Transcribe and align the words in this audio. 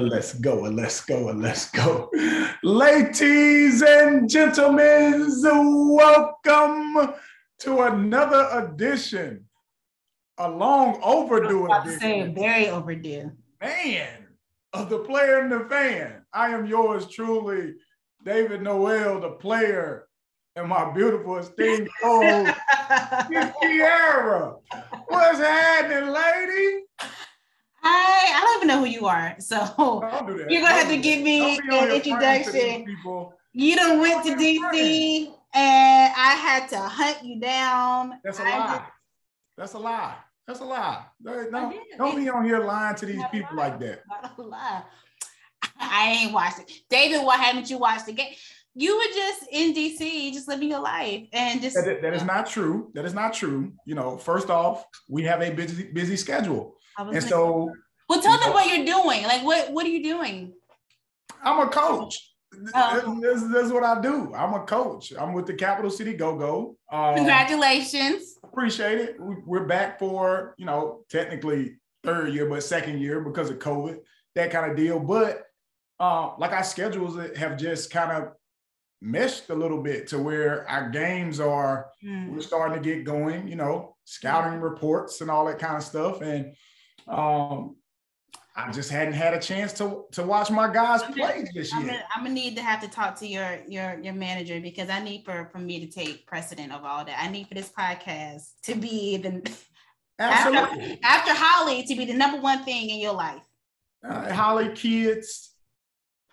let's 0.00 0.34
go, 0.34 0.60
let's 0.62 1.00
go, 1.04 1.26
let's 1.32 1.70
go. 1.70 2.10
Ladies 2.62 3.82
and 3.82 4.28
gentlemen, 4.28 5.30
welcome 5.42 7.14
to 7.60 7.80
another 7.82 8.48
edition, 8.52 9.44
a 10.38 10.48
long 10.48 11.00
overdue 11.02 11.66
edition. 11.72 12.00
Say 12.00 12.32
very 12.32 12.68
overdue. 12.68 13.32
Man, 13.60 14.26
of 14.72 14.88
the 14.88 15.00
player 15.00 15.40
and 15.40 15.50
the 15.52 15.68
fan. 15.68 16.22
I 16.32 16.50
am 16.50 16.66
yours 16.66 17.08
truly, 17.08 17.74
David 18.24 18.62
Noel, 18.62 19.20
the 19.20 19.30
player, 19.30 20.06
and 20.54 20.68
my 20.68 20.92
beautiful 20.92 21.38
esteemed 21.38 21.88
co-host, 22.02 22.54
Kiara. 23.62 24.56
What's 25.08 25.38
happening, 25.38 26.10
lady? 26.10 26.84
Hi, 27.90 28.38
I 28.38 28.40
don't 28.44 28.56
even 28.58 28.68
know 28.68 28.80
who 28.80 28.86
you 28.86 29.06
are, 29.06 29.34
so 29.38 29.56
you're 30.48 30.60
gonna 30.60 30.74
have 30.74 30.88
to 30.88 30.98
give 30.98 31.22
me 31.22 31.56
an 31.56 31.90
introduction. 31.90 32.84
You 33.54 33.76
don't 33.76 34.00
went 34.00 34.26
to 34.26 34.34
DC, 34.34 35.32
and 35.54 36.12
I 36.14 36.34
had 36.34 36.68
to 36.68 36.78
hunt 36.78 37.24
you 37.24 37.40
down. 37.40 38.20
That's 38.22 38.40
a 38.40 38.42
lie. 38.42 38.84
That's 39.56 39.72
a 39.72 39.78
lie. 39.78 40.16
That's 40.46 40.60
a 40.60 40.64
lie. 40.64 41.04
Don't, 41.22 41.50
don't 41.96 42.16
be 42.16 42.28
on 42.28 42.44
here 42.44 42.60
lying 42.60 42.96
to 42.96 43.06
these 43.06 43.22
people 43.32 43.56
like 43.56 43.80
that. 43.80 44.02
Not 44.08 44.38
a 44.38 44.42
lie. 44.42 44.82
I 45.80 46.10
ain't 46.10 46.32
watched 46.32 46.60
it. 46.60 46.70
David, 46.90 47.24
why 47.24 47.36
haven't 47.36 47.70
you 47.70 47.78
watched 47.78 48.06
the 48.06 48.12
game? 48.12 48.34
You 48.74 48.96
were 48.96 49.14
just 49.14 49.44
in 49.50 49.74
DC, 49.74 50.32
just 50.32 50.46
living 50.46 50.68
your 50.68 50.80
life, 50.80 51.26
and 51.32 51.60
just 51.62 51.74
that, 51.74 52.02
that 52.02 52.14
is 52.14 52.22
not 52.22 52.46
true. 52.46 52.90
That 52.94 53.06
is 53.06 53.14
not 53.14 53.32
true. 53.32 53.72
You 53.86 53.94
know, 53.94 54.18
first 54.18 54.50
off, 54.50 54.84
we 55.08 55.24
have 55.24 55.40
a 55.40 55.50
busy 55.50 55.90
busy 55.90 56.16
schedule, 56.16 56.76
and 56.98 57.22
so. 57.22 57.72
Well, 58.08 58.22
tell 58.22 58.38
them 58.38 58.52
what 58.52 58.66
you're 58.66 58.86
doing. 58.86 59.22
Like, 59.24 59.44
what 59.44 59.72
what 59.72 59.86
are 59.86 59.90
you 59.90 60.02
doing? 60.02 60.54
I'm 61.42 61.66
a 61.66 61.70
coach. 61.70 62.18
Oh. 62.74 63.20
This, 63.20 63.42
this, 63.42 63.66
is 63.66 63.72
what 63.72 63.84
I 63.84 64.00
do. 64.00 64.34
I'm 64.34 64.54
a 64.54 64.64
coach. 64.64 65.12
I'm 65.18 65.34
with 65.34 65.46
the 65.46 65.54
Capital 65.54 65.90
City 65.90 66.14
Go 66.14 66.36
Go. 66.36 66.76
Um, 66.90 67.16
Congratulations. 67.16 68.38
Appreciate 68.42 68.98
it. 68.98 69.16
We're 69.18 69.66
back 69.66 69.98
for 69.98 70.54
you 70.58 70.66
know 70.66 71.04
technically 71.10 71.76
third 72.02 72.32
year, 72.32 72.48
but 72.48 72.62
second 72.62 73.00
year 73.00 73.20
because 73.20 73.50
of 73.50 73.58
COVID, 73.58 73.98
that 74.34 74.50
kind 74.50 74.70
of 74.70 74.76
deal. 74.76 74.98
But 74.98 75.44
uh, 76.00 76.36
like 76.38 76.52
our 76.52 76.64
schedules 76.64 77.18
have 77.36 77.58
just 77.58 77.90
kind 77.90 78.12
of 78.12 78.32
meshed 79.00 79.50
a 79.50 79.54
little 79.54 79.82
bit 79.82 80.08
to 80.08 80.18
where 80.18 80.68
our 80.68 80.90
games 80.90 81.38
are 81.38 81.86
mm. 82.04 82.32
we're 82.32 82.40
starting 82.40 82.82
to 82.82 82.82
get 82.82 83.04
going 83.04 83.46
you 83.46 83.54
know 83.54 83.94
scouting 84.04 84.60
reports 84.60 85.20
and 85.20 85.30
all 85.30 85.44
that 85.46 85.58
kind 85.60 85.76
of 85.76 85.84
stuff 85.84 86.20
and 86.20 86.52
um 87.08 87.76
I 88.58 88.72
just 88.72 88.90
hadn't 88.90 89.14
had 89.14 89.34
a 89.34 89.38
chance 89.38 89.72
to 89.74 90.06
to 90.12 90.24
watch 90.24 90.50
my 90.50 90.72
guys 90.72 91.02
play 91.04 91.44
this 91.54 91.72
year. 91.72 91.80
I'm 91.80 91.86
gonna, 91.86 92.02
I'm 92.14 92.22
gonna, 92.24 92.34
need 92.34 92.56
to 92.56 92.62
have 92.62 92.80
to 92.82 92.88
talk 92.88 93.16
to 93.20 93.26
your 93.26 93.60
your 93.68 94.00
your 94.00 94.14
manager 94.14 94.60
because 94.60 94.90
I 94.90 95.00
need 95.00 95.24
for 95.24 95.48
for 95.52 95.58
me 95.58 95.78
to 95.78 95.86
take 95.86 96.26
precedent 96.26 96.72
of 96.72 96.84
all 96.84 97.04
that. 97.04 97.16
I 97.22 97.28
need 97.30 97.46
for 97.46 97.54
this 97.54 97.70
podcast 97.70 98.50
to 98.64 98.74
be 98.74 99.16
the 99.18 99.48
absolutely 100.18 100.98
after, 101.04 101.30
after 101.30 101.30
Holly 101.34 101.84
to 101.84 101.94
be 101.94 102.04
the 102.04 102.14
number 102.14 102.40
one 102.40 102.64
thing 102.64 102.90
in 102.90 102.98
your 102.98 103.14
life. 103.14 103.42
Uh, 104.02 104.32
Holly 104.32 104.70
kids 104.74 105.52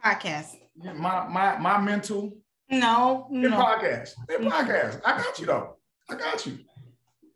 podcast. 0.04 0.56
My 0.96 1.28
my 1.28 1.58
my 1.60 1.78
mental 1.80 2.36
no, 2.72 3.28
no. 3.30 3.50
podcast. 3.52 4.14
Podcast. 4.28 5.00
I 5.06 5.18
got 5.18 5.40
you 5.40 5.46
though. 5.46 5.76
I 6.10 6.16
got 6.16 6.46
you. 6.48 6.58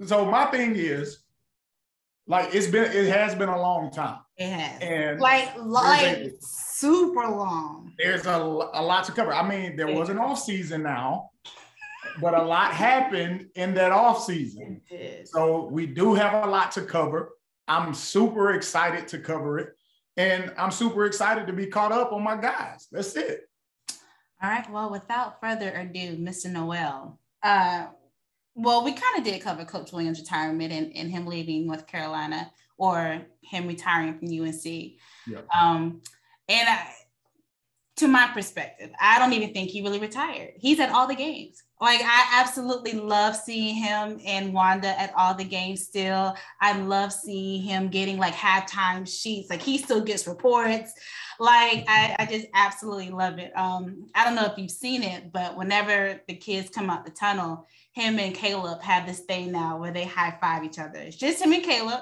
So 0.06 0.26
my 0.26 0.46
thing 0.46 0.76
is, 0.76 1.20
like, 2.30 2.54
it's 2.54 2.68
been 2.68 2.92
it 2.92 3.08
has 3.08 3.34
been 3.34 3.50
a 3.50 3.60
long 3.60 3.92
time. 3.92 4.20
It 4.38 4.50
has. 4.52 4.82
And 4.82 5.20
like 5.20 5.52
like 5.58 6.18
a, 6.18 6.32
super 6.40 7.28
long. 7.28 7.92
There's 7.98 8.28
a, 8.28 8.38
a 8.38 8.82
lot 8.82 9.04
to 9.06 9.12
cover. 9.12 9.34
I 9.34 9.48
mean, 9.48 9.76
there 9.76 9.88
was 9.88 10.10
an 10.10 10.20
off 10.20 10.40
season 10.40 10.84
now, 10.84 11.32
but 12.22 12.36
a 12.36 12.42
lot 12.42 12.72
happened 12.72 13.48
in 13.56 13.74
that 13.74 13.92
off 13.92 14.24
season. 14.24 14.80
So 15.26 15.66
we 15.72 15.88
do 15.88 16.14
have 16.14 16.48
a 16.48 16.50
lot 16.50 16.72
to 16.74 16.84
cover. 16.84 17.32
I'm 17.68 17.96
super 17.96 18.54
excited 18.54 19.08
to 19.10 19.18
cover 19.18 19.58
it. 19.58 19.70
And 20.16 20.54
I'm 20.56 20.72
super 20.72 21.06
excited 21.06 21.48
to 21.48 21.54
be 21.54 21.66
caught 21.66 21.92
up 21.92 22.12
on 22.14 22.24
my 22.24 22.38
guys. 22.38 22.88
That's 22.92 23.16
it. 23.16 23.50
All 24.42 24.50
right. 24.50 24.70
Well, 24.70 24.92
without 24.92 25.42
further 25.42 25.72
ado, 25.72 26.18
Mr. 26.18 26.52
Noel. 26.52 27.20
Uh, 27.42 27.88
well, 28.60 28.84
we 28.84 28.92
kind 28.92 29.18
of 29.18 29.24
did 29.24 29.42
cover 29.42 29.64
Coach 29.64 29.92
Williams' 29.94 30.20
retirement 30.20 30.74
and, 30.74 30.96
and 30.96 31.10
him 31.10 31.26
leaving 31.26 31.66
North 31.66 31.88
Carolina 31.88 32.52
or 32.78 33.22
him 33.42 33.68
retiring 33.68 34.18
from 34.18 34.28
UNC. 34.28 34.66
Yeah. 34.66 35.42
Um, 35.58 36.02
and 36.48 36.70
I, 36.70 36.88
to 37.98 38.08
my 38.08 38.28
perspective, 38.34 38.92
I 39.00 39.20
don't 39.20 39.34
even 39.34 39.54
think 39.54 39.70
he 39.70 39.82
really 39.82 40.00
retired. 40.00 40.54
He's 40.58 40.80
at 40.80 40.92
all 40.92 41.08
the 41.08 41.16
games. 41.16 41.64
Like 41.82 42.02
I 42.04 42.42
absolutely 42.42 42.94
love 42.94 43.38
seeing 43.38 43.76
him 43.76 44.20
and 44.26 44.54
Wanda 44.54 45.00
at 45.00 45.14
all 45.16 45.34
the 45.34 45.46
games 45.46 45.84
still. 45.84 46.36
I 46.60 46.78
love 46.78 47.14
seeing 47.14 47.62
him 47.62 47.88
getting 47.88 48.18
like 48.18 48.34
halftime 48.34 49.08
sheets. 49.08 49.50
Like 49.50 49.62
he 49.62 49.78
still 49.78 50.02
gets 50.02 50.28
reports. 50.28 50.94
Like 51.40 51.86
I, 51.88 52.18
I 52.20 52.26
just 52.26 52.48
absolutely 52.54 53.12
love 53.12 53.40
it. 53.40 53.58
Um, 53.58 54.08
I 54.14 54.26
don't 54.26 54.36
know 54.36 54.46
if 54.46 54.58
you've 54.58 54.72
seen 54.72 55.04
it, 55.04 55.32
but 55.32 55.56
whenever 55.56 56.20
the 56.28 56.36
kids 56.36 56.70
come 56.70 56.90
out 56.90 57.06
the 57.06 57.12
tunnel, 57.12 57.66
him 57.94 58.20
and 58.20 58.36
Caleb 58.36 58.82
have 58.82 59.08
this 59.08 59.22
thing 59.22 59.54
now 59.54 59.78
where 59.78 59.94
they 59.94 60.04
high 60.04 60.38
five 60.42 60.66
each 60.66 60.80
other. 60.80 61.00
It's 61.00 61.16
just 61.16 61.42
him 61.42 61.54
and 61.54 61.64
Caleb. 61.64 62.02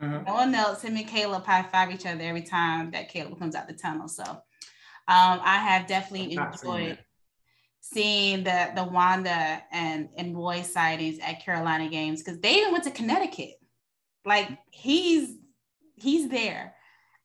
Mm-hmm. 0.00 0.24
No 0.24 0.34
one 0.34 0.54
else. 0.54 0.82
Him 0.82 0.96
and 0.96 1.08
Caleb 1.08 1.44
high 1.44 1.64
five 1.64 1.90
each 1.90 2.06
other 2.06 2.22
every 2.22 2.42
time 2.42 2.92
that 2.92 3.08
Caleb 3.08 3.40
comes 3.40 3.56
out 3.56 3.66
the 3.66 3.74
tunnel. 3.74 4.06
So 4.06 4.22
um, 4.22 4.40
I 5.08 5.58
have 5.58 5.88
definitely 5.88 6.36
enjoyed 6.36 6.98
seeing 7.92 8.44
the 8.44 8.70
the 8.74 8.84
Wanda 8.84 9.62
and 9.72 10.08
and 10.16 10.36
Roy 10.36 10.62
sightings 10.62 11.18
at 11.20 11.44
Carolina 11.44 11.88
games 11.88 12.22
because 12.22 12.40
they 12.40 12.56
even 12.56 12.72
went 12.72 12.84
to 12.84 12.90
Connecticut. 12.90 13.54
Like 14.24 14.58
he's 14.70 15.36
he's 15.94 16.28
there 16.28 16.74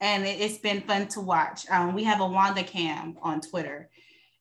and 0.01 0.25
it, 0.25 0.39
has 0.39 0.57
been 0.57 0.81
fun 0.81 1.07
to 1.09 1.21
watch. 1.21 1.69
Um, 1.69 1.93
we 1.93 2.03
have 2.03 2.19
a 2.19 2.27
Wanda 2.27 2.63
Cam 2.63 3.17
on 3.21 3.39
Twitter, 3.39 3.89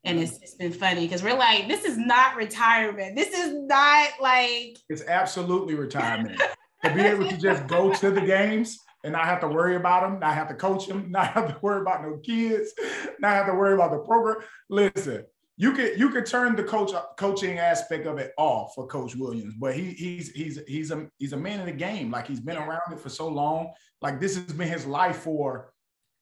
and 0.04 0.18
it's, 0.18 0.38
it's 0.40 0.54
been 0.54 0.72
funny 0.72 1.06
because 1.06 1.22
we're 1.22 1.36
like, 1.36 1.68
this 1.68 1.84
is 1.84 1.98
not 1.98 2.36
retirement. 2.36 3.14
This 3.14 3.34
is 3.34 3.52
not 3.54 4.08
like 4.20 4.78
it's 4.88 5.04
absolutely 5.06 5.74
retirement. 5.74 6.40
to 6.84 6.94
be 6.94 7.02
able 7.02 7.28
to 7.28 7.36
just 7.36 7.66
go 7.66 7.92
to 7.92 8.10
the 8.10 8.22
games 8.22 8.78
and 9.04 9.12
not 9.12 9.26
have 9.26 9.40
to 9.40 9.48
worry 9.48 9.76
about 9.76 10.02
them, 10.02 10.18
not 10.18 10.34
have 10.34 10.48
to 10.48 10.54
coach 10.54 10.86
them, 10.86 11.10
not 11.10 11.28
have 11.28 11.48
to 11.48 11.58
worry 11.60 11.82
about 11.82 12.02
no 12.02 12.16
kids, 12.18 12.72
not 13.18 13.34
have 13.34 13.46
to 13.46 13.54
worry 13.54 13.74
about 13.74 13.90
the 13.90 13.98
program. 13.98 14.38
Listen, 14.70 15.24
you 15.60 15.72
could 15.72 15.98
you 15.98 16.08
could 16.08 16.24
turn 16.24 16.56
the 16.56 16.64
coach 16.64 16.92
coaching 17.18 17.58
aspect 17.58 18.06
of 18.06 18.16
it 18.16 18.32
off 18.38 18.74
for 18.74 18.86
Coach 18.86 19.14
Williams, 19.14 19.52
but 19.58 19.74
he 19.74 19.90
he's 19.90 20.30
he's 20.30 20.58
he's 20.66 20.90
a 20.90 21.06
he's 21.18 21.34
a 21.34 21.36
man 21.36 21.60
in 21.60 21.66
the 21.66 21.72
game. 21.72 22.10
Like 22.10 22.26
he's 22.26 22.40
been 22.40 22.56
around 22.56 22.90
it 22.90 22.98
for 22.98 23.10
so 23.10 23.28
long. 23.28 23.70
Like 24.00 24.20
this 24.20 24.36
has 24.36 24.54
been 24.54 24.68
his 24.68 24.86
life 24.86 25.16
for 25.18 25.74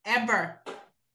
ever. 0.05 0.59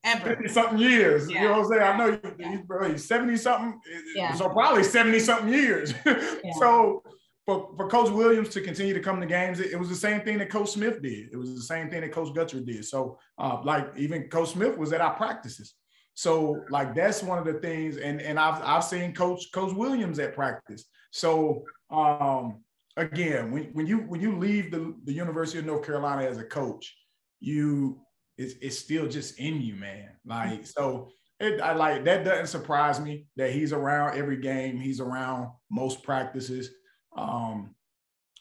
Ever. 0.05 0.37
50 0.37 0.49
something 0.49 0.79
years. 0.79 1.31
Yeah. 1.31 1.43
You 1.43 1.49
know 1.49 1.61
what 1.61 1.61
I'm 1.61 1.69
saying? 1.69 1.83
I 1.83 1.97
know 1.99 2.21
yeah. 2.39 2.57
he's, 2.87 2.93
he's 2.93 3.09
70 3.09 3.37
something. 3.37 3.81
Yeah. 4.15 4.35
So 4.35 4.49
probably 4.49 4.85
70 4.85 5.19
something 5.19 5.53
years. 5.53 5.93
So 6.59 7.03
for, 7.47 7.75
for 7.77 7.89
Coach 7.89 8.11
Williams 8.11 8.49
to 8.51 8.63
continue 8.63 8.95
to 8.95 9.01
come 9.01 9.21
to 9.21 9.27
games, 9.27 9.61
it, 9.61 9.73
it, 9.73 9.79
was 9.79 9.91
the 9.91 9.95
same 9.95 10.23
thing 10.23 10.39
that 10.39 10.49
Coach 10.49 10.71
Smith 10.71 11.03
did. 11.03 11.29
It 11.31 11.37
was 11.37 11.55
the 11.55 11.63
same 11.63 11.91
thing 11.91 12.01
that 12.01 12.13
Coach 12.13 12.35
Guthridge 12.35 12.65
did. 12.65 12.85
So 12.87 13.19
uh, 13.37 13.61
like 13.65 13.87
even 13.99 14.29
Coach 14.29 14.51
Smith 14.51 14.79
was 14.79 14.95
at 14.95 15.03
our 15.03 15.15
practices. 15.15 15.75
So 16.15 16.65
like 16.71 16.95
that's 16.95 17.23
one 17.23 17.39
of 17.39 17.45
the 17.45 17.55
things, 17.55 17.97
and 17.97 18.21
and 18.21 18.39
I've 18.39 18.63
I've 18.63 18.85
seen 18.85 19.15
Coach 19.15 19.51
Coach 19.53 19.75
Williams 19.75 20.19
at 20.19 20.35
practice. 20.35 20.85
So 21.11 21.65
um, 21.91 22.63
again, 22.97 23.51
when 23.51 23.65
when 23.73 23.87
you 23.87 23.99
when 23.99 24.21
you 24.21 24.39
leave 24.39 24.71
the, 24.71 24.95
the 25.05 25.13
University 25.13 25.59
of 25.59 25.67
North 25.67 25.85
Carolina 25.85 26.23
as 26.23 26.39
a 26.39 26.45
coach, 26.45 26.95
you 27.41 28.01
it's 28.39 28.55
it's 28.63 28.79
still 28.79 29.09
just 29.09 29.39
in 29.39 29.61
you, 29.61 29.75
man. 29.75 30.11
Like 30.25 30.67
so. 30.67 31.11
It, 31.41 31.61
I 31.61 31.75
like 31.75 32.05
that 32.05 32.25
doesn't 32.25 32.47
surprise 32.47 33.01
me 33.01 33.27
that 33.37 33.51
he's 33.51 33.73
around 33.73 34.17
every 34.17 34.37
game. 34.37 34.79
He's 34.79 35.01
around 35.01 35.49
most 35.69 36.05
practices. 36.05 36.71
Um, 37.17 37.75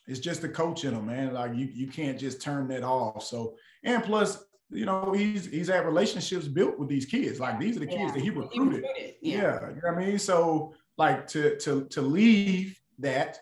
it's 0.08 0.20
just 0.20 0.42
the 0.42 0.50
coach 0.50 0.84
in 0.84 0.94
him, 0.94 1.08
man. 1.08 1.34
Like 1.34 1.56
you, 1.56 1.70
you 1.74 1.88
can't 1.88 2.20
just 2.20 2.42
turn 2.42 2.68
that 2.68 2.84
off. 2.84 3.24
So, 3.24 3.56
and 3.84 4.04
plus, 4.04 4.44
you 4.74 4.86
know, 4.86 5.14
he's 5.14 5.46
he's 5.46 5.68
had 5.68 5.86
relationships 5.86 6.48
built 6.48 6.78
with 6.78 6.90
these 6.90 7.06
kids. 7.06 7.40
Like 7.40 7.60
these 7.60 7.78
are 7.78 7.82
the 7.82 7.88
kids 7.88 8.14
that 8.14 8.22
he 8.22 8.30
recruited. 8.30 8.86
He 9.22 9.34
yeah. 9.34 9.38
yeah. 9.38 9.70
you 9.70 9.76
know 9.76 9.82
what 9.84 9.94
I 9.94 10.06
mean. 10.06 10.20
So 10.20 10.74
like 10.98 11.28
to 11.28 11.58
to 11.60 11.86
to 11.86 12.02
leave 12.02 12.80
that 13.00 13.40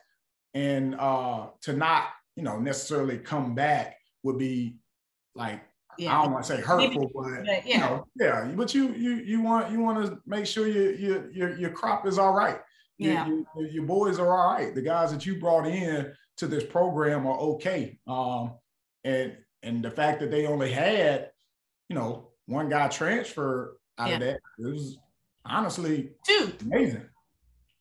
and 0.53 0.95
uh 0.95 1.47
to 1.61 1.73
not 1.73 2.05
you 2.35 2.43
know 2.43 2.59
necessarily 2.59 3.17
come 3.17 3.55
back 3.55 3.97
would 4.23 4.37
be 4.37 4.77
like 5.35 5.61
yeah. 5.97 6.17
I 6.17 6.23
don't 6.23 6.33
want 6.33 6.45
to 6.45 6.55
say 6.55 6.61
hurtful, 6.61 7.11
but, 7.13 7.45
but 7.45 7.45
yeah. 7.45 7.63
you 7.65 7.77
know, 7.79 8.07
yeah. 8.15 8.51
But 8.55 8.73
you 8.73 8.93
you 8.93 9.15
you 9.15 9.41
want 9.41 9.71
you 9.71 9.79
want 9.79 10.05
to 10.05 10.19
make 10.25 10.45
sure 10.45 10.67
your 10.67 10.93
your 10.93 11.31
your 11.31 11.57
your 11.57 11.69
crop 11.71 12.07
is 12.07 12.17
all 12.17 12.33
right. 12.33 12.59
Yeah. 12.97 13.27
Your, 13.27 13.43
your, 13.55 13.67
your, 13.67 13.85
boys 13.85 14.19
are 14.19 14.31
all 14.31 14.53
right. 14.53 14.75
The 14.75 14.81
guys 14.81 15.11
that 15.11 15.25
you 15.25 15.39
brought 15.39 15.65
in 15.65 16.13
to 16.37 16.47
this 16.47 16.63
program 16.63 17.25
are 17.25 17.37
okay. 17.37 17.99
Um, 18.07 18.53
and 19.03 19.35
and 19.63 19.83
the 19.83 19.91
fact 19.91 20.19
that 20.19 20.31
they 20.31 20.45
only 20.45 20.71
had, 20.71 21.31
you 21.89 21.95
know, 21.95 22.29
one 22.45 22.69
guy 22.69 22.87
transfer 22.87 23.77
out 23.97 24.09
yeah. 24.09 24.15
of 24.15 24.19
that. 24.21 24.39
It 24.59 24.65
was 24.65 24.97
honestly 25.45 26.11
two 26.27 26.51
amazing. 26.61 27.05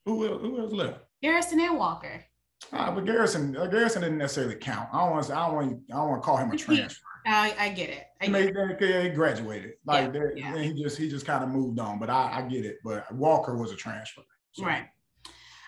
Who 0.06 0.26
else, 0.26 0.40
who 0.42 0.60
else 0.60 0.72
left? 0.72 1.00
Garrison 1.22 1.60
and 1.60 1.78
Walker. 1.78 2.24
Uh, 2.72 2.90
but 2.90 3.04
Garrison, 3.04 3.56
uh, 3.56 3.66
Garrison 3.66 4.02
didn't 4.02 4.18
necessarily 4.18 4.54
count. 4.54 4.88
I 4.92 5.00
don't 5.00 5.10
want 5.10 5.26
to. 5.26 5.36
I 5.36 5.46
don't 5.46 5.54
want. 5.54 5.80
I 5.90 5.96
don't 5.96 6.08
want 6.08 6.22
to 6.22 6.26
call 6.26 6.36
him 6.36 6.50
a 6.50 6.56
transfer. 6.56 7.04
I, 7.26 7.54
I 7.58 7.68
get 7.70 7.90
it. 7.90 8.04
I 8.20 8.26
get 8.26 8.80
he, 8.80 8.86
it. 8.86 9.02
he 9.04 9.08
graduated. 9.10 9.72
Like 9.84 10.14
yeah, 10.14 10.22
yeah. 10.34 10.58
he 10.58 10.82
just 10.82 10.96
he 10.96 11.08
just 11.08 11.26
kind 11.26 11.42
of 11.42 11.50
moved 11.50 11.78
on. 11.78 11.98
But 11.98 12.10
I, 12.10 12.38
I 12.38 12.42
get 12.42 12.64
it. 12.64 12.78
But 12.84 13.12
Walker 13.12 13.56
was 13.56 13.72
a 13.72 13.76
transfer. 13.76 14.22
So. 14.52 14.64
Right. 14.64 14.84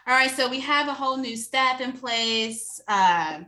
All 0.06 0.14
right. 0.14 0.30
So 0.30 0.48
we 0.48 0.60
have 0.60 0.88
a 0.88 0.94
whole 0.94 1.16
new 1.16 1.36
staff 1.36 1.80
in 1.80 1.92
place. 1.92 2.80
Uh, 2.88 3.40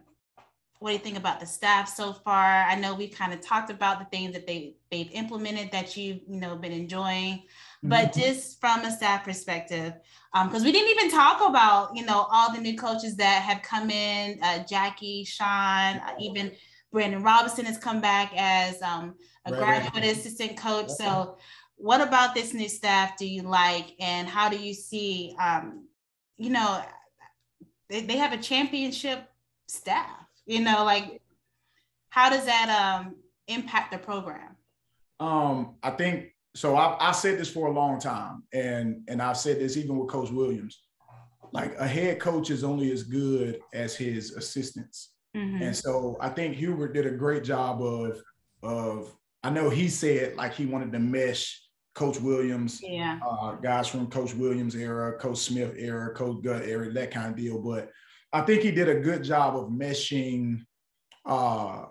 what 0.84 0.90
do 0.90 0.96
you 0.96 1.02
think 1.02 1.16
about 1.16 1.40
the 1.40 1.46
staff 1.46 1.88
so 1.88 2.12
far? 2.12 2.44
I 2.44 2.74
know 2.74 2.94
we 2.94 3.08
kind 3.08 3.32
of 3.32 3.40
talked 3.40 3.70
about 3.70 4.00
the 4.00 4.04
things 4.14 4.34
that 4.34 4.46
they 4.46 4.74
they've 4.90 5.10
implemented 5.12 5.72
that 5.72 5.96
you've 5.96 6.20
you 6.28 6.38
know 6.38 6.56
been 6.56 6.72
enjoying, 6.72 7.44
but 7.82 8.12
mm-hmm. 8.12 8.20
just 8.20 8.60
from 8.60 8.84
a 8.84 8.90
staff 8.90 9.24
perspective, 9.24 9.94
because 10.34 10.60
um, 10.60 10.62
we 10.62 10.72
didn't 10.72 10.90
even 10.90 11.10
talk 11.10 11.40
about 11.40 11.96
you 11.96 12.04
know 12.04 12.26
all 12.30 12.52
the 12.52 12.60
new 12.60 12.76
coaches 12.76 13.16
that 13.16 13.40
have 13.40 13.62
come 13.62 13.88
in, 13.88 14.38
uh, 14.42 14.62
Jackie, 14.64 15.24
Sean, 15.24 15.46
uh, 15.46 16.14
even 16.20 16.52
Brandon 16.92 17.22
Robinson 17.22 17.64
has 17.64 17.78
come 17.78 18.02
back 18.02 18.34
as 18.36 18.82
um, 18.82 19.14
a 19.46 19.52
right. 19.52 19.58
graduate 19.58 20.04
assistant 20.04 20.58
coach. 20.58 20.90
So, 20.90 21.38
what 21.76 22.02
about 22.02 22.34
this 22.34 22.52
new 22.52 22.68
staff 22.68 23.16
do 23.16 23.26
you 23.26 23.40
like, 23.40 23.94
and 24.00 24.28
how 24.28 24.50
do 24.50 24.58
you 24.58 24.74
see? 24.74 25.34
Um, 25.40 25.88
you 26.36 26.50
know, 26.50 26.82
they, 27.88 28.02
they 28.02 28.18
have 28.18 28.34
a 28.34 28.38
championship 28.38 29.26
staff 29.66 30.23
you 30.46 30.60
know, 30.60 30.84
like 30.84 31.20
how 32.10 32.30
does 32.30 32.46
that 32.46 32.68
um 32.70 33.16
impact 33.48 33.92
the 33.92 33.98
program? 33.98 34.56
Um, 35.20 35.76
I 35.82 35.90
think 35.90 36.34
so. 36.54 36.76
I, 36.76 37.08
I 37.08 37.12
said 37.12 37.38
this 37.38 37.50
for 37.50 37.68
a 37.68 37.72
long 37.72 37.98
time, 37.98 38.44
and 38.52 39.02
and 39.08 39.20
I've 39.20 39.36
said 39.36 39.58
this 39.58 39.76
even 39.76 39.98
with 39.98 40.08
Coach 40.08 40.30
Williams. 40.30 40.80
Like 41.52 41.74
a 41.78 41.86
head 41.86 42.18
coach 42.18 42.50
is 42.50 42.64
only 42.64 42.90
as 42.90 43.04
good 43.04 43.60
as 43.72 43.94
his 43.94 44.32
assistants, 44.32 45.12
mm-hmm. 45.36 45.62
and 45.62 45.76
so 45.76 46.16
I 46.20 46.28
think 46.28 46.56
Hubert 46.56 46.94
did 46.94 47.06
a 47.06 47.10
great 47.10 47.44
job 47.44 47.82
of 47.82 48.20
of. 48.62 49.14
I 49.42 49.50
know 49.50 49.68
he 49.68 49.88
said 49.88 50.36
like 50.36 50.54
he 50.54 50.66
wanted 50.66 50.90
to 50.92 50.98
mesh 50.98 51.60
Coach 51.94 52.18
Williams, 52.18 52.80
yeah, 52.82 53.20
uh, 53.24 53.52
guys 53.52 53.86
from 53.86 54.08
Coach 54.08 54.34
Williams 54.34 54.74
era, 54.74 55.16
Coach 55.18 55.38
Smith 55.38 55.74
era, 55.76 56.12
Coach 56.12 56.42
Gut 56.42 56.62
era, 56.64 56.92
that 56.92 57.12
kind 57.12 57.28
of 57.28 57.36
deal. 57.36 57.60
But 57.60 57.90
I 58.34 58.40
think 58.40 58.62
he 58.62 58.72
did 58.72 58.88
a 58.88 58.98
good 58.98 59.22
job 59.22 59.56
of 59.56 59.68
meshing 59.68 60.66
uh, 61.24 61.84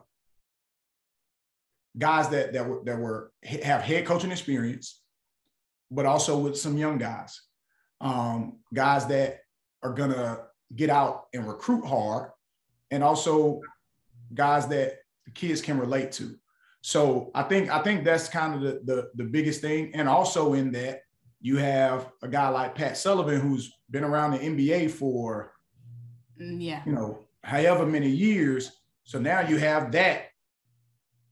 guys 1.98 2.28
that 2.30 2.52
that 2.52 2.68
were 2.68 2.84
that 2.84 3.00
were 3.00 3.32
have 3.44 3.82
head 3.82 4.06
coaching 4.06 4.30
experience, 4.30 5.02
but 5.90 6.06
also 6.06 6.38
with 6.38 6.58
some 6.58 6.78
young 6.78 6.98
guys, 6.98 7.42
um, 8.02 8.60
guys 8.74 9.06
that 9.08 9.40
are 9.84 9.94
gonna 9.94 10.40
get 10.76 10.90
out 10.90 11.28
and 11.34 11.48
recruit 11.48 11.86
hard, 11.86 12.32
and 12.92 13.06
also 13.06 13.62
guys 14.34 14.68
that 14.68 14.98
the 15.26 15.32
kids 15.32 15.62
can 15.62 15.80
relate 15.80 16.12
to. 16.12 16.36
So 16.82 17.32
I 17.34 17.44
think 17.44 17.72
I 17.72 17.82
think 17.82 18.04
that's 18.04 18.28
kind 18.28 18.56
of 18.56 18.62
the, 18.62 18.82
the, 18.84 19.10
the 19.16 19.24
biggest 19.24 19.62
thing, 19.62 19.92
and 19.96 20.10
also 20.10 20.56
in 20.56 20.74
that 20.74 21.04
you 21.40 21.56
have 21.56 22.12
a 22.22 22.28
guy 22.28 22.50
like 22.50 22.76
Pat 22.76 22.98
Sullivan 22.98 23.40
who's 23.40 23.72
been 23.90 24.04
around 24.04 24.32
the 24.32 24.40
NBA 24.40 24.92
for 24.92 25.53
yeah. 26.38 26.82
You 26.86 26.94
know, 26.94 27.20
however 27.44 27.86
many 27.86 28.10
years. 28.10 28.72
So 29.04 29.20
now 29.20 29.42
you 29.42 29.58
have 29.58 29.92
that 29.92 30.28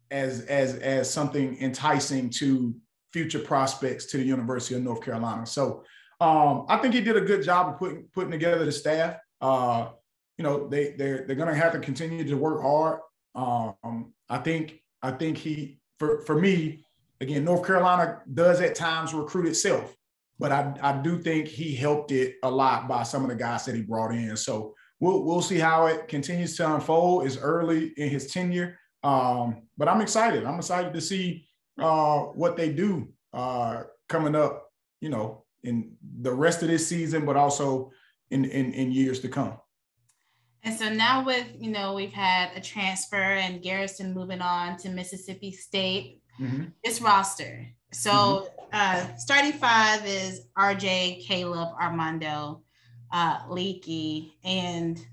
as 0.09 0.41
as 0.41 0.75
as 0.75 1.11
something 1.11 1.57
enticing 1.61 2.29
to 2.31 2.75
future 3.13 3.39
prospects 3.39 4.05
to 4.07 4.17
the 4.17 4.23
University 4.23 4.75
of 4.75 4.83
North 4.83 5.01
Carolina. 5.01 5.45
So 5.45 5.83
um, 6.19 6.65
I 6.69 6.77
think 6.77 6.93
he 6.93 7.01
did 7.01 7.17
a 7.17 7.21
good 7.21 7.43
job 7.43 7.69
of 7.69 7.79
putting 7.79 8.03
putting 8.13 8.31
together 8.31 8.63
the 8.65 8.71
staff. 8.71 9.17
Uh, 9.39 9.89
you 10.37 10.43
know, 10.43 10.67
they 10.67 10.91
they're 10.91 11.25
they're 11.25 11.35
gonna 11.35 11.55
have 11.55 11.73
to 11.73 11.79
continue 11.79 12.23
to 12.23 12.35
work 12.35 12.61
hard. 12.61 12.99
Um, 13.33 14.13
I 14.29 14.37
think 14.37 14.81
I 15.01 15.11
think 15.11 15.37
he 15.37 15.79
for 15.97 16.21
for 16.21 16.39
me 16.39 16.85
again, 17.21 17.45
North 17.45 17.65
Carolina 17.65 18.21
does 18.33 18.61
at 18.61 18.75
times 18.75 19.13
recruit 19.13 19.47
itself, 19.47 19.95
but 20.39 20.51
I 20.51 20.73
I 20.81 21.01
do 21.01 21.21
think 21.21 21.47
he 21.47 21.75
helped 21.75 22.11
it 22.11 22.35
a 22.43 22.51
lot 22.51 22.87
by 22.87 23.03
some 23.03 23.23
of 23.23 23.29
the 23.29 23.35
guys 23.35 23.65
that 23.65 23.75
he 23.75 23.81
brought 23.81 24.13
in. 24.13 24.35
So 24.35 24.75
we'll 25.01 25.23
we'll 25.23 25.41
see 25.41 25.57
how 25.57 25.87
it 25.87 26.07
continues 26.07 26.55
to 26.57 26.73
unfold. 26.73 27.25
It's 27.25 27.37
early 27.37 27.91
in 27.97 28.09
his 28.09 28.31
tenure, 28.31 28.79
um, 29.03 29.63
but 29.77 29.89
I'm 29.89 29.99
excited. 29.99 30.45
I'm 30.45 30.59
excited 30.59 30.93
to 30.93 31.01
see 31.01 31.45
uh, 31.77 32.19
what 32.19 32.55
they 32.55 32.71
do 32.71 33.09
uh, 33.33 33.83
coming 34.07 34.35
up. 34.35 34.71
You 35.01 35.09
know, 35.09 35.43
in 35.63 35.97
the 36.21 36.31
rest 36.31 36.61
of 36.61 36.69
this 36.69 36.87
season, 36.87 37.25
but 37.25 37.35
also 37.35 37.91
in 38.29 38.45
in, 38.45 38.71
in 38.73 38.91
years 38.93 39.19
to 39.21 39.27
come. 39.27 39.57
And 40.63 40.77
so 40.77 40.93
now 40.93 41.25
with, 41.25 41.47
you 41.59 41.71
know, 41.71 41.95
we've 41.95 42.13
had 42.13 42.51
a 42.55 42.61
transfer 42.61 43.17
and 43.17 43.63
Garrison 43.63 44.13
moving 44.13 44.41
on 44.41 44.77
to 44.77 44.89
Mississippi 44.89 45.51
State, 45.51 46.21
mm-hmm. 46.39 46.65
this 46.83 47.01
roster. 47.01 47.65
So 47.91 48.11
mm-hmm. 48.11 48.67
uh, 48.71 49.17
starting 49.17 49.53
five 49.53 50.05
is 50.05 50.45
RJ, 50.55 51.25
Caleb, 51.25 51.69
Armando, 51.81 52.61
uh, 53.11 53.39
Leaky, 53.49 54.33
and 54.43 55.05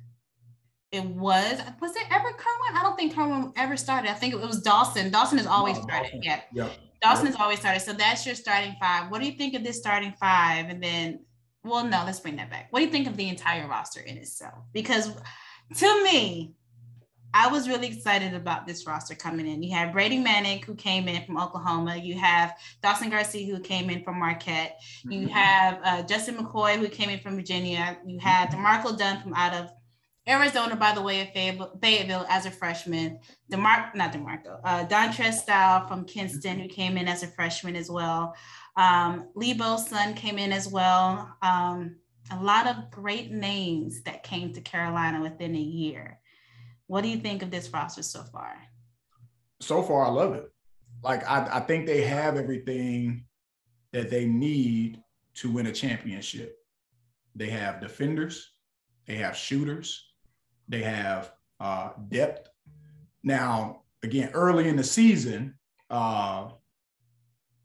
it 0.90 1.04
was 1.04 1.60
was 1.80 1.96
it 1.96 2.04
ever 2.10 2.30
Kerwin? 2.30 2.76
I 2.76 2.82
don't 2.82 2.96
think 2.96 3.14
Kerwin 3.14 3.52
ever 3.56 3.76
started. 3.76 4.10
I 4.10 4.14
think 4.14 4.34
it 4.34 4.40
was 4.40 4.62
Dawson. 4.62 5.10
Dawson 5.10 5.38
has 5.38 5.46
always 5.46 5.76
oh, 5.78 5.82
started. 5.82 6.06
Dawson. 6.06 6.22
Yeah. 6.22 6.40
Yep. 6.52 6.72
Dawson 7.02 7.26
has 7.26 7.36
always 7.36 7.60
started. 7.60 7.80
So 7.80 7.92
that's 7.92 8.26
your 8.26 8.34
starting 8.34 8.74
five. 8.80 9.10
What 9.10 9.20
do 9.20 9.26
you 9.26 9.36
think 9.36 9.54
of 9.54 9.62
this 9.62 9.78
starting 9.78 10.12
five? 10.18 10.68
And 10.68 10.82
then, 10.82 11.20
well, 11.62 11.84
no, 11.84 12.02
let's 12.04 12.20
bring 12.20 12.36
that 12.36 12.50
back. 12.50 12.68
What 12.70 12.80
do 12.80 12.86
you 12.86 12.90
think 12.90 13.06
of 13.06 13.16
the 13.16 13.28
entire 13.28 13.68
roster 13.68 14.00
in 14.00 14.16
itself? 14.16 14.64
Because 14.72 15.12
to 15.76 16.04
me, 16.04 16.54
I 17.38 17.46
was 17.46 17.68
really 17.68 17.86
excited 17.86 18.34
about 18.34 18.66
this 18.66 18.84
roster 18.84 19.14
coming 19.14 19.46
in. 19.46 19.62
You 19.62 19.72
have 19.76 19.92
Brady 19.92 20.18
Manek, 20.18 20.64
who 20.64 20.74
came 20.74 21.06
in 21.06 21.24
from 21.24 21.38
Oklahoma. 21.38 21.94
You 21.94 22.18
have 22.18 22.58
Dawson 22.82 23.10
Garcia, 23.10 23.54
who 23.54 23.60
came 23.60 23.90
in 23.90 24.02
from 24.02 24.18
Marquette. 24.18 24.80
You 25.04 25.20
mm-hmm. 25.20 25.28
have 25.28 25.80
uh, 25.84 26.02
Justin 26.02 26.34
McCoy, 26.34 26.74
who 26.74 26.88
came 26.88 27.10
in 27.10 27.20
from 27.20 27.36
Virginia. 27.36 27.96
You 28.04 28.18
had 28.18 28.50
D'Marco 28.50 28.98
Dunn 28.98 29.22
from 29.22 29.34
out 29.34 29.54
of 29.54 29.70
Arizona, 30.28 30.74
by 30.74 30.92
the 30.92 31.00
way, 31.00 31.20
of 31.20 31.28
Fayetteville 31.80 32.26
as 32.28 32.44
a 32.44 32.50
freshman. 32.50 33.20
DeMar, 33.50 33.92
not 33.94 34.12
DeMarco, 34.12 34.58
uh, 34.64 34.86
Dontrez 34.86 35.34
Style 35.34 35.86
from 35.86 36.06
Kinston, 36.06 36.58
who 36.58 36.66
came 36.66 36.98
in 36.98 37.06
as 37.06 37.22
a 37.22 37.28
freshman 37.28 37.76
as 37.76 37.88
well. 37.88 38.34
Um, 38.76 39.28
Lebo's 39.36 39.88
son 39.88 40.14
came 40.14 40.38
in 40.38 40.50
as 40.50 40.66
well. 40.66 41.32
Um, 41.42 41.98
a 42.32 42.42
lot 42.42 42.66
of 42.66 42.90
great 42.90 43.30
names 43.30 44.02
that 44.02 44.24
came 44.24 44.52
to 44.54 44.60
Carolina 44.60 45.22
within 45.22 45.54
a 45.54 45.60
year. 45.60 46.17
What 46.88 47.02
do 47.02 47.08
you 47.08 47.18
think 47.18 47.42
of 47.42 47.50
this 47.50 47.70
roster 47.72 48.02
so 48.02 48.22
far? 48.22 48.56
So 49.60 49.82
far, 49.82 50.04
I 50.04 50.08
love 50.08 50.34
it. 50.34 50.50
Like 51.04 51.28
I, 51.28 51.48
I 51.52 51.60
think 51.60 51.86
they 51.86 52.02
have 52.02 52.36
everything 52.36 53.24
that 53.92 54.10
they 54.10 54.26
need 54.26 55.00
to 55.34 55.52
win 55.52 55.66
a 55.66 55.72
championship. 55.72 56.56
They 57.36 57.50
have 57.50 57.80
defenders, 57.80 58.52
they 59.06 59.16
have 59.16 59.36
shooters, 59.36 60.12
they 60.68 60.82
have 60.82 61.32
uh, 61.60 61.90
depth. 62.08 62.48
Now, 63.22 63.82
again, 64.02 64.30
early 64.32 64.68
in 64.68 64.76
the 64.76 64.84
season, 64.84 65.54
uh, 65.90 66.48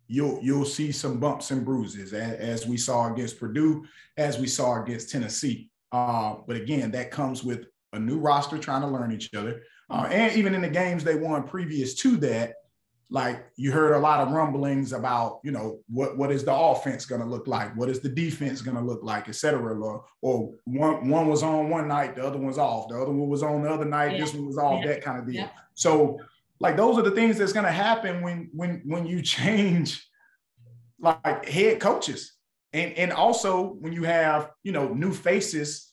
you'll 0.08 0.40
you'll 0.44 0.66
see 0.66 0.92
some 0.92 1.20
bumps 1.20 1.52
and 1.52 1.66
bruises 1.66 2.14
as, 2.14 2.34
as, 2.40 2.68
we 2.68 2.78
saw 2.78 3.12
against 3.12 3.40
Purdue, 3.40 3.86
as 4.18 4.38
we 4.38 4.48
saw 4.48 4.84
against 4.84 5.10
Tennessee. 5.10 5.70
Uh, 5.92 6.36
but 6.46 6.56
again, 6.56 6.92
that 6.92 7.12
comes 7.12 7.44
with 7.44 7.68
a 7.94 8.00
new 8.00 8.20
roster 8.20 8.58
trying 8.58 8.82
to 8.82 8.88
learn 8.88 9.12
each 9.12 9.34
other. 9.34 9.64
Uh, 9.90 10.08
and 10.10 10.36
even 10.36 10.56
in 10.56 10.62
the 10.62 10.70
games 10.70 11.04
they 11.04 11.16
won 11.16 11.48
previous 11.48 11.94
to 11.96 12.18
that, 12.18 12.56
like 13.10 13.46
you 13.58 13.72
heard 13.72 13.94
a 13.94 14.00
lot 14.00 14.22
of 14.22 14.32
rumblings 14.32 14.92
about, 14.92 15.40
you 15.44 15.52
know, 15.52 15.80
what, 15.88 16.18
what 16.18 16.32
is 16.32 16.44
the 16.44 16.54
offense 16.54 17.06
going 17.06 17.22
to 17.22 17.28
look 17.28 17.46
like? 17.46 17.76
What 17.78 17.88
is 17.88 18.00
the 18.00 18.10
defense 18.10 18.62
going 18.62 18.76
to 18.76 18.82
look 18.82 19.04
like, 19.04 19.30
et 19.30 19.36
cetera? 19.36 19.80
Or, 19.80 20.04
or 20.22 20.54
one, 20.66 21.08
one 21.10 21.28
was 21.28 21.44
on 21.44 21.70
one 21.70 21.88
night, 21.88 22.16
the 22.16 22.26
other 22.26 22.40
one's 22.40 22.58
off. 22.58 22.90
The 22.90 22.96
other 22.96 23.12
one 23.12 23.30
was 23.30 23.44
on 23.44 23.62
the 23.62 23.70
other 23.70 23.86
night, 23.86 24.14
yeah. 24.14 24.20
this 24.20 24.34
one 24.34 24.48
was 24.48 24.58
off, 24.58 24.82
yeah. 24.82 24.94
that 24.94 25.04
kind 25.04 25.20
of 25.20 25.28
deal. 25.28 25.36
Yeah. 25.36 25.50
So 25.76 26.20
like 26.60 26.76
those 26.76 26.98
are 26.98 27.04
the 27.04 27.12
things 27.12 27.38
that's 27.38 27.54
going 27.54 27.68
to 27.68 27.72
happen 27.72 28.24
when, 28.24 28.50
when, 28.52 28.82
when 28.86 29.06
you 29.06 29.22
change 29.38 30.04
like 31.00 31.48
head 31.48 31.80
coaches. 31.80 32.34
And, 32.72 32.94
and 32.94 33.12
also 33.12 33.76
when 33.80 33.94
you 33.94 34.04
have, 34.06 34.50
you 34.64 34.72
know, 34.72 34.92
new 34.92 35.14
faces 35.14 35.93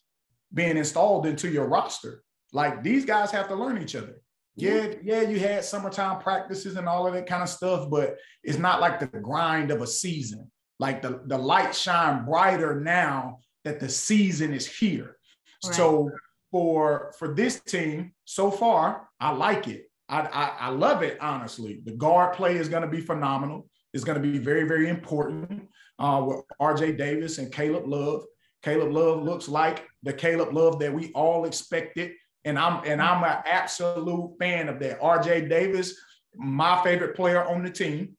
being 0.53 0.77
installed 0.77 1.27
into 1.27 1.49
your 1.49 1.67
roster. 1.67 2.23
Like 2.53 2.83
these 2.83 3.05
guys 3.05 3.31
have 3.31 3.49
to 3.49 3.55
learn 3.55 3.81
each 3.81 3.95
other. 3.95 4.21
Yeah, 4.57 4.95
yeah, 5.03 5.23
you 5.23 5.39
had 5.39 5.65
summertime 5.65 6.21
practices 6.21 6.77
and 6.77 6.89
all 6.89 7.07
of 7.07 7.15
that 7.15 7.27
kind 7.27 7.43
of 7.43 7.49
stuff, 7.49 7.89
but 7.89 8.17
it's 8.43 8.59
not 8.59 8.81
like 8.81 9.01
the 9.01 9.07
grind 9.07 9.71
of 9.71 9.81
a 9.81 9.87
season. 9.87 10.51
Like 10.79 11.03
the, 11.03 11.23
the 11.27 11.39
light 11.39 11.75
shine 11.75 12.25
brighter 12.25 12.81
now 12.81 13.39
that 13.65 13.81
the 13.81 13.89
season 13.89 14.53
is 14.53 14.67
here. 14.67 15.17
Right. 15.65 15.75
So 15.75 16.11
for 16.51 17.15
for 17.19 17.35
this 17.35 17.61
team, 17.61 18.13
so 18.25 18.51
far, 18.51 19.09
I 19.21 19.31
like 19.31 19.69
it. 19.69 19.91
I, 20.09 20.21
I, 20.21 20.57
I 20.67 20.69
love 20.71 21.03
it, 21.03 21.19
honestly. 21.21 21.81
The 21.85 21.93
guard 21.93 22.35
play 22.35 22.57
is 22.57 22.69
going 22.69 22.83
to 22.83 22.89
be 22.89 23.01
phenomenal. 23.01 23.69
It's 23.95 24.05
going 24.05 24.21
to 24.21 24.29
be 24.29 24.39
very, 24.39 24.65
very 24.65 24.89
important 24.89 25.69
uh, 25.99 26.25
with 26.27 26.45
RJ 26.61 26.99
Davis 26.99 27.39
and 27.39 27.53
Caleb 27.53 27.87
Love. 27.87 28.25
Caleb 28.63 28.93
Love 28.93 29.23
looks 29.23 29.49
like 29.49 29.87
the 30.03 30.13
Caleb 30.13 30.53
Love 30.53 30.79
that 30.81 30.93
we 30.93 31.13
all 31.13 31.45
expected. 31.45 32.13
And 32.45 32.59
I'm 32.59 32.79
and 32.85 33.01
mm-hmm. 33.01 33.25
I'm 33.25 33.25
an 33.25 33.43
absolute 33.47 34.37
fan 34.39 34.69
of 34.69 34.79
that. 34.81 35.01
RJ 35.01 35.49
Davis, 35.49 35.95
my 36.35 36.83
favorite 36.83 37.15
player 37.15 37.45
on 37.45 37.63
the 37.63 37.71
team 37.71 38.17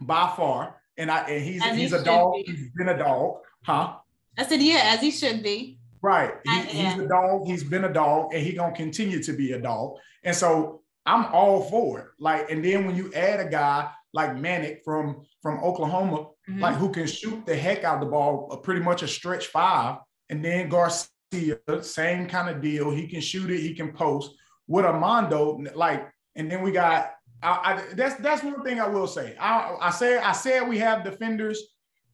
by 0.00 0.32
far. 0.36 0.80
And 0.96 1.10
I 1.10 1.20
and 1.28 1.42
he's 1.42 1.64
as 1.64 1.76
he's 1.76 1.90
he 1.90 1.96
a 1.96 2.02
dog. 2.02 2.34
Be. 2.34 2.52
He's 2.52 2.70
been 2.76 2.88
a 2.88 2.98
dog, 2.98 3.38
huh? 3.64 3.94
I 4.38 4.44
said, 4.44 4.62
yeah, 4.62 4.92
as 4.94 5.00
he 5.00 5.10
should 5.10 5.42
be. 5.42 5.78
Right. 6.00 6.34
He, 6.44 6.60
he's 6.62 6.98
a 6.98 7.06
dog. 7.06 7.46
He's 7.46 7.64
been 7.64 7.84
a 7.84 7.92
dog, 7.92 8.34
and 8.34 8.42
he's 8.42 8.56
gonna 8.56 8.74
continue 8.74 9.22
to 9.22 9.32
be 9.32 9.52
a 9.52 9.60
dog. 9.60 9.96
And 10.24 10.34
so 10.34 10.82
I'm 11.06 11.26
all 11.26 11.62
for 11.62 12.00
it. 12.00 12.06
Like, 12.18 12.50
and 12.50 12.64
then 12.64 12.86
when 12.86 12.96
you 12.96 13.12
add 13.14 13.40
a 13.40 13.48
guy 13.48 13.90
like 14.12 14.32
Manek 14.32 14.84
from 14.84 15.24
from 15.42 15.62
Oklahoma, 15.62 16.28
mm-hmm. 16.48 16.60
like 16.60 16.76
who 16.76 16.90
can 16.90 17.06
shoot 17.06 17.44
the 17.46 17.56
heck 17.56 17.84
out 17.84 17.94
of 17.96 18.00
the 18.00 18.06
ball, 18.06 18.48
uh, 18.50 18.56
pretty 18.56 18.80
much 18.80 19.02
a 19.02 19.08
stretch 19.08 19.48
five, 19.48 19.98
and 20.28 20.44
then 20.44 20.68
Garcia, 20.68 21.58
same 21.82 22.26
kind 22.26 22.48
of 22.48 22.60
deal. 22.60 22.90
He 22.90 23.06
can 23.06 23.20
shoot 23.20 23.50
it. 23.50 23.60
He 23.60 23.74
can 23.74 23.92
post. 23.92 24.34
With 24.68 24.84
Armando, 24.84 25.60
like, 25.74 26.08
and 26.36 26.50
then 26.50 26.62
we 26.62 26.70
got. 26.72 27.10
I, 27.42 27.48
I, 27.48 27.94
that's 27.94 28.14
that's 28.22 28.44
one 28.44 28.62
thing 28.62 28.80
I 28.80 28.86
will 28.86 29.08
say. 29.08 29.36
I, 29.38 29.76
I 29.80 29.90
said 29.90 30.22
I 30.22 30.32
said 30.32 30.68
we 30.68 30.78
have 30.78 31.04
defenders, 31.04 31.60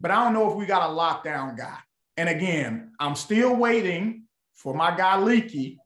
but 0.00 0.10
I 0.10 0.24
don't 0.24 0.32
know 0.32 0.50
if 0.50 0.56
we 0.56 0.64
got 0.64 0.90
a 0.90 0.92
lockdown 0.92 1.56
guy. 1.56 1.76
And 2.16 2.28
again, 2.28 2.92
I'm 2.98 3.14
still 3.14 3.54
waiting 3.54 4.24
for 4.54 4.74
my 4.74 4.96
guy 4.96 5.18
Leaky 5.18 5.78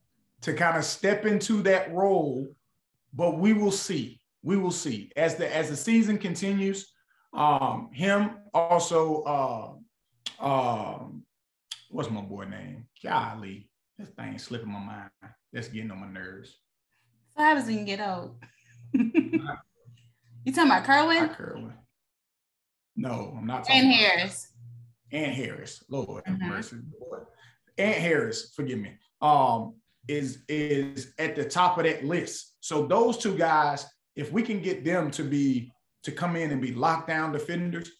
to 0.42 0.54
kind 0.54 0.78
of 0.78 0.84
step 0.84 1.26
into 1.26 1.62
that 1.62 1.92
role, 1.92 2.54
but 3.12 3.38
we 3.38 3.52
will 3.52 3.72
see. 3.72 4.20
We 4.42 4.56
will 4.56 4.70
see 4.70 5.10
as 5.16 5.36
the 5.36 5.54
as 5.54 5.68
the 5.68 5.76
season 5.76 6.16
continues. 6.16 6.92
Um, 7.32 7.90
him 7.92 8.30
also, 8.52 9.22
uh, 9.22 10.44
um, 10.44 11.24
what's 11.90 12.10
my 12.10 12.20
boy 12.20 12.44
name? 12.44 12.86
Golly, 13.02 13.68
this 13.98 14.08
thing 14.10 14.38
slipping 14.38 14.72
my 14.72 14.80
mind. 14.80 15.10
That's 15.52 15.68
getting 15.68 15.90
on 15.90 16.00
my 16.00 16.08
nerves. 16.08 16.58
So 17.36 17.42
how 17.42 17.54
does 17.54 17.66
he 17.66 17.84
get 17.84 18.00
old? 18.00 18.36
you 18.92 20.52
talking 20.52 20.70
about 20.70 20.84
Kerwin? 20.84 21.22
Not 21.22 21.36
Kerwin. 21.36 21.74
No, 22.96 23.34
I'm 23.36 23.46
not. 23.46 23.64
Talking 23.64 23.82
and 23.82 23.92
Harris. 23.92 24.52
Ant 25.12 25.34
Harris, 25.34 25.82
Lord 25.88 26.24
mm-hmm. 26.24 26.48
mercy, 26.48 26.76
Lord. 27.00 27.26
Ant 27.78 27.96
Harris, 27.96 28.52
forgive 28.54 28.78
me, 28.78 28.92
um, 29.20 29.74
is 30.08 30.42
is 30.48 31.12
at 31.18 31.36
the 31.36 31.44
top 31.44 31.78
of 31.78 31.84
that 31.84 32.04
list. 32.04 32.56
So 32.60 32.86
those 32.86 33.18
two 33.18 33.36
guys, 33.36 33.86
if 34.16 34.32
we 34.32 34.42
can 34.42 34.60
get 34.60 34.84
them 34.84 35.10
to 35.12 35.22
be 35.22 35.72
to 36.02 36.12
come 36.12 36.36
in 36.36 36.50
and 36.50 36.60
be 36.60 36.72
lockdown 36.72 37.32
defenders, 37.32 37.90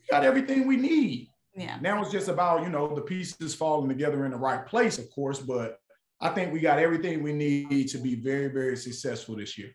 we 0.00 0.06
got 0.10 0.24
everything 0.24 0.66
we 0.66 0.76
need. 0.76 1.28
Yeah. 1.54 1.78
Now 1.80 2.02
it's 2.02 2.12
just 2.12 2.28
about 2.28 2.62
you 2.62 2.68
know 2.68 2.94
the 2.94 3.00
pieces 3.00 3.54
falling 3.54 3.88
together 3.88 4.24
in 4.24 4.32
the 4.32 4.36
right 4.36 4.66
place, 4.66 4.98
of 4.98 5.10
course, 5.10 5.38
but 5.38 5.78
I 6.20 6.30
think 6.30 6.52
we 6.52 6.60
got 6.60 6.78
everything 6.78 7.22
we 7.22 7.32
need 7.32 7.88
to 7.88 7.98
be 7.98 8.14
very 8.14 8.48
very 8.48 8.76
successful 8.76 9.36
this 9.36 9.56
year. 9.56 9.70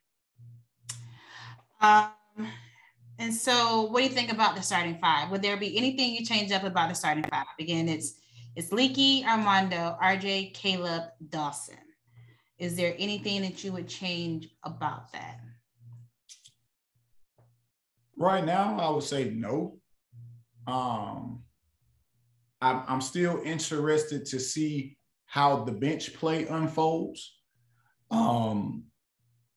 Um 1.81 2.11
and 3.21 3.31
so, 3.31 3.83
what 3.83 3.99
do 3.99 4.05
you 4.05 4.09
think 4.09 4.31
about 4.31 4.55
the 4.55 4.63
starting 4.63 4.97
five? 4.97 5.29
Would 5.29 5.43
there 5.43 5.55
be 5.55 5.77
anything 5.77 6.15
you 6.15 6.25
change 6.25 6.51
up 6.51 6.63
about 6.63 6.89
the 6.89 6.95
starting 6.95 7.23
five? 7.25 7.45
Again, 7.59 7.87
it's 7.87 8.19
it's 8.55 8.71
Leaky, 8.71 9.23
Armando, 9.25 9.95
RJ, 10.01 10.55
Caleb, 10.55 11.03
Dawson. 11.29 11.77
Is 12.57 12.75
there 12.75 12.95
anything 12.97 13.43
that 13.43 13.63
you 13.63 13.73
would 13.73 13.87
change 13.87 14.49
about 14.63 15.11
that? 15.13 15.39
Right 18.21 18.45
now, 18.45 18.79
I 18.79 18.89
would 18.91 19.03
say 19.03 19.31
no. 19.31 19.77
Um, 20.67 21.43
I'm, 22.61 22.83
I'm 22.87 23.01
still 23.01 23.41
interested 23.43 24.25
to 24.27 24.39
see 24.39 24.97
how 25.25 25.63
the 25.63 25.71
bench 25.71 26.13
play 26.13 26.45
unfolds. 26.45 27.37
Um, 28.11 28.83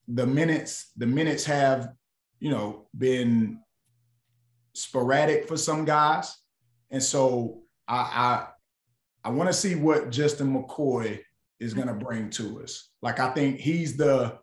the 0.07 0.25
minutes, 0.25 0.91
the 0.97 1.05
minutes 1.05 1.45
have 1.45 1.89
you 2.39 2.49
know, 2.49 2.87
been 2.97 3.59
sporadic 4.73 5.47
for 5.47 5.57
some 5.57 5.85
guys. 5.85 6.35
And 6.91 7.01
so 7.01 7.63
I 7.87 7.95
I, 7.95 8.47
I 9.23 9.31
want 9.31 9.49
to 9.49 9.53
see 9.53 9.75
what 9.75 10.11
Justin 10.11 10.53
McCoy 10.53 11.19
is 11.59 11.73
going 11.73 11.87
to 11.87 11.93
bring 11.93 12.29
to 12.31 12.61
us. 12.61 12.89
Like 13.01 13.19
I 13.19 13.31
think 13.31 13.59
he's 13.59 13.97
the 13.97 14.37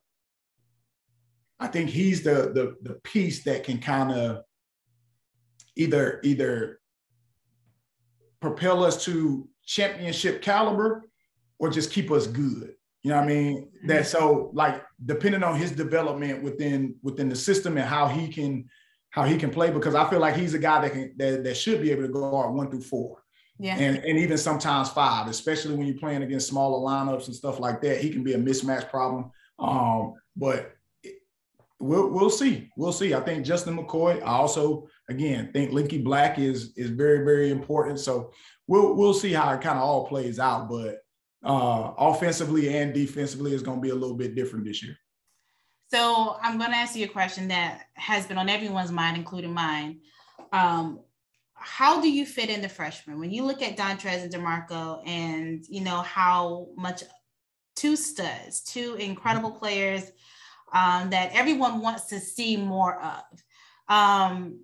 I 1.63 1.69
think 1.69 1.91
he's 1.91 2.23
the 2.23 2.51
the 2.53 2.77
the 2.83 2.95
piece 3.05 3.45
that 3.45 3.63
can 3.63 3.79
kind 3.79 4.11
of 4.11 4.43
either 5.77 6.21
either 6.25 6.81
propel 8.41 8.85
us 8.85 9.05
to 9.05 9.49
championship 9.65 10.43
caliber 10.43 11.05
or 11.61 11.71
just 11.71 11.93
keep 11.93 12.11
us 12.11 12.27
good. 12.27 12.75
You 13.05 13.11
know 13.11 13.17
what 13.17 13.25
I 13.25 13.29
mean? 13.29 13.69
That 13.87 14.09
so 14.09 14.51
like 14.55 14.83
depending 15.05 15.45
on 15.45 15.57
his 15.57 15.71
development 15.71 16.43
within 16.43 16.97
within 17.03 17.29
the 17.29 17.37
system 17.37 17.79
and 17.79 17.87
how 17.87 18.09
he 18.09 18.27
can 18.27 18.69
how 19.11 19.23
he 19.23 19.37
can 19.37 19.51
play 19.51 19.71
because 19.71 19.95
I 19.95 20.09
feel 20.11 20.19
like 20.19 20.35
he's 20.35 20.55
a 20.55 20.59
guy 20.59 20.81
that 20.81 20.93
can 20.93 21.15
that, 21.19 21.45
that 21.45 21.57
should 21.57 21.81
be 21.81 21.93
able 21.93 22.03
to 22.03 22.09
guard 22.09 22.55
one 22.55 22.71
through 22.71 22.83
four. 22.83 23.23
Yeah. 23.61 23.77
And, 23.77 23.99
and 23.99 24.19
even 24.19 24.39
sometimes 24.39 24.89
five, 24.89 25.29
especially 25.29 25.77
when 25.77 25.87
you're 25.87 25.99
playing 25.99 26.25
against 26.25 26.49
smaller 26.49 26.79
lineups 26.79 27.27
and 27.27 27.37
stuff 27.37 27.61
like 27.61 27.81
that. 27.83 28.01
He 28.01 28.11
can 28.11 28.25
be 28.25 28.33
a 28.33 28.39
mismatch 28.39 28.91
problem. 28.91 29.31
Um, 29.61 30.15
but 30.35 30.73
we'll 31.83 32.09
we'll 32.11 32.31
see. 32.31 32.71
We'll 32.77 32.93
see. 32.93 33.13
I 33.13 33.21
think 33.21 33.45
Justin 33.45 33.77
McCoy. 33.77 34.23
I 34.23 34.27
also 34.27 34.87
again 35.11 35.51
think 35.53 35.73
Leaky 35.73 35.99
Black 35.99 36.39
is 36.39 36.73
is 36.77 36.91
very 36.91 37.25
very 37.25 37.51
important. 37.51 37.99
So 37.99 38.33
we'll 38.67 38.95
we'll 38.95 39.15
see 39.15 39.33
how 39.33 39.53
it 39.53 39.61
kind 39.61 39.79
of 39.79 39.85
all 39.85 40.07
plays 40.07 40.39
out. 40.39 40.71
But 40.71 40.99
uh, 41.45 41.93
offensively 41.99 42.75
and 42.75 42.95
defensively 42.95 43.53
is 43.53 43.63
going 43.63 43.79
to 43.79 43.83
be 43.83 43.91
a 43.91 43.95
little 43.95 44.17
bit 44.17 44.35
different 44.35 44.65
this 44.65 44.83
year. 44.83 44.97
So 45.93 46.37
I'm 46.41 46.57
going 46.57 46.71
to 46.71 46.77
ask 46.77 46.97
you 46.97 47.05
a 47.05 47.09
question 47.09 47.49
that 47.49 47.83
has 47.95 48.27
been 48.27 48.39
on 48.39 48.49
everyone's 48.49 48.93
mind, 48.93 49.17
including 49.17 49.53
mine. 49.53 50.01
Um, 50.53 51.01
how 51.55 52.01
do 52.01 52.11
you 52.11 52.25
fit 52.25 52.49
in 52.49 52.63
the 52.63 52.69
freshmen 52.69 53.19
when 53.19 53.31
you 53.31 53.45
look 53.45 53.61
at 53.61 53.77
Dontrez 53.77 54.23
and 54.23 54.33
Demarco, 54.33 55.07
and 55.07 55.65
you 55.69 55.81
know 55.81 56.01
how 56.01 56.69
much 56.77 57.03
two 57.77 57.97
studs, 57.97 58.63
two 58.63 58.95
incredible 58.95 59.51
players 59.51 60.11
um, 60.73 61.11
that 61.11 61.31
everyone 61.33 61.81
wants 61.81 62.07
to 62.07 62.21
see 62.21 62.57
more 62.57 63.01
of. 63.01 63.25
Um, 63.89 64.61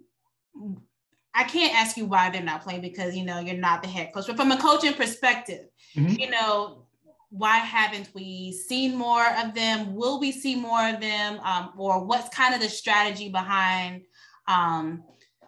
I 1.34 1.44
can't 1.44 1.74
ask 1.74 1.96
you 1.96 2.06
why 2.06 2.30
they're 2.30 2.42
not 2.42 2.62
playing 2.62 2.80
because 2.80 3.16
you 3.16 3.24
know 3.24 3.38
you're 3.38 3.56
not 3.56 3.82
the 3.82 3.88
head 3.88 4.12
coach, 4.12 4.26
but 4.26 4.36
from 4.36 4.50
a 4.50 4.58
coaching 4.58 4.94
perspective, 4.94 5.66
mm-hmm. 5.96 6.18
you 6.18 6.30
know 6.30 6.86
why 7.30 7.58
haven't 7.58 8.08
we 8.14 8.52
seen 8.52 8.96
more 8.96 9.26
of 9.38 9.54
them? 9.54 9.94
Will 9.94 10.18
we 10.18 10.32
see 10.32 10.56
more 10.56 10.88
of 10.88 11.00
them, 11.00 11.38
um, 11.40 11.72
or 11.76 12.04
what's 12.04 12.34
kind 12.34 12.54
of 12.54 12.60
the 12.60 12.68
strategy 12.68 13.28
behind 13.28 14.02
um, 14.46 15.04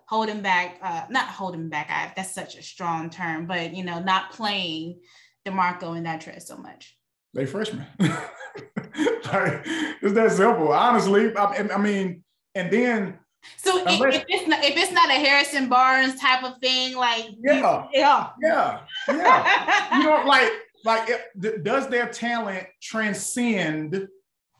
holding 0.06 0.42
back? 0.42 0.78
Uh, 0.82 1.06
not 1.08 1.28
holding 1.28 1.68
back. 1.68 1.88
I, 1.90 2.12
that's 2.14 2.34
such 2.34 2.56
a 2.56 2.62
strong 2.62 3.08
term, 3.08 3.46
but 3.46 3.74
you 3.74 3.82
know, 3.82 3.98
not 3.98 4.32
playing 4.32 5.00
Demarco 5.46 5.96
and 5.96 6.06
Dontrez 6.06 6.42
so 6.42 6.56
much. 6.56 6.96
They 7.34 7.46
freshmen. 7.46 7.87
like, 7.99 8.16
it's 10.02 10.14
that 10.14 10.32
simple. 10.32 10.72
Honestly, 10.72 11.34
I, 11.37 11.68
I 11.72 11.78
mean, 11.78 12.25
and 12.54 12.70
then 12.72 13.18
so 13.56 13.78
if, 13.87 14.14
if, 14.14 14.25
it's 14.28 14.49
not 14.49 14.64
if 14.64 14.76
it's 14.76 14.92
not 14.92 15.08
a 15.08 15.14
Harrison 15.14 15.68
Barnes 15.68 16.20
type 16.20 16.44
of 16.44 16.58
thing, 16.58 16.96
like 16.96 17.26
yeah, 17.42 17.87
yeah, 17.92 18.28
yeah, 18.42 18.80
yeah, 19.08 19.99
you 19.99 20.04
know, 20.04 20.22
like 20.26 20.50
like 20.84 21.08
it, 21.08 21.64
does 21.64 21.88
their 21.88 22.06
talent 22.06 22.66
transcend 22.82 24.08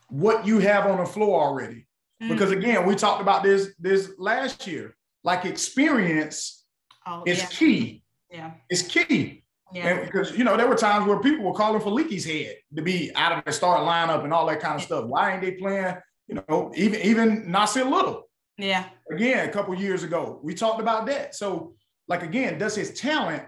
what 0.09 0.47
you 0.47 0.59
have 0.59 0.87
on 0.87 0.99
the 0.99 1.07
floor 1.07 1.43
already? 1.43 1.87
Mm-hmm. 2.23 2.29
Because 2.29 2.51
again, 2.51 2.87
we 2.87 2.95
talked 2.95 3.21
about 3.21 3.43
this 3.43 3.75
this 3.79 4.13
last 4.19 4.67
year. 4.67 4.97
Like 5.25 5.45
experience 5.45 6.65
oh, 7.07 7.23
is 7.27 7.39
yeah. 7.39 7.47
key. 7.47 8.03
Yeah, 8.31 8.53
it's 8.71 8.83
key. 8.83 9.40
Yeah. 9.73 10.05
Because 10.05 10.37
you 10.37 10.45
know 10.45 10.57
there 10.57 10.67
were 10.67 10.77
times 10.77 11.07
where 11.07 11.19
people 11.21 11.45
were 11.45 11.55
calling 11.55 11.81
for 11.81 11.91
Leaky's 11.91 12.25
head 12.25 12.57
to 12.75 12.83
be 12.83 13.13
out 13.15 13.33
of 13.33 13.45
the 13.45 13.53
start 13.53 13.81
lineup 13.81 14.25
and 14.25 14.33
all 14.33 14.47
that 14.47 14.61
kind 14.61 14.77
of 14.77 14.83
stuff. 14.83 15.05
Why 15.07 15.33
ain't 15.33 15.43
they 15.43 15.53
playing? 15.53 15.97
You 16.27 16.43
know, 16.49 16.73
even 16.77 17.01
even 17.01 17.47
Nassir 17.47 17.89
Little. 17.89 18.29
Yeah. 18.59 18.87
Again, 19.11 19.49
a 19.49 19.53
couple 19.53 19.75
years 19.75 20.03
ago, 20.03 20.39
we 20.43 20.55
talked 20.55 20.81
about 20.81 21.07
that. 21.07 21.35
So, 21.35 21.75
like 22.09 22.23
again, 22.23 22.59
does 22.59 22.75
his 22.75 22.99
talent 22.99 23.45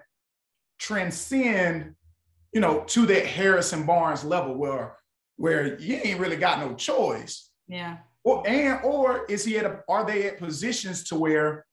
transcend, 0.79 1.95
you 2.52 2.61
know, 2.61 2.85
to 2.88 3.07
that 3.07 3.26
Harrison 3.26 3.85
Barnes 3.85 4.25
level 4.25 4.55
where 4.55 4.97
where 5.37 5.79
you 5.79 6.00
ain't 6.02 6.21
really 6.21 6.37
got 6.37 6.61
no 6.61 6.75
choice? 6.75 7.50
Yeah. 7.69 7.99
Or 8.25 8.47
and 8.47 8.81
or 8.85 9.26
is 9.26 9.45
he 9.45 9.59
at 9.59 9.67
a, 9.67 9.81
are 9.88 10.07
they 10.07 10.29
at 10.29 10.38
positions 10.38 11.05
to 11.05 11.17
where 11.17 11.67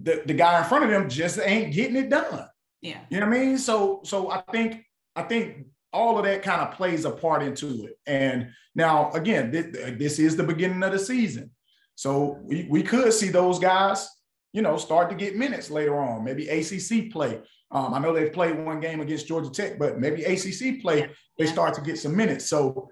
the, 0.00 0.22
the 0.26 0.34
guy 0.34 0.58
in 0.58 0.64
front 0.64 0.84
of 0.84 0.90
them 0.90 1.08
just 1.08 1.38
ain't 1.38 1.72
getting 1.72 1.96
it 1.96 2.10
done? 2.10 2.46
Yeah. 2.80 3.00
You 3.10 3.20
know 3.20 3.26
what 3.26 3.36
I 3.36 3.38
mean? 3.38 3.58
So 3.58 4.00
so 4.04 4.30
I 4.30 4.42
think 4.52 4.84
I 5.16 5.22
think 5.22 5.66
all 5.92 6.18
of 6.18 6.24
that 6.24 6.42
kind 6.42 6.60
of 6.60 6.72
plays 6.72 7.04
a 7.04 7.10
part 7.10 7.42
into 7.42 7.86
it. 7.86 7.98
And 8.06 8.50
now, 8.74 9.10
again, 9.12 9.50
this, 9.50 9.66
this 9.98 10.18
is 10.18 10.36
the 10.36 10.42
beginning 10.42 10.82
of 10.82 10.92
the 10.92 10.98
season. 10.98 11.50
So 11.94 12.38
we, 12.42 12.66
we 12.70 12.82
could 12.82 13.12
see 13.12 13.28
those 13.28 13.58
guys, 13.58 14.08
you 14.52 14.62
know, 14.62 14.76
start 14.76 15.08
to 15.10 15.16
get 15.16 15.36
minutes 15.36 15.70
later 15.70 15.98
on, 15.98 16.24
maybe 16.24 16.48
ACC 16.48 17.10
play. 17.10 17.40
Um, 17.70 17.92
I 17.94 17.98
know 17.98 18.14
they've 18.14 18.32
played 18.32 18.58
one 18.58 18.80
game 18.80 19.00
against 19.00 19.26
Georgia 19.26 19.50
Tech, 19.50 19.78
but 19.78 19.98
maybe 19.98 20.24
ACC 20.24 20.80
play, 20.80 21.10
they 21.38 21.46
start 21.46 21.74
to 21.74 21.80
get 21.80 21.98
some 21.98 22.14
minutes. 22.14 22.48
So 22.48 22.88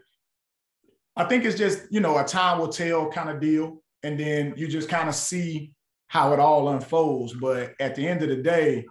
I 1.14 1.24
think 1.24 1.44
it's 1.44 1.58
just, 1.58 1.82
you 1.90 2.00
know, 2.00 2.18
a 2.18 2.24
time 2.24 2.58
will 2.58 2.68
tell 2.68 3.10
kind 3.10 3.30
of 3.30 3.40
deal. 3.40 3.82
And 4.02 4.18
then 4.18 4.54
you 4.56 4.68
just 4.68 4.88
kind 4.88 5.08
of 5.08 5.14
see 5.14 5.72
how 6.08 6.32
it 6.32 6.40
all 6.40 6.68
unfolds. 6.70 7.32
But 7.34 7.74
at 7.80 7.94
the 7.94 8.06
end 8.06 8.22
of 8.22 8.28
the 8.28 8.36
day, 8.36 8.84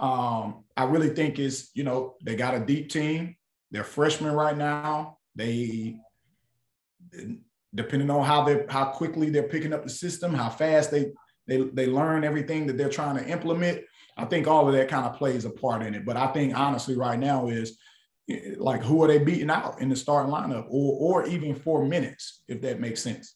um, 0.00 0.64
I 0.76 0.84
really 0.84 1.10
think 1.10 1.38
is, 1.38 1.70
you 1.74 1.84
know, 1.84 2.14
they 2.24 2.36
got 2.36 2.54
a 2.54 2.60
deep 2.60 2.90
team. 2.90 3.36
They're 3.70 3.84
freshmen 3.84 4.32
right 4.32 4.56
now. 4.56 5.18
They, 5.34 5.96
depending 7.74 8.10
on 8.10 8.24
how 8.24 8.44
they 8.44 8.64
how 8.68 8.86
quickly 8.86 9.30
they're 9.30 9.48
picking 9.48 9.72
up 9.72 9.84
the 9.84 9.90
system, 9.90 10.32
how 10.34 10.50
fast 10.50 10.90
they 10.90 11.12
they 11.46 11.62
they 11.62 11.86
learn 11.86 12.24
everything 12.24 12.66
that 12.66 12.76
they're 12.76 12.88
trying 12.88 13.16
to 13.16 13.28
implement. 13.28 13.82
I 14.16 14.24
think 14.24 14.46
all 14.46 14.68
of 14.68 14.74
that 14.74 14.88
kind 14.88 15.06
of 15.06 15.14
plays 15.14 15.44
a 15.44 15.50
part 15.50 15.82
in 15.82 15.94
it. 15.94 16.04
But 16.04 16.16
I 16.16 16.28
think 16.28 16.56
honestly, 16.56 16.96
right 16.96 17.18
now 17.18 17.48
is 17.48 17.78
like 18.56 18.82
who 18.82 19.02
are 19.02 19.08
they 19.08 19.18
beating 19.18 19.50
out 19.50 19.80
in 19.80 19.88
the 19.88 19.96
starting 19.96 20.32
lineup, 20.32 20.66
or 20.68 21.22
or 21.22 21.26
even 21.26 21.54
four 21.54 21.84
minutes, 21.84 22.42
if 22.48 22.60
that 22.62 22.80
makes 22.80 23.02
sense. 23.02 23.34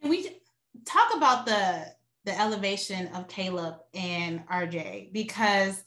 Can 0.00 0.10
we 0.10 0.40
talk 0.84 1.14
about 1.16 1.46
the 1.46 1.86
the 2.26 2.38
elevation 2.38 3.06
of 3.14 3.28
Caleb 3.28 3.76
and 3.94 4.46
RJ 4.48 5.12
because 5.12 5.82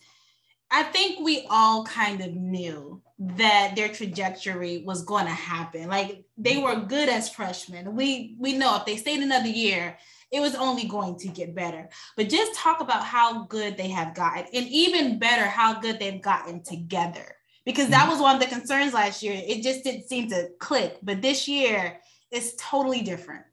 I 0.72 0.84
think 0.84 1.20
we 1.20 1.46
all 1.50 1.84
kind 1.84 2.22
of 2.22 2.34
knew 2.34 3.02
that 3.20 3.74
their 3.76 3.90
trajectory 3.90 4.84
was 4.86 5.04
going 5.04 5.26
to 5.26 5.32
happen. 5.32 5.90
Like 5.90 6.24
they 6.38 6.58
were 6.58 6.76
good 6.76 7.10
as 7.10 7.30
freshmen. 7.30 7.96
We 7.96 8.36
we 8.40 8.54
know 8.54 8.78
if 8.78 8.86
they 8.86 8.96
stayed 8.96 9.22
another 9.22 9.50
year, 9.50 9.98
it 10.32 10.40
was 10.40 10.56
only 10.56 10.88
going 10.88 11.18
to 11.20 11.28
get 11.28 11.56
better. 11.56 11.90
But 12.16 12.30
just 12.30 12.56
talk 12.56 12.82
about 12.82 13.04
how 13.04 13.46
good 13.46 13.78
they 13.78 13.90
have 13.90 14.16
gotten, 14.16 14.46
and 14.54 14.68
even 14.68 15.20
better, 15.20 15.46
how 15.46 15.80
good 15.80 16.00
they've 16.00 16.22
gotten 16.22 16.64
together. 16.64 17.36
Because 17.66 17.90
that 17.90 18.04
mm-hmm. 18.04 18.12
was 18.12 18.22
one 18.22 18.36
of 18.36 18.42
the 18.42 18.48
concerns 18.48 18.94
last 18.94 19.22
year. 19.22 19.34
It 19.36 19.62
just 19.64 19.84
didn't 19.84 20.08
seem 20.08 20.30
to 20.30 20.50
click. 20.60 20.98
But 21.04 21.22
this 21.22 21.48
year, 21.48 22.00
it's 22.32 22.56
totally 22.58 23.02
different 23.02 23.44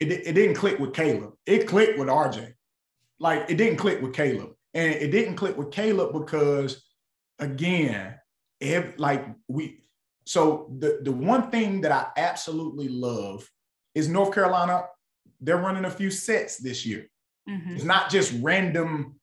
it, 0.00 0.10
it 0.10 0.34
didn't 0.34 0.54
click 0.54 0.78
with 0.78 0.94
Caleb. 0.94 1.32
It 1.46 1.66
clicked 1.66 1.98
with 1.98 2.08
RJ. 2.08 2.52
Like 3.18 3.46
it 3.48 3.56
didn't 3.56 3.78
click 3.78 4.00
with 4.00 4.14
Caleb. 4.14 4.50
And 4.74 4.92
it 4.92 5.10
didn't 5.10 5.36
click 5.36 5.56
with 5.56 5.70
Caleb 5.70 6.12
because 6.12 6.84
again, 7.38 8.14
if 8.60 8.98
like 8.98 9.26
we 9.48 9.82
so 10.24 10.70
the, 10.78 11.00
the 11.02 11.12
one 11.12 11.50
thing 11.50 11.80
that 11.82 11.92
I 11.92 12.08
absolutely 12.20 12.88
love 12.88 13.48
is 13.94 14.08
North 14.08 14.34
Carolina, 14.34 14.84
they're 15.40 15.56
running 15.56 15.86
a 15.86 15.90
few 15.90 16.10
sets 16.10 16.58
this 16.58 16.84
year. 16.84 17.08
Mm-hmm. 17.48 17.76
It's 17.76 17.84
not 17.84 18.10
just 18.10 18.34
random, 18.42 19.18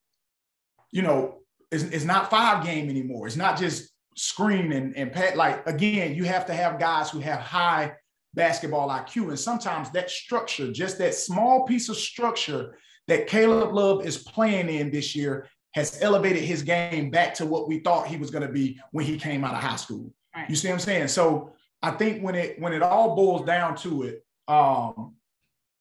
you 0.92 1.04
know, 1.04 1.42
it's, 1.72 1.84
it's 1.84 2.06
not 2.06 2.32
five 2.32 2.66
game 2.66 2.90
anymore. 2.90 3.28
It's 3.28 3.36
not 3.36 3.60
just 3.60 3.92
screen 4.16 4.72
and, 4.72 4.98
and 4.98 5.12
pat. 5.12 5.38
Like 5.38 5.68
again, 5.68 6.16
you 6.16 6.24
have 6.24 6.48
to 6.48 6.54
have 6.54 6.80
guys 6.80 7.12
who 7.12 7.20
have 7.20 7.40
high 7.40 7.94
basketball 8.36 8.90
IQ. 8.90 9.30
And 9.30 9.40
sometimes 9.40 9.90
that 9.92 10.10
structure, 10.10 10.72
just 10.72 10.98
that 11.00 11.16
small 11.16 11.66
piece 11.66 11.90
of 11.90 11.98
structure 11.98 12.78
that 13.08 13.28
Caleb 13.28 13.74
Love 13.74 14.06
is 14.06 14.18
playing 14.18 14.70
in 14.70 14.92
this 14.92 15.16
year, 15.16 15.48
has 15.74 16.02
elevated 16.02 16.44
his 16.44 16.62
game 16.62 17.10
back 17.10 17.34
to 17.36 17.46
what 17.46 17.68
we 17.68 17.80
thought 17.80 18.08
he 18.08 18.18
was 18.18 18.32
going 18.32 18.46
to 18.46 18.52
be 18.52 18.80
when 18.92 19.06
he 19.06 19.18
came 19.18 19.44
out 19.44 19.54
of 19.54 19.62
high 19.62 19.76
school. 19.76 20.14
Right. 20.36 20.50
You 20.50 20.56
see 20.56 20.70
what 20.70 20.76
I'm 20.76 20.80
saying? 20.80 21.08
So 21.10 21.54
I 21.82 21.92
think 21.92 22.24
when 22.24 22.36
it 22.36 22.60
when 22.60 22.74
it 22.74 22.82
all 22.82 23.16
boils 23.16 23.46
down 23.46 23.76
to 23.78 24.04
it, 24.04 24.26
um, 24.48 25.16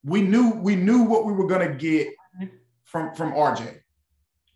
we 0.03 0.21
knew 0.21 0.51
we 0.55 0.75
knew 0.75 1.03
what 1.03 1.25
we 1.25 1.33
were 1.33 1.47
going 1.47 1.67
to 1.67 1.75
get 1.75 2.09
from 2.83 3.13
from 3.15 3.31
RJ. 3.33 3.79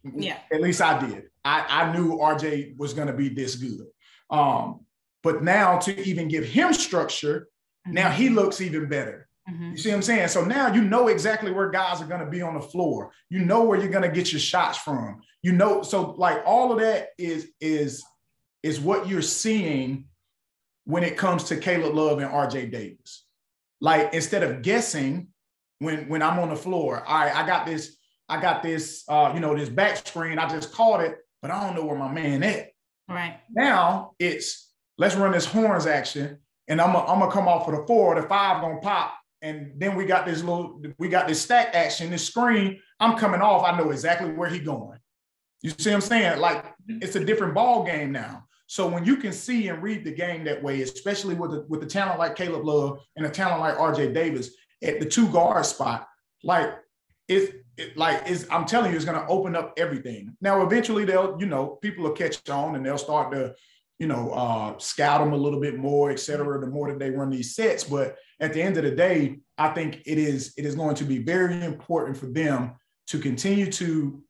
Yeah. 0.03 0.37
At 0.51 0.61
least 0.61 0.81
I 0.81 0.99
did. 1.05 1.23
I, 1.43 1.65
I 1.69 1.93
knew 1.93 2.17
RJ 2.17 2.77
was 2.77 2.93
going 2.93 3.07
to 3.07 3.13
be 3.13 3.29
this 3.29 3.55
good. 3.55 3.87
Um, 4.29 4.81
but 5.23 5.43
now 5.43 5.77
to 5.79 6.07
even 6.07 6.27
give 6.27 6.45
him 6.45 6.73
structure 6.73 7.47
Mm-hmm. 7.89 7.95
Now 7.95 8.11
he 8.11 8.29
looks 8.29 8.61
even 8.61 8.87
better. 8.87 9.27
Mm-hmm. 9.49 9.71
You 9.71 9.77
see 9.77 9.89
what 9.89 9.95
I'm 9.95 10.01
saying? 10.03 10.27
So 10.27 10.45
now 10.45 10.71
you 10.73 10.81
know 10.81 11.07
exactly 11.07 11.51
where 11.51 11.69
guys 11.69 12.01
are 12.01 12.07
going 12.07 12.23
to 12.23 12.29
be 12.29 12.41
on 12.41 12.53
the 12.53 12.61
floor. 12.61 13.11
You 13.29 13.39
know 13.39 13.63
where 13.63 13.79
you're 13.79 13.91
going 13.91 14.07
to 14.07 14.15
get 14.15 14.31
your 14.31 14.39
shots 14.39 14.77
from. 14.77 15.21
You 15.41 15.53
know, 15.53 15.81
so 15.81 16.11
like 16.17 16.43
all 16.45 16.71
of 16.71 16.79
that 16.79 17.09
is 17.17 17.49
is 17.59 18.03
is 18.61 18.79
what 18.79 19.07
you're 19.07 19.21
seeing 19.21 20.05
when 20.83 21.03
it 21.03 21.17
comes 21.17 21.45
to 21.45 21.57
Caleb 21.57 21.95
Love 21.95 22.19
and 22.19 22.29
RJ 22.29 22.71
Davis. 22.71 23.25
Like 23.81 24.13
instead 24.13 24.43
of 24.43 24.61
guessing 24.61 25.29
when 25.79 26.09
when 26.09 26.21
I'm 26.21 26.39
on 26.39 26.49
the 26.49 26.55
floor, 26.55 27.03
all 27.05 27.19
right, 27.19 27.35
I 27.35 27.47
got 27.47 27.65
this, 27.65 27.97
I 28.27 28.41
got 28.41 28.61
this, 28.61 29.03
uh, 29.07 29.31
you 29.33 29.39
know, 29.39 29.55
this 29.55 29.69
back 29.69 29.97
screen. 30.05 30.37
I 30.37 30.47
just 30.47 30.73
caught 30.73 31.01
it, 31.01 31.17
but 31.41 31.49
I 31.49 31.65
don't 31.65 31.75
know 31.75 31.85
where 31.85 31.97
my 31.97 32.11
man 32.11 32.43
at. 32.43 32.71
Right 33.07 33.39
now, 33.49 34.11
it's 34.19 34.71
let's 34.97 35.15
run 35.15 35.31
this 35.31 35.45
horns 35.45 35.87
action 35.87 36.39
and 36.69 36.79
I'm 36.79 36.93
gonna 36.93 37.31
come 37.31 37.47
off 37.47 37.67
of 37.67 37.75
the 37.75 37.85
four, 37.85 38.15
the 38.15 38.27
five 38.27 38.61
gonna 38.61 38.79
pop, 38.79 39.13
and 39.41 39.71
then 39.75 39.95
we 39.95 40.05
got 40.05 40.25
this 40.25 40.41
little, 40.41 40.81
we 40.97 41.09
got 41.09 41.27
this 41.27 41.41
stack 41.41 41.73
action, 41.73 42.11
this 42.11 42.25
screen. 42.25 42.79
I'm 42.99 43.17
coming 43.17 43.41
off. 43.41 43.63
I 43.63 43.77
know 43.77 43.91
exactly 43.91 44.31
where 44.31 44.49
he 44.49 44.59
going. 44.59 44.99
You 45.61 45.71
see 45.71 45.89
what 45.89 45.95
I'm 45.95 46.01
saying? 46.01 46.39
Like 46.39 46.65
mm-hmm. 46.65 46.99
it's 47.01 47.15
a 47.15 47.25
different 47.25 47.53
ball 47.53 47.83
game 47.83 48.11
now. 48.11 48.45
So 48.67 48.87
when 48.87 49.03
you 49.03 49.17
can 49.17 49.33
see 49.33 49.67
and 49.69 49.81
read 49.81 50.05
the 50.05 50.11
game 50.11 50.43
that 50.43 50.61
way, 50.61 50.83
especially 50.83 51.33
with 51.33 51.51
the, 51.51 51.65
with 51.69 51.79
the 51.81 51.87
talent 51.87 52.19
like 52.19 52.35
Caleb 52.35 52.63
Love 52.63 52.99
and 53.15 53.25
a 53.25 53.29
talent 53.29 53.61
like 53.61 53.77
RJ 53.77 54.13
Davis 54.13 54.51
at 54.83 54.99
the 54.99 55.05
two 55.07 55.27
guard 55.29 55.65
spot, 55.65 56.07
like 56.43 56.75
it's 57.27 57.51
it, 57.77 57.97
like 57.97 58.21
it's, 58.27 58.45
I'm 58.51 58.65
telling 58.65 58.91
you, 58.91 58.95
it's 58.95 59.05
going 59.05 59.19
to 59.19 59.27
open 59.27 59.55
up 59.55 59.73
everything. 59.77 60.35
Now, 60.41 60.61
eventually, 60.61 61.05
they'll 61.05 61.37
you 61.39 61.47
know 61.47 61.79
people 61.81 62.03
will 62.03 62.11
catch 62.11 62.47
on 62.49 62.75
and 62.75 62.85
they'll 62.85 62.97
start 62.97 63.31
to 63.31 63.55
you 63.99 64.07
know, 64.07 64.31
uh, 64.31 64.77
scout 64.77 65.19
them 65.19 65.33
a 65.33 65.37
little 65.37 65.59
bit 65.59 65.77
more, 65.77 66.09
et 66.09 66.19
cetera, 66.19 66.59
the 66.59 66.67
more 66.67 66.89
that 66.89 66.99
they 66.99 67.11
run 67.11 67.29
these 67.29 67.53
sets. 67.53 67.83
But 67.83 68.15
at 68.39 68.53
the 68.53 68.61
end 68.61 68.77
of 68.77 68.83
the 68.83 68.91
day, 68.91 69.39
I 69.57 69.69
think 69.69 70.01
it 70.05 70.17
is 70.17 70.53
it 70.57 70.65
is 70.65 70.75
going 70.75 70.95
to 70.95 71.03
be 71.03 71.19
very 71.19 71.63
important 71.63 72.17
for 72.17 72.27
them 72.27 72.75
to 73.07 73.19
continue 73.19 73.69
to 73.73 74.23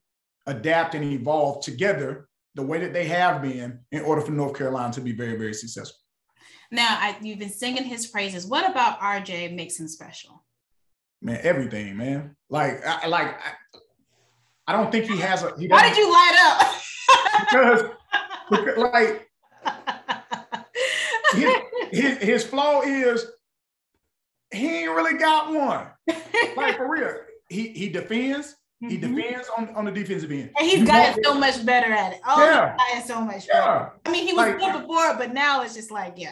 adapt 0.48 0.96
and 0.96 1.04
evolve 1.06 1.64
together 1.64 2.28
the 2.56 2.64
way 2.64 2.80
that 2.80 2.94
they 2.94 3.06
have 3.06 3.42
been 3.42 3.80
in 3.92 4.02
order 4.02 4.22
for 4.22 4.32
North 4.32 4.58
Carolina 4.58 4.92
to 4.94 5.02
be 5.02 5.12
very, 5.12 5.38
very 5.38 5.54
successful. 5.54 6.00
Now, 6.72 6.98
I, 7.00 7.18
you've 7.22 7.40
been 7.40 7.50
singing 7.50 7.84
his 7.84 8.08
praises. 8.08 8.48
What 8.48 8.70
about 8.70 9.00
RJ 9.00 9.56
makes 9.56 9.80
him 9.80 9.88
special? 9.88 10.44
Man, 11.22 11.40
everything, 11.42 11.96
man. 11.96 12.36
Like, 12.50 12.86
I, 12.86 13.08
like 13.08 13.28
I, 13.28 13.80
I 14.68 14.74
don't 14.74 14.92
think 14.92 15.06
he 15.06 15.18
has 15.18 15.44
a. 15.44 15.54
He 15.60 15.68
Why 15.68 15.88
did 15.88 15.98
you 15.98 16.12
light 16.12 16.36
up? 16.42 16.82
because, 17.40 17.84
because, 18.50 18.78
like, 18.78 19.29
his, 21.34 21.54
his, 21.92 22.18
his 22.18 22.44
flaw 22.46 22.82
is 22.82 23.26
he 24.52 24.84
ain't 24.84 24.92
really 24.92 25.18
got 25.18 25.54
one. 25.54 25.88
like 26.56 26.78
for 26.78 26.92
real. 26.92 27.16
He 27.50 27.70
he 27.70 27.90
defends. 27.90 28.56
He 28.80 28.98
mm-hmm. 28.98 29.14
defends 29.16 29.50
on, 29.58 29.76
on 29.76 29.86
the 29.86 29.92
defensive 29.92 30.32
end. 30.32 30.52
And 30.58 30.70
he's 30.70 30.88
gotten 30.88 31.22
so 31.22 31.34
much 31.34 31.66
better 31.66 31.92
at 31.92 32.14
it. 32.14 32.22
Oh, 32.26 32.42
yeah. 32.42 32.78
he's 32.78 32.78
gotten 32.78 33.08
so 33.08 33.22
much 33.22 33.48
better. 33.48 33.60
Yeah. 33.60 33.90
I 34.06 34.12
mean, 34.12 34.26
he 34.26 34.32
was 34.32 34.48
like, 34.48 34.60
good 34.60 34.82
before, 34.82 35.16
but 35.18 35.34
now 35.34 35.64
it's 35.64 35.74
just 35.74 35.92
like, 35.92 36.14
yeah. 36.16 36.32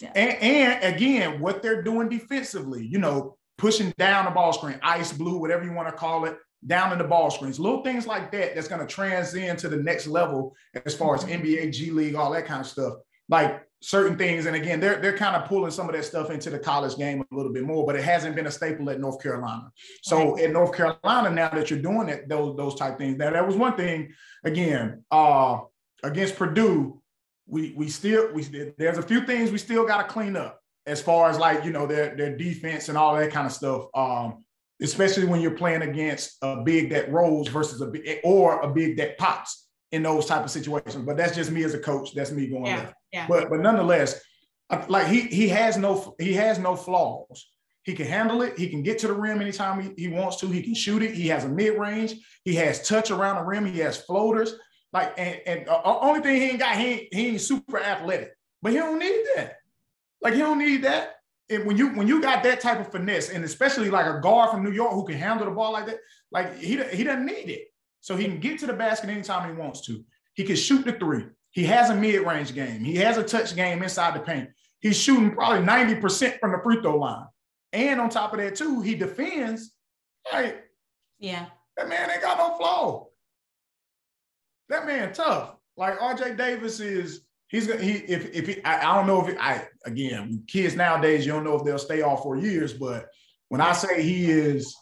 yeah. 0.00 0.10
And, 0.16 0.42
and 0.42 0.94
again, 0.94 1.38
what 1.38 1.62
they're 1.62 1.82
doing 1.82 2.08
defensively, 2.08 2.84
you 2.84 2.98
know, 2.98 3.36
pushing 3.58 3.94
down 3.96 4.24
the 4.24 4.32
ball 4.32 4.52
screen, 4.52 4.80
ice 4.82 5.12
blue, 5.12 5.38
whatever 5.38 5.62
you 5.62 5.72
want 5.72 5.86
to 5.88 5.94
call 5.94 6.24
it, 6.24 6.36
down 6.66 6.92
in 6.92 6.98
the 6.98 7.04
ball 7.04 7.30
screens, 7.30 7.58
little 7.58 7.82
things 7.82 8.06
like 8.06 8.32
that 8.32 8.54
that's 8.54 8.68
going 8.68 8.80
to 8.80 8.86
transcend 8.86 9.58
to 9.58 9.68
the 9.68 9.76
next 9.76 10.06
level 10.06 10.54
as 10.84 10.94
far 10.94 11.14
as 11.14 11.24
mm-hmm. 11.24 11.42
NBA, 11.42 11.72
G 11.72 11.90
League, 11.90 12.14
all 12.14 12.32
that 12.32 12.46
kind 12.46 12.60
of 12.60 12.66
stuff. 12.66 12.94
Like 13.28 13.62
certain 13.84 14.16
things. 14.16 14.46
And 14.46 14.56
again, 14.56 14.80
they're 14.80 15.00
they're 15.00 15.16
kind 15.16 15.36
of 15.36 15.48
pulling 15.48 15.70
some 15.70 15.88
of 15.88 15.94
that 15.94 16.04
stuff 16.04 16.30
into 16.30 16.50
the 16.50 16.58
college 16.58 16.96
game 16.96 17.22
a 17.30 17.34
little 17.34 17.52
bit 17.52 17.64
more, 17.64 17.84
but 17.84 17.96
it 17.96 18.02
hasn't 18.02 18.34
been 18.34 18.46
a 18.46 18.50
staple 18.50 18.88
at 18.90 18.98
North 18.98 19.22
Carolina. 19.22 19.70
So 20.02 20.34
right. 20.34 20.44
at 20.44 20.52
North 20.52 20.74
Carolina, 20.74 21.30
now 21.30 21.50
that 21.50 21.70
you're 21.70 21.82
doing 21.82 22.08
it, 22.08 22.28
those 22.28 22.56
those 22.56 22.74
type 22.76 22.98
things. 22.98 23.18
Now 23.18 23.30
that 23.30 23.46
was 23.46 23.56
one 23.56 23.76
thing. 23.76 24.12
Again, 24.42 25.04
uh, 25.10 25.60
against 26.02 26.36
Purdue, 26.36 27.00
we 27.46 27.74
we 27.76 27.88
still 27.88 28.32
we 28.32 28.42
there's 28.78 28.98
a 28.98 29.02
few 29.02 29.26
things 29.26 29.50
we 29.50 29.58
still 29.58 29.86
got 29.86 29.98
to 29.98 30.12
clean 30.12 30.36
up 30.36 30.60
as 30.86 31.00
far 31.00 31.28
as 31.28 31.38
like 31.38 31.64
you 31.64 31.70
know 31.70 31.86
their 31.86 32.16
their 32.16 32.36
defense 32.36 32.88
and 32.88 32.96
all 32.96 33.14
that 33.14 33.32
kind 33.32 33.46
of 33.46 33.52
stuff. 33.52 33.86
Um, 33.94 34.43
especially 34.82 35.26
when 35.26 35.40
you're 35.40 35.52
playing 35.52 35.82
against 35.82 36.36
a 36.42 36.62
big 36.62 36.90
that 36.90 37.10
rolls 37.10 37.48
versus 37.48 37.80
a 37.80 37.86
big 37.86 38.20
or 38.24 38.60
a 38.60 38.70
big 38.72 38.96
that 38.96 39.18
pops 39.18 39.68
in 39.92 40.02
those 40.02 40.26
type 40.26 40.44
of 40.44 40.50
situations. 40.50 41.04
But 41.04 41.16
that's 41.16 41.34
just 41.34 41.50
me 41.50 41.62
as 41.64 41.74
a 41.74 41.78
coach. 41.78 42.14
That's 42.14 42.30
me 42.30 42.48
going 42.48 42.66
yeah, 42.66 42.90
yeah. 43.12 43.26
But 43.28 43.50
but 43.50 43.60
nonetheless, 43.60 44.20
like 44.88 45.06
he 45.06 45.22
he 45.22 45.48
has 45.48 45.76
no 45.76 46.14
he 46.18 46.34
has 46.34 46.58
no 46.58 46.76
flaws. 46.76 47.48
He 47.84 47.92
can 47.92 48.06
handle 48.06 48.40
it. 48.40 48.58
He 48.58 48.68
can 48.68 48.82
get 48.82 48.98
to 49.00 49.08
the 49.08 49.12
rim 49.12 49.42
anytime 49.42 49.80
he, 49.80 49.92
he 49.96 50.08
wants 50.08 50.38
to. 50.38 50.46
He 50.46 50.62
can 50.62 50.74
shoot 50.74 51.02
it. 51.02 51.14
He 51.14 51.28
has 51.28 51.44
a 51.44 51.48
mid 51.48 51.78
range. 51.78 52.14
He 52.42 52.54
has 52.54 52.88
touch 52.88 53.10
around 53.10 53.36
the 53.36 53.42
rim. 53.42 53.66
He 53.66 53.80
has 53.80 53.98
floaters. 53.98 54.54
Like, 54.94 55.12
and, 55.18 55.40
and 55.44 55.66
the 55.66 55.82
only 55.84 56.20
thing 56.20 56.36
he 56.36 56.50
ain't 56.50 56.60
got, 56.60 56.76
he 56.78 56.86
ain't, 56.86 57.14
he 57.14 57.26
ain't 57.26 57.40
super 57.40 57.78
athletic, 57.80 58.32
but 58.62 58.70
he 58.70 58.78
don't 58.78 59.00
need 59.00 59.24
that. 59.34 59.56
Like, 60.22 60.34
he 60.34 60.38
don't 60.38 60.58
need 60.58 60.84
that. 60.84 61.16
And 61.50 61.66
when 61.66 61.76
you 61.76 61.90
when 61.90 62.08
you 62.08 62.22
got 62.22 62.42
that 62.42 62.60
type 62.60 62.80
of 62.80 62.90
finesse, 62.90 63.30
and 63.30 63.44
especially 63.44 63.90
like 63.90 64.06
a 64.06 64.20
guard 64.20 64.50
from 64.50 64.64
New 64.64 64.72
York 64.72 64.92
who 64.92 65.04
can 65.04 65.16
handle 65.16 65.46
the 65.46 65.52
ball 65.52 65.72
like 65.72 65.86
that, 65.86 65.98
like 66.30 66.56
he 66.56 66.82
he 66.84 67.04
doesn't 67.04 67.26
need 67.26 67.50
it. 67.50 67.68
So 68.00 68.16
he 68.16 68.24
can 68.24 68.40
get 68.40 68.58
to 68.60 68.66
the 68.66 68.72
basket 68.72 69.10
anytime 69.10 69.48
he 69.48 69.60
wants 69.60 69.82
to. 69.86 70.04
He 70.34 70.44
can 70.44 70.56
shoot 70.56 70.84
the 70.84 70.92
three. 70.92 71.24
He 71.52 71.64
has 71.64 71.88
a 71.88 71.94
mid-range 71.94 72.52
game. 72.54 72.84
He 72.84 72.96
has 72.96 73.16
a 73.16 73.22
touch 73.22 73.54
game 73.54 73.82
inside 73.82 74.14
the 74.14 74.20
paint. 74.20 74.50
He's 74.80 75.00
shooting 75.00 75.30
probably 75.30 75.64
90% 75.64 76.38
from 76.40 76.52
the 76.52 76.58
free 76.62 76.82
throw 76.82 76.98
line. 76.98 77.26
And 77.72 78.00
on 78.00 78.10
top 78.10 78.34
of 78.34 78.40
that, 78.40 78.56
too, 78.56 78.82
he 78.82 78.94
defends. 78.94 79.72
Like, 80.32 80.64
yeah. 81.18 81.46
That 81.76 81.88
man 81.88 82.10
ain't 82.10 82.22
got 82.22 82.38
no 82.38 82.56
flaw. 82.58 83.06
That 84.68 84.84
man 84.86 85.12
tough. 85.12 85.54
Like 85.76 85.98
RJ 85.98 86.36
Davis 86.36 86.80
is, 86.80 87.23
he's 87.54 87.68
gonna 87.68 87.80
he 87.80 87.92
if 87.92 88.34
if 88.34 88.46
he, 88.48 88.64
I, 88.64 88.90
I 88.90 88.96
don't 88.96 89.06
know 89.06 89.24
if 89.24 89.28
it, 89.28 89.38
I 89.40 89.66
again 89.84 90.42
kids 90.48 90.74
nowadays 90.74 91.24
you 91.24 91.32
don't 91.32 91.44
know 91.44 91.56
if 91.56 91.64
they'll 91.64 91.78
stay 91.78 92.02
off 92.02 92.22
for 92.22 92.36
years, 92.36 92.72
but 92.72 93.06
when 93.48 93.60
I 93.60 93.72
say 93.72 94.02
he 94.02 94.30
is 94.30 94.74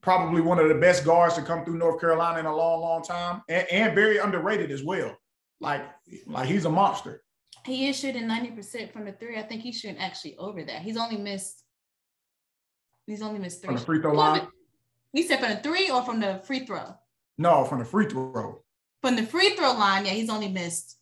probably 0.00 0.40
one 0.40 0.58
of 0.58 0.68
the 0.68 0.74
best 0.74 1.04
guards 1.04 1.34
to 1.34 1.42
come 1.42 1.64
through 1.64 1.78
North 1.78 1.98
Carolina 1.98 2.38
in 2.38 2.46
a 2.46 2.54
long, 2.54 2.80
long 2.82 3.02
time, 3.02 3.42
and, 3.48 3.66
and 3.72 3.94
very 3.94 4.18
underrated 4.18 4.70
as 4.70 4.84
well. 4.84 5.16
Like, 5.60 5.82
like 6.26 6.46
he's 6.46 6.66
a 6.66 6.70
monster. 6.70 7.22
He 7.64 7.88
is 7.88 7.98
shooting 7.98 8.24
90% 8.24 8.92
from 8.92 9.06
the 9.06 9.12
three. 9.12 9.38
I 9.38 9.42
think 9.42 9.62
he's 9.62 9.80
shooting 9.80 9.96
actually 9.96 10.36
over 10.36 10.62
that. 10.62 10.82
He's 10.82 10.98
only 10.98 11.16
missed, 11.16 11.64
he's 13.06 13.22
only 13.22 13.40
missed 13.40 13.62
three. 13.62 13.68
From 13.68 13.76
the 13.76 13.84
free 13.84 14.02
throw 14.02 14.12
line? 14.12 14.46
He 15.14 15.22
said 15.22 15.40
from 15.40 15.50
the 15.50 15.56
three 15.56 15.90
or 15.90 16.02
from 16.02 16.20
the 16.20 16.42
free 16.44 16.66
throw? 16.66 16.94
No, 17.38 17.64
from 17.64 17.78
the 17.78 17.86
free 17.86 18.06
throw. 18.06 18.63
From 19.04 19.16
the 19.16 19.22
free 19.22 19.50
throw 19.50 19.74
line, 19.74 20.06
yeah, 20.06 20.12
he's 20.12 20.30
only 20.30 20.48
missed, 20.48 20.96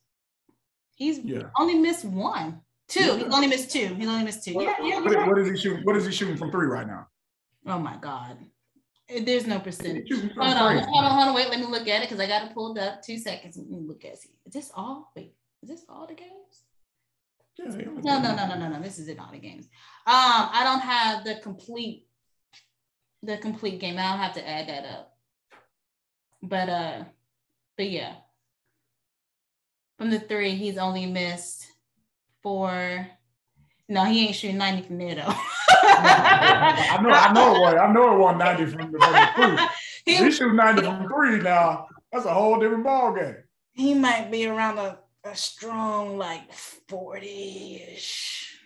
he's 0.97 1.21
yeah. 1.21 1.51
only 1.57 1.75
missed 1.75 2.05
one. 2.05 2.61
Two. 2.89 3.05
Yeah. 3.05 3.17
He's 3.19 3.33
only 3.33 3.47
missed 3.47 3.71
two. 3.71 3.95
He's 3.95 4.09
only 4.09 4.25
missed 4.25 4.45
two. 4.45 4.55
What, 4.55 4.65
yeah, 4.65 4.75
yeah, 4.83 5.01
what, 5.01 5.29
what 5.29 5.39
is 5.39 5.49
he 5.49 5.57
shooting? 5.57 5.85
What 5.85 5.95
is 5.95 6.05
he 6.05 6.11
shooting 6.11 6.37
from 6.37 6.51
three 6.51 6.67
right 6.67 6.85
now? 6.85 7.07
Oh 7.65 7.79
my 7.79 7.97
God. 7.99 8.39
There's 9.09 9.47
no 9.47 9.61
percentage. 9.61 10.11
Hold 10.11 10.33
on, 10.37 10.79
hold 10.79 11.05
on, 11.05 11.11
hold 11.13 11.29
on. 11.29 11.35
Wait, 11.37 11.49
let 11.49 11.61
me 11.61 11.67
look 11.67 11.87
at 11.87 12.03
it 12.03 12.09
because 12.09 12.19
I 12.19 12.27
got 12.27 12.49
it 12.49 12.55
pulled 12.55 12.77
up. 12.77 13.03
Two 13.05 13.19
seconds. 13.19 13.57
Let 13.57 13.71
me 13.71 13.87
look 13.87 14.05
at 14.05 14.15
it. 14.15 14.19
Is 14.47 14.53
this 14.53 14.73
all? 14.75 15.13
Wait, 15.15 15.37
is 15.63 15.69
this 15.69 15.85
all 15.89 16.09
the 16.09 16.15
games? 16.15 16.65
No, 17.57 18.19
no, 18.19 18.35
no, 18.35 18.49
no, 18.49 18.59
no, 18.59 18.69
no. 18.69 18.83
This 18.83 18.99
is 18.99 19.07
it. 19.07 19.21
All 19.21 19.31
the 19.31 19.39
games. 19.39 19.67
Um, 20.09 20.51
I 20.53 20.63
don't 20.65 20.81
have 20.81 21.23
the 21.23 21.37
complete, 21.41 22.09
the 23.23 23.39
complete 23.39 23.79
game. 23.79 23.97
I'll 23.97 24.19
have 24.19 24.35
to 24.35 24.49
add 24.49 24.69
that 24.69 24.87
up. 24.87 25.17
But 26.43 26.69
uh, 26.69 27.05
but 27.77 27.91
yeah. 27.91 28.15
From 29.99 30.11
the 30.11 30.21
three, 30.21 30.55
he's 30.55 30.79
only 30.79 31.07
missed 31.07 31.67
four. 32.43 33.09
No, 33.89 34.05
he 34.05 34.27
ain't 34.27 34.37
shooting 34.37 34.59
90 34.59 34.83
from 34.87 34.99
there 34.99 35.15
though. 35.15 35.35
I 35.85 36.99
know, 37.03 37.11
I 37.11 37.33
know 37.33 37.55
it 37.55 37.61
was. 37.61 37.75
I 37.75 37.93
know 37.93 38.15
it 38.15 38.19
was 38.19 38.37
90 38.39 38.67
from, 38.67 38.81
from 38.81 38.93
the 38.93 39.29
three. 39.37 39.67
He, 40.05 40.17
he 40.17 40.33
shoot 40.33 40.53
90 40.53 40.83
from 40.83 41.09
three 41.09 41.41
now. 41.41 41.87
That's 42.11 42.25
a 42.25 42.35
whole 42.35 42.59
different 42.59 42.83
ball 42.83 43.15
game. 43.15 43.37
He 43.71 43.95
might 43.95 44.33
be 44.33 44.47
around 44.47 44.79
a, 44.79 44.99
a 45.23 45.37
strong 45.37 46.19
like 46.19 46.51
40-ish. 46.91 48.59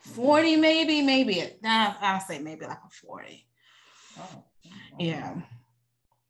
40 0.00 0.56
maybe, 0.56 1.02
maybe. 1.02 1.42
Nah, 1.60 1.94
I'll 2.00 2.20
say 2.20 2.38
maybe 2.38 2.66
like 2.66 2.78
a 2.86 2.90
40. 3.06 3.46
Oh, 4.18 4.44
yeah. 4.98 5.34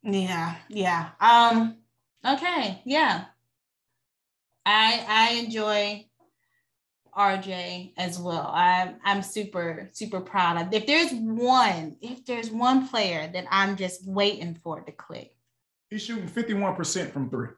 Yeah, 0.03 0.55
yeah. 0.69 1.09
Um, 1.19 1.77
okay, 2.25 2.81
yeah. 2.85 3.25
I 4.65 5.05
I 5.07 5.33
enjoy 5.39 6.05
RJ 7.17 7.93
as 7.97 8.19
well. 8.19 8.51
I'm 8.53 8.95
I'm 9.03 9.21
super 9.21 9.89
super 9.93 10.21
proud 10.21 10.61
of. 10.61 10.73
If 10.73 10.85
there's 10.85 11.11
one, 11.11 11.97
if 12.01 12.25
there's 12.25 12.49
one 12.49 12.87
player 12.87 13.29
that 13.33 13.45
I'm 13.49 13.75
just 13.75 14.05
waiting 14.07 14.59
for 14.63 14.81
to 14.81 14.91
click. 14.91 15.35
He's 15.89 16.01
shooting 16.03 16.27
51% 16.27 17.11
from 17.11 17.29
three. 17.29 17.49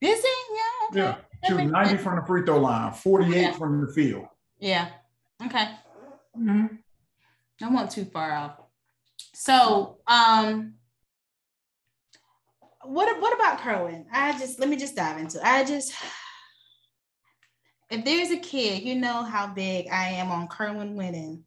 Is 0.00 0.20
he? 0.20 0.34
Yeah. 0.52 0.88
Okay. 0.88 1.18
Yeah. 1.44 1.48
Shooting 1.48 1.70
90 1.70 1.96
from 1.98 2.16
the 2.16 2.26
free 2.26 2.42
throw 2.44 2.58
line, 2.58 2.92
48 2.92 3.40
yeah. 3.40 3.52
from 3.52 3.86
the 3.86 3.92
field. 3.92 4.26
Yeah. 4.58 4.88
Okay. 5.44 5.68
Mm-hmm. 6.36 6.66
I 7.62 7.68
won't 7.68 7.90
too 7.90 8.04
far 8.04 8.32
off. 8.32 8.60
So, 9.34 9.98
um, 10.08 10.74
what 12.88 13.20
what 13.20 13.34
about 13.34 13.60
Kerwin? 13.60 14.06
I 14.12 14.32
just 14.38 14.58
let 14.58 14.68
me 14.68 14.76
just 14.76 14.96
dive 14.96 15.18
into. 15.18 15.38
It. 15.38 15.44
I 15.44 15.64
just 15.64 15.92
if 17.90 18.04
there's 18.04 18.30
a 18.30 18.38
kid, 18.38 18.82
you 18.82 18.94
know 18.94 19.22
how 19.22 19.46
big 19.46 19.88
I 19.88 20.08
am 20.10 20.30
on 20.30 20.48
Kerwin 20.48 20.94
winning. 20.94 21.44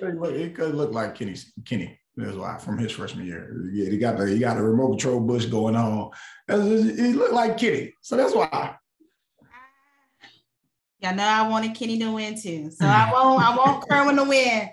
It 0.00 0.54
could 0.54 0.74
look 0.74 0.92
like 0.92 1.14
Kenny. 1.14 1.36
Kenny. 1.64 1.98
That's 2.16 2.36
why 2.36 2.58
from 2.58 2.78
his 2.78 2.92
freshman 2.92 3.26
year. 3.26 3.70
Yeah, 3.72 3.88
he 3.88 3.98
got 3.98 4.18
the 4.18 4.26
he 4.26 4.38
got 4.38 4.58
a 4.58 4.62
remote 4.62 4.90
control 4.90 5.20
bush 5.20 5.46
going 5.46 5.76
on. 5.76 6.10
He 6.46 7.12
looked 7.12 7.32
like 7.32 7.58
Kenny, 7.58 7.94
so 8.02 8.16
that's 8.16 8.34
why. 8.34 8.76
Y'all 11.00 11.16
know 11.16 11.24
I 11.24 11.48
wanted 11.48 11.74
Kenny 11.74 11.98
to 11.98 12.12
win 12.12 12.40
too, 12.40 12.70
so 12.70 12.86
I 12.86 13.10
won't. 13.14 13.42
I 13.42 13.56
want 13.56 13.88
Kerwin 13.88 14.16
to 14.16 14.24
win. 14.24 14.68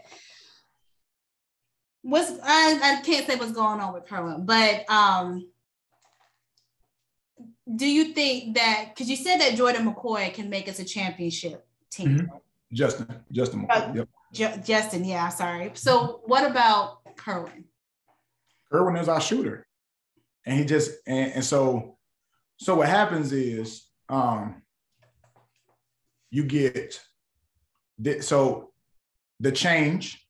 What's 2.02 2.32
I, 2.44 2.80
I 2.82 3.02
can't 3.02 3.28
say 3.28 3.36
what's 3.36 3.52
going 3.52 3.80
on 3.80 3.94
with 3.94 4.06
Kerwin, 4.06 4.46
but 4.46 4.90
um, 4.90 5.50
do 7.76 7.88
you 7.88 8.14
think 8.14 8.56
that 8.56 8.90
because 8.90 9.10
you 9.10 9.16
said 9.16 9.40
that 9.40 9.56
Jordan 9.56 9.92
McCoy 9.92 10.34
can 10.34 10.50
make 10.50 10.68
us 10.68 10.80
a 10.80 10.86
championship 10.86 11.68
team? 11.92 12.08
Mm-hmm. 12.20 12.38
Justin, 12.74 13.24
Justin 13.32 13.68
McCoy. 13.68 13.90
Uh, 13.90 13.94
yep. 13.94 14.10
J- 14.32 14.62
Justin, 14.64 15.04
yeah, 15.04 15.30
sorry. 15.30 15.72
So 15.74 16.22
what 16.26 16.50
about 16.50 17.16
Kerwin? 17.16 17.66
Kerwin 18.72 18.96
is 18.96 19.10
our 19.10 19.22
shooter. 19.22 19.66
And 20.46 20.58
he 20.58 20.66
just 20.66 20.92
and, 21.06 21.34
and 21.34 21.46
so 21.46 21.98
so 22.58 22.76
what 22.76 22.88
happens 22.88 23.32
is 23.32 23.86
um 24.08 24.62
you 26.32 26.44
get 26.44 27.00
so 28.22 28.72
the 29.40 29.52
change 29.52 30.26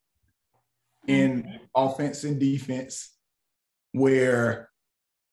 in 1.08 1.44
mm-hmm. 1.44 1.58
offense 1.76 2.24
and 2.24 2.40
defense 2.40 3.14
where 3.94 4.70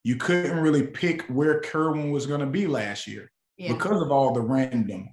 you 0.04 0.16
couldn't 0.16 0.58
really 0.58 0.86
pick 0.86 1.22
where 1.22 1.60
Kerwin 1.60 2.10
was 2.10 2.26
going 2.26 2.40
to 2.40 2.46
be 2.46 2.66
last 2.66 3.06
year 3.06 3.30
yeah. 3.56 3.72
because 3.72 4.00
of 4.00 4.12
all 4.12 4.32
the 4.32 4.40
random. 4.40 5.08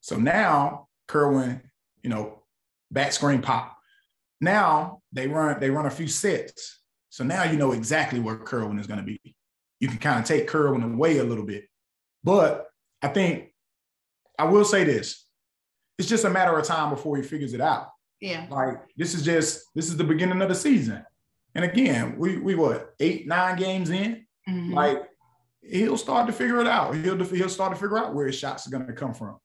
So 0.00 0.16
now 0.16 0.88
Kerwin, 1.08 1.62
you 2.02 2.10
know, 2.10 2.42
back 2.90 3.12
screen 3.12 3.40
pop. 3.40 3.76
Now 4.40 5.00
they 5.12 5.26
run 5.26 5.58
they 5.60 5.70
run 5.70 5.86
a 5.86 5.90
few 5.90 6.08
sets. 6.08 6.80
So 7.08 7.24
now 7.24 7.44
you 7.44 7.56
know 7.56 7.72
exactly 7.72 8.20
where 8.20 8.36
Kerwin 8.36 8.78
is 8.78 8.86
going 8.86 9.00
to 9.00 9.06
be. 9.06 9.20
You 9.80 9.88
can 9.88 9.98
kind 9.98 10.20
of 10.20 10.24
take 10.24 10.46
Kerwin 10.46 10.82
away 10.82 11.18
a 11.18 11.24
little 11.24 11.44
bit. 11.44 11.64
But 12.22 12.66
I 13.02 13.08
think 13.08 13.52
I 14.38 14.44
will 14.44 14.64
say 14.64 14.84
this. 14.84 15.26
It's 15.98 16.08
just 16.08 16.24
a 16.24 16.30
matter 16.30 16.56
of 16.58 16.64
time 16.64 16.90
before 16.90 17.16
he 17.16 17.22
figures 17.22 17.52
it 17.52 17.60
out. 17.60 17.88
Yeah. 18.20 18.46
Like 18.50 18.78
this 18.96 19.14
is 19.14 19.22
just 19.24 19.64
this 19.74 19.88
is 19.88 19.96
the 19.96 20.04
beginning 20.04 20.42
of 20.42 20.48
the 20.48 20.54
season. 20.54 21.04
And 21.54 21.64
again, 21.64 22.16
we 22.18 22.36
we 22.36 22.54
what 22.54 22.94
eight 23.00 23.26
nine 23.26 23.56
games 23.56 23.90
in, 23.90 24.26
mm-hmm. 24.48 24.72
like 24.72 25.02
he'll 25.62 25.96
start 25.96 26.26
to 26.26 26.32
figure 26.32 26.60
it 26.60 26.66
out. 26.66 26.94
He'll 26.94 27.22
he'll 27.24 27.48
start 27.48 27.72
to 27.74 27.80
figure 27.80 27.98
out 27.98 28.14
where 28.14 28.26
his 28.26 28.36
shots 28.36 28.66
are 28.66 28.70
going 28.70 28.86
to 28.86 28.92
come 28.92 29.14
from. 29.14 29.38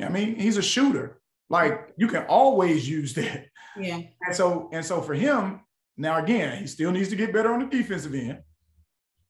I 0.00 0.08
mean, 0.08 0.36
he's 0.36 0.56
a 0.56 0.62
shooter. 0.62 1.20
Like 1.50 1.94
you 1.96 2.06
can 2.06 2.24
always 2.24 2.88
use 2.88 3.14
that. 3.14 3.46
Yeah. 3.76 4.00
And 4.26 4.34
so 4.36 4.68
and 4.72 4.84
so 4.84 5.00
for 5.00 5.14
him 5.14 5.60
now 5.96 6.22
again, 6.22 6.58
he 6.58 6.66
still 6.66 6.92
needs 6.92 7.08
to 7.08 7.16
get 7.16 7.32
better 7.32 7.52
on 7.52 7.60
the 7.60 7.66
defensive 7.66 8.14
end 8.14 8.40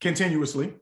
continuously. 0.00 0.74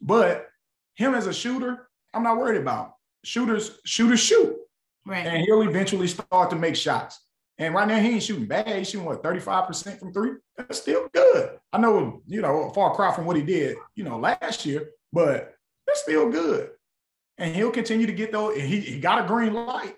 But 0.00 0.46
him 0.94 1.14
as 1.14 1.26
a 1.26 1.32
shooter, 1.32 1.88
I'm 2.14 2.22
not 2.22 2.38
worried 2.38 2.60
about. 2.60 2.94
Shooters 3.24 3.78
shooters 3.84 4.20
shoot. 4.20 4.56
Right. 5.04 5.26
And 5.26 5.42
he'll 5.42 5.62
eventually 5.62 6.06
start 6.06 6.50
to 6.50 6.56
make 6.56 6.76
shots. 6.76 7.18
And 7.58 7.74
right 7.74 7.88
now 7.88 7.98
he 7.98 8.10
ain't 8.10 8.22
shooting 8.22 8.46
bad. 8.46 8.68
He's 8.68 8.90
shooting 8.90 9.06
what 9.06 9.22
35% 9.22 9.98
from 9.98 10.12
three. 10.12 10.32
That's 10.56 10.80
still 10.80 11.08
good. 11.12 11.58
I 11.72 11.78
know, 11.78 12.22
you 12.26 12.40
know, 12.40 12.70
far 12.70 12.94
cry 12.94 13.12
from 13.12 13.24
what 13.24 13.36
he 13.36 13.42
did, 13.42 13.76
you 13.96 14.04
know, 14.04 14.18
last 14.18 14.64
year, 14.64 14.90
but 15.12 15.54
that's 15.86 16.02
still 16.02 16.30
good. 16.30 16.70
And 17.36 17.54
he'll 17.54 17.72
continue 17.72 18.06
to 18.06 18.12
get 18.12 18.30
those. 18.30 18.56
He, 18.56 18.80
he 18.80 19.00
got 19.00 19.24
a 19.24 19.26
green 19.26 19.54
light. 19.54 19.96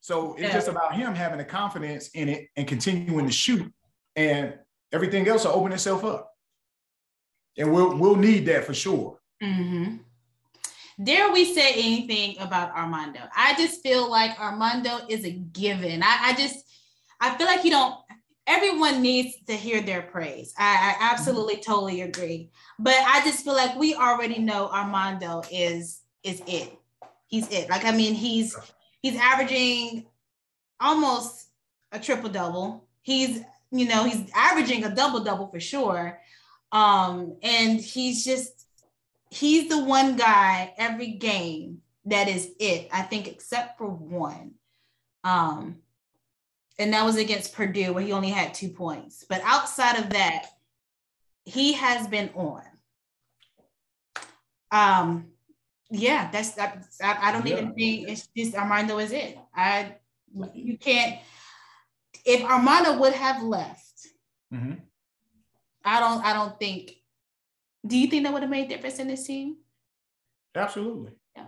So 0.00 0.34
it's 0.34 0.42
yeah. 0.42 0.52
just 0.52 0.68
about 0.68 0.94
him 0.94 1.14
having 1.14 1.38
the 1.38 1.44
confidence 1.44 2.08
in 2.14 2.28
it 2.28 2.48
and 2.56 2.66
continuing 2.66 3.26
to 3.26 3.32
shoot. 3.32 3.72
And 4.16 4.54
everything 4.92 5.28
else 5.28 5.44
will 5.44 5.52
open 5.52 5.72
itself 5.72 6.04
up. 6.04 6.32
And 7.56 7.72
we'll 7.72 7.96
we'll 7.96 8.16
need 8.16 8.46
that 8.46 8.64
for 8.64 8.74
sure. 8.74 9.18
Mm-hmm. 9.42 9.96
Dare 11.02 11.32
we 11.32 11.52
say 11.54 11.74
anything 11.74 12.36
about 12.40 12.74
Armando? 12.76 13.20
I 13.36 13.54
just 13.54 13.82
feel 13.82 14.10
like 14.10 14.38
Armando 14.40 14.98
is 15.08 15.24
a 15.24 15.30
given. 15.30 16.02
I, 16.02 16.18
I 16.22 16.34
just 16.34 16.64
I 17.20 17.36
feel 17.36 17.46
like 17.46 17.64
you 17.64 17.70
don't 17.70 17.94
everyone 18.48 19.02
needs 19.02 19.36
to 19.46 19.52
hear 19.52 19.82
their 19.82 20.02
praise. 20.02 20.54
I, 20.58 20.96
I 20.98 21.12
absolutely 21.12 21.58
totally 21.58 22.00
agree. 22.00 22.50
But 22.78 22.94
I 22.94 23.22
just 23.22 23.44
feel 23.44 23.54
like 23.54 23.76
we 23.76 23.94
already 23.94 24.38
know 24.38 24.68
Armando 24.68 25.42
is 25.52 26.00
is 26.24 26.42
it. 26.46 26.72
He's 27.26 27.48
it. 27.50 27.68
Like 27.68 27.84
I 27.84 27.92
mean, 27.92 28.14
he's 28.14 28.56
he's 29.00 29.16
averaging 29.16 30.06
almost 30.80 31.48
a 31.92 32.00
triple 32.00 32.30
double. 32.30 32.88
He's 33.02 33.42
you 33.70 33.86
know 33.86 34.04
he's 34.04 34.28
averaging 34.34 34.84
a 34.84 34.94
double 34.94 35.20
double 35.20 35.48
for 35.48 35.60
sure. 35.60 36.18
Um, 36.72 37.36
and 37.42 37.78
he's 37.80 38.24
just 38.24 38.66
he's 39.30 39.68
the 39.68 39.84
one 39.84 40.16
guy 40.16 40.74
every 40.78 41.12
game 41.12 41.82
that 42.06 42.28
is 42.28 42.50
it. 42.58 42.88
I 42.92 43.02
think 43.02 43.28
except 43.28 43.78
for 43.78 43.88
one. 43.88 44.52
Um, 45.24 45.76
and 46.78 46.92
that 46.92 47.04
was 47.04 47.16
against 47.16 47.54
Purdue 47.54 47.92
where 47.92 48.04
he 48.04 48.12
only 48.12 48.30
had 48.30 48.54
two 48.54 48.68
points. 48.68 49.24
But 49.28 49.40
outside 49.44 49.98
of 49.98 50.10
that, 50.10 50.46
he 51.44 51.72
has 51.72 52.06
been 52.06 52.30
on. 52.34 52.62
Um, 54.70 55.28
yeah, 55.90 56.30
that's 56.30 56.58
I, 56.58 56.72
I 57.02 57.32
don't 57.32 57.46
yeah. 57.46 57.54
even 57.54 57.74
think 57.74 58.08
it's 58.08 58.28
just 58.36 58.54
Armando 58.54 58.98
is 58.98 59.12
it. 59.12 59.38
I 59.54 59.96
you 60.54 60.76
can't. 60.76 61.20
If 62.24 62.44
Armando 62.44 62.98
would 62.98 63.14
have 63.14 63.42
left, 63.42 64.08
mm-hmm. 64.52 64.74
I 65.84 66.00
don't. 66.00 66.24
I 66.24 66.34
don't 66.34 66.58
think. 66.58 66.92
Do 67.86 67.96
you 67.96 68.08
think 68.08 68.24
that 68.24 68.32
would 68.32 68.42
have 68.42 68.50
made 68.50 68.66
a 68.66 68.68
difference 68.68 68.98
in 68.98 69.08
this 69.08 69.26
team? 69.26 69.56
Absolutely. 70.54 71.12
Yeah. 71.34 71.46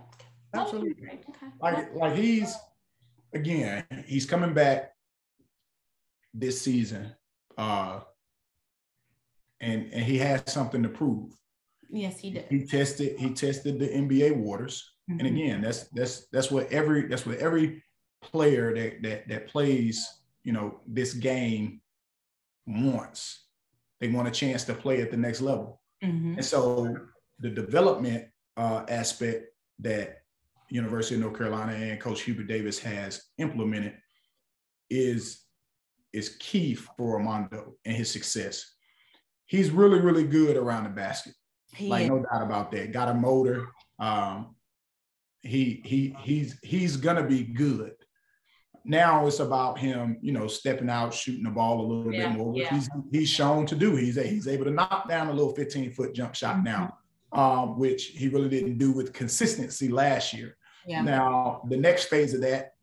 Absolutely. 0.53 1.07
Okay. 1.07 1.47
Like 1.61 1.93
like 1.93 2.15
he's 2.15 2.55
again, 3.33 3.85
he's 4.07 4.25
coming 4.25 4.53
back 4.53 4.93
this 6.33 6.61
season, 6.61 7.13
uh, 7.57 8.01
and 9.59 9.91
and 9.93 10.03
he 10.03 10.17
has 10.17 10.43
something 10.51 10.83
to 10.83 10.89
prove. 10.89 11.31
Yes, 11.89 12.19
he 12.19 12.31
did. 12.31 12.45
He 12.49 12.65
tested. 12.65 13.19
He 13.19 13.31
tested 13.31 13.79
the 13.79 13.87
NBA 13.87 14.35
waters, 14.35 14.93
mm-hmm. 15.09 15.19
and 15.19 15.27
again, 15.27 15.61
that's 15.61 15.83
that's 15.89 16.27
that's 16.27 16.51
what 16.51 16.71
every 16.71 17.07
that's 17.07 17.25
what 17.25 17.37
every 17.37 17.83
player 18.21 18.73
that 18.75 19.03
that 19.03 19.27
that 19.27 19.47
plays, 19.47 20.05
you 20.43 20.53
know, 20.53 20.79
this 20.87 21.13
game 21.13 21.81
wants. 22.65 23.45
They 23.99 24.07
want 24.07 24.27
a 24.27 24.31
chance 24.31 24.63
to 24.65 24.73
play 24.73 25.01
at 25.01 25.11
the 25.11 25.17
next 25.17 25.41
level, 25.41 25.81
mm-hmm. 26.03 26.35
and 26.35 26.45
so 26.45 26.95
the 27.39 27.49
development 27.49 28.27
uh, 28.57 28.85
aspect 28.87 29.47
that 29.79 30.21
University 30.69 31.15
of 31.15 31.21
North 31.21 31.37
Carolina 31.37 31.73
and 31.73 31.99
Coach 31.99 32.21
Hubert 32.21 32.47
Davis 32.47 32.79
has 32.79 33.21
implemented 33.37 33.95
is 34.89 35.41
is 36.13 36.37
key 36.39 36.75
for 36.75 37.17
Armando 37.19 37.75
and 37.85 37.95
his 37.95 38.11
success. 38.11 38.73
He's 39.45 39.69
really, 39.69 39.99
really 39.99 40.23
good 40.23 40.57
around 40.57 40.85
the 40.85 40.89
basket. 40.89 41.33
He 41.73 41.87
like 41.87 42.03
is. 42.03 42.09
no 42.09 42.23
doubt 42.31 42.43
about 42.43 42.71
that. 42.71 42.91
Got 42.91 43.09
a 43.09 43.13
motor. 43.13 43.67
Um, 43.99 44.55
he 45.41 45.81
he 45.83 46.15
he's 46.21 46.59
he's 46.61 46.97
gonna 46.97 47.25
be 47.25 47.43
good. 47.43 47.93
Now 48.83 49.27
it's 49.27 49.39
about 49.39 49.77
him, 49.77 50.17
you 50.21 50.31
know, 50.31 50.47
stepping 50.47 50.89
out, 50.89 51.13
shooting 51.13 51.43
the 51.43 51.51
ball 51.51 51.81
a 51.81 51.87
little 51.87 52.13
yeah, 52.13 52.29
bit 52.29 52.37
more, 52.37 52.51
which 52.51 52.63
yeah. 52.63 52.73
he's 52.73 52.89
he's 53.11 53.29
shown 53.29 53.65
to 53.67 53.75
do. 53.75 53.95
He's 53.95 54.15
he's 54.15 54.47
able 54.47 54.65
to 54.65 54.71
knock 54.71 55.07
down 55.07 55.27
a 55.27 55.33
little 55.33 55.53
15 55.53 55.91
foot 55.91 56.13
jump 56.13 56.35
shot 56.35 56.57
mm-hmm. 56.57 56.65
now, 56.65 56.97
um, 57.31 57.79
which 57.79 58.07
he 58.07 58.27
really 58.27 58.49
didn't 58.49 58.77
do 58.77 58.91
with 58.91 59.13
consistency 59.13 59.89
last 59.89 60.33
year. 60.33 60.57
Yeah. 60.87 61.01
Now 61.01 61.61
the 61.69 61.77
next 61.77 62.05
phase 62.05 62.33
of 62.33 62.41
that, 62.41 62.73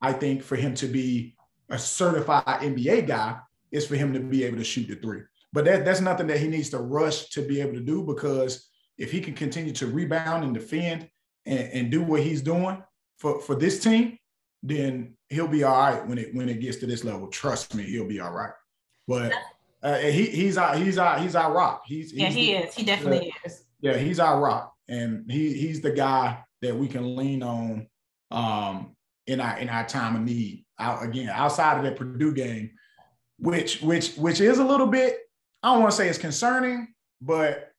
I 0.00 0.12
think, 0.12 0.42
for 0.42 0.56
him 0.56 0.74
to 0.76 0.86
be 0.86 1.36
a 1.68 1.78
certified 1.78 2.44
NBA 2.44 3.06
guy 3.06 3.38
is 3.70 3.86
for 3.86 3.96
him 3.96 4.12
to 4.12 4.20
be 4.20 4.44
able 4.44 4.58
to 4.58 4.64
shoot 4.64 4.88
the 4.88 4.96
three. 4.96 5.22
But 5.52 5.64
that, 5.66 5.84
that's 5.84 6.00
nothing 6.00 6.26
that 6.28 6.40
he 6.40 6.48
needs 6.48 6.70
to 6.70 6.78
rush 6.78 7.28
to 7.30 7.42
be 7.42 7.60
able 7.60 7.74
to 7.74 7.80
do 7.80 8.02
because 8.02 8.68
if 8.98 9.10
he 9.10 9.20
can 9.20 9.34
continue 9.34 9.72
to 9.72 9.86
rebound 9.86 10.44
and 10.44 10.54
defend 10.54 11.08
and, 11.46 11.68
and 11.72 11.90
do 11.90 12.02
what 12.02 12.22
he's 12.22 12.42
doing 12.42 12.82
for, 13.18 13.40
for 13.40 13.54
this 13.54 13.82
team, 13.82 14.18
then 14.62 15.14
he'll 15.28 15.48
be 15.48 15.64
all 15.64 15.76
right 15.76 16.06
when 16.06 16.18
it 16.18 16.34
when 16.34 16.48
it 16.48 16.60
gets 16.60 16.76
to 16.78 16.86
this 16.86 17.04
level. 17.04 17.26
Trust 17.28 17.74
me, 17.74 17.82
he'll 17.82 18.06
be 18.06 18.20
all 18.20 18.32
right. 18.32 18.52
But 19.08 19.32
uh, 19.82 19.98
he 19.98 20.26
he's 20.26 20.56
our 20.56 20.76
he's 20.76 20.98
our 20.98 21.18
he's 21.18 21.34
our 21.34 21.52
rock. 21.52 21.82
He's, 21.84 22.12
he's 22.12 22.20
yeah, 22.20 22.28
he 22.28 22.52
the, 22.52 22.58
is. 22.68 22.74
He 22.74 22.84
definitely 22.84 23.30
uh, 23.30 23.48
is. 23.48 23.64
Yeah, 23.80 23.96
he's 23.96 24.20
our 24.20 24.40
rock, 24.40 24.72
and 24.88 25.30
he 25.30 25.52
he's 25.54 25.80
the 25.80 25.90
guy 25.90 26.44
that 26.60 26.76
we 26.76 26.86
can 26.86 27.16
lean 27.16 27.42
on 27.42 27.88
um, 28.30 28.94
in 29.26 29.40
our 29.40 29.58
in 29.58 29.68
our 29.68 29.86
time 29.86 30.16
of 30.16 30.22
need. 30.22 30.64
Out 30.78 31.02
again, 31.04 31.28
outside 31.28 31.78
of 31.78 31.84
that 31.84 31.96
Purdue 31.96 32.34
game, 32.34 32.70
which 33.38 33.80
which 33.82 34.14
which 34.16 34.40
is 34.40 34.58
a 34.58 34.64
little 34.64 34.86
bit 34.86 35.18
I 35.62 35.72
don't 35.72 35.80
want 35.80 35.92
to 35.92 35.96
say 35.96 36.08
it's 36.08 36.18
concerning, 36.18 36.88
but 37.20 37.72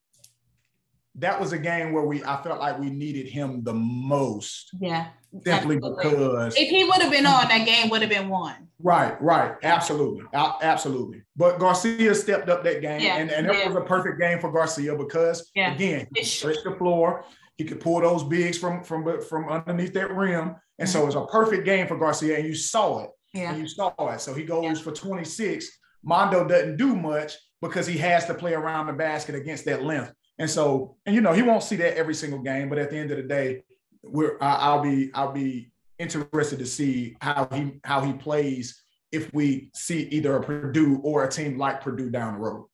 that 1.16 1.40
was 1.40 1.52
a 1.52 1.58
game 1.58 1.92
where 1.92 2.04
we 2.04 2.24
I 2.24 2.42
felt 2.42 2.60
like 2.60 2.80
we 2.80 2.90
needed 2.90 3.28
him 3.28 3.64
the 3.64 3.74
most. 3.74 4.70
Yeah. 4.80 5.10
Simply 5.46 5.78
absolutely. 5.78 5.96
because 5.98 6.56
if 6.56 6.70
he 6.70 6.84
would 6.84 7.02
have 7.02 7.12
been 7.12 7.26
on, 7.26 7.48
that 7.48 7.66
game 7.66 7.90
would 7.90 8.02
have 8.02 8.10
been 8.10 8.30
won. 8.30 8.68
Right, 8.80 9.20
right. 9.22 9.56
Absolutely. 9.64 10.26
Absolutely. 10.34 11.24
But 11.36 11.60
Garcia 11.60 12.14
stepped 12.14 12.50
up 12.50 12.64
that 12.64 12.82
game. 12.82 13.02
Yeah. 13.02 13.18
And, 13.18 13.32
and 13.32 13.50
that 13.50 13.58
yeah. 13.58 13.68
was 13.68 13.76
a 13.76 13.82
perfect 13.82 14.20
game 14.20 14.40
for 14.40 14.52
Garcia 14.52 14.96
because 14.96 15.52
yeah. 15.56 15.74
again, 15.74 16.08
he 16.16 16.24
stretched 16.24 16.64
the 16.64 16.76
floor. 16.76 17.26
He 17.58 17.64
could 17.64 17.80
pull 17.80 18.02
those 18.02 18.24
bigs 18.24 18.58
from 18.58 18.84
from 18.84 19.22
from 19.22 19.50
underneath 19.50 19.94
that 19.94 20.12
rim. 20.12 20.56
And 20.80 20.90
so 20.90 21.04
it 21.04 21.06
was 21.06 21.16
a 21.16 21.26
perfect 21.26 21.66
game 21.66 21.88
for 21.88 21.98
Garcia. 21.98 22.38
And 22.38 22.48
you 22.48 22.56
saw 22.56 23.04
it. 23.04 23.10
Yeah. 23.34 23.52
And 23.52 23.62
you 23.62 23.68
saw 23.68 23.94
it. 24.00 24.22
So 24.22 24.34
he 24.34 24.44
goes 24.44 24.64
yeah. 24.64 24.84
for 24.84 24.92
26. 24.92 25.70
Mondo 26.04 26.48
doesn't 26.48 26.78
do 26.78 26.96
much, 26.96 27.34
because 27.64 27.88
he 27.88 27.98
has 27.98 28.26
to 28.26 28.34
play 28.34 28.54
around 28.54 28.88
the 28.88 28.94
basket 28.94 29.36
against 29.36 29.64
that 29.66 29.84
length. 29.84 30.12
And 30.38 30.50
so, 30.50 30.98
and 31.06 31.16
you 31.16 31.22
know, 31.22 31.32
he 31.32 31.42
won't 31.42 31.64
see 31.64 31.78
that 31.78 31.98
every 31.98 32.14
single 32.14 32.40
game, 32.40 32.68
but 32.68 32.78
at 32.78 32.90
the 32.90 32.98
end 32.98 33.10
of 33.12 33.18
the 33.18 33.24
day, 33.24 33.64
we're 34.04 34.38
I'll 34.42 34.82
be 34.82 35.12
I'll 35.14 35.32
be 35.32 35.72
interested 35.98 36.60
to 36.60 36.66
see 36.66 37.16
how 37.22 37.48
he 37.52 37.80
how 37.86 38.02
he 38.02 38.12
plays 38.12 38.84
if 39.14 39.34
we 39.34 39.72
see 39.74 40.02
either 40.12 40.36
a 40.36 40.44
Purdue 40.44 41.00
or 41.04 41.24
a 41.24 41.32
team 41.32 41.58
like 41.58 41.82
Purdue 41.82 42.10
down 42.10 42.34
the 42.34 42.40
road. 42.40 42.66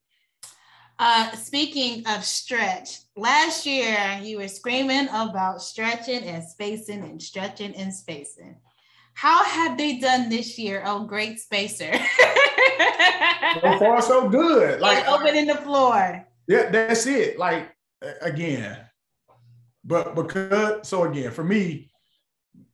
Uh, 0.99 1.31
speaking 1.31 2.05
of 2.07 2.25
stretch, 2.25 2.99
last 3.15 3.65
year 3.65 4.19
you 4.21 4.37
were 4.37 4.49
screaming 4.49 5.07
about 5.13 5.61
stretching 5.61 6.23
and 6.25 6.43
spacing 6.43 7.01
and 7.03 7.21
stretching 7.21 7.73
and 7.75 7.93
spacing. 7.93 8.57
How 9.13 9.41
have 9.45 9.77
they 9.77 9.99
done 9.99 10.27
this 10.27 10.59
year? 10.59 10.83
Oh, 10.85 11.05
great 11.05 11.39
spacer. 11.39 11.93
so 13.61 13.79
far, 13.79 14.01
so 14.01 14.27
good. 14.27 14.81
Like 14.81 15.07
opening 15.07 15.47
the 15.47 15.55
floor. 15.55 16.27
Yeah, 16.49 16.69
that's 16.69 17.07
it. 17.07 17.39
Like 17.39 17.73
again, 18.21 18.77
but 19.85 20.15
because 20.15 20.85
so 20.85 21.03
again, 21.03 21.31
for 21.31 21.45
me, 21.45 21.91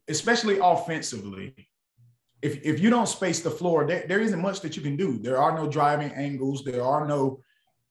especially 0.08 0.58
offensively, 0.58 1.54
if 2.42 2.60
if 2.66 2.80
you 2.80 2.90
don't 2.90 3.08
space 3.08 3.42
the 3.42 3.52
floor, 3.52 3.86
there, 3.86 4.06
there 4.08 4.20
isn't 4.20 4.42
much 4.42 4.62
that 4.62 4.76
you 4.76 4.82
can 4.82 4.96
do. 4.96 5.20
There 5.20 5.38
are 5.38 5.56
no 5.56 5.70
driving 5.70 6.12
angles. 6.12 6.64
There 6.64 6.84
are 6.84 7.08
no 7.08 7.40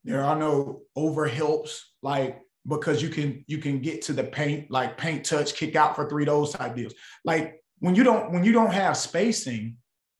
there 0.04 0.22
are 0.22 0.36
no 0.36 0.82
over 0.96 1.26
helps. 1.26 1.92
Like 2.02 2.40
because 2.66 3.02
you 3.02 3.08
can 3.10 3.44
you 3.46 3.58
can 3.58 3.80
get 3.80 4.02
to 4.02 4.12
the 4.12 4.24
paint 4.24 4.70
like 4.70 4.96
paint 4.96 5.24
touch 5.24 5.54
kick 5.54 5.76
out 5.76 5.94
for 5.94 6.08
three 6.08 6.24
those 6.24 6.50
type 6.50 6.74
deals 6.74 6.94
like 7.22 7.62
when 7.80 7.94
you 7.94 8.02
don't 8.02 8.32
when 8.32 8.42
you 8.42 8.52
don't 8.52 8.72
have 8.72 8.96
spacing 8.96 9.76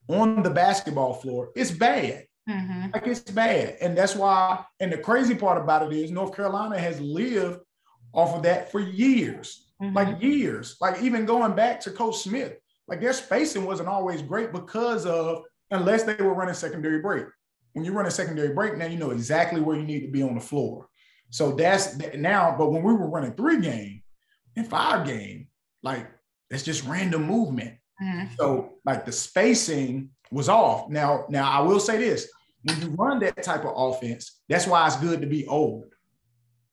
on 0.07 0.43
the 0.43 0.49
basketball 0.49 1.13
floor, 1.13 1.49
it's 1.55 1.71
bad. 1.71 2.25
Mm-hmm. 2.49 2.91
Like 2.93 3.07
it's 3.07 3.19
bad. 3.21 3.77
And 3.81 3.97
that's 3.97 4.15
why, 4.15 4.63
and 4.79 4.91
the 4.91 4.97
crazy 4.97 5.35
part 5.35 5.61
about 5.61 5.91
it 5.91 5.97
is 5.97 6.11
North 6.11 6.35
Carolina 6.35 6.77
has 6.77 6.99
lived 7.01 7.59
off 8.13 8.35
of 8.35 8.43
that 8.43 8.71
for 8.71 8.79
years. 8.79 9.71
Mm-hmm. 9.81 9.95
Like 9.95 10.21
years. 10.21 10.77
Like 10.79 11.01
even 11.01 11.25
going 11.25 11.55
back 11.55 11.81
to 11.81 11.91
Coach 11.91 12.17
Smith, 12.17 12.53
like 12.87 13.01
their 13.01 13.13
spacing 13.13 13.65
wasn't 13.65 13.89
always 13.89 14.21
great 14.21 14.51
because 14.51 15.05
of 15.05 15.43
unless 15.71 16.03
they 16.03 16.15
were 16.15 16.35
running 16.35 16.53
secondary 16.53 17.01
break. 17.01 17.25
When 17.75 17.83
you 17.83 17.91
run 17.91 18.05
a 18.05 18.11
secondary 18.11 18.53
break, 18.53 18.77
now 18.77 18.85
you 18.85 18.97
know 18.97 19.11
exactly 19.11 19.59
where 19.59 19.75
you 19.75 19.83
need 19.83 19.99
to 19.99 20.07
be 20.07 20.23
on 20.23 20.33
the 20.33 20.41
floor. 20.41 20.87
So 21.29 21.51
that's 21.51 21.97
now, 22.15 22.55
but 22.57 22.71
when 22.71 22.81
we 22.81 22.93
were 22.93 23.09
running 23.09 23.33
three 23.33 23.59
game 23.59 24.01
and 24.55 24.65
five 24.65 25.05
game, 25.05 25.47
like 25.83 26.09
it's 26.49 26.63
just 26.63 26.85
random 26.85 27.25
movement. 27.25 27.75
Mm-hmm. 28.01 28.33
So 28.39 28.75
like 28.85 29.05
the 29.05 29.11
spacing 29.11 30.11
was 30.31 30.47
off. 30.47 30.89
Now, 30.89 31.25
now 31.27 31.51
I 31.51 31.59
will 31.59 31.81
say 31.81 31.97
this: 31.97 32.29
when 32.63 32.79
you 32.81 32.87
run 32.91 33.19
that 33.19 33.43
type 33.43 33.65
of 33.65 33.73
offense, 33.75 34.39
that's 34.47 34.67
why 34.67 34.87
it's 34.87 34.95
good 34.95 35.19
to 35.19 35.27
be 35.27 35.45
old 35.45 35.85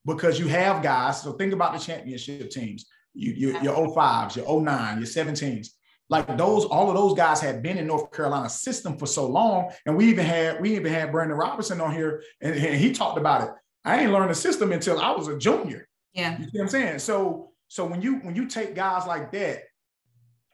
because 0.06 0.38
you 0.38 0.46
have 0.46 0.82
guys. 0.82 1.22
So 1.22 1.32
think 1.32 1.52
about 1.52 1.72
the 1.72 1.78
championship 1.78 2.50
teams. 2.50 2.86
You, 3.14 3.32
you 3.32 3.60
your 3.60 3.88
05s, 3.88 4.36
your 4.36 4.62
09, 4.62 4.98
your 4.98 5.06
17s. 5.06 5.68
Like 6.12 6.36
those, 6.36 6.66
all 6.66 6.90
of 6.90 6.94
those 6.94 7.14
guys 7.14 7.40
had 7.40 7.62
been 7.62 7.78
in 7.78 7.86
North 7.86 8.12
Carolina 8.12 8.50
system 8.50 8.98
for 8.98 9.06
so 9.06 9.26
long. 9.26 9.72
And 9.86 9.96
we 9.96 10.10
even 10.10 10.26
had 10.26 10.60
we 10.60 10.76
even 10.76 10.92
had 10.92 11.10
Brandon 11.10 11.38
Robinson 11.38 11.80
on 11.80 11.94
here, 11.94 12.22
and, 12.42 12.54
and 12.54 12.76
he 12.76 12.92
talked 12.92 13.16
about 13.16 13.44
it. 13.44 13.50
I 13.82 13.98
ain't 13.98 14.12
learned 14.12 14.28
the 14.28 14.34
system 14.34 14.72
until 14.72 15.00
I 15.00 15.12
was 15.12 15.28
a 15.28 15.38
junior. 15.38 15.88
Yeah. 16.12 16.38
You 16.38 16.44
see 16.44 16.50
what 16.58 16.62
I'm 16.64 16.68
saying? 16.68 16.98
So 16.98 17.52
so 17.68 17.86
when 17.86 18.02
you 18.02 18.16
when 18.16 18.36
you 18.36 18.46
take 18.46 18.74
guys 18.74 19.06
like 19.06 19.32
that 19.32 19.62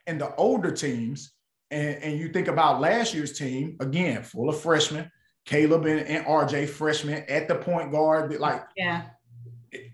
and 0.07 0.21
the 0.21 0.33
older 0.35 0.71
teams, 0.71 1.33
and, 1.71 2.01
and 2.03 2.17
you 2.17 2.29
think 2.29 2.47
about 2.47 2.79
last 2.79 3.13
year's 3.13 3.37
team, 3.37 3.75
again, 3.81 4.23
full 4.23 4.47
of 4.47 4.61
freshmen, 4.61 5.11
Caleb 5.43 5.85
and, 5.87 5.99
and 6.07 6.25
RJ 6.25 6.69
freshmen 6.69 7.25
at 7.27 7.49
the 7.49 7.55
point 7.55 7.91
guard, 7.91 8.33
like 8.39 8.63
yeah, 8.77 9.07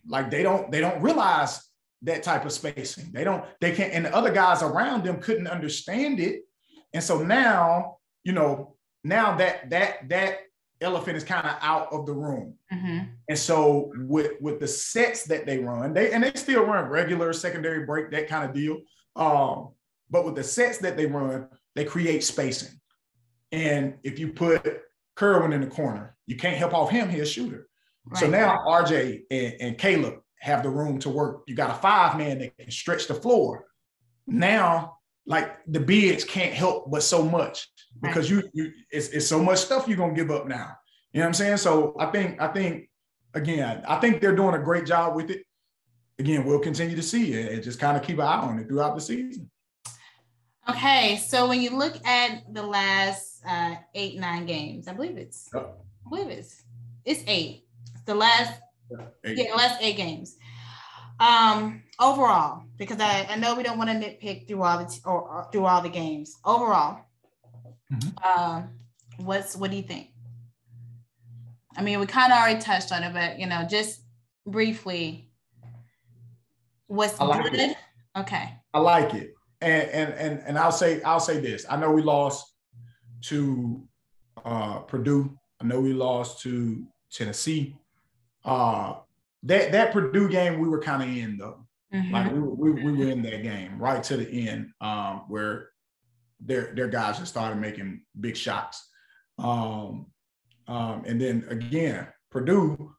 like 0.08 0.30
they 0.30 0.44
don't 0.44 0.72
they 0.72 0.80
don't 0.80 1.02
realize 1.02 1.65
that 2.04 2.24
type 2.24 2.46
of 2.46 2.52
spacing. 2.52 3.12
They 3.12 3.24
don't 3.24 3.44
they 3.62 3.72
can't 3.72 3.94
and 3.94 4.06
the 4.06 4.16
other 4.16 4.32
guys 4.32 4.62
around 4.62 5.04
them 5.04 5.20
couldn't 5.20 5.48
understand 5.48 6.20
it. 6.20 6.42
And 6.94 7.04
so 7.04 7.22
now, 7.22 7.98
you 8.24 8.34
know, 8.34 8.76
now 9.04 9.36
that 9.38 9.70
that 9.70 10.10
that 10.10 10.40
elephant 10.82 11.18
is 11.18 11.24
kind 11.24 11.48
of 11.48 11.56
out 11.62 11.92
of 11.92 12.06
the 12.06 12.14
room. 12.14 12.56
Mm-hmm. 12.72 13.00
And 13.30 13.40
so 13.40 13.92
with 13.96 14.34
with 14.42 14.60
the 14.60 14.68
sets 14.68 15.24
that 15.26 15.46
they 15.46 15.60
run, 15.60 15.94
they 15.94 16.12
and 16.12 16.24
they 16.24 16.32
still 16.36 16.64
run 16.64 16.90
regular 16.90 17.34
secondary 17.34 17.86
break 17.86 18.12
that 18.12 18.28
kind 18.28 18.48
of 18.48 18.56
deal. 18.56 18.80
Um, 19.16 19.70
but 20.10 20.26
with 20.26 20.36
the 20.36 20.44
sets 20.44 20.78
that 20.80 20.98
they 20.98 21.06
run, 21.06 21.48
they 21.76 21.86
create 21.86 22.24
spacing. 22.24 22.80
And 23.52 23.96
if 24.04 24.20
you 24.20 24.34
put 24.34 24.82
Kerwin 25.16 25.54
in 25.54 25.62
the 25.62 25.68
corner, 25.68 26.16
you 26.28 26.36
can't 26.36 26.58
help 26.58 26.74
off 26.74 26.90
him. 26.90 27.10
He's 27.10 27.22
a 27.22 27.26
shooter. 27.26 27.68
Right. 28.06 28.20
So 28.20 28.28
now 28.28 28.64
RJ 28.68 29.22
and, 29.32 29.54
and 29.60 29.78
Caleb 29.78 30.16
have 30.46 30.62
the 30.62 30.70
room 30.70 31.00
to 31.00 31.10
work. 31.10 31.42
You 31.48 31.56
got 31.56 31.72
a 31.72 31.82
five 31.82 32.18
man 32.18 32.38
that 32.38 32.56
can 32.56 32.70
stretch 32.70 33.08
the 33.08 33.16
floor. 33.16 33.66
Now, 34.28 34.98
like 35.26 35.58
the 35.66 35.80
bigs 35.80 36.24
can't 36.24 36.54
help 36.54 36.92
but 36.92 37.02
so 37.02 37.24
much 37.24 37.68
because 38.00 38.30
you 38.30 38.44
you 38.54 38.72
it's, 38.92 39.08
it's 39.10 39.28
so 39.28 39.42
much 39.42 39.58
stuff 39.58 39.88
you're 39.88 39.98
gonna 39.98 40.14
give 40.14 40.30
up 40.30 40.48
now. 40.48 40.78
You 41.14 41.20
know 41.20 41.26
what 41.26 41.30
I'm 41.30 41.34
saying? 41.34 41.58
So 41.58 41.96
I 42.00 42.06
think 42.08 42.40
I 42.40 42.48
think 42.50 42.90
again, 43.34 43.84
I 43.88 44.00
think 44.00 44.22
they're 44.22 44.36
doing 44.36 44.54
a 44.54 44.64
great 44.64 44.86
job 44.86 45.16
with 45.16 45.32
it. 45.32 45.44
Again, 46.20 46.46
we'll 46.46 46.60
continue 46.60 46.96
to 46.96 47.04
see 47.04 47.34
it 47.34 47.52
and 47.52 47.64
just 47.64 47.80
kind 47.80 47.98
of 47.98 48.04
keep 48.04 48.20
an 48.20 48.26
eye 48.26 48.40
on 48.40 48.60
it 48.60 48.68
throughout 48.68 48.94
the 48.94 49.02
season. 49.02 49.50
Okay, 50.70 51.18
so 51.18 51.48
when 51.48 51.60
you 51.60 51.76
look 51.76 51.96
at 52.06 52.54
the 52.54 52.64
last 52.64 53.42
uh, 53.48 53.76
eight 53.96 54.20
nine 54.20 54.46
games, 54.46 54.88
I 54.88 54.94
believe 54.94 55.18
it's 55.18 55.50
I 55.56 55.64
believe 56.08 56.30
it's 56.30 56.64
it's 57.04 57.24
eight. 57.26 57.66
the 58.06 58.14
last 58.14 58.62
eight. 59.24 59.38
yeah, 59.38 59.54
last 59.56 59.82
eight 59.82 59.98
games. 59.98 60.38
Um, 61.20 61.84
overall, 62.00 62.64
because 62.78 63.00
I, 63.00 63.26
I 63.30 63.38
know 63.38 63.56
we 63.56 63.64
don't 63.64 63.78
want 63.78 63.90
to 63.90 63.96
nitpick 63.96 64.48
through 64.48 64.64
all 64.64 64.80
the 64.80 64.86
t- 64.86 65.02
or, 65.06 65.22
or, 65.22 65.50
through 65.52 65.66
all 65.66 65.82
the 65.82 65.90
games. 65.90 66.36
Overall, 66.44 67.00
mm-hmm. 67.92 68.40
um, 68.42 68.70
what's 69.18 69.56
what 69.56 69.72
do 69.72 69.78
you 69.78 69.84
think? 69.84 70.10
I 71.78 71.82
mean, 71.82 72.00
we 72.00 72.06
kind 72.06 72.32
of 72.32 72.40
already 72.40 72.60
touched 72.60 72.92
on 72.92 73.04
it, 73.04 73.14
but 73.14 73.40
you 73.40 73.48
know, 73.48 73.66
just 73.70 74.02
briefly, 74.46 75.30
what's 76.88 77.20
I 77.20 77.26
like 77.26 77.52
good? 77.52 77.60
It. 77.60 77.78
Okay. 78.18 78.54
I 78.74 78.80
like 78.80 79.14
it, 79.14 79.34
and 79.62 79.90
and 79.90 80.14
and 80.14 80.44
and 80.46 80.60
I'll 80.60 80.72
say 80.72 81.02
I'll 81.04 81.20
say 81.20 81.40
this. 81.40 81.66
I 81.70 81.78
know 81.78 81.92
we 81.92 82.02
lost 82.02 82.54
to 83.24 83.88
uh, 84.44 84.80
Purdue. 84.80 85.38
I 85.62 85.66
know 85.66 85.80
we 85.80 85.94
lost 85.94 86.42
to 86.42 86.86
Tennessee. 87.12 87.78
Uh, 88.46 88.98
that 89.44 89.72
that 89.72 89.92
Purdue 89.92 90.30
game 90.30 90.60
we 90.60 90.70
were 90.70 90.82
kind 90.82 91.04
of 91.04 91.10
in 91.10 91.38
though. 91.38 91.66
Mm-hmm. 91.94 92.14
Like 92.14 92.32
we, 92.32 92.40
we, 92.40 92.84
we 92.84 92.92
were 92.92 93.12
in 93.12 93.22
that 93.24 93.44
game 93.44 93.80
right 93.80 94.04
to 94.04 94.18
the 94.18 94.50
end, 94.50 94.72
um, 94.82 95.24
where 95.28 95.70
their 96.40 96.74
their 96.76 96.88
guys 96.88 97.20
just 97.20 97.32
started 97.32 97.60
making 97.60 98.02
big 98.20 98.38
shots. 98.38 98.88
Um, 99.38 100.08
um, 100.68 101.04
and 101.06 101.20
then 101.20 101.46
again, 101.50 102.08
Purdue 102.32 102.94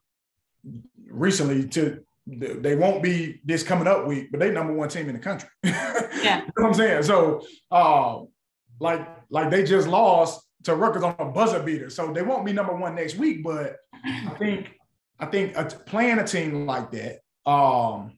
recently 1.09 1.67
to 1.69 2.03
they 2.25 2.75
won't 2.75 3.01
be 3.01 3.39
this 3.45 3.63
coming 3.63 3.87
up 3.87 4.05
week, 4.05 4.29
but 4.31 4.39
they 4.39 4.51
number 4.51 4.73
one 4.73 4.89
team 4.89 5.07
in 5.07 5.15
the 5.15 5.21
country. 5.21 5.49
yeah. 5.63 6.39
you 6.39 6.45
know 6.45 6.51
what 6.55 6.65
I'm 6.67 6.73
saying? 6.73 7.03
So 7.03 7.41
uh, 7.71 8.19
like 8.79 9.07
like 9.29 9.49
they 9.49 9.63
just 9.63 9.87
lost 9.87 10.41
to 10.63 10.75
Rutgers 10.75 11.03
on 11.03 11.15
a 11.19 11.25
buzzer 11.25 11.63
beater. 11.63 11.89
So 11.89 12.11
they 12.11 12.21
won't 12.21 12.45
be 12.45 12.53
number 12.53 12.75
one 12.75 12.95
next 12.95 13.15
week, 13.15 13.43
but 13.43 13.77
I 13.93 14.35
think 14.37 14.76
I 15.19 15.25
think 15.25 15.57
a, 15.57 15.65
playing 15.65 16.19
a 16.19 16.27
team 16.27 16.65
like 16.65 16.91
that 16.91 17.19
um, 17.49 18.17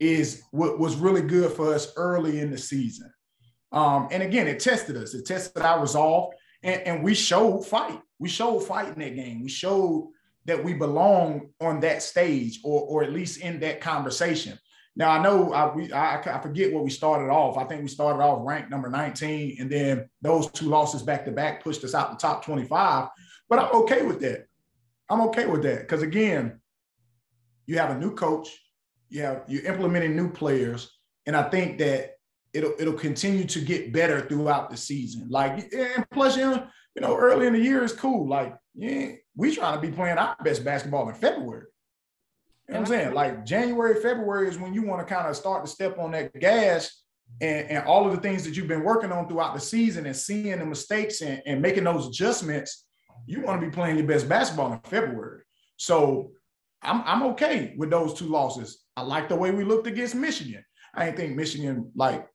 is 0.00 0.42
what 0.50 0.78
was 0.78 0.96
really 0.96 1.22
good 1.22 1.52
for 1.52 1.74
us 1.74 1.92
early 1.96 2.40
in 2.40 2.50
the 2.50 2.58
season. 2.58 3.12
Um, 3.72 4.08
and 4.10 4.22
again, 4.22 4.46
it 4.46 4.60
tested 4.60 4.96
us. 4.96 5.14
It 5.14 5.26
tested 5.26 5.62
our 5.62 5.80
resolve, 5.80 6.32
and, 6.62 6.80
and 6.82 7.04
we 7.04 7.14
showed 7.14 7.66
fight. 7.66 8.00
We 8.18 8.28
showed 8.28 8.60
fight 8.60 8.88
in 8.88 8.98
that 9.00 9.16
game. 9.16 9.42
We 9.42 9.48
showed 9.48 10.10
that 10.46 10.62
we 10.62 10.72
belong 10.72 11.50
on 11.60 11.80
that 11.80 12.02
stage, 12.02 12.60
or 12.64 12.82
or 12.82 13.02
at 13.02 13.12
least 13.12 13.40
in 13.40 13.60
that 13.60 13.80
conversation. 13.80 14.58
Now 14.94 15.10
I 15.10 15.22
know 15.22 15.52
I, 15.52 15.74
we, 15.74 15.92
I, 15.92 16.20
I 16.20 16.40
forget 16.40 16.72
what 16.72 16.84
we 16.84 16.90
started 16.90 17.30
off. 17.30 17.58
I 17.58 17.64
think 17.64 17.82
we 17.82 17.88
started 17.88 18.22
off 18.22 18.46
ranked 18.46 18.70
number 18.70 18.88
19, 18.88 19.56
and 19.60 19.70
then 19.70 20.08
those 20.22 20.50
two 20.52 20.66
losses 20.66 21.02
back 21.02 21.26
to 21.26 21.32
back 21.32 21.62
pushed 21.62 21.84
us 21.84 21.94
out 21.94 22.10
the 22.10 22.16
top 22.16 22.44
25. 22.44 23.08
But 23.48 23.58
I'm 23.58 23.74
okay 23.82 24.02
with 24.02 24.20
that. 24.20 24.46
I'm 25.08 25.20
okay 25.22 25.46
with 25.46 25.62
that 25.62 25.80
because 25.80 26.02
again, 26.02 26.60
you 27.66 27.78
have 27.78 27.90
a 27.90 27.98
new 27.98 28.14
coach, 28.14 28.48
you 29.08 29.22
have 29.22 29.42
you're 29.48 29.64
implementing 29.64 30.16
new 30.16 30.30
players, 30.30 30.90
and 31.26 31.36
I 31.36 31.44
think 31.44 31.78
that 31.78 32.12
it'll 32.52 32.74
it'll 32.78 32.94
continue 32.94 33.44
to 33.44 33.60
get 33.60 33.92
better 33.92 34.20
throughout 34.20 34.70
the 34.70 34.76
season. 34.76 35.28
Like, 35.28 35.72
and 35.72 36.08
plus, 36.10 36.36
you 36.36 36.44
know, 36.44 36.66
you 36.94 37.02
know, 37.02 37.16
early 37.16 37.46
in 37.46 37.52
the 37.52 37.60
year 37.60 37.84
is 37.84 37.92
cool. 37.92 38.28
Like, 38.28 38.54
yeah, 38.74 39.12
we 39.36 39.54
trying 39.54 39.80
to 39.80 39.86
be 39.86 39.94
playing 39.94 40.18
our 40.18 40.36
best 40.42 40.64
basketball 40.64 41.08
in 41.08 41.14
February. 41.14 41.66
You 42.68 42.74
know 42.74 42.80
what 42.80 42.88
I'm 42.90 42.98
saying? 42.98 43.14
Like 43.14 43.44
January, 43.44 44.00
February 44.00 44.48
is 44.48 44.58
when 44.58 44.74
you 44.74 44.82
want 44.82 45.06
to 45.06 45.14
kind 45.14 45.28
of 45.28 45.36
start 45.36 45.64
to 45.64 45.70
step 45.70 45.98
on 45.98 46.10
that 46.12 46.34
gas 46.40 47.04
and, 47.40 47.70
and 47.70 47.86
all 47.86 48.06
of 48.06 48.12
the 48.12 48.20
things 48.20 48.44
that 48.44 48.56
you've 48.56 48.66
been 48.66 48.82
working 48.82 49.12
on 49.12 49.28
throughout 49.28 49.54
the 49.54 49.60
season 49.60 50.06
and 50.06 50.16
seeing 50.16 50.58
the 50.58 50.66
mistakes 50.66 51.20
and, 51.20 51.42
and 51.46 51.62
making 51.62 51.84
those 51.84 52.08
adjustments 52.08 52.86
you 53.26 53.42
want 53.42 53.60
to 53.60 53.66
be 53.66 53.72
playing 53.72 53.98
your 53.98 54.06
best 54.06 54.28
basketball 54.28 54.72
in 54.72 54.80
February. 54.80 55.42
So 55.76 56.30
I'm, 56.82 57.02
I'm 57.04 57.22
okay 57.32 57.74
with 57.76 57.90
those 57.90 58.14
two 58.14 58.26
losses. 58.26 58.84
I 58.96 59.02
like 59.02 59.28
the 59.28 59.36
way 59.36 59.50
we 59.50 59.64
looked 59.64 59.86
against 59.86 60.14
Michigan. 60.14 60.64
I 60.94 61.06
didn't 61.06 61.16
think 61.18 61.36
Michigan 61.36 61.90
like 61.94 62.26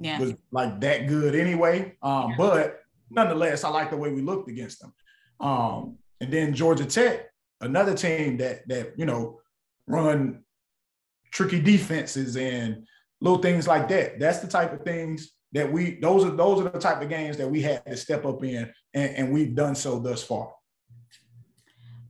yeah. 0.00 0.18
was 0.18 0.34
like 0.50 0.80
that 0.80 1.06
good 1.06 1.34
anyway. 1.34 1.96
Um, 2.02 2.30
yeah. 2.30 2.36
But 2.38 2.80
nonetheless, 3.10 3.64
I 3.64 3.68
like 3.68 3.90
the 3.90 3.96
way 3.96 4.12
we 4.12 4.22
looked 4.22 4.48
against 4.48 4.80
them. 4.80 4.94
Um, 5.40 5.98
and 6.20 6.32
then 6.32 6.54
Georgia 6.54 6.86
Tech, 6.86 7.26
another 7.60 7.94
team 7.94 8.38
that 8.38 8.66
that 8.68 8.92
you 8.96 9.04
know 9.04 9.40
run 9.86 10.44
tricky 11.30 11.60
defenses 11.60 12.36
and 12.36 12.86
little 13.20 13.40
things 13.40 13.66
like 13.66 13.88
that. 13.88 14.18
That's 14.18 14.38
the 14.38 14.48
type 14.48 14.72
of 14.72 14.82
things 14.82 15.32
that 15.52 15.70
we 15.70 15.98
those 16.00 16.24
are 16.24 16.30
those 16.30 16.60
are 16.60 16.68
the 16.68 16.78
type 16.78 17.00
of 17.00 17.08
games 17.08 17.36
that 17.36 17.50
we 17.50 17.62
had 17.62 17.84
to 17.86 17.96
step 17.96 18.24
up 18.24 18.42
in 18.44 18.70
and, 18.94 19.16
and 19.16 19.32
we've 19.32 19.54
done 19.54 19.74
so 19.74 19.98
thus 19.98 20.22
far. 20.22 20.52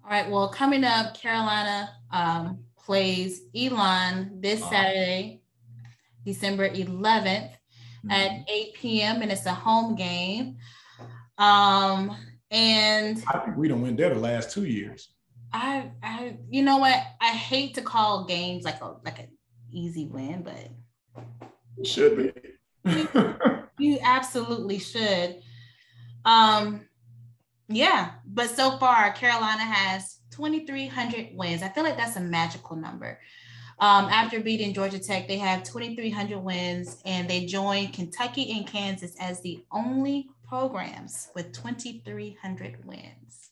All 0.04 0.10
right 0.10 0.28
well 0.28 0.48
coming 0.48 0.84
up 0.84 1.14
carolina 1.14 1.90
um, 2.10 2.64
plays 2.76 3.42
elon 3.54 4.40
this 4.40 4.60
saturday 4.60 5.42
december 6.24 6.68
11th 6.68 7.02
mm-hmm. 7.04 8.10
at 8.10 8.48
8 8.48 8.74
p.m 8.74 9.22
and 9.22 9.30
it's 9.30 9.46
a 9.46 9.54
home 9.54 9.94
game. 9.94 10.56
Um 11.36 12.16
and 12.50 13.22
i 13.28 13.38
think 13.38 13.56
we 13.56 13.68
don't 13.68 13.82
win 13.82 13.94
there 13.94 14.14
the 14.14 14.20
last 14.20 14.50
two 14.50 14.64
years. 14.64 15.08
I 15.52 15.90
i 16.02 16.36
you 16.50 16.62
know 16.62 16.78
what? 16.78 17.00
I 17.20 17.28
hate 17.28 17.74
to 17.74 17.82
call 17.82 18.24
games 18.24 18.64
like 18.64 18.80
a 18.80 18.96
like 19.04 19.20
an 19.20 19.28
easy 19.70 20.06
win 20.06 20.42
but 20.42 20.70
it 21.76 21.86
should 21.86 22.16
be 22.16 22.32
you, 23.78 23.98
absolutely 24.02 24.78
should. 24.78 25.36
Um, 26.24 26.88
yeah, 27.68 28.12
but 28.26 28.50
so 28.50 28.78
far 28.78 29.12
Carolina 29.12 29.62
has 29.62 30.18
2,300 30.30 31.30
wins. 31.34 31.62
I 31.62 31.68
feel 31.68 31.84
like 31.84 31.96
that's 31.96 32.16
a 32.16 32.20
magical 32.20 32.76
number. 32.76 33.20
Um, 33.80 34.06
after 34.06 34.40
beating 34.40 34.74
Georgia 34.74 34.98
Tech, 34.98 35.28
they 35.28 35.38
have 35.38 35.62
2,300 35.62 36.38
wins, 36.38 37.00
and 37.04 37.28
they 37.30 37.46
join 37.46 37.88
Kentucky 37.88 38.50
and 38.52 38.66
Kansas 38.66 39.14
as 39.20 39.40
the 39.40 39.62
only 39.70 40.28
programs 40.48 41.28
with 41.34 41.52
2,300 41.52 42.84
wins. 42.84 43.50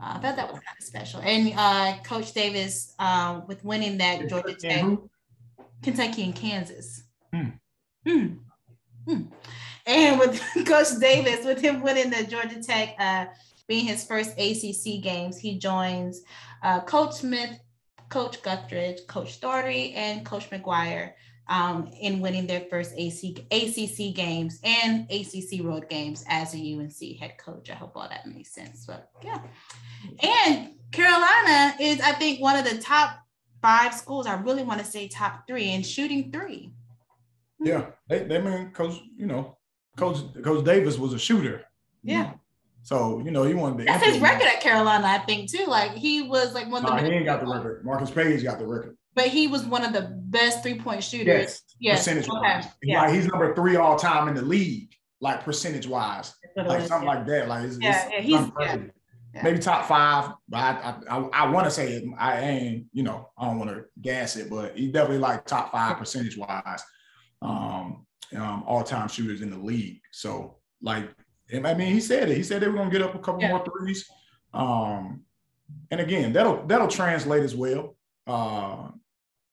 Uh, 0.00 0.14
I 0.16 0.18
thought 0.20 0.36
that 0.36 0.52
was 0.52 0.60
kind 0.60 0.76
of 0.78 0.84
special. 0.84 1.20
And 1.20 1.52
uh, 1.56 2.00
Coach 2.04 2.32
Davis, 2.32 2.94
uh, 2.98 3.40
with 3.48 3.64
winning 3.64 3.98
that 3.98 4.28
Georgia 4.28 4.54
Tech, 4.54 4.84
Kentucky 5.82 6.24
and 6.24 6.34
Kansas. 6.34 7.02
Hmm. 7.34 7.48
Hmm. 8.06 8.26
Hmm. 9.06 9.22
And 9.86 10.18
with 10.18 10.40
Coach 10.66 10.98
Davis, 11.00 11.44
with 11.44 11.60
him 11.60 11.82
winning 11.82 12.10
the 12.10 12.24
Georgia 12.24 12.62
Tech, 12.62 12.94
uh, 12.98 13.26
being 13.66 13.86
his 13.86 14.04
first 14.04 14.32
ACC 14.32 15.02
games, 15.02 15.38
he 15.38 15.58
joins 15.58 16.22
uh, 16.62 16.80
Coach 16.80 17.14
Smith, 17.14 17.58
Coach 18.08 18.42
Guthridge, 18.42 19.06
Coach 19.06 19.40
Doherty, 19.40 19.94
and 19.94 20.26
Coach 20.26 20.50
McGuire 20.50 21.12
um, 21.50 21.90
in 22.00 22.20
winning 22.20 22.46
their 22.46 22.62
first 22.70 22.94
AC, 22.96 23.36
ACC 23.50 24.14
games 24.14 24.60
and 24.62 25.10
ACC 25.10 25.64
road 25.64 25.88
games 25.88 26.24
as 26.28 26.54
a 26.54 26.58
UNC 26.58 27.18
head 27.18 27.36
coach. 27.38 27.70
I 27.70 27.74
hope 27.74 27.96
all 27.96 28.08
that 28.08 28.26
makes 28.26 28.52
sense. 28.52 28.86
But 28.86 29.10
yeah. 29.22 29.40
And 30.22 30.70
Carolina 30.92 31.74
is, 31.80 32.00
I 32.00 32.12
think, 32.12 32.40
one 32.40 32.56
of 32.56 32.68
the 32.68 32.78
top 32.78 33.18
five 33.60 33.94
schools. 33.94 34.26
I 34.26 34.34
really 34.34 34.62
want 34.62 34.80
to 34.80 34.86
say 34.86 35.08
top 35.08 35.46
three 35.46 35.72
in 35.72 35.82
shooting 35.82 36.30
three. 36.32 36.72
Yeah, 37.60 37.80
mm-hmm. 37.80 37.90
they 38.08 38.24
they 38.24 38.40
mean 38.40 38.70
coach. 38.70 39.00
you 39.16 39.26
know 39.26 39.56
Coach 39.96 40.18
Coach 40.42 40.64
Davis 40.64 40.98
was 40.98 41.12
a 41.12 41.18
shooter. 41.18 41.64
Yeah. 42.02 42.24
Mm-hmm. 42.24 42.36
So 42.82 43.20
you 43.24 43.30
know 43.30 43.44
he 43.44 43.54
wanted 43.54 43.78
to. 43.78 43.84
That's 43.84 44.04
his 44.04 44.18
record 44.18 44.46
at 44.46 44.60
Carolina, 44.60 45.06
I 45.06 45.18
think 45.18 45.50
too. 45.50 45.66
Like 45.66 45.92
he 45.92 46.22
was 46.22 46.54
like 46.54 46.70
one 46.70 46.84
of 46.84 46.90
the. 46.90 47.06
he 47.06 47.12
ain't 47.12 47.26
got 47.26 47.40
the 47.40 47.46
record. 47.46 47.84
Marcus 47.84 48.10
Paige 48.10 48.42
got 48.42 48.58
the 48.58 48.66
record. 48.66 48.96
But 49.14 49.26
he 49.26 49.48
was 49.48 49.64
one 49.64 49.84
of 49.84 49.92
the 49.92 50.16
best 50.26 50.62
three 50.62 50.78
point 50.78 51.02
shooters. 51.02 51.26
Yes. 51.26 51.62
yes. 51.78 51.98
Percentage 51.98 52.28
wise, 52.28 52.66
yeah. 52.82 53.02
like 53.02 53.14
he's 53.14 53.26
number 53.26 53.54
three 53.54 53.76
all 53.76 53.96
time 53.98 54.28
in 54.28 54.34
the 54.34 54.42
league, 54.42 54.94
like 55.20 55.44
percentage 55.44 55.86
wise, 55.86 56.34
like 56.56 56.86
something 56.86 57.08
yeah. 57.08 57.14
like 57.14 57.26
that. 57.26 57.48
Like 57.48 57.64
it's, 57.64 57.78
yeah, 57.78 58.04
it's 58.04 58.12
yeah, 58.12 58.20
he's 58.20 58.50
yeah. 58.58 58.76
Yeah. 59.34 59.42
maybe 59.42 59.58
top 59.58 59.86
five. 59.86 60.32
But 60.48 60.58
I 60.58 60.94
I, 61.08 61.16
I, 61.16 61.28
I 61.32 61.50
want 61.50 61.66
to 61.66 61.70
say 61.70 61.92
it. 61.92 62.04
I 62.18 62.40
ain't 62.40 62.86
you 62.92 63.02
know 63.02 63.28
I 63.36 63.46
don't 63.46 63.58
want 63.58 63.70
to 63.70 63.84
gas 64.00 64.36
it, 64.36 64.48
but 64.48 64.76
he's 64.76 64.92
definitely 64.92 65.18
like 65.18 65.44
top 65.44 65.72
five 65.72 65.98
percentage 65.98 66.38
wise, 66.38 66.82
um, 67.42 68.06
um 68.36 68.64
all 68.66 68.84
time 68.84 69.08
shooters 69.08 69.42
in 69.42 69.50
the 69.50 69.58
league. 69.58 70.00
So 70.12 70.58
like 70.82 71.08
I 71.52 71.74
mean, 71.74 71.92
he 71.92 72.00
said 72.00 72.28
it. 72.28 72.36
He 72.36 72.42
said 72.42 72.62
they 72.62 72.68
were 72.68 72.76
gonna 72.76 72.90
get 72.90 73.02
up 73.02 73.14
a 73.14 73.18
couple 73.18 73.42
yeah. 73.42 73.48
more 73.48 73.64
threes. 73.64 74.08
Um, 74.52 75.22
and 75.90 76.00
again, 76.00 76.32
that'll 76.32 76.66
that'll 76.66 76.88
translate 76.88 77.42
as 77.42 77.54
well. 77.54 77.96
Uh, 78.26 78.88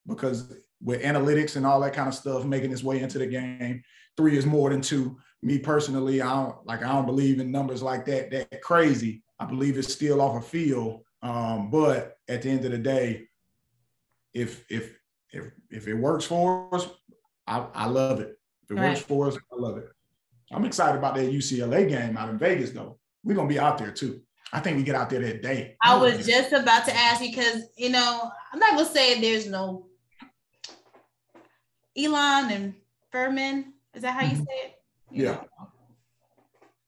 because 0.06 0.52
with 0.82 1.02
analytics 1.02 1.56
and 1.56 1.66
all 1.66 1.80
that 1.80 1.92
kind 1.92 2.08
of 2.08 2.14
stuff 2.14 2.44
making 2.44 2.72
its 2.72 2.84
way 2.84 3.00
into 3.00 3.18
the 3.18 3.26
game, 3.26 3.82
three 4.16 4.36
is 4.36 4.46
more 4.46 4.70
than 4.70 4.80
two. 4.80 5.18
Me 5.42 5.58
personally, 5.58 6.20
I 6.20 6.32
don't 6.32 6.66
like 6.66 6.82
I 6.82 6.92
don't 6.92 7.06
believe 7.06 7.40
in 7.40 7.52
numbers 7.52 7.82
like 7.82 8.04
that, 8.06 8.30
that 8.30 8.62
crazy. 8.62 9.22
I 9.38 9.46
believe 9.46 9.78
it's 9.78 9.92
still 9.92 10.20
off 10.20 10.42
a 10.42 10.46
field. 10.46 11.02
Um, 11.22 11.70
but 11.70 12.16
at 12.28 12.42
the 12.42 12.50
end 12.50 12.64
of 12.64 12.72
the 12.72 12.78
day, 12.78 13.28
if 14.34 14.64
if 14.70 14.96
if 15.32 15.50
if 15.70 15.88
it 15.88 15.94
works 15.94 16.24
for 16.24 16.74
us, 16.74 16.88
I, 17.48 17.66
I 17.74 17.86
love 17.86 18.20
it. 18.20 18.38
If 18.64 18.70
it 18.70 18.74
right. 18.74 18.90
works 18.90 19.00
for 19.00 19.28
us, 19.28 19.36
I 19.36 19.56
love 19.56 19.78
it. 19.78 19.88
I'm 20.52 20.64
excited 20.64 20.98
about 20.98 21.14
that 21.16 21.32
UCLA 21.32 21.88
game 21.88 22.16
out 22.16 22.28
in 22.28 22.38
Vegas, 22.38 22.70
though. 22.70 22.98
We're 23.24 23.34
gonna 23.34 23.48
be 23.48 23.58
out 23.58 23.78
there 23.78 23.90
too. 23.90 24.20
I 24.52 24.60
think 24.60 24.76
we 24.76 24.82
get 24.82 24.94
out 24.94 25.10
there 25.10 25.20
that 25.20 25.42
day. 25.42 25.76
I 25.82 25.96
was 25.96 26.26
just 26.26 26.52
about 26.52 26.86
to 26.86 26.96
ask 26.96 27.20
because 27.20 27.64
you 27.76 27.90
know 27.90 28.30
I'm 28.52 28.58
not 28.58 28.72
gonna 28.72 28.86
say 28.86 29.20
there's 29.20 29.46
no 29.46 29.86
Elon 31.96 32.50
and 32.50 32.74
Furman. 33.10 33.72
Is 33.94 34.02
that 34.02 34.14
how 34.14 34.22
you 34.22 34.32
mm-hmm. 34.32 34.44
say 34.44 34.54
it? 34.64 34.74
You 35.10 35.24
yeah. 35.24 35.32
Know? 35.32 35.48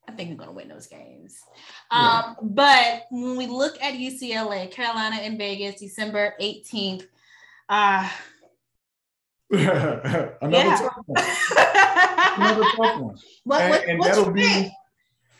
I 0.08 0.12
think 0.12 0.30
we're 0.30 0.44
gonna 0.44 0.52
win 0.52 0.68
those 0.68 0.86
games. 0.86 1.38
Yeah. 1.92 2.22
Um, 2.24 2.36
but 2.42 3.04
when 3.10 3.36
we 3.36 3.46
look 3.46 3.80
at 3.82 3.94
UCLA, 3.94 4.70
Carolina 4.70 5.16
and 5.16 5.36
Vegas, 5.36 5.80
December 5.80 6.34
18th, 6.40 7.06
uh 7.68 8.08
Another 9.52 10.76
tough 10.76 11.02
one. 11.06 11.24
Another 12.36 12.62
tough 12.76 13.00
one. 13.00 13.16
What, 13.44 13.62
and, 13.62 13.70
what, 13.70 13.88
and 13.88 14.02
that'll 14.02 14.30
be. 14.30 14.42
Think? 14.42 14.72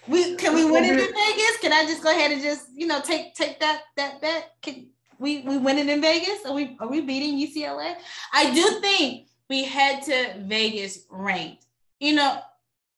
We 0.08 0.34
can 0.34 0.54
we 0.54 0.68
win 0.68 0.84
it 0.84 0.92
in 0.92 0.96
Vegas? 0.96 1.58
Can 1.61 1.72
I 1.72 1.84
just 1.84 2.02
go 2.02 2.11
ahead 2.11 2.32
and 2.32 2.42
just 2.42 2.66
you 2.74 2.88
know 2.88 3.00
take 3.00 3.34
take 3.34 3.61
that 3.61 3.82
that 3.96 4.20
bet? 4.20 4.50
Can 4.62 4.88
we 5.20 5.42
we 5.42 5.58
win 5.58 5.78
it 5.78 5.88
in 5.88 6.00
Vegas? 6.00 6.44
Are 6.44 6.52
we 6.52 6.76
are 6.80 6.88
we 6.88 7.02
beating 7.02 7.38
UCLA? 7.38 7.94
I 8.32 8.52
do 8.52 8.80
think 8.80 9.28
we 9.48 9.64
head 9.64 10.02
to 10.04 10.40
Vegas 10.40 11.06
ranked. 11.11 11.66
You 12.00 12.14
know, 12.14 12.40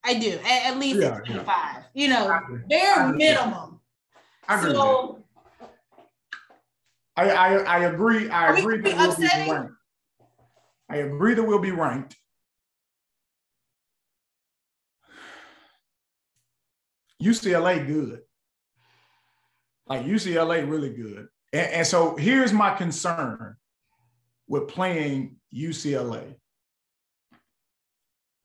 I 0.02 0.14
do 0.14 0.38
at, 0.44 0.72
at 0.72 0.78
least 0.78 1.00
yeah, 1.00 1.18
25. 1.18 1.44
Yeah. 1.44 1.82
You 1.92 2.08
know, 2.08 2.40
bare 2.68 3.12
minimum. 3.12 3.80
I 4.48 4.58
agree. 4.58 4.72
So, 4.72 5.24
I, 7.16 7.30
I 7.30 7.54
I 7.56 7.78
agree. 7.84 8.30
I 8.30 8.56
agree 8.56 8.80
we'll 8.80 9.16
be 9.16 9.26
ranked. 9.26 9.72
I 10.93 10.97
agree 10.97 11.32
that 11.32 11.43
we'll 11.43 11.59
be 11.59 11.70
ranked. 11.70 12.16
UCLA 17.22 17.86
good. 17.86 18.20
Like 19.86 20.05
UCLA 20.05 20.68
really 20.68 20.90
good. 20.90 21.28
And, 21.55 21.66
and 21.72 21.86
so 21.86 22.14
here's 22.16 22.53
my 22.53 22.74
concern 22.74 23.57
with 24.47 24.68
playing 24.68 25.36
UCLA. 25.55 26.34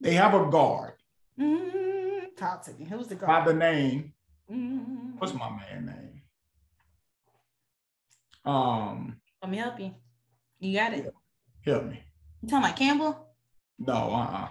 They 0.00 0.14
have 0.14 0.32
a 0.32 0.48
guard. 0.48 0.94
Mm-hmm. 1.38 2.28
Talk 2.38 2.64
to 2.64 2.72
me. 2.72 2.86
Who's 2.86 3.08
the 3.08 3.16
guard? 3.16 3.44
By 3.44 3.52
the 3.52 3.58
name. 3.58 4.14
Mm-hmm. 4.50 5.18
What's 5.18 5.34
my 5.34 5.50
man 5.50 5.84
name? 5.84 6.22
Um. 8.50 9.20
Let 9.42 9.50
me 9.50 9.58
help 9.58 9.78
you. 9.78 9.94
You 10.60 10.78
got 10.78 10.94
it. 10.94 11.12
Help 11.66 11.84
me. 11.84 12.02
You 12.42 12.48
talking 12.48 12.64
about 12.64 12.76
Campbell? 12.76 13.26
No, 13.78 13.94
uh-uh. 13.94 14.48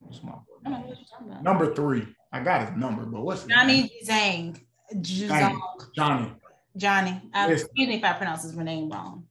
What's 0.00 0.22
my 0.22 0.32
boy? 0.32 1.40
Number 1.42 1.74
three. 1.74 2.06
I 2.32 2.40
got 2.40 2.68
his 2.68 2.76
number, 2.76 3.04
but 3.04 3.22
what's 3.22 3.44
Johnny 3.44 3.90
Juzang. 4.04 4.60
Johnny. 5.00 5.56
Johnny. 5.94 6.32
Johnny. 6.76 7.22
I, 7.32 7.52
excuse 7.52 7.88
me 7.88 7.96
if 7.96 8.04
I 8.04 8.12
pronounce 8.14 8.42
his 8.42 8.56
name 8.56 8.90
wrong. 8.90 9.26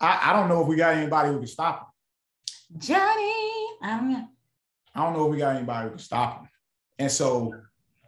I, 0.00 0.30
I 0.30 0.32
don't 0.34 0.48
know 0.48 0.62
if 0.62 0.68
we 0.68 0.76
got 0.76 0.94
anybody 0.94 1.30
who 1.30 1.38
can 1.38 1.46
stop 1.46 1.92
him. 2.70 2.78
Johnny. 2.78 3.66
I 3.82 3.96
don't 3.96 4.12
know. 4.12 4.28
I 4.94 5.04
don't 5.04 5.14
know 5.14 5.24
if 5.24 5.30
we 5.32 5.38
got 5.38 5.56
anybody 5.56 5.84
who 5.84 5.90
can 5.90 5.98
stop 5.98 6.40
him. 6.42 6.48
And 6.98 7.10
so 7.10 7.54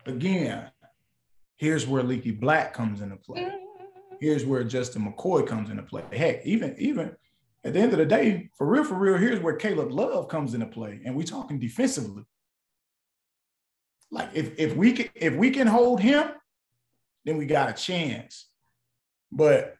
again, 0.07 0.71
here's 1.57 1.87
where 1.87 2.03
Leaky 2.03 2.33
Black 2.33 2.75
comes 2.75 3.01
into 3.01 3.17
play. 3.17 3.43
Mm. 3.43 3.53
Here's 4.21 4.45
where 4.45 4.63
Justin 4.63 5.11
McKoy 5.11 5.47
comes 5.47 5.71
into 5.71 5.83
play. 5.83 6.03
Heck, 6.13 6.45
even 6.45 6.77
even 6.79 7.17
at 7.65 7.75
the 7.75 7.81
end 7.81 7.93
of 7.93 7.99
the 7.99 8.07
day, 8.07 8.51
for 8.57 8.67
real, 8.67 8.85
for 8.85 8.95
real, 8.95 9.19
here's 9.19 9.41
where 9.41 9.57
Caleb 9.57 9.93
Love 9.93 10.29
comes 10.29 10.55
into 10.55 10.67
play, 10.67 11.01
and 11.05 11.15
we're 11.15 11.27
talking 11.27 11.59
defensively. 11.59 12.25
Like 14.11 14.31
if 14.35 14.59
if 14.59 14.75
we 14.77 14.93
can 14.93 15.09
if 15.15 15.35
we 15.35 15.51
can 15.51 15.67
hold 15.67 16.01
him, 16.01 16.29
then 17.25 17.37
we 17.37 17.47
got 17.47 17.69
a 17.69 17.73
chance. 17.73 18.49
But 19.31 19.77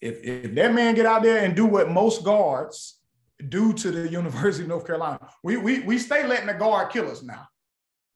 if 0.00 0.22
if 0.22 0.54
that 0.54 0.72
man 0.72 0.94
get 0.94 1.06
out 1.06 1.22
there 1.22 1.44
and 1.44 1.54
do 1.54 1.66
what 1.66 1.90
most 1.90 2.24
guards 2.24 3.00
do 3.48 3.72
to 3.74 3.90
the 3.90 4.08
University 4.10 4.64
of 4.64 4.68
North 4.68 4.86
Carolina, 4.86 5.18
we 5.42 5.56
we 5.56 5.80
we 5.80 5.98
stay 5.98 6.26
letting 6.26 6.46
the 6.46 6.54
guard 6.54 6.90
kill 6.90 7.10
us 7.10 7.22
now. 7.22 7.46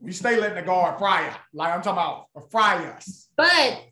We 0.00 0.12
stay 0.12 0.38
letting 0.38 0.56
the 0.56 0.62
guard 0.62 0.98
fry 0.98 1.28
us. 1.28 1.36
Like 1.52 1.74
I'm 1.74 1.82
talking 1.82 1.92
about 1.92 2.50
fry 2.50 2.84
us. 2.86 3.28
But 3.36 3.82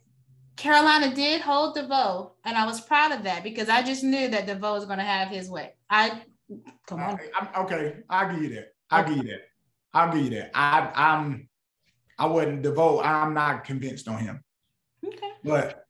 Carolina 0.62 1.12
did 1.12 1.40
hold 1.40 1.74
DeVoe, 1.74 2.34
and 2.44 2.56
I 2.56 2.64
was 2.66 2.80
proud 2.80 3.10
of 3.10 3.24
that 3.24 3.42
because 3.42 3.68
I 3.68 3.82
just 3.82 4.04
knew 4.04 4.28
that 4.28 4.46
DeVoe 4.46 4.74
was 4.74 4.84
going 4.84 4.98
to 4.98 5.04
have 5.04 5.26
his 5.26 5.50
way. 5.50 5.74
I 5.90 6.22
come 6.86 7.00
on. 7.00 7.18
I, 7.34 7.62
okay, 7.62 7.96
I'll 8.08 8.32
give 8.32 8.44
you 8.44 8.48
that. 8.50 8.68
I'll 8.88 9.04
give 9.04 9.16
you 9.16 9.22
that. 9.24 9.40
I'll 9.92 10.12
give 10.12 10.24
you 10.24 10.30
that. 10.38 10.52
I, 10.54 10.92
I'm, 10.94 11.48
I 12.16 12.26
wouldn't 12.26 12.62
DeVoe. 12.62 13.00
I'm 13.00 13.34
not 13.34 13.64
convinced 13.64 14.06
on 14.06 14.18
him. 14.18 14.44
Okay. 15.04 15.32
But, 15.42 15.84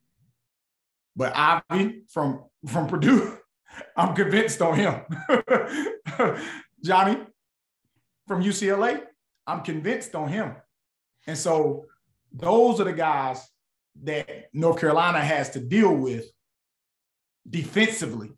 but 1.16 1.35
Ivey 1.37 2.05
from 2.09 2.45
from 2.66 2.87
Purdue, 2.87 3.37
I'm 3.97 4.14
convinced 4.14 4.62
on 4.62 4.79
him. 4.79 5.03
Johnny 6.83 7.18
from 8.27 8.43
UCLA, 8.43 9.03
I'm 9.47 9.61
convinced 9.61 10.14
on 10.14 10.31
him. 10.31 10.55
And 11.27 11.37
so 11.37 11.85
those 12.33 12.81
are 12.81 12.85
the 12.85 12.95
guys 12.95 13.51
that 14.03 14.49
North 14.53 14.80
Carolina 14.80 15.20
has 15.20 15.51
to 15.51 15.61
deal 15.61 15.95
with 15.95 16.26
defensively. 17.49 18.30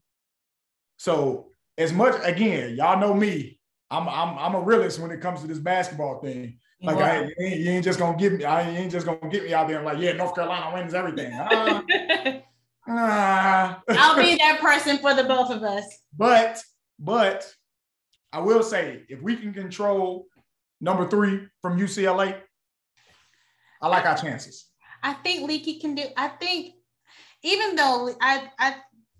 So 0.96 1.48
as 1.78 1.92
much 1.92 2.14
again, 2.22 2.76
y'all 2.76 3.00
know 3.00 3.14
me. 3.14 3.58
I'm 3.90 4.08
I'm 4.08 4.38
I'm 4.38 4.54
a 4.54 4.60
realist 4.60 4.98
when 4.98 5.10
it 5.10 5.20
comes 5.20 5.40
to 5.42 5.46
this 5.46 5.58
basketball 5.58 6.20
thing. 6.20 6.58
Like 6.82 6.96
I, 6.98 7.22
you, 7.22 7.34
ain't, 7.40 7.60
you 7.60 7.70
ain't 7.70 7.84
just 7.84 7.98
gonna 7.98 8.16
give 8.16 8.34
me, 8.34 8.44
I 8.44 8.68
ain't 8.68 8.92
just 8.92 9.06
gonna 9.06 9.28
get 9.30 9.44
me 9.44 9.54
out 9.54 9.68
there 9.68 9.78
I'm 9.78 9.84
like, 9.84 9.98
yeah, 9.98 10.12
North 10.12 10.34
Carolina 10.34 10.74
wins 10.74 10.94
everything. 10.94 11.32
Uh, 12.86 12.92
uh. 12.92 13.74
I'll 13.88 14.16
be 14.16 14.36
that 14.40 14.60
person 14.60 14.98
for 14.98 15.14
the 15.14 15.24
both 15.24 15.50
of 15.50 15.62
us. 15.62 15.86
But 16.14 16.62
but 16.98 17.50
I 18.30 18.40
will 18.40 18.62
say, 18.62 19.04
if 19.08 19.22
we 19.22 19.36
can 19.36 19.54
control 19.54 20.26
number 20.82 21.08
three 21.08 21.46
from 21.62 21.78
UCLA, 21.78 22.38
I 23.80 23.88
like 23.88 24.04
our 24.04 24.18
chances. 24.18 24.66
I 25.04 25.12
think 25.12 25.46
Leaky 25.46 25.78
can 25.78 25.94
do. 25.94 26.04
I 26.16 26.28
think 26.28 26.76
even 27.42 27.76
though 27.76 28.10
I 28.22 28.50
I 28.58 28.76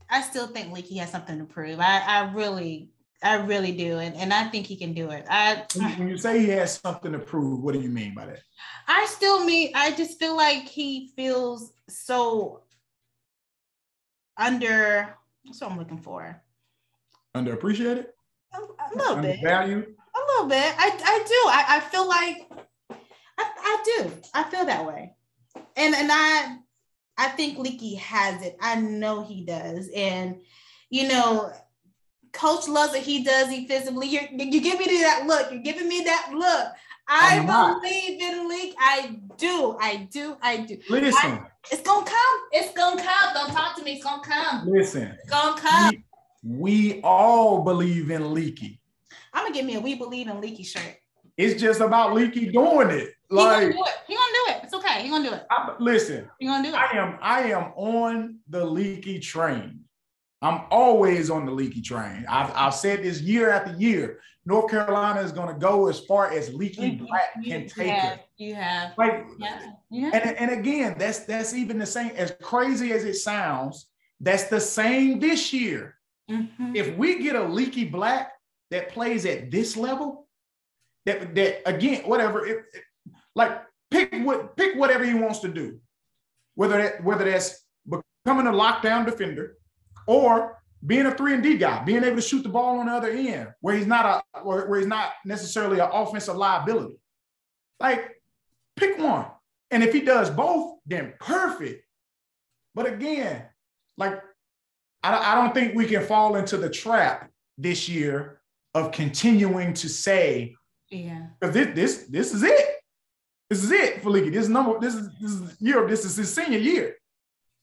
I 0.09 0.22
still 0.22 0.47
think 0.47 0.72
Leaky 0.72 0.97
has 0.97 1.11
something 1.11 1.39
to 1.39 1.45
prove. 1.45 1.78
I 1.78 1.99
I 2.01 2.32
really 2.32 2.91
I 3.22 3.37
really 3.37 3.72
do, 3.72 3.99
and, 3.99 4.16
and 4.16 4.32
I 4.32 4.49
think 4.49 4.66
he 4.66 4.76
can 4.76 4.95
do 4.95 5.11
it. 5.11 5.26
I 5.28 5.66
when 5.99 6.09
you 6.09 6.16
say 6.16 6.41
he 6.41 6.49
has 6.49 6.80
something 6.80 7.12
to 7.12 7.18
prove, 7.18 7.62
what 7.62 7.74
do 7.74 7.80
you 7.80 7.91
mean 7.91 8.14
by 8.14 8.26
that? 8.26 8.41
I 8.89 9.05
still 9.07 9.45
mean 9.45 9.72
I 9.74 9.93
just 9.93 10.18
feel 10.18 10.35
like 10.35 10.66
he 10.66 11.12
feels 11.16 11.72
so 11.89 12.62
under. 14.39 15.14
That's 15.45 15.61
what 15.61 15.70
I'm 15.70 15.78
looking 15.78 15.99
for. 15.99 16.43
Underappreciated. 17.35 18.07
A, 18.55 18.59
a 18.59 18.89
little 18.97 19.16
bit. 19.16 19.39
A 19.43 20.20
little 20.32 20.49
bit. 20.49 20.74
I 20.78 20.91
I 21.05 21.24
do. 21.26 21.41
I 21.51 21.64
I 21.68 21.80
feel 21.80 22.09
like 22.09 22.51
I 23.39 23.45
I 23.59 23.82
do. 23.85 24.12
I 24.32 24.45
feel 24.45 24.64
that 24.64 24.87
way 24.87 25.12
and 25.76 25.94
and 25.94 26.11
I 26.12 26.59
I 27.16 27.28
think 27.28 27.59
Leaky 27.59 27.94
has 27.96 28.42
it. 28.42 28.57
I 28.61 28.80
know 28.80 29.24
he 29.24 29.44
does. 29.44 29.88
And 29.94 30.40
you 30.90 31.09
know, 31.09 31.52
Coach 32.32 32.68
loves 32.68 32.92
what 32.92 33.02
he 33.02 33.22
does 33.22 33.48
defensively. 33.48 34.09
You're 34.09 34.28
you 34.30 34.61
give 34.61 34.78
me 34.78 34.86
that 35.02 35.24
look. 35.26 35.50
You're 35.50 35.62
giving 35.62 35.88
me 35.88 36.02
that 36.05 36.30
look. 36.34 36.72
I 37.07 37.40
believe 37.80 38.20
in 38.20 38.48
Leaky. 38.48 38.76
I 38.78 39.16
do. 39.36 39.76
I 39.80 40.09
do. 40.11 40.36
I 40.42 40.59
do. 40.59 40.78
Listen. 40.88 41.32
I, 41.32 41.42
it's 41.70 41.82
gonna 41.82 42.07
come. 42.07 42.40
It's 42.52 42.72
gonna 42.72 43.02
come. 43.02 43.34
Don't 43.34 43.52
talk 43.52 43.76
to 43.76 43.84
me. 43.84 43.94
It's 43.94 44.05
gonna 44.05 44.22
come. 44.22 44.68
Listen. 44.68 45.16
It's 45.22 45.30
gonna 45.30 45.61
come. 45.61 45.90
We, 45.90 46.05
we 46.42 47.00
all 47.02 47.62
believe 47.62 48.11
in 48.11 48.32
Leaky. 48.32 48.80
I'm 49.32 49.44
gonna 49.44 49.55
give 49.55 49.66
me 49.66 49.76
a 49.76 49.80
we 49.80 49.94
believe 49.94 50.28
in 50.28 50.40
Leaky 50.40 50.62
shirt. 50.62 50.96
It's 51.36 51.61
just 51.61 51.80
about 51.80 52.14
Leaky 52.14 52.50
doing 52.50 52.90
it. 52.90 53.11
Like 53.30 53.68
he 53.68 53.72
gonna 53.72 53.72
do 53.72 53.84
it. 53.84 53.94
He 54.07 54.14
gonna 54.14 54.32
do 54.32 54.52
it. 54.52 54.53
It's 54.75 54.85
okay. 54.85 55.03
He 55.03 55.09
gonna 55.09 55.29
do 55.29 55.35
it. 55.35 55.47
I, 55.51 55.75
listen. 55.79 56.29
He 56.39 56.47
gonna 56.47 56.62
do 56.62 56.75
it. 56.75 56.75
I 56.75 56.99
am. 56.99 57.18
I 57.20 57.41
am 57.51 57.72
on 57.77 58.39
the 58.49 58.64
Leaky 58.64 59.18
train. 59.18 59.81
I'm 60.43 60.62
always 60.70 61.31
on 61.31 61.47
the 61.47 61.53
Leaky 61.53 61.81
train. 61.81 62.27
I've, 62.29 62.53
I've 62.55 62.75
said 62.75 63.03
this 63.03 63.20
year 63.20 63.51
after 63.51 63.75
year. 63.77 64.20
North 64.47 64.70
Carolina 64.70 65.20
is 65.20 65.33
going 65.33 65.49
to 65.49 65.59
go 65.59 65.89
as 65.89 66.01
far 66.01 66.31
as 66.31 66.53
Leaky 66.53 66.97
Black 66.97 67.33
can 67.43 67.66
take 67.66 67.89
have, 67.89 68.18
it. 68.18 68.27
You 68.37 68.55
have, 68.55 68.93
like, 68.99 69.25
yeah, 69.39 69.72
yeah. 69.91 70.11
And, 70.12 70.37
and 70.37 70.51
again, 70.51 70.97
that's 70.99 71.20
that's 71.20 71.55
even 71.55 71.79
the 71.79 71.87
same. 71.87 72.11
As 72.11 72.35
crazy 72.43 72.93
as 72.93 73.05
it 73.05 73.14
sounds, 73.14 73.87
that's 74.20 74.45
the 74.45 74.61
same 74.61 75.18
this 75.18 75.51
year. 75.55 75.97
Mm-hmm. 76.31 76.77
If 76.77 76.95
we 76.97 77.22
get 77.22 77.37
a 77.37 77.43
Leaky 77.43 77.87
Black 77.87 78.33
that 78.70 78.91
plays 78.91 79.25
at 79.25 79.51
this 79.51 79.79
level, 79.79 80.27
that 81.07 81.35
that 81.35 81.66
again, 81.66 82.03
whatever, 82.03 82.45
it, 82.45 82.64
it, 82.75 82.83
like 83.35 83.62
pick 84.07 84.26
what 84.26 84.57
pick 84.57 84.76
whatever 84.76 85.05
he 85.05 85.14
wants 85.14 85.40
to 85.40 85.48
do, 85.48 85.78
whether 86.55 86.78
that 86.78 87.05
whether 87.05 87.24
that's 87.24 87.64
becoming 87.86 88.46
a 88.46 88.52
lockdown 88.52 89.05
defender 89.05 89.57
or 90.07 90.62
being 90.86 91.07
a 91.07 91.14
three 91.14 91.34
and 91.34 91.42
D 91.42 91.57
guy, 91.57 91.82
being 91.84 92.05
able 92.05 92.16
to 92.16 92.22
shoot 92.22 92.42
the 92.42 92.48
ball 92.48 92.78
on 92.78 92.86
the 92.86 92.92
other 92.92 93.11
end, 93.11 93.48
where 93.61 93.74
he's 93.74 93.86
not 93.86 94.24
a 94.34 94.42
where, 94.42 94.66
where 94.68 94.78
he's 94.78 94.88
not 94.88 95.12
necessarily 95.24 95.80
an 95.80 95.88
offensive 95.92 96.36
liability. 96.36 96.96
Like, 97.80 98.20
pick 98.76 98.98
one, 98.98 99.26
and 99.70 99.82
if 99.82 99.92
he 99.92 100.00
does 100.00 100.30
both, 100.30 100.78
then 100.86 101.14
perfect. 101.18 101.84
But 102.74 102.86
again, 102.86 103.44
like, 103.96 104.20
I, 105.02 105.32
I 105.32 105.34
don't 105.34 105.55
think 105.55 105.74
we 105.74 105.86
can 105.86 106.05
fall 106.05 106.36
into 106.36 106.57
the 106.57 106.70
trap 106.70 107.30
this 107.57 107.88
year 107.88 108.40
of 108.74 108.92
continuing 108.92 109.74
to 109.74 109.88
say, 109.88 110.57
yeah, 110.90 111.26
because 111.40 111.55
this 111.55 111.74
this 111.74 112.07
this 112.09 112.34
is 112.34 112.42
it. 112.42 112.74
This 113.51 113.62
is 113.62 113.70
it 113.70 114.03
for 114.03 114.11
Leaky. 114.11 114.30
This 114.30 114.45
is 114.45 114.49
number. 114.49 114.78
This 114.80 114.95
is 114.95 115.09
this 115.20 115.32
is 115.32 115.57
year. 115.61 115.86
This 115.86 116.05
is 116.05 116.16
his 116.16 116.32
senior 116.34 116.59
year. 116.59 116.97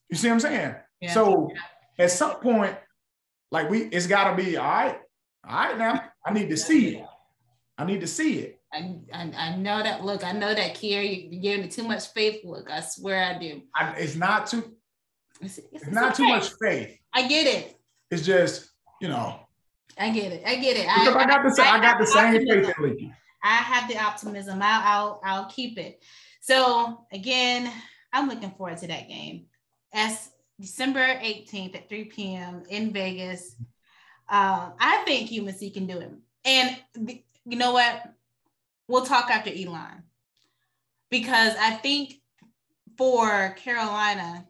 You 0.09 0.17
see 0.17 0.27
what 0.27 0.35
I'm 0.35 0.39
saying? 0.39 0.75
Yeah. 0.99 1.13
So 1.13 1.49
at 1.97 2.11
some 2.11 2.35
point, 2.35 2.75
like 3.51 3.69
we, 3.69 3.83
it's 3.85 4.07
got 4.07 4.29
to 4.29 4.43
be 4.43 4.57
all 4.57 4.65
right. 4.65 4.99
All 5.47 5.55
right, 5.55 5.77
now 5.77 6.03
I 6.25 6.33
need 6.33 6.49
to 6.49 6.57
see 6.57 6.97
it. 6.97 7.05
I 7.77 7.85
need 7.85 8.01
to 8.01 8.07
see 8.07 8.39
it. 8.39 8.59
I, 8.71 8.95
I, 9.11 9.31
I 9.35 9.55
know 9.55 9.81
that 9.81 10.05
look. 10.05 10.23
I 10.23 10.31
know 10.31 10.53
that 10.53 10.75
Kier, 10.75 11.31
you're 11.31 11.41
giving 11.41 11.63
me 11.63 11.67
too 11.67 11.83
much 11.83 12.07
faith. 12.09 12.41
Look, 12.45 12.69
I 12.69 12.81
swear 12.81 13.23
I 13.23 13.39
do. 13.39 13.61
I, 13.75 13.93
it's 13.97 14.15
not 14.15 14.47
too. 14.47 14.75
It's, 15.41 15.57
it's, 15.57 15.67
it's 15.73 15.87
not 15.87 16.13
okay. 16.13 16.23
too 16.23 16.29
much 16.29 16.51
faith. 16.61 16.97
I 17.13 17.27
get 17.27 17.47
it. 17.47 17.75
It's 18.11 18.23
just 18.23 18.69
you 19.01 19.07
know. 19.07 19.39
I 19.97 20.11
get 20.11 20.31
it. 20.31 20.43
I 20.45 20.55
get 20.55 20.77
it. 20.77 20.83
Because 20.83 21.15
I, 21.15 21.23
I 21.23 21.25
got 21.25 21.43
the 21.43 21.63
I, 21.63 21.71
I 21.71 21.81
got 21.81 21.99
the 21.99 22.07
same 22.07 22.47
faith 22.47 22.73
in 22.77 22.83
Leaky. 22.83 23.13
I 23.43 23.55
have 23.55 23.89
the 23.89 23.97
optimism. 23.97 24.59
I'll, 24.61 24.81
I'll 24.83 25.21
I'll 25.23 25.45
keep 25.45 25.77
it. 25.77 26.03
So 26.39 27.05
again, 27.11 27.71
I'm 28.13 28.27
looking 28.29 28.51
forward 28.51 28.77
to 28.79 28.87
that 28.87 29.07
game. 29.07 29.45
As 29.93 30.31
December 30.61 30.99
18th 30.99 31.75
at 31.75 31.89
3 31.89 32.05
p.m. 32.05 32.63
in 32.69 32.93
Vegas. 32.93 33.55
Uh, 34.29 34.69
I 34.79 35.03
think 35.05 35.31
UNC 35.31 35.73
can 35.73 35.87
do 35.87 35.97
it. 35.97 36.11
And 36.45 36.77
you 37.45 37.57
know 37.57 37.73
what? 37.73 38.13
We'll 38.87 39.05
talk 39.05 39.29
after 39.29 39.49
Elon. 39.49 40.03
Because 41.09 41.55
I 41.59 41.71
think 41.71 42.21
for 42.97 43.55
Carolina, 43.57 44.45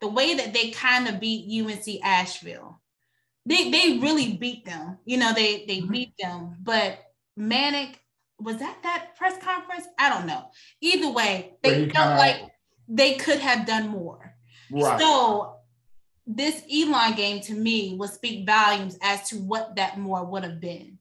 the 0.00 0.08
way 0.08 0.34
that 0.34 0.54
they 0.54 0.70
kind 0.70 1.08
of 1.08 1.20
beat 1.20 1.60
UNC 1.60 2.02
Asheville, 2.02 2.80
they, 3.44 3.70
they 3.70 3.98
really 3.98 4.34
beat 4.34 4.64
them. 4.64 4.98
You 5.04 5.18
know, 5.18 5.34
they, 5.34 5.66
they 5.66 5.78
mm-hmm. 5.78 5.92
beat 5.92 6.14
them. 6.18 6.56
But 6.62 6.98
Manek, 7.38 7.94
was 8.40 8.58
that 8.58 8.78
that 8.82 9.16
press 9.16 9.42
conference? 9.42 9.86
I 9.98 10.08
don't 10.10 10.26
know. 10.26 10.44
Either 10.80 11.10
way, 11.10 11.54
they 11.62 11.88
felt 11.88 12.18
like 12.18 12.42
they 12.88 13.14
could 13.14 13.38
have 13.38 13.66
done 13.66 13.88
more. 13.88 14.34
Right. 14.70 15.00
So 15.00 15.56
this 16.26 16.62
Elon 16.72 17.14
game 17.14 17.40
to 17.42 17.54
me 17.54 17.96
will 17.98 18.08
speak 18.08 18.46
volumes 18.46 18.98
as 19.02 19.28
to 19.30 19.36
what 19.36 19.76
that 19.76 19.98
more 19.98 20.24
would 20.24 20.44
have 20.44 20.60
been. 20.60 20.98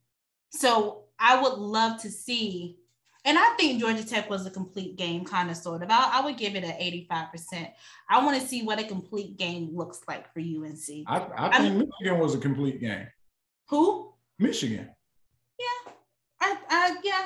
So 0.50 1.06
I 1.20 1.42
would 1.42 1.54
love 1.54 2.02
to 2.02 2.12
see, 2.12 2.78
and 3.24 3.38
I 3.38 3.56
think 3.58 3.80
Georgia 3.80 4.06
Tech 4.06 4.30
was 4.30 4.46
a 4.46 4.52
complete 4.52 4.96
game, 4.96 5.26
kind 5.26 5.50
of 5.50 5.58
sort 5.58 5.82
of. 5.82 5.90
I, 5.90 6.12
I 6.14 6.26
would 6.26 6.38
give 6.38 6.56
it 6.56 6.64
an 6.64 6.74
85%. 7.10 7.70
I 8.10 8.24
want 8.24 8.40
to 8.40 8.48
see 8.48 8.64
what 8.64 8.80
a 8.80 8.84
complete 8.84 9.38
game 9.38 9.70
looks 9.74 10.02
like 10.08 10.32
for 10.32 10.40
UNC. 10.40 11.06
I, 11.08 11.28
I 11.38 11.58
think 11.60 11.74
I 11.74 11.86
Michigan 11.86 12.20
was 12.20 12.36
a 12.36 12.40
complete 12.40 12.80
game. 12.80 13.08
Who? 13.70 14.14
Michigan. 14.38 14.95
Yeah. 16.46 16.58
I, 16.70 16.90
I 16.92 16.96
yeah. 17.04 17.26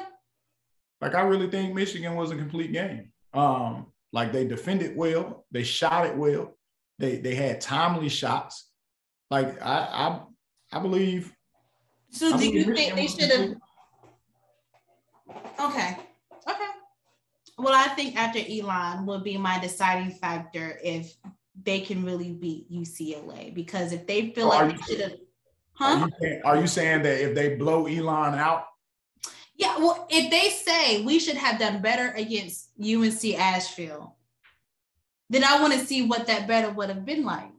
Like 1.02 1.16
I 1.16 1.22
really 1.22 1.50
think 1.50 1.74
Michigan 1.74 2.16
was 2.16 2.32
a 2.32 2.36
complete 2.36 2.74
game. 2.74 3.12
Um, 3.34 3.88
like 4.12 4.34
they 4.34 4.46
defended 4.46 4.96
well, 4.96 5.46
they 5.52 5.64
shot 5.64 6.06
it 6.08 6.16
well, 6.16 6.58
they 6.98 7.18
they 7.18 7.36
had 7.36 7.62
timely 7.62 8.10
shots. 8.10 8.70
Like 9.30 9.62
I 9.62 10.20
I 10.74 10.78
I 10.78 10.80
believe. 10.80 11.34
So 12.12 12.34
I 12.34 12.38
do 12.38 12.48
you 12.48 12.76
think 12.76 12.96
they 12.96 13.08
should 13.08 13.32
have? 13.32 13.56
Okay, 15.60 15.98
okay. 16.50 16.70
Well, 17.58 17.74
I 17.74 17.90
think 17.90 18.16
after 18.16 18.40
Elon 18.40 19.06
will 19.06 19.20
be 19.20 19.38
my 19.38 19.60
deciding 19.60 20.12
factor 20.12 20.80
if 20.84 21.14
they 21.62 21.82
can 21.82 22.04
really 22.04 22.32
beat 22.32 22.72
UCLA 22.72 23.54
because 23.54 23.92
if 23.92 24.08
they 24.08 24.32
feel 24.32 24.48
like 24.48 24.76
they 24.76 24.82
should 24.84 25.02
have, 25.02 25.12
huh? 25.74 25.86
Are 25.86 26.08
you, 26.08 26.12
saying, 26.20 26.42
are 26.46 26.58
you 26.62 26.68
saying 26.68 27.04
that 27.04 27.22
if 27.22 27.36
they 27.36 27.56
blow 27.56 27.86
Elon 27.86 28.36
out, 28.36 28.66
yeah, 29.60 29.78
well, 29.78 30.08
if 30.10 30.32
they 30.32 30.50
say 30.52 31.04
we 31.04 31.20
should 31.20 31.36
have 31.36 31.60
done 31.60 31.82
better 31.82 32.14
against 32.16 32.70
UNC 32.82 33.38
Asheville, 33.38 34.16
then 35.30 35.44
I 35.44 35.60
want 35.60 35.74
to 35.74 35.86
see 35.86 36.08
what 36.08 36.28
that 36.28 36.48
better 36.48 36.72
would 36.72 36.88
have 36.88 37.06
been 37.06 37.26
like. 37.26 37.52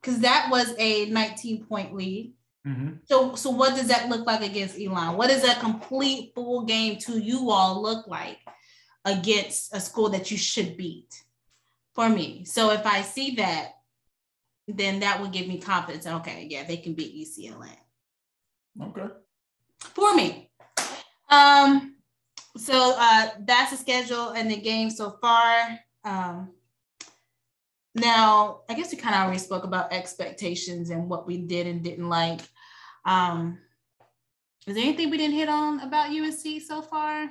Because 0.00 0.20
that 0.20 0.48
was 0.50 0.74
a 0.78 1.06
19 1.06 1.64
point 1.64 1.94
lead. 1.94 2.34
Mm-hmm. 2.66 2.96
So, 3.06 3.34
so 3.34 3.48
what 3.48 3.74
does 3.74 3.88
that 3.88 4.10
look 4.10 4.26
like 4.26 4.42
against 4.42 4.78
Elon? 4.78 5.16
What 5.16 5.30
does 5.30 5.42
a 5.42 5.58
complete 5.58 6.32
full 6.34 6.66
game 6.66 6.98
to 6.98 7.18
you 7.18 7.50
all 7.50 7.80
look 7.80 8.06
like 8.06 8.38
against 9.06 9.74
a 9.74 9.80
school 9.80 10.10
that 10.10 10.30
you 10.30 10.36
should 10.36 10.76
beat 10.76 11.14
for 11.94 12.10
me? 12.10 12.44
So 12.44 12.72
if 12.72 12.84
I 12.84 13.00
see 13.00 13.36
that, 13.36 13.76
then 14.68 15.00
that 15.00 15.22
would 15.22 15.32
give 15.32 15.46
me 15.46 15.62
confidence. 15.62 16.06
Okay, 16.06 16.46
yeah, 16.50 16.64
they 16.64 16.76
can 16.76 16.92
beat 16.92 17.16
UCLA. 17.16 17.70
Okay. 18.82 19.14
For 19.78 20.14
me. 20.14 20.50
Um, 21.32 21.96
so 22.56 22.94
uh, 22.96 23.30
that's 23.40 23.70
the 23.70 23.78
schedule 23.78 24.30
and 24.30 24.50
the 24.50 24.56
game 24.56 24.90
so 24.90 25.16
far. 25.20 25.78
Um, 26.04 26.50
now, 27.94 28.60
I 28.68 28.74
guess 28.74 28.92
we 28.92 28.98
kind 28.98 29.14
of 29.14 29.22
already 29.22 29.38
spoke 29.38 29.64
about 29.64 29.92
expectations 29.92 30.90
and 30.90 31.08
what 31.08 31.26
we 31.26 31.38
did 31.38 31.66
and 31.66 31.82
didn't 31.82 32.08
like. 32.08 32.40
Um, 33.06 33.58
is 34.66 34.74
there 34.74 34.84
anything 34.84 35.10
we 35.10 35.16
didn't 35.16 35.36
hit 35.36 35.48
on 35.48 35.80
about 35.80 36.10
UNC 36.10 36.62
so 36.66 36.82
far? 36.82 37.30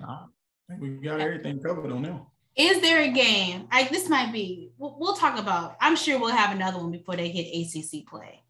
No, 0.00 0.08
I 0.08 0.26
think 0.68 0.80
we 0.80 0.88
got 0.96 1.20
everything 1.20 1.60
covered 1.60 1.92
on 1.92 2.02
them. 2.02 2.22
Is 2.56 2.80
there 2.80 3.02
a 3.02 3.08
game? 3.08 3.68
I 3.70 3.84
this 3.84 4.08
might 4.08 4.32
be. 4.32 4.72
We'll, 4.78 4.96
we'll, 4.98 5.14
talk 5.14 5.38
about. 5.38 5.76
I'm 5.80 5.96
sure 5.96 6.18
we'll 6.18 6.30
have 6.30 6.54
another 6.54 6.78
one 6.78 6.90
before 6.90 7.16
they 7.16 7.30
hit 7.30 7.46
ACC 7.46 8.06
play. 8.06 8.42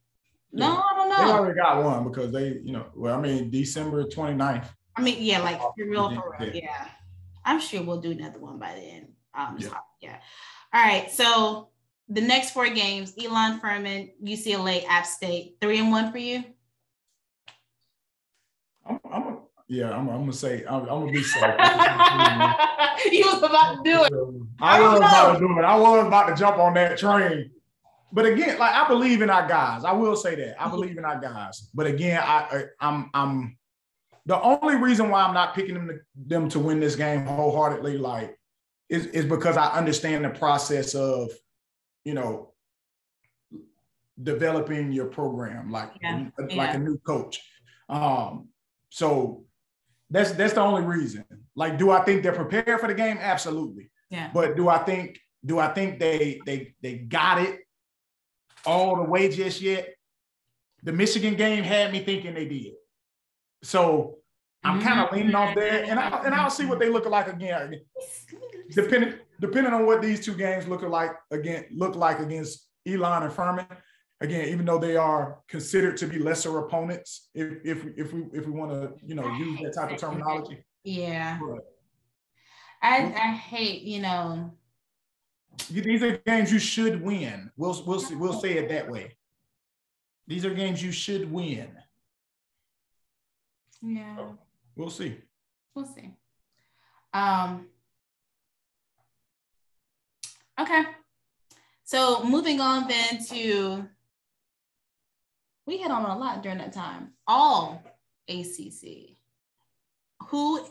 No, 0.53 0.67
yeah. 0.67 0.81
I 0.81 0.97
don't 0.97 1.09
know. 1.09 1.27
They 1.27 1.33
already 1.33 1.61
got 1.61 1.85
one 1.85 2.05
because 2.05 2.33
they, 2.33 2.61
you 2.63 2.73
know, 2.73 2.87
well, 2.95 3.19
I 3.19 3.21
mean, 3.21 3.51
December 3.51 4.05
29th. 4.05 4.67
I 4.97 5.03
mean, 5.03 5.17
yeah, 5.21 5.41
like 5.41 5.59
for 5.59 5.73
real, 5.79 6.15
for 6.15 6.37
real. 6.39 6.55
Yeah. 6.55 6.89
I'm 7.45 7.61
sure 7.61 7.83
we'll 7.83 8.01
do 8.01 8.11
another 8.11 8.39
one 8.39 8.59
by 8.59 8.75
then. 8.75 9.09
Um, 9.35 9.57
yeah. 9.59 9.69
yeah. 10.01 10.17
All 10.75 10.83
right. 10.83 11.11
So 11.11 11.71
the 12.09 12.21
next 12.21 12.51
four 12.51 12.69
games, 12.69 13.15
Elon 13.23 13.61
Furman, 13.61 14.11
UCLA, 14.23 14.85
App 14.87 15.07
State, 15.07 15.57
three 15.61 15.79
and 15.79 15.91
one 15.91 16.13
for 16.13 16.19
you. 16.19 16.45
I'm, 18.87 19.01
I'm 19.11 19.23
a, 19.23 19.39
yeah, 19.69 19.91
I'm, 19.91 20.09
I'm, 20.11 20.21
gonna 20.21 20.33
say 20.33 20.65
I'm, 20.69 20.83
I'm 20.83 20.87
gonna 20.87 21.13
be 21.13 21.23
sorry. 21.23 21.53
you 23.11 23.25
was 23.27 23.43
about 23.43 23.77
to 23.77 23.91
do 23.91 24.05
it. 24.05 24.13
I, 24.61 24.79
I 24.79 24.81
was 24.81 24.99
about 24.99 25.33
to 25.35 25.39
do 25.39 25.59
it. 25.59 25.65
I 25.65 25.77
was 25.77 26.07
about 26.07 26.29
to 26.29 26.35
jump 26.35 26.59
on 26.59 26.75
that 26.75 26.99
train. 26.99 27.51
But 28.13 28.27
again, 28.27 28.59
like 28.59 28.75
I 28.75 28.87
believe 28.87 29.23
in 29.23 29.31
our 29.31 29.49
guys. 29.49 29.85
I 29.85 29.93
will 29.93 30.17
say 30.17 30.35
that 30.35 30.63
I 30.63 30.69
believe 30.69 30.99
in 30.99 31.05
our 31.05 31.19
guys. 31.19 31.71
But 31.75 31.87
again, 31.87 32.23
I, 32.23 32.67
I 32.81 32.87
am 32.87 33.11
I'm, 33.15 33.33
I'm 33.33 33.59
the 34.27 34.41
only 34.41 34.77
reason 34.77 35.09
why 35.09 35.23
I'm 35.23 35.35
not 35.35 35.55
picking 35.55 35.75
them 35.75 35.89
to, 35.89 35.99
them 36.15 36.49
to 36.51 36.59
win 36.59 36.79
this 36.79 36.95
game 36.95 37.25
wholeheartedly, 37.25 37.99
like, 37.99 38.39
is 38.89 39.07
is 39.07 39.25
because 39.25 39.57
I 39.57 39.73
understand 39.73 40.25
the 40.25 40.31
process 40.31 40.95
of, 40.95 41.31
you 42.05 42.15
know, 42.15 42.53
developing 44.23 44.93
your 44.93 45.07
program 45.07 45.71
like 45.71 45.91
yeah. 46.03 46.27
like 46.55 46.75
a 46.75 46.79
new 46.79 46.99
coach. 46.99 47.43
Um, 47.89 48.49
so 48.91 49.45
that's 50.11 50.33
that's 50.33 50.53
the 50.53 50.61
only 50.61 50.83
reason. 50.83 51.25
Like, 51.57 51.79
do 51.79 51.91
I 51.91 52.05
think 52.05 52.23
they're 52.23 52.33
prepared 52.33 52.79
for 52.79 52.89
the 52.89 52.95
game? 52.95 53.17
Absolutely. 53.19 53.91
Yeah. 54.11 54.31
But 54.35 54.57
do 54.57 54.69
I 54.69 54.79
think 54.79 55.19
do 55.45 55.59
I 55.59 55.69
think 55.69 55.99
they 55.99 56.41
they 56.45 56.75
they 56.83 56.97
got 56.99 57.41
it 57.41 57.62
all 58.67 58.97
the 58.97 59.03
way 59.03 59.29
just 59.29 59.61
yet? 59.61 59.95
The 60.83 60.93
Michigan 60.93 61.35
game 61.35 61.63
had 61.63 61.93
me 61.93 62.01
thinking 62.01 62.35
they 62.35 62.47
did. 62.47 62.75
So 63.63 64.19
I'm 64.65 64.81
kind 64.81 65.01
of 65.01 65.07
mm-hmm. 65.07 65.17
leaning 65.17 65.35
off 65.35 65.55
there, 65.55 65.85
and 65.85 65.99
I 65.99 66.09
and 66.25 66.35
I'll 66.35 66.51
see 66.51 66.67
what 66.67 66.79
they 66.79 66.89
look 66.89 67.07
like 67.07 67.29
again. 67.29 67.81
Depending 68.71 69.15
depending 69.41 69.73
on 69.73 69.87
what 69.87 70.01
these 70.03 70.25
two 70.25 70.35
games 70.35 70.69
look 70.69 70.83
like 70.83 71.13
again 71.31 71.67
look 71.73 71.97
like 71.97 72.21
against 72.21 72.69
Elon 72.87 73.25
and 73.25 73.33
Furman. 73.33 73.67
Again, 74.21 74.51
even 74.51 74.65
though 74.65 74.79
they 74.79 74.97
are 74.97 75.41
considered 75.49 75.97
to 75.97 76.07
be 76.07 76.21
lesser 76.21 76.57
opponents, 76.59 77.31
if 77.35 77.55
if 77.65 77.85
if 77.97 78.13
we 78.13 78.23
if 78.33 78.47
we 78.47 78.53
want 78.53 78.71
to 78.71 78.93
you 79.05 79.17
know 79.17 79.29
use 79.33 79.61
that 79.63 79.75
type 79.75 79.91
of 79.93 79.99
terminology. 79.99 80.65
Yeah. 80.85 81.41
But, 81.41 81.65
I 82.83 82.99
I 82.99 83.33
hate 83.33 83.83
you 83.83 84.01
know. 84.01 84.53
These 85.71 86.03
are 86.03 86.17
games 86.19 86.53
you 86.53 86.59
should 86.59 87.03
win. 87.03 87.51
We'll 87.57 87.83
we'll 87.87 88.03
we'll 88.13 88.41
say 88.41 88.59
it 88.59 88.69
that 88.69 88.91
way. 88.91 89.17
These 90.27 90.45
are 90.45 90.55
games 90.55 90.83
you 90.83 90.93
should 90.93 91.31
win. 91.31 91.69
Yeah. 93.81 94.17
So 94.17 94.39
we'll 94.77 94.91
see. 94.91 95.19
We'll 95.75 95.87
see. 95.87 96.11
Um. 97.13 97.67
Okay. 100.61 100.83
So 101.85 102.25
moving 102.25 102.61
on 102.61 102.89
then 102.89 103.25
to 103.27 103.89
we 105.67 105.77
hit 105.79 105.91
on 105.91 106.05
a 106.05 106.19
lot 106.19 106.43
during 106.43 106.59
that 106.59 106.73
time. 106.73 107.13
All 107.27 107.83
ACC. 108.29 109.17
Who 110.29 110.65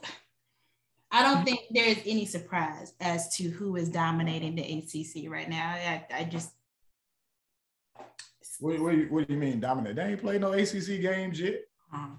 I 1.12 1.24
don't 1.24 1.38
mm-hmm. 1.38 1.44
think 1.44 1.60
there 1.72 1.86
is 1.86 2.00
any 2.06 2.26
surprise 2.26 2.94
as 3.02 3.36
to 3.38 3.50
who 3.50 3.76
is 3.76 3.90
dominating 3.90 4.56
the 4.56 4.62
ACC 4.62 5.30
right 5.30 5.50
now. 5.50 5.72
I, 5.72 6.06
I 6.14 6.24
just. 6.24 6.52
What, 8.60 8.80
what, 8.80 8.96
what, 9.10 9.28
do 9.28 9.34
you 9.34 9.40
mean 9.40 9.60
dominate? 9.60 9.96
They 9.96 10.04
ain't 10.04 10.22
played 10.22 10.42
no 10.42 10.54
ACC 10.54 11.02
games 11.02 11.40
yet. 11.40 11.62
Oh, 11.94 12.18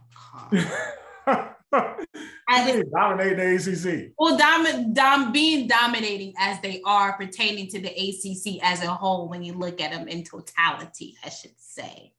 I 2.48 2.70
just, 2.70 2.90
dominate 2.90 3.36
the 3.36 3.54
ACC. 3.54 4.12
Well, 4.18 4.36
dom, 4.36 4.92
dom, 4.92 5.32
being 5.32 5.68
dominating 5.68 6.34
as 6.38 6.60
they 6.60 6.82
are 6.84 7.16
pertaining 7.16 7.68
to 7.68 7.80
the 7.80 7.88
ACC 7.88 8.62
as 8.62 8.82
a 8.82 8.88
whole, 8.88 9.28
when 9.28 9.42
you 9.42 9.54
look 9.54 9.80
at 9.80 9.92
them 9.92 10.08
in 10.08 10.24
totality, 10.24 11.16
I 11.24 11.30
should 11.30 11.54
say. 11.56 12.12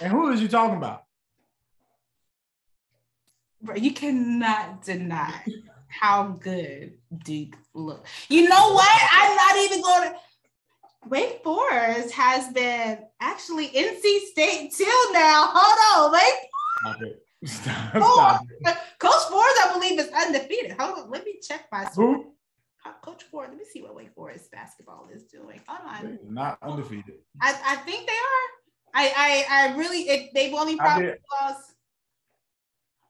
And 0.00 0.10
who 0.10 0.30
is 0.30 0.42
you 0.42 0.48
talking 0.48 0.76
about? 0.76 1.04
Bro, 3.62 3.76
you 3.76 3.92
cannot 3.92 4.82
deny 4.82 5.42
how 6.00 6.38
good 6.40 6.94
Duke 7.24 7.56
look. 7.72 8.06
You 8.28 8.48
know 8.48 8.72
what? 8.72 9.00
I'm 9.12 9.36
not 9.36 9.56
even 9.64 9.82
going 9.82 10.10
to. 10.10 10.18
Wake 11.06 11.42
Forest 11.44 12.14
has 12.14 12.50
been 12.54 12.98
actually 13.20 13.68
NC 13.68 14.20
State 14.30 14.72
till 14.74 15.12
now. 15.12 15.50
Hold 15.52 16.06
on, 16.06 16.12
Wake. 16.12 16.50
Stop 16.80 17.02
it. 17.02 17.22
Stop, 17.44 17.90
stop 17.90 18.46
it. 18.48 18.76
Coach 18.98 19.28
Ford, 19.30 19.44
I 19.64 19.70
believe, 19.74 20.00
is 20.00 20.08
undefeated. 20.08 20.76
Hold 20.78 20.98
on, 20.98 21.10
let 21.10 21.24
me 21.26 21.38
check 21.46 21.66
my. 21.70 21.84
Who? 21.94 22.32
Uh, 22.86 22.92
Coach 23.02 23.24
Ford, 23.24 23.50
let 23.50 23.58
me 23.58 23.64
see 23.70 23.82
what 23.82 23.94
Wake 23.94 24.14
Forest 24.14 24.50
basketball 24.50 25.08
is 25.12 25.24
doing. 25.24 25.60
Hold 25.66 25.94
on. 25.94 26.04
They're 26.04 26.18
not 26.26 26.58
undefeated. 26.62 27.16
I, 27.42 27.54
I 27.66 27.76
think 27.76 28.06
they 28.06 28.12
are. 28.12 28.48
I 28.94 29.12
I, 29.16 29.72
I 29.72 29.76
really 29.76 30.02
it, 30.02 30.30
they've 30.34 30.54
only 30.54 30.76
probably 30.76 31.12
lost 31.42 31.73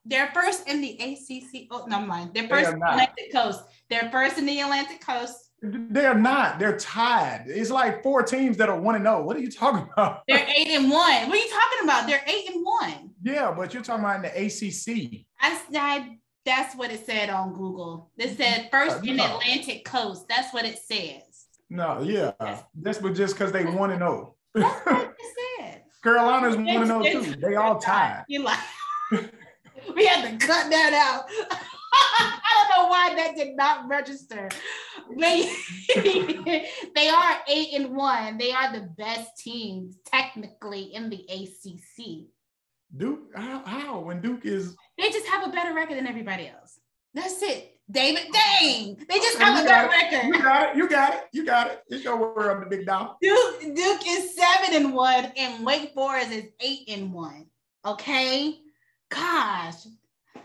they're 0.04 0.30
first 0.34 0.68
in 0.68 0.80
the 0.80 0.92
ACC. 1.00 1.68
Oh, 1.70 1.86
no, 1.86 2.00
mind. 2.00 2.32
They're 2.34 2.48
first 2.48 2.66
they 2.66 2.72
in 2.72 2.78
the 2.78 2.90
Atlantic 2.90 3.32
Coast. 3.32 3.64
They're 3.88 4.10
first 4.10 4.38
in 4.38 4.46
the 4.46 4.60
Atlantic 4.60 5.00
Coast. 5.00 5.50
They're 5.62 6.14
not. 6.14 6.58
They're 6.58 6.76
tied. 6.76 7.44
It's 7.46 7.70
like 7.70 8.02
four 8.02 8.22
teams 8.22 8.58
that 8.58 8.68
are 8.68 8.78
one 8.78 8.96
and 8.96 9.04
zero. 9.04 9.18
Oh. 9.18 9.22
What 9.22 9.36
are 9.36 9.40
you 9.40 9.50
talking 9.50 9.88
about? 9.92 10.22
They're 10.28 10.46
eight 10.46 10.68
and 10.68 10.90
one. 10.90 11.28
What 11.28 11.32
are 11.32 11.36
you 11.36 11.48
talking 11.48 11.84
about? 11.84 12.06
They're 12.06 12.24
eight 12.26 12.50
and 12.54 12.64
one. 12.64 13.10
Yeah, 13.22 13.54
but 13.56 13.72
you're 13.72 13.82
talking 13.82 14.04
about 14.04 14.16
in 14.16 14.22
the 14.22 14.28
ACC. 14.28 15.24
I, 15.40 15.60
I 15.74 16.18
that's 16.44 16.76
what 16.76 16.90
it 16.90 17.06
said 17.06 17.30
on 17.30 17.54
Google. 17.54 18.10
It 18.18 18.36
said 18.36 18.68
first 18.70 18.96
uh, 18.96 19.00
in 19.04 19.16
the 19.16 19.24
Atlantic 19.24 19.86
Coast. 19.86 20.26
That's 20.28 20.52
what 20.52 20.66
it 20.66 20.78
says. 20.78 21.46
No, 21.70 22.02
yeah, 22.02 22.32
that's 22.74 22.98
but 22.98 23.14
just 23.14 23.34
because 23.34 23.50
they 23.50 23.64
one 23.64 23.90
and 23.90 24.00
zero. 24.00 24.34
Oh. 24.54 24.60
That's 24.60 24.86
what 24.86 25.16
it 25.18 25.58
said. 25.58 25.82
Carolina's 26.02 26.56
one 26.56 26.68
and 26.68 26.86
zero 26.86 27.22
too. 27.22 27.36
They 27.40 27.56
all 27.56 27.78
tied. 27.78 28.24
You 28.28 28.42
like. 28.42 28.58
we 29.96 30.06
had 30.06 30.38
to 30.38 30.46
cut 30.46 30.70
that 30.70 30.92
out. 30.92 31.24
I 31.92 32.40
don't 32.54 32.82
know 32.82 32.88
why 32.88 33.14
that 33.14 33.36
did 33.36 33.56
not 33.56 33.88
register. 33.88 34.48
They, 35.16 35.52
they 36.94 37.08
are 37.08 37.36
eight 37.48 37.68
and 37.74 37.94
one. 37.94 38.36
They 38.36 38.52
are 38.52 38.72
the 38.72 38.88
best 38.98 39.38
teams 39.38 39.98
technically 40.04 40.94
in 40.94 41.08
the 41.08 41.24
ACC. 41.30 42.26
Duke, 42.96 43.20
how, 43.36 43.62
how? 43.64 44.00
When 44.00 44.20
Duke 44.20 44.44
is. 44.44 44.76
They 44.98 45.10
just 45.10 45.26
have 45.26 45.46
a 45.46 45.52
better 45.52 45.74
record 45.74 45.96
than 45.96 46.06
everybody 46.06 46.48
else. 46.48 46.80
That's 47.12 47.40
it. 47.42 47.70
David, 47.90 48.24
dang, 48.32 48.96
they 49.08 49.18
just 49.18 49.38
have 49.38 49.62
a 49.62 49.68
better 49.68 49.88
record. 49.90 50.26
You 50.26 50.42
got 50.42 50.70
it. 50.70 50.76
You 50.76 50.88
got 50.88 51.14
it. 51.14 51.20
You 51.32 51.44
got 51.44 51.66
it. 51.66 51.82
It's 51.88 52.02
your 52.02 52.16
word 52.16 52.50
on 52.50 52.60
the 52.60 52.66
big 52.66 52.86
dog. 52.86 53.16
Duke, 53.20 53.60
Duke 53.60 54.00
is 54.06 54.34
seven 54.34 54.74
and 54.74 54.94
one, 54.94 55.26
and 55.36 55.66
Wake 55.66 55.92
Forest 55.92 56.32
is 56.32 56.46
eight 56.60 56.88
and 56.88 57.12
one. 57.12 57.44
Okay, 57.84 58.58
gosh. 59.14 59.86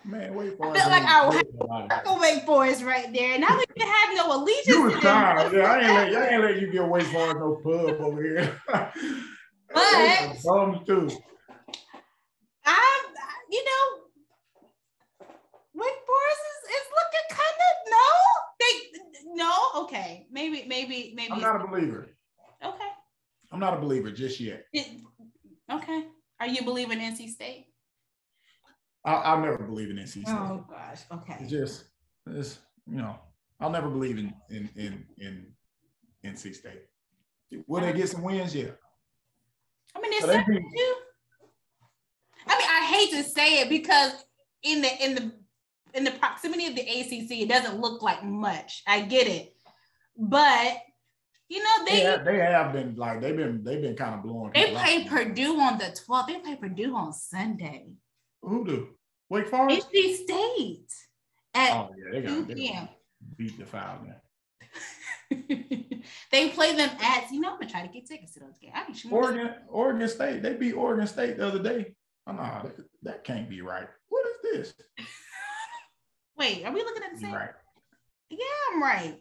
Man, 0.05 0.33
wait 0.33 0.57
for 0.57 0.71
I 0.71 0.79
feel 0.79 0.89
like 0.89 1.03
I 1.03 2.01
will 2.05 2.19
wait 2.19 2.45
for 2.45 2.65
us 2.65 2.81
right 2.81 3.11
there. 3.13 3.37
Now 3.37 3.57
we 3.57 3.65
can 3.77 3.87
have 3.87 4.15
no 4.15 4.37
allegiance. 4.37 4.67
You 4.67 4.83
was 4.83 4.93
tired. 4.95 5.53
Yeah, 5.53 5.71
I 5.71 5.79
ain't 5.79 6.13
let, 6.13 6.21
I 6.21 6.33
ain't 6.33 6.43
let 6.43 6.61
you 6.61 6.71
get 6.71 6.81
away 6.81 7.01
for 7.01 7.33
no 7.33 7.59
pub 7.63 8.01
over 8.01 8.23
here. 8.23 8.61
but 8.67 8.93
bums 10.43 10.87
too. 10.87 11.09
I'm, 12.65 13.01
you 13.51 13.65
know, 13.65 13.83
Wake 15.73 15.99
Forest 16.07 16.43
is, 16.49 16.69
is 16.69 16.87
looking 16.97 17.27
kind 17.29 17.59
of 17.67 17.73
no. 17.91 18.07
They 18.59 18.73
no. 19.35 19.83
Okay, 19.83 20.27
maybe 20.31 20.65
maybe 20.67 21.13
maybe. 21.15 21.31
I'm 21.31 21.41
not 21.41 21.61
a 21.61 21.67
believer. 21.67 22.09
Okay. 22.63 22.89
I'm 23.51 23.59
not 23.59 23.73
a 23.73 23.79
believer 23.79 24.11
just 24.11 24.39
yet. 24.39 24.65
It, 24.73 24.87
okay. 25.71 26.05
Are 26.39 26.47
you 26.47 26.63
believing 26.63 26.99
NC 26.99 27.29
State? 27.29 27.68
I'll, 29.05 29.21
I'll 29.35 29.41
never 29.41 29.57
believe 29.59 29.89
in 29.89 29.97
NC 29.97 30.07
State. 30.07 30.25
Oh 30.27 30.65
gosh, 30.69 31.01
okay. 31.11 31.37
It's 31.39 31.49
just, 31.49 31.85
it's 32.27 32.59
you 32.89 32.97
know, 32.97 33.17
I'll 33.59 33.69
never 33.69 33.89
believe 33.89 34.17
in 34.17 34.33
in 34.49 34.69
in 34.75 35.05
in 35.17 35.45
NC 36.25 36.55
State. 36.55 36.81
Will 37.67 37.81
they 37.81 37.93
get 37.93 38.09
some 38.09 38.21
wins? 38.23 38.53
Yeah. 38.55 38.71
I 39.95 40.01
mean, 40.01 40.11
it's 40.13 40.25
so 40.25 40.33
too. 40.33 40.93
I 42.47 42.57
mean, 42.57 42.67
I 42.69 42.85
hate 42.85 43.11
to 43.11 43.23
say 43.23 43.61
it 43.61 43.69
because 43.69 44.13
in 44.63 44.81
the 44.81 45.03
in 45.03 45.15
the 45.15 45.31
in 45.93 46.03
the 46.03 46.11
proximity 46.11 46.67
of 46.67 46.75
the 46.75 46.81
ACC, 46.81 47.31
it 47.31 47.49
doesn't 47.49 47.79
look 47.79 48.01
like 48.01 48.23
much. 48.23 48.83
I 48.85 49.01
get 49.01 49.27
it, 49.27 49.53
but 50.17 50.77
you 51.47 51.63
know 51.63 51.85
they 51.85 51.91
they 51.91 52.03
have, 52.03 52.25
they 52.25 52.37
have 52.37 52.73
been 52.73 52.95
like 52.95 53.21
they've 53.21 53.35
been 53.35 53.63
they've 53.63 53.81
been 53.81 53.95
kind 53.95 54.15
of 54.15 54.23
blowing. 54.23 54.51
They 54.53 54.71
play 54.71 55.05
Purdue 55.05 55.59
on 55.59 55.77
the 55.77 55.85
12th. 55.85 56.27
They 56.27 56.39
play 56.39 56.55
Purdue 56.55 56.95
on 56.95 57.13
Sunday. 57.13 57.87
Who 58.41 58.65
do? 58.65 58.89
Wake 59.29 59.47
Forest? 59.47 59.87
NC 59.93 60.15
State. 60.15 60.93
At 61.53 61.73
oh, 61.73 61.89
yeah, 61.97 62.11
they 62.11 62.21
got, 62.21 62.47
2 62.47 62.55
p.m. 62.55 62.87
beat 63.35 63.57
the 63.57 63.65
foul 63.65 63.99
man. 64.03 64.15
they 66.31 66.49
play 66.49 66.75
them 66.75 66.89
at, 67.01 67.31
you 67.31 67.39
know, 67.39 67.53
I'm 67.53 67.59
gonna 67.59 67.71
try 67.71 67.81
to 67.85 67.91
get 67.91 68.07
tickets 68.07 68.33
to 68.33 68.41
those 68.41 68.57
games. 68.61 69.05
Oregon, 69.09 69.55
Oregon 69.67 70.07
State, 70.07 70.43
they 70.43 70.53
beat 70.53 70.73
Oregon 70.73 71.07
State 71.07 71.37
the 71.37 71.47
other 71.47 71.61
day. 71.61 71.95
Oh, 72.27 72.33
no, 72.33 72.43
that, 72.43 72.75
that 73.01 73.23
can't 73.23 73.49
be 73.49 73.61
right. 73.61 73.87
What 74.09 74.25
is 74.27 74.35
this? 74.43 74.73
Wait, 76.37 76.63
are 76.65 76.71
we 76.71 76.83
looking 76.83 77.03
at 77.03 77.13
the 77.13 77.19
same? 77.19 77.33
Right. 77.33 77.49
Yeah, 78.29 78.37
I'm 78.71 78.81
right. 78.81 79.17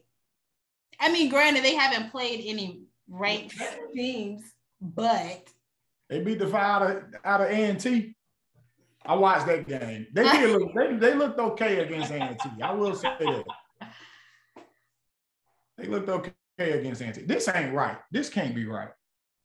I 1.00 1.10
mean, 1.10 1.30
granted, 1.30 1.64
they 1.64 1.74
haven't 1.74 2.10
played 2.10 2.44
any 2.46 2.82
ranked 3.08 3.56
teams, 3.94 4.42
but 4.80 5.48
they 6.08 6.20
beat 6.20 6.38
the 6.38 6.46
five 6.46 6.82
out 6.82 6.90
of, 6.90 7.02
out 7.24 7.40
of 7.40 7.50
A&T. 7.50 8.14
I 9.08 9.14
watched 9.14 9.46
that 9.46 9.66
game. 9.66 10.06
They 10.12 10.22
did 10.22 10.50
look, 10.50 10.74
they, 10.74 10.94
they 10.96 11.14
looked 11.14 11.40
okay 11.40 11.80
against 11.80 12.12
A&T. 12.12 12.62
I 12.62 12.72
will 12.72 12.94
say 12.94 13.16
that. 13.18 13.44
They 15.78 15.86
looked 15.86 16.10
okay 16.10 16.32
against 16.58 17.00
A&T. 17.00 17.22
This 17.22 17.48
ain't 17.48 17.74
right. 17.74 17.96
This 18.12 18.28
can't 18.28 18.54
be 18.54 18.66
right. 18.66 18.90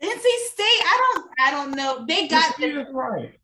NC 0.02 0.20
State, 0.20 0.60
I 0.60 1.14
don't 1.14 1.24
I 1.40 1.52
don't 1.52 1.76
know. 1.76 2.06
They 2.06 2.28
got 2.28 2.58
this 2.58 2.74
the, 2.74 2.94
right. 2.94 3.40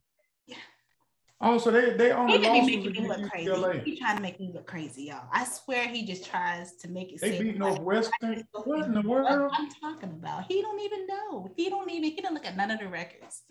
Oh, 1.42 1.58
so 1.58 1.72
they 1.72 1.92
they 1.94 2.12
only 2.12 2.38
he 2.38 2.48
lost 2.48 2.66
making 2.66 2.92
me 2.92 3.08
look 3.08 3.30
crazy. 3.30 3.50
UCLA. 3.50 3.84
He 3.84 3.98
trying 3.98 4.18
to 4.18 4.22
make 4.22 4.40
me 4.42 4.52
look 4.54 4.68
crazy, 4.68 5.04
y'all. 5.04 5.24
I 5.32 5.46
swear 5.46 5.88
he 5.88 6.06
just 6.06 6.26
tries 6.26 6.76
to 6.78 6.90
make 6.90 7.14
it. 7.14 7.22
They 7.22 7.42
beat 7.42 7.58
Northwestern. 7.58 8.44
What 8.66 8.86
in 8.86 8.94
the 8.94 9.02
world? 9.02 9.52
I'm 9.54 9.70
talking 9.82 10.10
about. 10.10 10.46
He 10.50 10.62
don't 10.62 10.82
even 10.82 11.08
know. 11.08 11.50
He 11.56 11.70
don't 11.70 11.90
even. 11.90 12.04
He 12.04 12.16
didn't 12.18 12.34
look 12.34 12.46
at 12.46 12.58
none 12.58 12.72
of 12.72 12.80
the 12.80 12.90
records. 12.90 13.44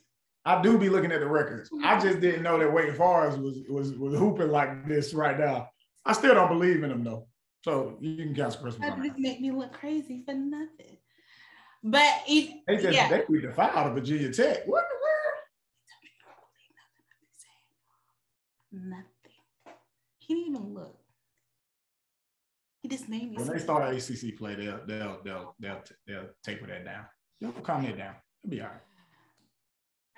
I 0.49 0.63
do 0.63 0.79
be 0.79 0.89
looking 0.89 1.13
at 1.13 1.21
the 1.21 1.29
records. 1.29 1.69
I 1.85 1.97
mm-hmm. 1.97 2.09
just 2.09 2.21
didn't 2.21 2.43
know 2.43 2.59
that 2.59 2.73
Wake 2.73 2.97
Forest 2.97 3.39
was 3.39 3.59
was 3.69 3.93
was 3.93 4.19
hooping 4.19 4.49
like 4.49 4.89
this 4.89 5.13
right 5.13 5.39
now. 5.39 5.69
I 6.07 6.15
still 6.15 6.33
don't 6.33 6.49
believe 6.49 6.83
in 6.83 6.91
him 6.91 7.05
though. 7.05 7.27
So 7.67 7.99
you 8.01 8.17
can 8.17 8.35
cancel 8.35 8.63
Christmas. 8.63 8.89
That 8.89 8.97
just 8.97 9.19
make 9.19 9.43
me 9.43 9.51
look 9.51 9.75
crazy 9.75 10.23
for 10.25 10.33
nothing. 10.33 10.97
But 11.85 12.23
it, 12.27 12.63
they 12.67 12.77
just 12.79 12.95
yeah. 12.95 13.11
they 13.11 13.25
beat 13.31 13.43
the 13.43 13.53
fire 13.53 13.71
out 13.75 13.89
of 13.89 13.95
Virginia 13.95 14.33
Tech. 14.33 14.67
What 14.67 14.85
in 14.85 14.89
the 18.73 18.81
world? 18.81 18.97
Nothing. 18.97 19.77
He 20.17 20.35
didn't 20.35 20.57
even 20.57 20.73
look. 20.73 20.99
He 22.81 22.89
just 22.89 23.07
named 23.07 23.33
me. 23.33 23.37
When 23.37 23.49
they 23.49 23.59
start 23.59 23.95
ACC 23.95 24.39
play, 24.39 24.55
they'll 24.55 24.81
they'll 24.87 25.21
they'll 25.23 25.55
they'll 25.61 25.83
they'll 26.07 26.29
taper 26.43 26.67
that 26.69 26.87
down. 26.87 27.05
They'll 27.39 27.53
calm 27.53 27.85
it 27.85 27.99
down. 27.99 28.15
It'll 28.43 28.51
be 28.51 28.63
all 28.63 28.69
right. 28.69 28.81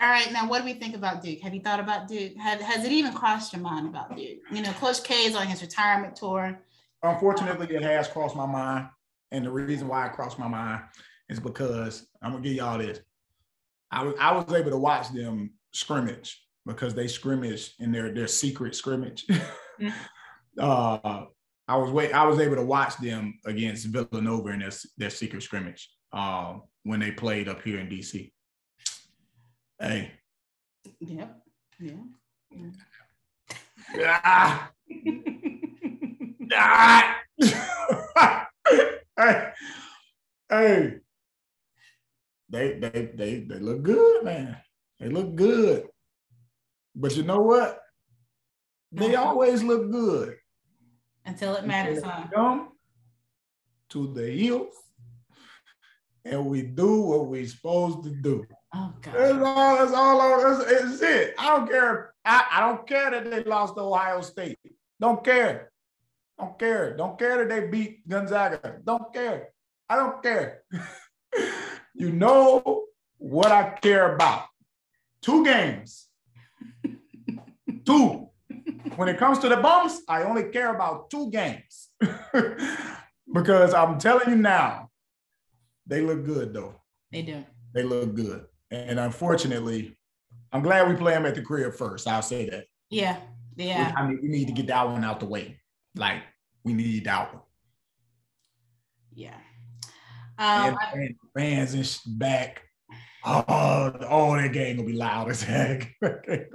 All 0.01 0.09
right, 0.09 0.32
now 0.32 0.48
what 0.48 0.61
do 0.61 0.64
we 0.64 0.72
think 0.72 0.96
about 0.96 1.22
Duke? 1.22 1.40
Have 1.40 1.53
you 1.53 1.61
thought 1.61 1.78
about 1.78 2.09
Duke? 2.09 2.34
Have, 2.38 2.59
has 2.62 2.86
it 2.86 2.92
even 2.92 3.12
crossed 3.12 3.53
your 3.53 3.61
mind 3.61 3.86
about 3.86 4.16
Duke? 4.16 4.38
You 4.51 4.62
know, 4.62 4.72
Coach 4.72 5.05
K 5.05 5.26
is 5.26 5.36
on 5.36 5.46
his 5.46 5.61
retirement 5.61 6.16
tour. 6.16 6.59
Unfortunately, 7.03 7.74
it 7.74 7.82
has 7.82 8.09
crossed 8.09 8.34
my 8.34 8.46
mind. 8.46 8.88
And 9.30 9.44
the 9.44 9.51
reason 9.51 9.88
why 9.88 10.07
it 10.07 10.14
crossed 10.14 10.38
my 10.38 10.48
mind 10.48 10.82
is 11.28 11.38
because 11.38 12.07
I'm 12.22 12.32
gonna 12.32 12.42
give 12.42 12.55
y'all 12.55 12.78
this. 12.78 13.01
I 13.90 14.05
was 14.05 14.14
I 14.18 14.32
was 14.32 14.51
able 14.55 14.70
to 14.70 14.78
watch 14.78 15.11
them 15.12 15.53
scrimmage 15.72 16.42
because 16.64 16.94
they 16.94 17.07
scrimmage 17.07 17.74
in 17.78 17.92
their 17.92 18.12
their 18.12 18.26
secret 18.26 18.74
scrimmage. 18.74 19.26
Mm-hmm. 19.26 19.88
uh, 20.59 21.24
I 21.68 21.76
was 21.76 21.90
wait 21.90 22.12
I 22.12 22.24
was 22.24 22.40
able 22.40 22.57
to 22.57 22.64
watch 22.64 22.96
them 22.96 23.38
against 23.44 23.86
Villanova 23.86 24.48
in 24.48 24.61
their, 24.61 24.72
their 24.96 25.11
secret 25.11 25.42
scrimmage 25.42 25.90
uh, 26.12 26.55
when 26.84 27.01
they 27.01 27.12
played 27.12 27.48
up 27.48 27.62
here 27.62 27.78
in 27.78 27.88
DC. 27.88 28.32
Hey. 29.80 30.12
Yep. 31.00 31.42
Yeah. 31.80 31.94
Ah. 33.98 34.70
ah. 36.54 37.16
hey. 39.18 39.52
Hey. 40.48 40.94
They 42.50 42.78
they 42.78 43.10
they 43.14 43.40
they 43.40 43.58
look 43.58 43.82
good, 43.82 44.24
man. 44.24 44.58
They 45.00 45.08
look 45.08 45.34
good. 45.34 45.88
But 46.94 47.16
you 47.16 47.22
know 47.22 47.40
what? 47.40 47.80
They 48.92 49.14
uh-huh. 49.14 49.30
always 49.30 49.62
look 49.62 49.90
good. 49.90 50.36
Until 51.24 51.56
it 51.56 51.64
matters, 51.66 52.02
huh? 52.02 52.26
Come 52.32 52.72
to 53.88 54.12
the 54.12 54.30
hills 54.30 54.74
and 56.24 56.46
we 56.46 56.62
do 56.62 57.00
what 57.02 57.26
we're 57.26 57.46
supposed 57.46 58.04
to 58.04 58.10
do. 58.10 58.46
Oh 58.74 58.92
God. 59.02 59.14
That's 59.14 59.42
all. 59.42 59.78
That's 59.78 59.92
all. 59.92 60.56
That's, 60.64 61.02
it. 61.02 61.34
I 61.38 61.56
don't 61.56 61.68
care. 61.68 62.14
I, 62.24 62.46
I 62.52 62.60
don't 62.60 62.86
care 62.86 63.10
that 63.10 63.30
they 63.30 63.42
lost 63.44 63.74
to 63.74 63.80
Ohio 63.80 64.20
State. 64.20 64.58
Don't 65.00 65.24
care. 65.24 65.72
Don't 66.38 66.58
care. 66.58 66.96
Don't 66.96 67.18
care 67.18 67.38
that 67.38 67.48
they 67.48 67.68
beat 67.68 68.08
Gonzaga. 68.08 68.78
Don't 68.84 69.12
care. 69.12 69.48
I 69.88 69.96
don't 69.96 70.22
care. 70.22 70.62
you 71.94 72.12
know 72.12 72.84
what 73.18 73.50
I 73.50 73.70
care 73.70 74.14
about. 74.14 74.44
Two 75.20 75.44
games. 75.44 76.08
two. 77.84 78.28
When 78.96 79.08
it 79.08 79.18
comes 79.18 79.38
to 79.40 79.48
the 79.48 79.56
bums, 79.56 80.00
I 80.08 80.22
only 80.22 80.44
care 80.44 80.74
about 80.74 81.10
two 81.10 81.30
games. 81.30 81.88
because 83.32 83.74
I'm 83.74 83.98
telling 83.98 84.30
you 84.30 84.36
now, 84.36 84.90
they 85.86 86.02
look 86.02 86.24
good 86.24 86.54
though. 86.54 86.80
They 87.10 87.22
do. 87.22 87.44
They 87.74 87.82
look 87.82 88.14
good. 88.14 88.46
And 88.70 89.00
unfortunately, 89.00 89.96
I'm 90.52 90.62
glad 90.62 90.88
we 90.88 90.94
play 90.94 91.14
them 91.14 91.26
at 91.26 91.34
the 91.34 91.42
crib 91.42 91.74
first. 91.74 92.06
I'll 92.06 92.22
say 92.22 92.48
that. 92.50 92.66
Yeah. 92.88 93.16
Yeah. 93.56 93.92
I 93.96 94.06
mean, 94.06 94.20
we 94.22 94.28
need 94.28 94.46
to 94.46 94.52
get 94.52 94.68
that 94.68 94.88
one 94.88 95.04
out 95.04 95.20
the 95.20 95.26
way. 95.26 95.60
Like, 95.94 96.22
we 96.64 96.72
need 96.72 97.04
that 97.04 97.34
one. 97.34 97.42
Yeah. 99.12 99.36
Um, 100.38 100.78
and, 100.94 101.14
fans 101.36 101.74
is 101.74 101.98
back. 102.06 102.62
Oh, 103.24 103.44
oh, 104.08 104.36
that 104.40 104.52
game 104.52 104.76
gonna 104.76 104.88
be 104.88 104.94
loud 104.94 105.30
as 105.30 105.42
heck. 105.42 105.92
It's 106.00 106.52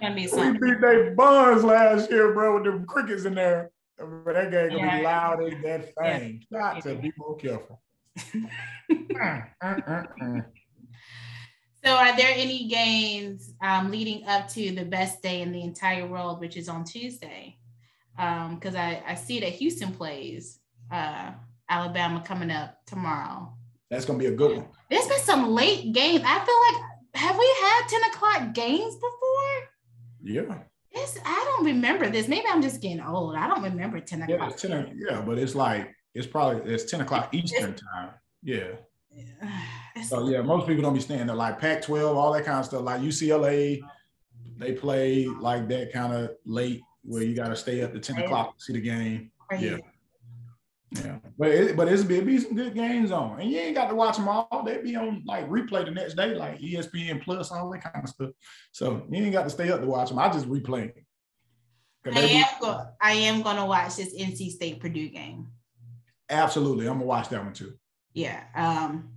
gonna 0.00 0.14
be 0.14 0.26
something. 0.26 0.60
We 0.60 0.72
beat 0.72 0.80
they 0.80 1.10
buns 1.10 1.62
last 1.62 2.10
year, 2.10 2.32
bro, 2.32 2.54
with 2.54 2.64
them 2.64 2.86
crickets 2.86 3.24
in 3.24 3.34
there. 3.34 3.70
But 3.98 4.34
that 4.34 4.50
game 4.50 4.70
gonna 4.70 4.80
yeah. 4.80 4.98
be 4.98 5.04
loud 5.04 5.44
as 5.44 5.62
that 5.62 5.94
thing. 6.02 6.42
Yeah. 6.50 6.58
Got 6.58 6.82
to 6.82 6.94
be 6.96 7.12
more 7.16 7.36
careful. 7.36 7.80
So, 11.84 11.90
are 11.90 12.16
there 12.16 12.32
any 12.32 12.68
games 12.68 13.54
um, 13.60 13.90
leading 13.90 14.24
up 14.28 14.48
to 14.50 14.70
the 14.70 14.84
best 14.84 15.20
day 15.20 15.42
in 15.42 15.50
the 15.50 15.62
entire 15.62 16.06
world, 16.06 16.38
which 16.38 16.56
is 16.56 16.68
on 16.68 16.84
Tuesday? 16.84 17.58
Because 18.14 18.74
um, 18.74 18.80
I, 18.80 19.02
I 19.04 19.14
see 19.16 19.40
that 19.40 19.48
Houston 19.48 19.92
plays 19.92 20.60
uh, 20.92 21.32
Alabama 21.68 22.22
coming 22.24 22.52
up 22.52 22.78
tomorrow. 22.86 23.52
That's 23.90 24.04
going 24.04 24.18
to 24.18 24.24
be 24.24 24.32
a 24.32 24.36
good 24.36 24.58
one. 24.58 24.66
There's 24.90 25.08
been 25.08 25.18
some 25.20 25.50
late 25.50 25.92
games. 25.92 26.22
I 26.24 26.38
feel 26.44 26.80
like, 26.80 26.82
have 27.14 27.36
we 27.36 27.54
had 27.60 27.88
10 27.88 28.02
o'clock 28.10 28.54
games 28.54 28.94
before? 28.94 29.68
Yeah. 30.22 30.58
It's, 30.92 31.18
I 31.24 31.44
don't 31.56 31.64
remember 31.66 32.08
this. 32.10 32.28
Maybe 32.28 32.46
I'm 32.48 32.62
just 32.62 32.80
getting 32.80 33.00
old. 33.00 33.34
I 33.34 33.48
don't 33.48 33.62
remember 33.62 34.00
10 34.00 34.22
o'clock. 34.22 34.62
Yeah, 34.62 34.68
10, 34.68 35.00
yeah 35.08 35.20
but 35.20 35.38
it's 35.38 35.54
like, 35.54 35.94
it's 36.14 36.26
probably, 36.26 36.72
it's 36.72 36.90
10 36.90 37.00
o'clock 37.00 37.32
Eastern 37.32 37.74
time. 37.74 38.10
Yeah. 38.42 38.72
So 40.08 40.26
yeah, 40.26 40.40
most 40.40 40.66
people 40.66 40.82
don't 40.82 40.94
be 40.94 41.00
staying 41.00 41.26
there. 41.26 41.36
Like 41.36 41.60
Pac-12, 41.60 42.16
all 42.16 42.32
that 42.32 42.46
kind 42.46 42.58
of 42.58 42.64
stuff. 42.64 42.80
Like 42.80 43.02
UCLA, 43.02 43.78
they 44.56 44.72
play 44.72 45.26
like 45.26 45.68
that 45.68 45.92
kind 45.92 46.14
of 46.14 46.30
late 46.46 46.80
where 47.02 47.22
you 47.22 47.34
got 47.34 47.48
to 47.48 47.56
stay 47.56 47.82
up 47.82 47.92
to 47.92 48.00
10 48.00 48.22
o'clock 48.22 48.56
to 48.56 48.64
see 48.64 48.72
the 48.72 48.80
game. 48.80 49.30
Yeah. 49.60 49.76
Yeah, 50.94 51.18
but 51.38 51.48
it, 51.48 51.76
but 51.76 51.88
it's 51.88 52.02
be, 52.02 52.18
it 52.18 52.26
be 52.26 52.38
some 52.38 52.54
good 52.54 52.74
games 52.74 53.12
on, 53.12 53.40
and 53.40 53.50
you 53.50 53.58
ain't 53.58 53.74
got 53.74 53.88
to 53.88 53.94
watch 53.94 54.16
them 54.16 54.28
all. 54.28 54.62
They 54.64 54.76
be 54.82 54.94
on 54.94 55.22
like 55.26 55.48
replay 55.48 55.86
the 55.86 55.90
next 55.90 56.14
day, 56.14 56.34
like 56.34 56.60
ESPN 56.60 57.22
Plus, 57.22 57.50
all 57.50 57.70
that 57.70 57.82
kind 57.82 58.04
of 58.04 58.10
stuff. 58.10 58.30
So 58.72 59.06
you 59.10 59.24
ain't 59.24 59.32
got 59.32 59.44
to 59.44 59.50
stay 59.50 59.70
up 59.70 59.80
to 59.80 59.86
watch 59.86 60.10
them. 60.10 60.18
I 60.18 60.30
just 60.30 60.48
replay. 60.48 60.92
I 62.04 62.18
am, 62.20 62.46
go, 62.60 62.84
I 63.00 63.12
am 63.12 63.42
gonna 63.42 63.64
watch 63.64 63.96
this 63.96 64.14
NC 64.14 64.50
State 64.50 64.80
Purdue 64.80 65.08
game. 65.08 65.46
Absolutely, 66.32 66.86
I'm 66.86 66.94
gonna 66.94 67.04
watch 67.04 67.28
that 67.28 67.44
one 67.44 67.52
too 67.52 67.74
yeah. 68.14 68.42
Um, 68.54 69.10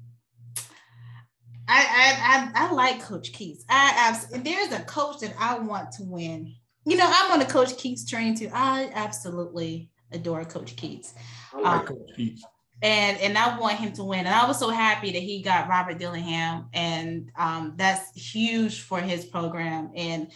I, 1.67 1.81
I 1.87 2.51
I 2.55 2.67
I 2.67 2.71
like 2.73 3.01
Coach 3.01 3.31
Keatts. 3.33 3.63
I, 3.69 4.19
there's 4.31 4.71
a 4.71 4.83
coach 4.83 5.19
that 5.21 5.33
I 5.39 5.57
want 5.59 5.91
to 5.93 6.03
win. 6.03 6.53
You 6.85 6.97
know, 6.97 7.07
I'm 7.07 7.31
on 7.31 7.39
the 7.39 7.45
Coach 7.45 7.73
Keatts 7.73 8.07
train 8.07 8.35
too. 8.35 8.49
I 8.53 8.91
absolutely 8.93 9.89
adore 10.11 10.45
Coach 10.45 10.75
Keatts. 10.75 11.13
I 11.53 11.59
like 11.59 11.79
um, 11.81 11.85
Coach 11.87 12.09
Keatts. 12.17 12.41
And 12.81 13.17
and 13.19 13.37
I 13.37 13.57
want 13.57 13.79
him 13.79 13.93
to 13.93 14.03
win. 14.03 14.19
And 14.19 14.35
I 14.35 14.47
was 14.47 14.59
so 14.59 14.69
happy 14.69 15.11
that 15.11 15.21
he 15.21 15.41
got 15.41 15.67
Robert 15.67 15.97
Dillingham, 15.97 16.67
and 16.73 17.31
um, 17.37 17.73
that's 17.77 18.11
huge 18.15 18.81
for 18.81 18.99
his 18.99 19.25
program. 19.25 19.91
And 19.95 20.31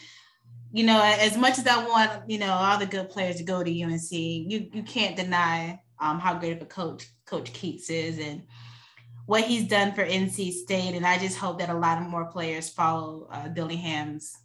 you 0.71 0.83
know, 0.83 1.01
as 1.03 1.37
much 1.37 1.59
as 1.59 1.67
I 1.67 1.85
want, 1.87 2.29
you 2.29 2.39
know, 2.39 2.51
all 2.51 2.79
the 2.79 2.85
good 2.85 3.09
players 3.09 3.35
to 3.37 3.43
go 3.43 3.63
to 3.63 3.83
UNC, 3.83 4.11
you 4.11 4.69
you 4.73 4.83
can't 4.83 5.15
deny 5.15 5.79
um, 5.99 6.19
how 6.19 6.37
great 6.37 6.53
of 6.53 6.61
a 6.61 6.65
coach 6.65 7.07
Coach 7.25 7.53
Keatts 7.53 7.89
is 7.89 8.19
and 8.19 8.43
what 9.25 9.43
he's 9.43 9.67
done 9.67 9.93
for 9.93 10.03
NC 10.03 10.51
State. 10.53 10.95
And 10.95 11.05
I 11.05 11.19
just 11.19 11.37
hope 11.37 11.59
that 11.59 11.69
a 11.69 11.73
lot 11.73 12.01
of 12.01 12.07
more 12.07 12.25
players 12.25 12.69
follow 12.69 13.27
uh, 13.31 13.47
Dillingham's 13.47 14.35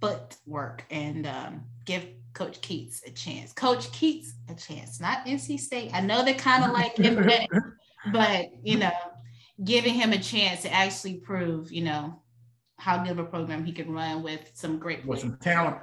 footwork 0.00 0.84
and 0.90 1.26
um, 1.26 1.64
give 1.84 2.06
Coach 2.32 2.60
Keatts 2.60 3.04
a 3.06 3.10
chance. 3.10 3.52
Coach 3.52 3.90
Keatts 3.90 4.28
a 4.48 4.54
chance, 4.54 5.00
not 5.00 5.26
NC 5.26 5.58
State. 5.58 5.90
I 5.92 6.00
know 6.00 6.24
they're 6.24 6.34
kind 6.34 6.64
of 6.64 6.70
like 6.70 6.96
him, 6.96 7.28
but 8.12 8.46
you 8.62 8.78
know, 8.78 8.92
giving 9.64 9.94
him 9.94 10.12
a 10.12 10.18
chance 10.18 10.62
to 10.62 10.72
actually 10.72 11.14
prove, 11.14 11.72
you 11.72 11.82
know, 11.82 12.22
how 12.78 13.02
good 13.02 13.12
of 13.12 13.18
a 13.18 13.24
program 13.24 13.64
he 13.64 13.72
can 13.72 13.90
run 13.92 14.22
with 14.22 14.50
some 14.54 14.78
great 14.78 15.04
with 15.04 15.20
some 15.20 15.36
talent. 15.38 15.78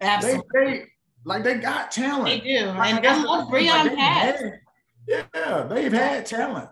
Absolutely. 0.00 0.42
They, 0.52 0.64
they, 0.64 0.84
like 1.26 1.42
they 1.42 1.58
got 1.58 1.90
talent. 1.90 2.26
They 2.26 2.40
do. 2.40 2.66
Like, 2.66 2.94
and 2.94 3.04
that's 3.04 3.26
what 3.26 3.48
Breon 3.48 3.84
like 3.84 3.98
has. 3.98 4.52
Yeah, 5.08 5.66
they've 5.68 5.92
had 5.92 6.24
talent. 6.24 6.70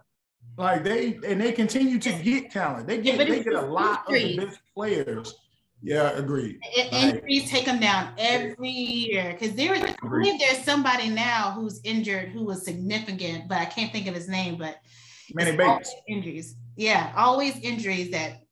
Like 0.57 0.85
they 0.85 1.19
and 1.27 1.41
they 1.41 1.51
continue 1.51 1.99
to 1.99 2.13
get 2.23 2.53
talent. 2.53 2.87
They 2.87 3.03
get 3.03 3.19
yeah, 3.19 3.25
they 3.25 3.43
get 3.43 3.55
a 3.55 3.61
lot 3.61 4.05
of 4.07 4.15
the 4.15 4.37
best 4.39 4.61
players. 4.73 5.35
Yeah, 5.83 6.11
agreed. 6.13 6.61
Injuries 6.93 7.43
like, 7.43 7.51
take 7.51 7.65
them 7.67 7.81
down 7.81 8.15
every 8.17 8.71
year 8.71 9.33
because 9.33 9.57
there 9.57 9.75
is. 9.75 9.83
I 9.83 9.97
believe 10.01 10.39
there's 10.39 10.65
somebody 10.65 11.11
now 11.11 11.51
who's 11.51 11.81
injured 11.83 12.29
who 12.29 12.45
was 12.45 12.65
significant, 12.65 13.49
but 13.49 13.59
I 13.59 13.65
can't 13.65 13.93
think 13.93 14.07
of 14.07 14.15
his 14.15 14.29
name. 14.29 14.57
But 14.57 14.79
Manny 15.35 15.57
Bates 15.57 15.93
injuries. 16.09 16.57
Yeah, 16.77 17.13
always 17.17 17.59
injuries 17.59 18.13
that 18.13 18.45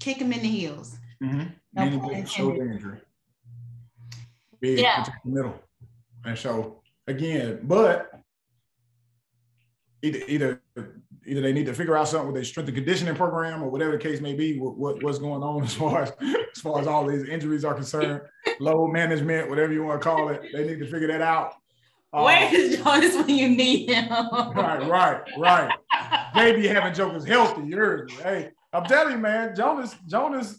kick 0.00 0.18
him 0.18 0.32
in 0.32 0.42
the 0.42 0.48
heels. 0.48 0.98
Mm-hmm. 1.22 1.44
No 1.72 2.24
shoulder 2.24 2.72
injury. 2.72 3.00
Big 4.64 4.78
yeah. 4.78 5.04
middle. 5.26 5.60
And 6.24 6.38
so 6.38 6.80
again, 7.06 7.60
but 7.64 8.10
either 10.02 10.20
either 10.26 10.62
either 11.26 11.40
they 11.42 11.52
need 11.52 11.66
to 11.66 11.74
figure 11.74 11.98
out 11.98 12.08
something 12.08 12.28
with 12.28 12.34
their 12.34 12.44
strength 12.44 12.68
and 12.68 12.76
conditioning 12.76 13.14
program 13.14 13.62
or 13.62 13.68
whatever 13.68 13.92
the 13.92 13.98
case 13.98 14.22
may 14.22 14.32
be, 14.32 14.58
what, 14.58 14.78
what 14.78 15.02
what's 15.02 15.18
going 15.18 15.42
on 15.42 15.62
as 15.64 15.74
far 15.74 16.04
as 16.04 16.12
as 16.22 16.60
far 16.62 16.80
as 16.80 16.86
all 16.86 17.06
these 17.06 17.28
injuries 17.28 17.62
are 17.62 17.74
concerned, 17.74 18.22
load 18.58 18.90
management, 18.90 19.50
whatever 19.50 19.74
you 19.74 19.84
want 19.84 20.00
to 20.00 20.08
call 20.08 20.30
it, 20.30 20.40
they 20.54 20.66
need 20.66 20.78
to 20.78 20.86
figure 20.86 21.08
that 21.08 21.20
out. 21.20 21.56
Where 22.10 22.48
um, 22.48 22.54
is 22.54 22.78
Jonas 22.78 23.16
when 23.16 23.28
you 23.28 23.50
need 23.50 23.90
him? 23.90 24.08
right, 24.10 24.88
right, 24.88 25.20
right. 25.36 25.70
Maybe 26.34 26.66
having 26.68 26.94
Jonas 26.94 27.26
healthy. 27.26 27.66
Yours, 27.66 28.10
hey, 28.22 28.50
I'm 28.72 28.86
telling 28.86 29.12
you, 29.12 29.18
man, 29.18 29.54
Jonas, 29.54 29.94
Jonas 30.06 30.58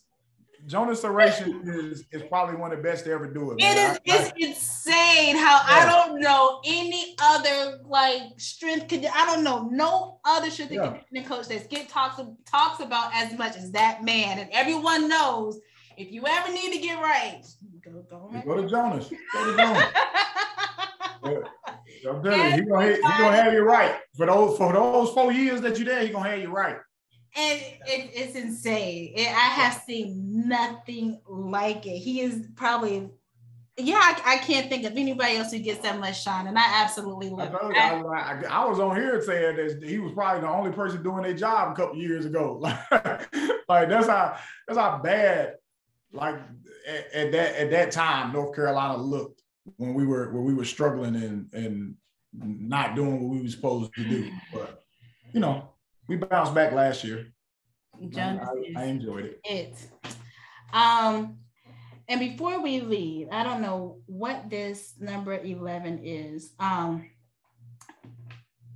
Jonas 0.65 1.01
Sahratian 1.03 1.67
is 1.67 2.05
is 2.11 2.23
probably 2.23 2.55
one 2.55 2.71
of 2.71 2.77
the 2.77 2.83
best 2.83 3.05
to 3.05 3.11
ever 3.11 3.27
do 3.27 3.51
it. 3.51 3.61
Man. 3.61 3.77
It 3.77 3.79
is 3.79 3.99
it's 4.05 4.31
I, 4.31 4.47
insane 4.47 5.37
how 5.37 5.61
yeah. 5.67 5.67
I 5.67 5.85
don't 5.85 6.19
know 6.19 6.61
any 6.65 7.15
other 7.21 7.79
like 7.85 8.21
strength 8.37 8.91
I 8.91 9.25
don't 9.25 9.43
know 9.43 9.69
no 9.71 10.19
other 10.25 10.49
strength 10.49 10.71
yeah. 10.71 10.87
conditioning 10.87 11.25
coach 11.25 11.47
that 11.49 11.65
Skip 11.65 11.87
talks 11.87 12.19
talks 12.49 12.79
about 12.79 13.11
as 13.13 13.37
much 13.37 13.55
as 13.55 13.71
that 13.71 14.03
man. 14.03 14.39
And 14.39 14.49
everyone 14.51 15.07
knows 15.07 15.59
if 15.97 16.11
you 16.11 16.23
ever 16.27 16.51
need 16.51 16.73
to 16.73 16.79
get 16.79 16.99
right, 17.01 17.41
go 17.83 18.03
go, 18.09 18.29
right. 18.31 18.45
go 18.45 18.61
to 18.61 18.67
Jonas. 18.67 19.09
Go 19.33 19.51
to 19.51 19.57
Jonas. 21.23 21.47
I'm 22.07 22.23
telling 22.23 22.39
you, 22.39 22.51
he 22.51 22.61
gonna, 22.69 22.95
he 22.95 23.01
gonna 23.01 23.35
have 23.35 23.53
you 23.53 23.61
right 23.61 23.95
for 24.15 24.25
those 24.25 24.57
for 24.57 24.73
those 24.73 25.11
four 25.11 25.31
years 25.31 25.61
that 25.61 25.77
you're 25.77 25.85
there. 25.85 26.05
He 26.05 26.09
gonna 26.09 26.29
have 26.29 26.39
you 26.39 26.49
right 26.49 26.77
and 27.35 27.59
it, 27.59 28.11
it's 28.13 28.35
insane. 28.35 29.13
It, 29.15 29.27
I 29.27 29.49
have 29.49 29.81
seen 29.85 30.47
nothing 30.47 31.19
like 31.27 31.85
it. 31.85 31.97
He 31.97 32.21
is 32.21 32.47
probably, 32.55 33.09
yeah, 33.77 33.99
I, 33.99 34.35
I, 34.35 34.37
can't 34.37 34.69
think 34.69 34.85
of 34.85 34.93
anybody 34.93 35.35
else 35.35 35.51
who 35.51 35.59
gets 35.59 35.81
that 35.81 35.99
much 35.99 36.23
shine, 36.23 36.47
and 36.47 36.57
I 36.57 36.81
absolutely 36.83 37.29
love 37.29 37.53
I 37.53 37.69
it. 37.69 37.75
I, 37.75 38.01
I, 38.01 38.43
I, 38.49 38.65
was 38.65 38.79
on 38.79 38.95
here 38.95 39.21
saying 39.21 39.57
that 39.57 39.83
he 39.83 39.99
was 39.99 40.13
probably 40.13 40.41
the 40.41 40.49
only 40.49 40.71
person 40.71 41.03
doing 41.03 41.23
their 41.23 41.33
job 41.33 41.73
a 41.73 41.75
couple 41.75 41.97
years 41.97 42.25
ago. 42.25 42.59
like 42.61 43.89
that's 43.89 44.07
how 44.07 44.37
that's 44.67 44.79
how 44.79 45.01
bad, 45.03 45.55
like 46.13 46.35
at, 46.87 47.13
at 47.13 47.31
that 47.33 47.55
at 47.55 47.71
that 47.71 47.91
time, 47.91 48.31
North 48.31 48.55
Carolina 48.55 48.97
looked 48.97 49.41
when 49.75 49.93
we 49.93 50.05
were 50.05 50.31
when 50.31 50.45
we 50.45 50.53
were 50.53 50.65
struggling 50.65 51.15
and 51.15 51.53
and 51.53 51.95
not 52.33 52.95
doing 52.95 53.21
what 53.21 53.35
we 53.35 53.41
were 53.41 53.49
supposed 53.49 53.93
to 53.95 54.03
do. 54.03 54.31
But 54.53 54.83
you 55.33 55.41
know, 55.41 55.74
we 56.07 56.17
bounced 56.17 56.53
back 56.53 56.71
last 56.71 57.03
year. 57.03 57.27
I, 58.75 58.81
I, 58.81 58.85
enjoyed 58.85 59.25
it. 59.25 59.39
It. 59.45 59.89
Um, 60.73 61.37
and 62.07 62.19
before 62.19 62.61
we 62.61 62.81
leave, 62.81 63.29
I 63.31 63.43
don't 63.43 63.61
know 63.61 63.99
what 64.05 64.49
this 64.49 64.93
number 64.99 65.33
11 65.33 66.01
is. 66.03 66.53
Um, 66.59 67.09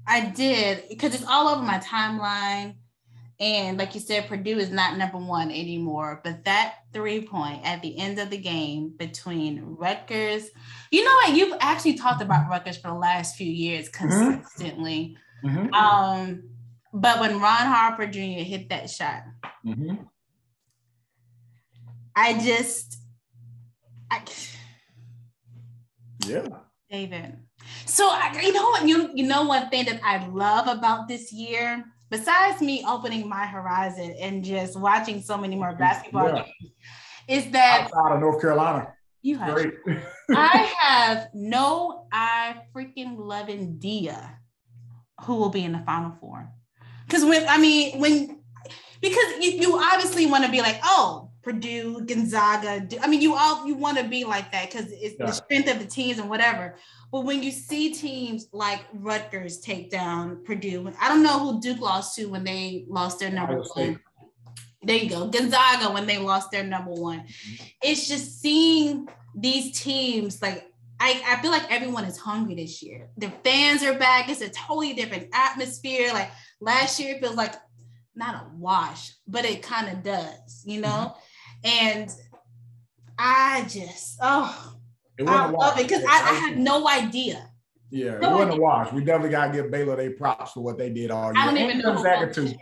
I 0.07 0.25
did 0.25 0.85
because 0.89 1.13
it's 1.13 1.25
all 1.27 1.49
over 1.49 1.61
my 1.61 1.77
timeline. 1.79 2.75
And 3.39 3.77
like 3.77 3.93
you 3.93 4.01
said, 4.01 4.27
Purdue 4.27 4.57
is 4.57 4.71
not 4.71 4.97
number 4.97 5.17
one 5.17 5.49
anymore. 5.49 6.19
But 6.23 6.43
that 6.45 6.79
three 6.91 7.21
point 7.21 7.61
at 7.63 7.81
the 7.81 7.97
end 7.97 8.19
of 8.19 8.29
the 8.29 8.37
game 8.37 8.93
between 8.97 9.61
Rutgers, 9.63 10.49
you 10.91 11.05
know 11.05 11.11
what? 11.11 11.35
You've 11.35 11.57
actually 11.61 11.93
talked 11.93 12.21
about 12.21 12.49
Rutgers 12.49 12.77
for 12.77 12.89
the 12.89 12.95
last 12.95 13.37
few 13.37 13.49
years 13.49 13.89
mm-hmm. 13.89 14.09
consistently. 14.09 15.15
Mm-hmm. 15.45 15.73
Um, 15.73 16.43
but 16.93 17.19
when 17.19 17.39
Ron 17.39 17.67
Harper 17.67 18.07
Jr. 18.07 18.43
hit 18.43 18.69
that 18.69 18.89
shot, 18.89 19.23
mm-hmm. 19.65 19.95
I 22.15 22.39
just, 22.39 22.97
I, 24.11 24.21
yeah, 26.25 26.47
David. 26.89 27.37
So 27.85 28.07
I, 28.07 28.39
you 28.41 28.53
know 28.53 28.69
what 28.69 28.87
you 28.87 29.09
you 29.13 29.27
know 29.27 29.43
one 29.43 29.69
thing 29.69 29.85
that 29.85 30.01
I 30.03 30.25
love 30.27 30.67
about 30.67 31.07
this 31.07 31.31
year, 31.31 31.83
besides 32.09 32.61
me 32.61 32.83
opening 32.87 33.27
my 33.27 33.45
horizon 33.45 34.15
and 34.19 34.43
just 34.43 34.79
watching 34.79 35.21
so 35.21 35.37
many 35.37 35.55
more 35.55 35.75
basketball 35.75 36.27
yeah. 36.27 36.43
games, 36.43 36.73
is 37.27 37.51
that 37.51 37.83
outside 37.83 38.15
of 38.15 38.19
North 38.19 38.41
Carolina. 38.41 38.93
You 39.21 39.37
have. 39.37 39.53
Great. 39.53 39.73
I 40.31 40.73
have 40.79 41.29
no 41.33 42.07
I 42.11 42.55
freaking 42.73 43.17
loving 43.17 43.77
Dia 43.77 44.39
who 45.25 45.35
will 45.35 45.49
be 45.49 45.63
in 45.63 45.73
the 45.73 45.79
final 45.79 46.15
four. 46.19 46.49
Because 47.09 47.25
when 47.25 47.47
I 47.47 47.57
mean 47.57 47.99
when 47.99 48.39
because 49.01 49.33
you, 49.41 49.51
you 49.51 49.77
obviously 49.77 50.27
want 50.27 50.45
to 50.45 50.51
be 50.51 50.61
like, 50.61 50.79
oh, 50.83 51.31
Purdue, 51.41 52.01
Gonzaga. 52.05 52.85
I 53.01 53.07
mean, 53.07 53.21
you 53.21 53.33
all 53.33 53.65
you 53.65 53.73
want 53.75 53.97
to 53.97 54.03
be 54.03 54.25
like 54.25 54.51
that 54.51 54.69
because 54.69 54.91
it's 54.91 55.15
yeah. 55.19 55.25
the 55.25 55.31
strength 55.31 55.71
of 55.71 55.79
the 55.79 55.85
teams 55.85 56.19
and 56.19 56.29
whatever. 56.29 56.75
But 57.11 57.21
when 57.21 57.41
you 57.41 57.49
see 57.49 57.91
teams 57.93 58.47
like 58.51 58.81
Rutgers 58.93 59.59
take 59.59 59.89
down 59.89 60.43
Purdue, 60.43 60.93
I 61.01 61.07
don't 61.07 61.23
know 61.23 61.39
who 61.39 61.59
Duke 61.59 61.79
lost 61.79 62.15
to 62.17 62.25
when 62.25 62.43
they 62.43 62.85
lost 62.87 63.19
their 63.19 63.31
number 63.31 63.63
one. 63.73 63.99
There 64.83 64.95
you 64.95 65.09
go, 65.09 65.27
Gonzaga 65.27 65.91
when 65.91 66.05
they 66.05 66.19
lost 66.19 66.51
their 66.51 66.63
number 66.63 66.91
one. 66.91 67.21
Mm-hmm. 67.21 67.65
It's 67.81 68.07
just 68.07 68.41
seeing 68.41 69.07
these 69.35 69.79
teams 69.79 70.41
like 70.41 70.68
I, 70.99 71.21
I 71.27 71.41
feel 71.41 71.51
like 71.51 71.71
everyone 71.71 72.03
is 72.03 72.17
hungry 72.17 72.55
this 72.55 72.83
year. 72.83 73.09
The 73.17 73.31
fans 73.43 73.83
are 73.83 73.97
back. 73.97 74.29
It's 74.29 74.41
a 74.41 74.49
totally 74.49 74.93
different 74.93 75.29
atmosphere. 75.33 76.11
Like 76.13 76.29
Last 76.61 76.99
year 76.99 77.15
it 77.15 77.21
feels 77.21 77.35
like 77.35 77.55
not 78.15 78.35
a 78.35 78.47
wash, 78.57 79.13
but 79.27 79.45
it 79.45 79.63
kind 79.63 79.89
of 79.89 80.03
does, 80.03 80.63
you 80.65 80.81
know? 80.81 81.15
Mm-hmm. 81.65 81.87
And 81.87 82.11
I 83.17 83.65
just, 83.69 84.17
oh, 84.21 84.75
I 85.25 85.49
love 85.49 85.79
it 85.79 85.87
because 85.87 86.03
I, 86.03 86.31
I 86.31 86.33
had 86.33 86.57
no 86.57 86.87
idea. 86.87 87.49
Yeah, 87.91 88.17
no 88.19 88.29
it 88.29 88.31
wasn't 88.31 88.51
idea. 88.51 88.59
a 88.59 88.61
wash. 88.61 88.93
We 88.93 89.03
definitely 89.03 89.31
got 89.31 89.47
to 89.47 89.53
give 89.53 89.71
Baylor 89.71 89.95
their 89.95 90.11
props 90.11 90.51
for 90.51 90.61
what 90.61 90.77
they 90.77 90.89
did 90.89 91.11
all 91.11 91.33
year. 91.33 91.41
I 91.41 91.45
don't 91.45 91.57
even 91.57 91.79
know. 91.79 91.95
To, 91.95 92.55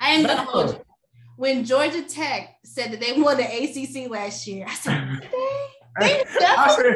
I 0.00 0.14
ain't 0.14 0.26
gonna 0.26 0.42
hold 0.42 0.70
you. 0.70 0.80
When 1.36 1.64
Georgia 1.64 2.02
Tech 2.02 2.56
said 2.64 2.92
that 2.92 3.00
they 3.00 3.12
won 3.12 3.36
the 3.36 3.44
ACC 3.44 4.10
last 4.10 4.46
year, 4.46 4.66
I 4.68 4.74
said, 4.74 5.28
I, 5.98 6.76
said, 6.76 6.94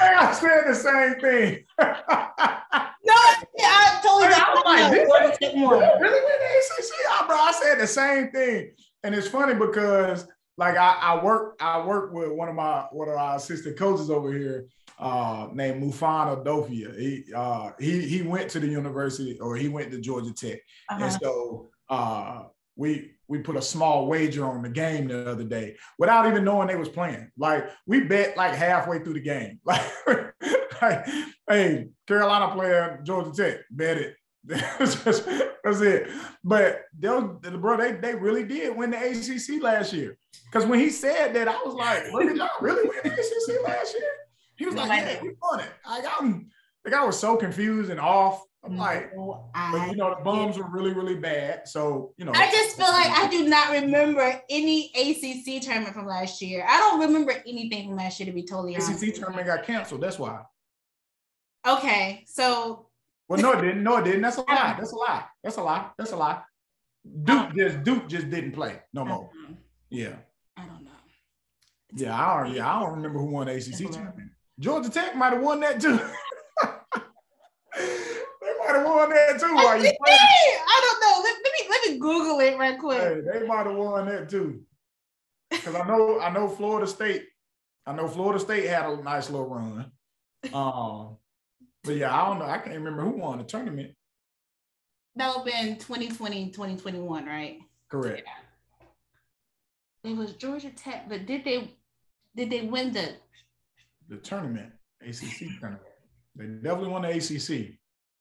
I 0.00 0.32
said 0.32 0.62
the 0.66 0.74
same 0.74 1.20
thing. 1.20 1.64
No, 3.04 3.14
I 3.14 4.00
you 4.04 4.28
that. 4.30 4.62
Like, 4.64 4.92
really 4.92 5.06
win 5.08 5.30
the 5.30 6.80
ACC? 6.80 7.26
Bro, 7.26 7.36
I 7.36 7.52
said 7.52 7.80
the 7.80 7.86
same 7.86 8.30
thing, 8.30 8.70
and 9.02 9.14
it's 9.14 9.26
funny 9.26 9.54
because 9.54 10.28
like 10.56 10.76
I, 10.76 10.98
I 11.00 11.24
work 11.24 11.56
I 11.60 11.84
work 11.84 12.12
with 12.12 12.30
one 12.30 12.48
of 12.48 12.54
my 12.54 12.86
one 12.92 13.08
of 13.08 13.16
our 13.16 13.36
assistant 13.36 13.76
coaches 13.76 14.10
over 14.10 14.32
here 14.32 14.66
uh, 14.98 15.48
named 15.52 15.82
Mufana 15.82 16.44
Dofia. 16.44 16.96
He 16.98 17.24
uh, 17.34 17.70
he 17.80 18.06
he 18.06 18.22
went 18.22 18.50
to 18.50 18.60
the 18.60 18.68
university 18.68 19.38
or 19.40 19.56
he 19.56 19.68
went 19.68 19.90
to 19.90 20.00
Georgia 20.00 20.32
Tech, 20.32 20.60
uh-huh. 20.88 21.04
and 21.04 21.12
so 21.12 21.70
uh, 21.88 22.44
we 22.76 23.12
we 23.32 23.38
put 23.38 23.56
a 23.56 23.62
small 23.62 24.06
wager 24.06 24.44
on 24.44 24.60
the 24.60 24.68
game 24.68 25.08
the 25.08 25.30
other 25.30 25.42
day 25.42 25.74
without 25.98 26.26
even 26.26 26.44
knowing 26.44 26.68
they 26.68 26.76
was 26.76 26.90
playing. 26.90 27.30
Like 27.38 27.64
we 27.86 28.02
bet 28.02 28.36
like 28.36 28.54
halfway 28.54 28.98
through 28.98 29.14
the 29.14 29.20
game. 29.20 29.58
Like 29.66 30.34
like, 30.82 31.06
hey, 31.48 31.88
Carolina 32.08 32.52
player, 32.52 33.00
Georgia 33.04 33.30
Tech, 33.30 33.60
bet 33.70 33.96
it. 33.98 34.16
that's, 34.44 34.96
that's 34.96 35.80
it. 35.80 36.10
But 36.42 36.82
they 36.98 37.08
bro, 37.08 37.76
they, 37.76 37.92
they 37.92 38.14
really 38.16 38.44
did 38.44 38.76
win 38.76 38.90
the 38.90 38.98
ACC 38.98 39.62
last 39.62 39.92
year. 39.92 40.18
Because 40.46 40.66
when 40.66 40.80
he 40.80 40.90
said 40.90 41.34
that, 41.34 41.46
I 41.46 41.56
was 41.64 41.74
like, 41.74 42.12
"What 42.12 42.26
did 42.26 42.36
y'all 42.36 42.50
really 42.60 42.82
win 42.82 42.98
the 43.04 43.12
ACC 43.12 43.64
last 43.64 43.94
year?" 43.94 44.10
He 44.56 44.66
was 44.66 44.74
like, 44.74 44.88
"Yeah, 44.90 45.22
we 45.22 45.34
won 45.40 45.60
it." 45.60 45.70
Like 45.88 46.04
I'm, 46.18 46.50
like 46.84 46.94
I 46.94 47.04
was 47.06 47.18
so 47.18 47.36
confused 47.36 47.90
and 47.90 48.00
off. 48.00 48.42
I'm 48.64 48.76
like, 48.76 49.14
no, 49.16 49.50
but 49.54 49.90
you 49.90 49.96
know, 49.96 50.14
the 50.16 50.22
bums 50.22 50.56
were 50.56 50.68
really, 50.68 50.92
really 50.92 51.16
bad. 51.16 51.66
So, 51.66 52.14
you 52.16 52.24
know, 52.24 52.32
I 52.32 52.48
just 52.50 52.76
feel 52.76 52.86
like 52.86 53.10
I 53.10 53.28
do 53.28 53.48
not 53.48 53.72
remember 53.72 54.40
any 54.48 54.92
ACC 54.94 55.62
tournament 55.62 55.94
from 55.94 56.06
last 56.06 56.40
year. 56.40 56.64
I 56.68 56.78
don't 56.78 57.00
remember 57.00 57.32
anything 57.44 57.88
from 57.88 57.96
last 57.96 58.20
year 58.20 58.26
to 58.26 58.32
be 58.32 58.44
totally 58.44 58.76
ACC 58.76 58.84
honest. 58.84 59.02
ACC 59.02 59.14
tournament 59.16 59.46
got 59.48 59.64
canceled. 59.64 60.00
That's 60.00 60.18
why. 60.18 60.42
Okay, 61.66 62.24
so. 62.28 62.86
Well, 63.28 63.40
no, 63.40 63.52
it 63.52 63.62
didn't. 63.62 63.82
No, 63.82 63.96
it 63.96 64.04
didn't. 64.04 64.22
That's 64.22 64.36
a 64.36 64.42
lie. 64.42 64.76
That's 64.78 64.92
a 64.92 64.96
lie. 64.96 65.24
That's 65.42 65.56
a 65.56 65.62
lie. 65.62 65.90
That's 65.98 66.12
a 66.12 66.16
lie. 66.16 66.40
Duke 67.24 67.48
oh. 67.50 67.56
just 67.56 67.82
Duke 67.82 68.08
just 68.08 68.30
didn't 68.30 68.52
play 68.52 68.80
no 68.92 69.04
more. 69.04 69.28
Yeah. 69.90 70.14
I 70.56 70.66
don't 70.66 70.84
know. 70.84 70.90
yeah, 71.94 72.16
I 72.16 72.44
don't. 72.44 72.54
Yeah, 72.54 72.76
I 72.76 72.80
don't 72.80 72.92
remember 72.92 73.18
who 73.18 73.26
won 73.26 73.48
the 73.48 73.54
ACC 73.54 73.90
tournament. 73.90 74.30
Georgia 74.60 74.88
Tech 74.88 75.16
might 75.16 75.32
have 75.32 75.42
won 75.42 75.58
that 75.60 75.80
too. 75.80 75.98
they 78.72 78.84
might 78.84 78.88
have 78.88 78.96
won 78.96 79.10
that 79.10 79.40
too. 79.40 79.46
I, 79.56 79.76
you 79.76 79.92
I 80.68 80.80
don't 80.82 81.00
know. 81.00 81.22
Let, 81.22 81.36
let, 81.42 81.52
me 81.52 81.68
let 81.70 81.90
me 81.90 81.98
Google 81.98 82.40
it 82.40 82.58
right 82.58 82.78
quick. 82.78 83.00
Hey, 83.00 83.20
they 83.20 83.46
might 83.46 83.66
have 83.66 83.76
won 83.76 84.06
that 84.06 84.28
too. 84.28 84.62
Because 85.50 85.74
I 85.74 85.86
know 85.86 86.20
I 86.20 86.30
know 86.30 86.48
Florida 86.48 86.86
State. 86.86 87.24
I 87.86 87.92
know 87.94 88.08
Florida 88.08 88.40
State 88.40 88.66
had 88.66 88.86
a 88.86 89.02
nice 89.02 89.30
little 89.30 89.48
run. 89.48 89.90
Um, 90.52 91.18
but 91.84 91.94
yeah, 91.94 92.12
I 92.12 92.26
don't 92.26 92.40
know. 92.40 92.46
I 92.46 92.58
can't 92.58 92.74
remember 92.74 93.02
who 93.02 93.10
won 93.10 93.38
the 93.38 93.44
tournament. 93.44 93.92
That 95.14 95.28
would 95.28 95.48
have 95.52 95.64
been 95.64 95.78
2020, 95.78 96.50
2021, 96.50 97.26
right? 97.26 97.58
Correct. 97.88 98.26
It 100.02 100.16
was 100.16 100.32
Georgia 100.32 100.70
Tech, 100.70 101.08
but 101.08 101.26
did 101.26 101.44
they 101.44 101.76
did 102.34 102.50
they 102.50 102.62
win 102.62 102.92
the 102.92 103.14
the 104.08 104.16
tournament, 104.16 104.72
ACC 105.00 105.60
tournament? 105.60 105.86
They 106.34 106.46
definitely 106.46 106.88
won 106.88 107.02
the 107.02 107.10
ACC. 107.10 107.78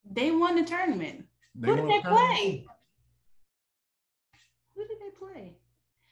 They 0.09 0.31
won 0.31 0.55
the 0.55 0.63
tournament. 0.63 1.25
They 1.55 1.69
Who 1.69 1.75
did 1.75 1.89
they 1.89 2.01
play? 2.01 2.65
Who 4.75 4.87
did 4.87 4.97
they 4.99 5.09
play? 5.17 5.55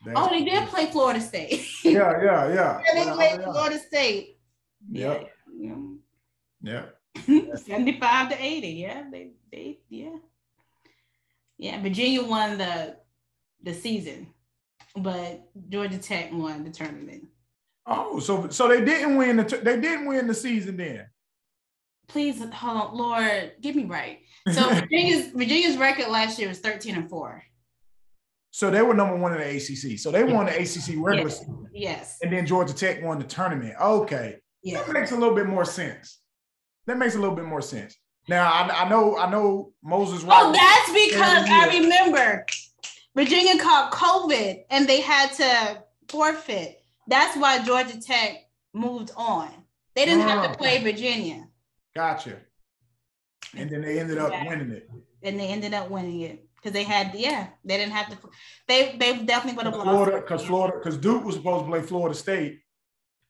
That's 0.06 0.20
oh, 0.20 0.30
they 0.30 0.44
did 0.44 0.68
play 0.70 0.86
Florida 0.88 1.22
State. 1.22 1.66
yeah, 1.84 2.22
yeah, 2.24 2.54
yeah. 2.54 2.82
yeah 2.94 3.04
they 3.04 3.12
played 3.12 3.40
yeah. 3.40 3.52
Florida 3.52 3.80
State. 3.80 4.38
Yep. 4.92 5.30
Yeah. 5.58 5.76
Yeah. 6.62 7.56
75 7.56 8.30
to 8.30 8.44
80. 8.44 8.68
Yeah. 8.68 9.04
They 9.12 9.32
they 9.52 9.80
yeah. 9.90 10.16
Yeah. 11.58 11.82
Virginia 11.82 12.24
won 12.24 12.58
the 12.58 12.98
the 13.64 13.74
season, 13.74 14.28
but 14.96 15.50
Georgia 15.70 15.98
Tech 15.98 16.32
won 16.32 16.64
the 16.64 16.70
tournament. 16.70 17.28
Oh, 17.86 18.20
so 18.20 18.50
so 18.50 18.68
they 18.68 18.86
didn't 18.86 19.18
win 19.18 19.38
the 19.38 19.44
they 19.64 19.80
didn't 19.80 20.06
win 20.06 20.28
the 20.28 20.34
season 20.34 20.78
then. 20.78 21.08
Please 22.10 22.44
hold 22.54 22.54
on, 22.82 22.98
Lord, 22.98 23.54
get 23.62 23.76
me 23.76 23.86
right. 23.86 24.20
So 24.52 24.68
Virginia's 24.68 25.28
Virginia's 25.28 25.78
record 25.78 26.08
last 26.08 26.40
year 26.40 26.48
was 26.48 26.60
13 26.60 26.96
and 26.96 27.10
4. 27.10 27.44
So 28.52 28.72
they 28.72 28.82
were 28.82 28.96
number 28.96 29.16
one 29.16 29.34
in 29.34 29.40
the 29.40 29.58
ACC. 29.58 30.00
So 30.00 30.12
they 30.12 30.24
won 30.24 30.48
the 30.48 30.56
ACC 30.56 30.96
regular 30.98 31.30
yes. 31.30 31.40
season. 31.40 31.68
Yes. 31.72 32.18
And 32.24 32.34
then 32.34 32.48
Georgia 32.48 32.74
Tech 32.74 33.04
won 33.04 33.20
the 33.20 33.26
tournament. 33.26 33.76
Okay. 33.80 34.38
Yes. 34.64 34.86
That 34.86 34.94
makes 34.94 35.12
a 35.12 35.16
little 35.16 35.36
bit 35.36 35.46
more 35.46 35.66
sense. 35.66 36.20
That 36.88 36.98
makes 36.98 37.16
a 37.16 37.20
little 37.20 37.36
bit 37.36 37.46
more 37.46 37.62
sense. 37.62 37.96
Now 38.28 38.52
I, 38.52 38.86
I 38.86 38.90
know 38.90 39.18
I 39.18 39.30
know 39.30 39.74
Moses. 39.84 40.24
Oh, 40.28 40.52
that's 40.52 40.92
because 40.92 41.48
I 41.48 41.80
remember 41.80 42.46
Virginia 43.16 43.62
caught 43.62 43.92
COVID 43.92 44.64
and 44.72 44.88
they 44.88 45.02
had 45.02 45.32
to 45.34 45.84
forfeit. 46.08 46.82
That's 47.08 47.38
why 47.38 47.64
Georgia 47.64 48.00
Tech 48.02 48.48
moved 48.74 49.12
on. 49.16 49.50
They 49.96 50.06
didn't 50.06 50.22
oh, 50.22 50.28
have 50.28 50.44
to 50.44 50.52
oh, 50.52 50.56
play 50.56 50.82
Virginia. 50.82 51.49
Gotcha. 51.96 52.38
And 53.56 53.70
then 53.70 53.82
they 53.82 54.00
ended 54.00 54.18
up 54.18 54.32
yeah. 54.32 54.48
winning 54.48 54.72
it. 54.72 54.90
And 55.24 55.40
they 55.40 55.48
ended 55.48 55.74
up 55.74 55.90
winning 55.90 56.22
it 56.22 56.46
because 56.56 56.74
they 56.74 56.84
had 56.84 57.14
yeah 57.16 57.48
they 57.64 57.78
didn't 57.78 57.94
have 57.94 58.10
to 58.10 58.18
they 58.68 58.96
they 58.98 59.18
definitely 59.24 59.58
would 59.58 59.66
have 59.66 59.82
Florida 59.82 60.22
because 60.22 60.46
Florida 60.46 60.78
because 60.78 60.98
Duke 60.98 61.24
was 61.24 61.36
supposed 61.36 61.66
to 61.66 61.72
play 61.72 61.82
Florida 61.82 62.16
State 62.16 62.60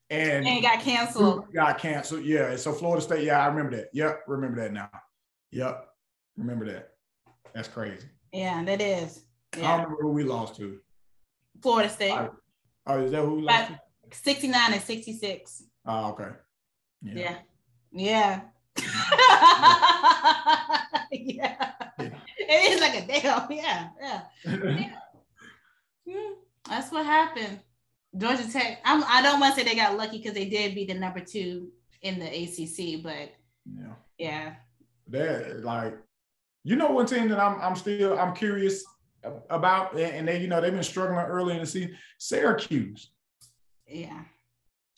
and, 0.10 0.47
and 0.47 0.62
got 0.62 0.82
canceled. 0.82 1.45
Duke 1.45 1.53
got 1.53 1.78
canceled. 1.78 2.24
Yeah. 2.24 2.55
So 2.55 2.74
Florida 2.74 3.01
State. 3.01 3.24
Yeah, 3.24 3.43
I 3.43 3.47
remember 3.47 3.78
that. 3.78 3.89
Yep, 3.93 4.24
remember 4.28 4.62
that 4.62 4.74
now. 4.74 4.89
Yep, 5.51 5.88
remember 6.38 6.66
that. 6.66 6.91
That's 7.53 7.68
crazy. 7.68 8.07
Yeah, 8.32 8.64
that 8.64 8.82
is. 8.82 9.24
Yeah. 9.57 9.66
I 9.66 9.78
don't 9.78 9.86
remember 9.86 10.03
who 10.03 10.12
we 10.12 10.24
lost 10.24 10.55
to. 10.57 10.80
Florida 11.62 11.89
State. 11.89 12.30
Oh, 12.88 13.03
is 13.03 13.12
that 13.12 13.22
who 13.24 13.36
we 13.36 13.41
lost? 13.43 13.70
to? 13.70 13.80
69 14.12 14.74
and 14.74 14.82
66. 14.82 15.64
Oh, 15.86 16.10
okay. 16.10 16.30
Yeah. 17.01 17.14
Yeah. 17.14 17.36
Yeah. 17.91 18.41
yeah. 21.11 21.71
It 22.51 22.71
is 22.71 22.81
like 22.81 23.03
a 23.03 23.07
damn, 23.07 23.51
yeah, 23.51 23.89
yeah. 24.01 24.21
yeah. 24.45 24.95
Hmm, 26.09 26.33
that's 26.67 26.91
what 26.91 27.05
happened. 27.05 27.59
Georgia 28.17 28.51
Tech. 28.51 28.79
I'm, 28.85 29.03
I 29.07 29.21
don't 29.21 29.39
want 29.39 29.53
to 29.53 29.61
say 29.61 29.67
they 29.67 29.75
got 29.75 29.97
lucky 29.97 30.17
because 30.17 30.33
they 30.33 30.49
did 30.49 30.73
beat 30.73 30.87
the 30.87 30.95
number 30.95 31.19
two 31.19 31.69
in 32.01 32.19
the 32.19 32.25
ACC, 32.25 33.03
but 33.03 33.33
yeah, 33.65 33.93
yeah. 34.17 34.53
That 35.09 35.63
like, 35.63 35.95
you 36.63 36.75
know, 36.75 36.91
one 36.91 37.05
team 37.05 37.29
that 37.29 37.39
I'm 37.39 37.61
I'm 37.61 37.75
still 37.75 38.17
I'm 38.17 38.33
curious 38.33 38.83
about, 39.49 39.95
and 39.99 40.27
they 40.27 40.39
you 40.39 40.47
know 40.47 40.61
they've 40.61 40.73
been 40.73 40.83
struggling 40.83 41.19
early 41.19 41.53
in 41.53 41.59
the 41.59 41.67
season. 41.67 41.95
Syracuse. 42.17 43.11
Yeah. 43.85 44.21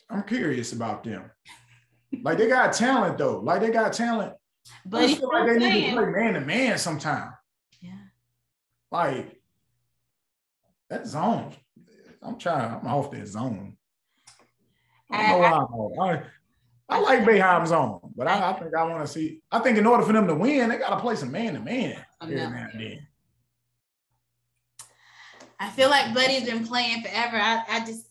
I'm 0.10 0.24
curious 0.24 0.74
about 0.74 1.04
them. 1.04 1.32
Like 2.24 2.38
they 2.38 2.48
got 2.48 2.74
talent 2.74 3.18
though. 3.18 3.40
Like 3.40 3.62
they 3.62 3.72
got 3.72 3.94
talent. 3.94 4.34
But 4.86 5.04
I 5.04 5.14
feel 5.16 5.30
like 5.30 5.48
they 5.48 5.58
playing. 5.58 5.74
need 5.74 5.90
to 5.92 5.96
play 5.96 6.06
man 6.12 6.34
to 6.36 6.42
man 6.42 6.78
sometime. 6.78 7.34
Yeah. 7.80 7.98
Like 8.92 9.42
that 10.90 11.08
zone. 11.08 11.54
I'm 12.22 12.38
trying. 12.38 12.80
I'm 12.80 12.88
off 12.88 13.12
that 13.12 13.28
zone. 13.28 13.78
I 15.10 15.28
know 15.28 15.42
I, 15.42 16.02
I'm 16.02 16.02
I, 16.02 16.24
I 16.90 17.00
like 17.00 17.22
Boeheim 17.22 17.66
zone, 17.66 18.00
but 18.16 18.28
I, 18.28 18.52
I 18.52 18.54
think 18.54 18.76
I 18.76 18.84
want 18.84 19.06
to 19.06 19.12
see. 19.12 19.42
I 19.52 19.60
think 19.60 19.78
in 19.78 19.86
order 19.86 20.04
for 20.04 20.14
them 20.14 20.28
to 20.28 20.36
win, 20.36 20.70
they 20.70 20.78
got 20.78 20.90
to 20.90 21.00
play 21.00 21.16
some 21.16 21.32
man 21.32 21.54
to 21.54 21.60
man 21.60 21.98
every 22.22 22.36
now 22.36 22.68
and 22.72 22.82
then. 22.82 23.08
I 25.60 25.70
feel 25.70 25.90
like 25.90 26.14
Buddy's 26.14 26.50
been 26.50 26.66
playing 26.66 27.02
forever. 27.02 27.38
I, 27.38 27.64
I 27.70 27.86
just 27.86 28.08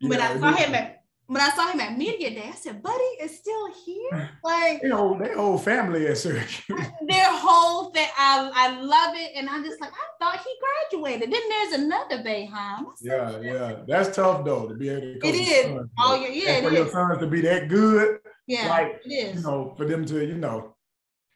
when 0.00 0.18
yeah, 0.18 0.30
I 0.30 0.38
saw 0.38 0.52
him 0.52 0.74
at 0.74 1.02
when 1.28 1.40
I 1.40 1.48
saw 1.50 1.70
him 1.70 1.80
at 1.80 1.98
media 1.98 2.30
day, 2.30 2.48
I 2.48 2.54
said, 2.54 2.82
"Buddy 2.82 3.10
is 3.20 3.36
still 3.36 3.72
here." 3.84 4.30
Like 4.44 4.80
you 4.82 4.90
know, 4.90 5.18
their 5.18 5.36
whole 5.36 5.58
family 5.58 6.06
at 6.06 6.18
Syracuse. 6.18 6.62
Their 7.08 7.26
whole 7.28 7.90
thing, 7.90 8.06
I, 8.16 8.48
I 8.54 8.80
love 8.80 9.16
it, 9.16 9.32
and 9.34 9.48
I'm 9.48 9.64
just 9.64 9.80
like, 9.80 9.90
I 9.90 10.24
thought 10.24 10.38
he 10.38 10.50
graduated. 10.60 11.32
Then 11.32 11.42
there's 11.48 11.72
another 11.80 12.22
Boeheim. 12.22 12.86
Yeah, 13.00 13.40
yeah, 13.40 13.76
that's 13.88 14.14
tough 14.14 14.44
though 14.44 14.68
to 14.68 14.74
be 14.74 14.88
able 14.88 15.00
to. 15.00 15.26
It 15.26 15.34
is. 15.34 15.66
Sons, 15.66 15.90
oh 15.98 16.14
yeah, 16.14 16.28
yeah. 16.28 16.68
for 16.68 16.72
your 16.72 16.88
sons 16.88 17.18
to 17.18 17.26
be 17.26 17.40
that 17.40 17.68
good. 17.68 18.20
Yeah, 18.46 18.68
like 18.68 19.00
it 19.04 19.12
is. 19.12 19.36
You 19.36 19.42
know, 19.42 19.74
for 19.76 19.84
them 19.84 20.04
to 20.06 20.24
you 20.24 20.36
know, 20.36 20.76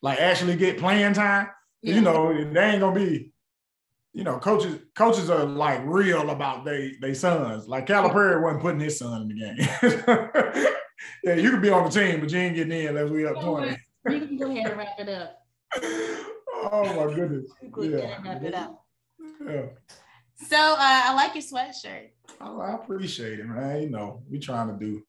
like 0.02 0.20
actually 0.20 0.56
get 0.56 0.78
playing 0.78 1.14
time. 1.14 1.48
Yeah. 1.82 1.96
You 1.96 2.00
know, 2.02 2.52
they 2.52 2.60
ain't 2.60 2.80
gonna 2.80 2.94
be 2.94 3.32
you 4.12 4.24
know, 4.24 4.38
coaches 4.38 4.80
coaches 4.94 5.30
are 5.30 5.44
like 5.44 5.80
real 5.84 6.30
about 6.30 6.64
they 6.64 6.94
they 7.00 7.14
sons. 7.14 7.68
Like 7.68 7.86
Calipari 7.86 8.42
wasn't 8.42 8.62
putting 8.62 8.80
his 8.80 8.98
son 8.98 9.22
in 9.22 9.28
the 9.28 9.34
game. 9.34 10.74
yeah, 11.24 11.34
you 11.34 11.50
could 11.50 11.62
be 11.62 11.70
on 11.70 11.84
the 11.84 11.90
team, 11.90 12.20
but 12.20 12.30
you 12.30 12.38
ain't 12.38 12.56
getting 12.56 12.72
in 12.72 12.88
unless 12.88 13.10
we 13.10 13.26
up 13.26 13.40
20. 13.40 13.76
You 14.08 14.26
can 14.26 14.36
go 14.36 14.50
ahead 14.50 14.66
and 14.66 14.78
wrap 14.78 14.98
it 14.98 15.08
up. 15.08 15.36
oh 15.82 17.06
my 17.08 17.14
goodness. 17.14 17.46
Yeah. 17.80 18.20
Wrap 18.22 18.42
it 18.42 18.54
up. 18.54 18.84
Yeah. 19.46 19.66
So 20.48 20.56
uh, 20.56 20.76
I 20.78 21.14
like 21.14 21.34
your 21.34 21.42
sweatshirt. 21.42 22.10
Oh, 22.40 22.60
I 22.60 22.74
appreciate 22.74 23.38
it, 23.38 23.46
man. 23.46 23.82
You 23.82 23.90
know, 23.90 24.22
we 24.28 24.38
trying 24.38 24.68
to 24.68 24.84
do 24.84 25.02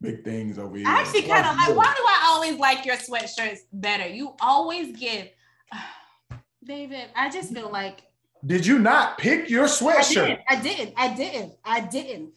big 0.00 0.24
things 0.24 0.58
over 0.58 0.76
here. 0.76 0.86
I 0.86 1.00
actually 1.00 1.22
kind 1.22 1.46
of 1.46 1.56
like. 1.56 1.76
Why 1.76 1.92
do 1.94 2.02
I 2.06 2.22
always 2.28 2.58
like 2.58 2.86
your 2.86 2.96
sweatshirts 2.96 3.58
better? 3.72 4.06
You 4.06 4.34
always 4.40 4.96
give, 4.96 5.28
David. 6.64 7.08
I 7.14 7.28
just 7.28 7.52
feel 7.52 7.70
like 7.70 8.02
did 8.46 8.66
you 8.66 8.78
not 8.78 9.18
pick 9.18 9.50
your 9.50 9.66
sweatshirt? 9.66 10.38
I 10.48 10.60
didn't. 10.60 10.94
I 10.96 11.14
didn't. 11.14 11.54
I 11.64 11.80
didn't. 11.80 12.32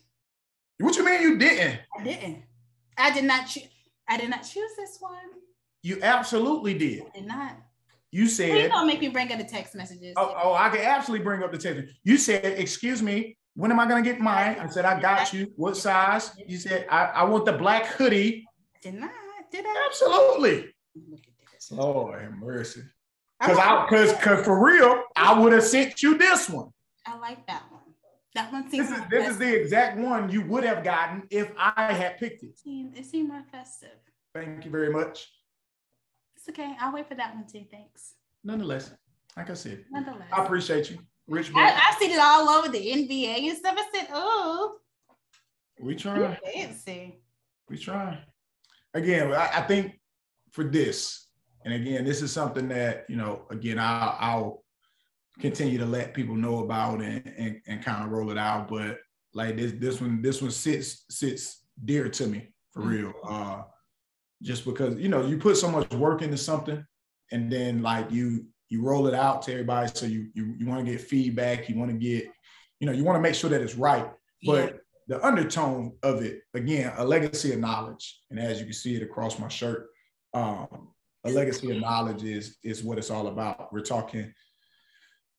What 0.79 0.95
you 0.95 1.05
mean 1.05 1.21
you 1.21 1.37
didn't? 1.37 1.79
I 1.97 2.03
didn't. 2.03 2.43
I 2.97 3.13
did 3.13 3.25
not 3.25 3.47
choose. 3.47 3.67
I 4.07 4.17
did 4.17 4.29
not 4.29 4.41
choose 4.41 4.71
this 4.77 4.97
one. 4.99 5.13
You 5.83 5.99
absolutely 6.01 6.73
did. 6.77 7.03
I 7.13 7.19
did 7.19 7.27
not. 7.27 7.57
You 8.11 8.27
said. 8.27 8.51
Please 8.51 8.69
don't 8.69 8.87
make 8.87 9.01
me 9.01 9.09
bring 9.09 9.31
up 9.31 9.37
the 9.37 9.43
text 9.43 9.75
messages. 9.75 10.15
Oh, 10.17 10.33
oh, 10.43 10.53
I 10.53 10.69
can 10.69 10.79
absolutely 10.79 11.23
bring 11.23 11.43
up 11.43 11.51
the 11.51 11.57
text. 11.57 11.93
You 12.03 12.17
said, 12.17 12.43
"Excuse 12.43 13.03
me, 13.03 13.37
when 13.55 13.71
am 13.71 13.79
I 13.79 13.87
going 13.87 14.03
to 14.03 14.09
get 14.09 14.19
mine?" 14.19 14.57
I 14.59 14.67
said, 14.67 14.85
"I 14.85 14.99
got 14.99 15.31
you. 15.31 15.53
What 15.55 15.77
size?" 15.77 16.31
You 16.47 16.57
said, 16.57 16.87
"I, 16.89 17.05
I 17.05 17.23
want 17.25 17.45
the 17.45 17.53
black 17.53 17.85
hoodie." 17.85 18.45
did 18.81 18.95
not. 18.95 19.11
Did 19.51 19.65
I? 19.65 19.87
Absolutely. 19.87 20.73
Look 20.95 21.19
at 21.19 21.51
this. 21.53 21.71
Lord 21.71 22.21
have 22.21 22.33
mercy. 22.33 22.81
Cause 23.41 23.57
I, 23.57 23.87
cause, 23.89 24.13
cause 24.21 24.43
for 24.43 24.63
real, 24.63 25.03
I 25.15 25.39
would 25.39 25.53
have 25.53 25.63
sent 25.63 26.03
you 26.03 26.17
this 26.17 26.49
one. 26.49 26.69
I 27.07 27.17
like 27.17 27.47
that 27.47 27.63
one. 27.71 27.79
That 28.35 28.51
one 28.51 28.69
seems. 28.69 28.89
This 28.89 28.99
is 28.99 29.05
this 29.09 29.29
is 29.29 29.37
the 29.37 29.61
exact 29.61 29.97
one 29.97 30.29
you 30.29 30.41
would 30.43 30.63
have 30.63 30.83
gotten 30.83 31.23
if 31.29 31.51
I 31.57 31.93
had 31.93 32.17
picked 32.19 32.43
it. 32.43 32.59
It 32.65 33.05
seemed 33.05 33.29
more 33.29 33.43
festive. 33.51 33.97
Thank 34.33 34.65
you 34.65 34.71
very 34.71 34.91
much. 34.91 35.31
It's 36.35 36.47
okay. 36.49 36.75
I'll 36.79 36.93
wait 36.93 37.07
for 37.07 37.15
that 37.15 37.33
one 37.33 37.47
too. 37.47 37.65
Thanks. 37.71 38.13
Nonetheless, 38.43 38.91
like 39.35 39.49
I 39.49 39.53
said, 39.53 39.83
nonetheless, 39.89 40.27
I 40.31 40.43
appreciate 40.43 40.91
you, 40.91 40.99
Rich. 41.27 41.51
I, 41.55 41.69
have 41.69 41.97
seen 41.97 42.11
it 42.11 42.19
all 42.19 42.47
over 42.49 42.69
the 42.69 42.77
NBA 42.77 43.49
and 43.49 43.57
stuff. 43.57 43.75
I 43.77 43.97
said, 43.97 44.07
"Oh, 44.13 44.77
we 45.81 45.95
try." 45.95 46.37
Fancy. 46.53 47.19
We 47.67 47.77
try. 47.77 48.19
Again, 48.93 49.33
I, 49.33 49.49
I 49.55 49.61
think 49.61 49.99
for 50.51 50.63
this, 50.63 51.28
and 51.65 51.73
again, 51.73 52.05
this 52.05 52.21
is 52.21 52.31
something 52.31 52.67
that, 52.69 53.05
you 53.09 53.15
know, 53.15 53.45
again, 53.49 53.77
I'll, 53.79 54.17
I'll 54.19 54.63
continue 55.39 55.77
to 55.77 55.85
let 55.85 56.13
people 56.13 56.35
know 56.35 56.59
about 56.59 57.01
and, 57.01 57.33
and, 57.37 57.61
and 57.67 57.83
kind 57.83 58.03
of 58.03 58.11
roll 58.11 58.31
it 58.31 58.37
out. 58.37 58.69
But 58.69 58.99
like 59.33 59.57
this, 59.57 59.73
this 59.73 60.01
one, 60.01 60.21
this 60.21 60.41
one 60.41 60.51
sits, 60.51 61.05
sits 61.09 61.65
dear 61.83 62.09
to 62.09 62.27
me 62.27 62.49
for 62.71 62.81
mm-hmm. 62.81 62.89
real. 62.89 63.13
Uh, 63.27 63.61
just 64.41 64.63
because, 64.65 64.95
you 64.95 65.09
know, 65.09 65.25
you 65.25 65.37
put 65.37 65.57
so 65.57 65.69
much 65.69 65.89
work 65.91 66.21
into 66.21 66.37
something 66.37 66.85
and 67.31 67.51
then 67.51 67.81
like 67.81 68.09
you, 68.09 68.45
you 68.69 68.81
roll 68.81 69.07
it 69.07 69.13
out 69.13 69.41
to 69.43 69.51
everybody. 69.51 69.89
So 69.93 70.05
you, 70.05 70.29
you, 70.33 70.55
you 70.57 70.65
want 70.65 70.85
to 70.85 70.91
get 70.91 71.01
feedback. 71.01 71.67
You 71.67 71.77
want 71.77 71.91
to 71.91 71.97
get, 71.97 72.25
you 72.79 72.87
know, 72.87 72.93
you 72.93 73.03
want 73.03 73.17
to 73.17 73.21
make 73.21 73.35
sure 73.35 73.49
that 73.49 73.61
it's 73.61 73.75
right. 73.75 74.09
But 74.45 74.71
yeah. 74.73 74.77
the 75.07 75.25
undertone 75.25 75.93
of 76.03 76.21
it, 76.21 76.41
again, 76.53 76.93
a 76.95 77.03
legacy 77.03 77.51
of 77.51 77.59
knowledge. 77.59 78.19
And 78.29 78.39
as 78.39 78.59
you 78.59 78.65
can 78.65 78.73
see 78.73 78.95
it 78.95 79.03
across 79.03 79.39
my 79.39 79.49
shirt, 79.49 79.87
um, 80.33 80.89
a 81.25 81.29
legacy 81.29 81.71
of 81.71 81.81
knowledge 81.81 82.23
is 82.23 82.57
is 82.63 82.83
what 82.83 82.97
it's 82.97 83.09
all 83.09 83.27
about. 83.27 83.73
We're 83.73 83.81
talking 83.81 84.33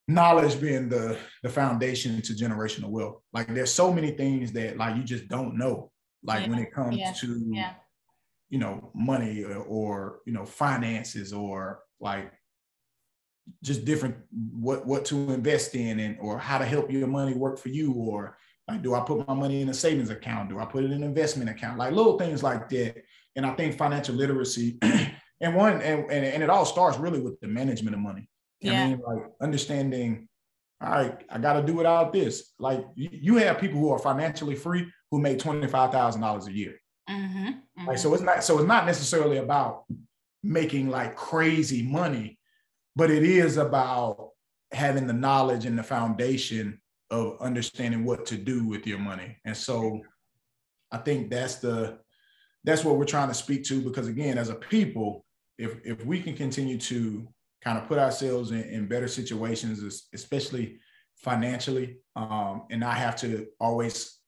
knowledge 0.08 0.60
being 0.60 0.88
the 0.88 1.16
the 1.42 1.48
foundation 1.48 2.20
to 2.22 2.32
generational 2.32 2.90
wealth. 2.90 3.20
Like 3.32 3.52
there's 3.54 3.72
so 3.72 3.92
many 3.92 4.10
things 4.10 4.52
that 4.52 4.76
like 4.76 4.96
you 4.96 5.02
just 5.02 5.28
don't 5.28 5.56
know. 5.56 5.90
Like 6.22 6.42
yeah. 6.42 6.50
when 6.50 6.58
it 6.58 6.72
comes 6.72 6.96
yeah. 6.96 7.12
to 7.20 7.42
yeah. 7.50 7.72
you 8.50 8.58
know 8.58 8.90
money 8.94 9.44
or, 9.44 9.58
or 9.58 10.20
you 10.26 10.32
know 10.32 10.44
finances 10.44 11.32
or 11.32 11.80
like 12.00 12.32
just 13.62 13.84
different 13.84 14.16
what 14.30 14.86
what 14.86 15.04
to 15.06 15.16
invest 15.32 15.74
in 15.74 15.98
and 16.00 16.18
or 16.20 16.38
how 16.38 16.58
to 16.58 16.64
help 16.64 16.90
your 16.90 17.06
money 17.06 17.34
work 17.34 17.58
for 17.58 17.68
you 17.68 17.92
or 17.94 18.36
like 18.68 18.82
do 18.82 18.94
I 18.94 19.00
put 19.00 19.26
my 19.26 19.34
money 19.34 19.62
in 19.62 19.68
a 19.70 19.74
savings 19.74 20.10
account? 20.10 20.50
Do 20.50 20.58
I 20.58 20.64
put 20.66 20.84
it 20.84 20.92
in 20.92 20.98
an 20.98 21.02
investment 21.02 21.50
account? 21.50 21.78
Like 21.78 21.92
little 21.92 22.18
things 22.18 22.42
like 22.42 22.68
that. 22.68 23.02
And 23.36 23.46
I 23.46 23.54
think 23.54 23.76
financial 23.76 24.14
literacy 24.14 24.78
and 25.40 25.54
one 25.54 25.80
and, 25.80 26.10
and, 26.10 26.24
and 26.24 26.42
it 26.42 26.50
all 26.50 26.64
starts 26.64 26.98
really 26.98 27.20
with 27.20 27.40
the 27.40 27.48
management 27.48 27.94
of 27.94 28.00
money. 28.00 28.28
Yeah. 28.60 28.84
I 28.84 28.88
mean, 28.88 29.00
like 29.06 29.22
understanding, 29.40 30.28
all 30.80 30.90
right, 30.90 31.24
I 31.30 31.38
got 31.38 31.54
to 31.54 31.62
do 31.62 31.74
without 31.74 32.12
this. 32.12 32.52
Like 32.58 32.84
you, 32.94 33.08
you, 33.12 33.36
have 33.36 33.58
people 33.58 33.80
who 33.80 33.90
are 33.90 33.98
financially 33.98 34.54
free 34.54 34.90
who 35.10 35.20
make 35.20 35.38
twenty 35.38 35.66
five 35.66 35.92
thousand 35.92 36.20
dollars 36.20 36.46
a 36.46 36.52
year. 36.52 36.76
Mm-hmm, 37.08 37.46
mm-hmm. 37.46 37.86
Like 37.86 37.98
so, 37.98 38.12
it's 38.12 38.22
not 38.22 38.44
so 38.44 38.58
it's 38.58 38.68
not 38.68 38.86
necessarily 38.86 39.38
about 39.38 39.84
making 40.42 40.90
like 40.90 41.16
crazy 41.16 41.82
money, 41.82 42.38
but 42.96 43.10
it 43.10 43.22
is 43.22 43.56
about 43.56 44.30
having 44.72 45.06
the 45.06 45.12
knowledge 45.12 45.64
and 45.64 45.78
the 45.78 45.82
foundation 45.82 46.80
of 47.10 47.38
understanding 47.40 48.04
what 48.04 48.26
to 48.26 48.36
do 48.36 48.66
with 48.66 48.86
your 48.86 48.98
money. 48.98 49.38
And 49.44 49.56
so, 49.56 50.00
I 50.92 50.98
think 50.98 51.30
that's 51.30 51.56
the 51.56 51.98
that's 52.64 52.84
what 52.84 52.96
we're 52.96 53.04
trying 53.06 53.28
to 53.28 53.34
speak 53.34 53.64
to 53.64 53.80
because 53.80 54.06
again, 54.06 54.36
as 54.36 54.50
a 54.50 54.54
people, 54.54 55.24
if 55.60 55.80
if 55.84 56.04
we 56.04 56.20
can 56.20 56.34
continue 56.34 56.78
to 56.78 57.28
kind 57.62 57.78
of 57.78 57.86
put 57.86 57.98
ourselves 57.98 58.50
in, 58.50 58.62
in 58.62 58.88
better 58.88 59.08
situations, 59.08 60.06
especially 60.14 60.78
financially, 61.16 61.98
um, 62.16 62.62
and 62.70 62.80
not 62.80 62.96
have 62.96 63.16
to 63.16 63.46
always 63.60 64.18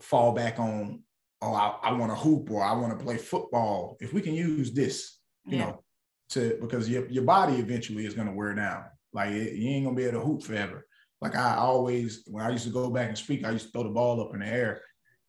fall 0.00 0.32
back 0.32 0.58
on, 0.58 1.02
oh, 1.42 1.52
I, 1.52 1.76
I 1.82 1.92
want 1.92 2.10
to 2.10 2.16
hoop 2.16 2.50
or 2.50 2.64
I 2.64 2.72
want 2.72 2.98
to 2.98 3.04
play 3.04 3.18
football. 3.18 3.98
If 4.00 4.14
we 4.14 4.22
can 4.22 4.32
use 4.34 4.72
this, 4.72 5.18
you 5.44 5.58
yeah. 5.58 5.64
know, 5.66 5.84
to 6.30 6.56
because 6.60 6.88
your, 6.88 7.06
your 7.08 7.24
body 7.24 7.56
eventually 7.56 8.06
is 8.06 8.14
going 8.14 8.28
to 8.28 8.32
wear 8.34 8.54
down. 8.54 8.84
Like 9.12 9.30
it, 9.32 9.54
you 9.56 9.68
ain't 9.70 9.84
gonna 9.84 9.96
be 9.96 10.04
able 10.04 10.20
to 10.20 10.26
hoop 10.26 10.42
forever. 10.42 10.86
Like 11.20 11.36
I 11.36 11.56
always, 11.56 12.22
when 12.26 12.44
I 12.44 12.50
used 12.50 12.64
to 12.64 12.72
go 12.72 12.88
back 12.88 13.08
and 13.08 13.18
speak, 13.18 13.44
I 13.44 13.50
used 13.50 13.66
to 13.66 13.72
throw 13.72 13.82
the 13.82 13.90
ball 13.90 14.22
up 14.22 14.32
in 14.32 14.40
the 14.40 14.46
air 14.46 14.80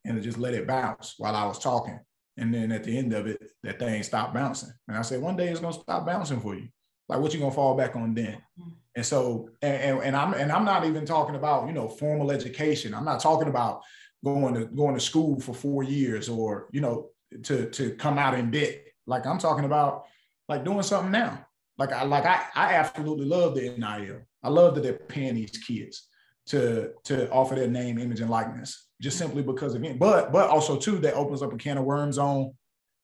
and 0.06 0.22
just 0.24 0.38
let 0.38 0.54
it 0.54 0.68
bounce 0.68 1.16
while 1.18 1.36
I 1.36 1.46
was 1.46 1.60
talking. 1.60 2.00
And 2.38 2.54
then 2.54 2.72
at 2.72 2.84
the 2.84 2.98
end 2.98 3.14
of 3.14 3.28
it, 3.28 3.42
that 3.64 3.80
thing 3.80 4.02
stopped 4.04 4.34
bouncing. 4.34 4.72
And 4.88 4.98
I 4.98 5.02
said, 5.02 5.22
one 5.22 5.36
day 5.36 5.50
it's 5.50 5.60
gonna 5.60 5.74
stop 5.74 6.06
bouncing 6.06 6.40
for 6.40 6.56
you. 6.56 6.68
Like 7.10 7.20
what 7.20 7.34
you 7.34 7.40
gonna 7.40 7.52
fall 7.52 7.76
back 7.76 7.96
on 7.96 8.14
then? 8.14 8.42
Mm-hmm. 8.60 8.70
And 8.96 9.06
so, 9.06 9.50
and, 9.62 9.82
and, 9.82 10.00
and 10.00 10.16
I'm 10.16 10.34
and 10.34 10.52
I'm 10.52 10.66
not 10.66 10.86
even 10.86 11.06
talking 11.06 11.36
about 11.36 11.68
you 11.68 11.74
know 11.74 11.88
formal 11.88 12.32
education. 12.32 12.94
I'm 12.94 13.06
not 13.06 13.20
talking 13.20 13.48
about 13.48 13.82
going 14.24 14.54
to 14.54 14.66
going 14.66 14.96
to 14.96 15.02
school 15.02 15.40
for 15.40 15.54
four 15.54 15.84
years 15.84 16.30
or 16.30 16.68
you 16.72 16.82
know 16.82 17.10
to 17.44 17.70
to 17.70 17.92
come 17.96 18.18
out 18.18 18.34
in 18.34 18.52
debt. 18.52 18.84
Like 19.08 19.26
I'm 19.26 19.40
talking 19.40 19.66
about 19.66 20.06
like 20.48 20.64
doing 20.64 20.84
something 20.84 21.12
now. 21.12 21.46
Like 21.78 21.92
I 21.92 22.04
like 22.04 22.26
I 22.26 22.44
I 22.56 22.74
absolutely 22.74 23.26
love 23.26 23.56
the 23.56 23.70
NIL. 23.78 24.22
I 24.44 24.50
love 24.50 24.76
that 24.76 24.82
they're 24.82 24.94
paying 24.94 25.36
these 25.36 25.58
kids 25.58 26.08
to 26.48 26.92
to 27.04 27.30
offer 27.32 27.56
their 27.56 27.68
name, 27.68 27.98
image, 27.98 28.20
and 28.20 28.30
likeness, 28.30 28.88
just 29.02 29.18
simply 29.18 29.44
because 29.44 29.76
again, 29.76 29.98
but 29.98 30.32
but 30.32 30.50
also 30.50 30.78
too 30.78 30.98
that 31.00 31.14
opens 31.14 31.42
up 31.42 31.54
a 31.54 31.58
can 31.58 31.78
of 31.78 31.86
worms 31.86 32.18
on, 32.18 32.54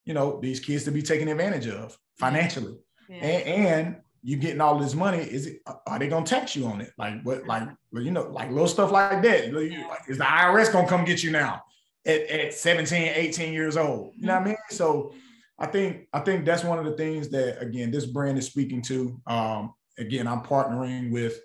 you 0.05 0.13
know, 0.13 0.39
these 0.41 0.59
kids 0.59 0.83
to 0.85 0.91
be 0.91 1.01
taken 1.01 1.27
advantage 1.27 1.67
of 1.67 1.97
financially 2.17 2.77
yeah. 3.09 3.15
and, 3.15 3.65
and 3.65 3.95
you 4.23 4.35
getting 4.35 4.61
all 4.61 4.77
this 4.77 4.95
money, 4.95 5.19
is 5.19 5.47
it 5.47 5.61
are 5.85 5.99
they 5.99 6.07
gonna 6.07 6.25
tax 6.25 6.55
you 6.55 6.65
on 6.65 6.81
it? 6.81 6.91
Like 6.97 7.21
what, 7.23 7.45
like 7.47 7.69
you 7.93 8.11
know, 8.11 8.23
like 8.23 8.49
little 8.49 8.67
stuff 8.67 8.91
like 8.91 9.21
that. 9.23 9.45
Is 10.07 10.17
the 10.17 10.23
IRS 10.23 10.71
gonna 10.71 10.87
come 10.87 11.05
get 11.05 11.23
you 11.23 11.31
now 11.31 11.63
at, 12.05 12.21
at 12.23 12.53
17, 12.53 13.13
18 13.15 13.53
years 13.53 13.77
old? 13.77 14.13
You 14.17 14.27
know 14.27 14.35
what 14.35 14.41
I 14.41 14.45
mean? 14.45 14.57
So 14.69 15.13
I 15.57 15.67
think 15.67 16.07
I 16.13 16.19
think 16.19 16.45
that's 16.45 16.63
one 16.63 16.77
of 16.79 16.85
the 16.85 16.97
things 16.97 17.29
that 17.29 17.61
again 17.61 17.91
this 17.91 18.05
brand 18.05 18.37
is 18.37 18.45
speaking 18.45 18.81
to. 18.83 19.19
Um, 19.27 19.73
again, 19.97 20.27
I'm 20.27 20.41
partnering 20.41 21.11
with 21.11 21.39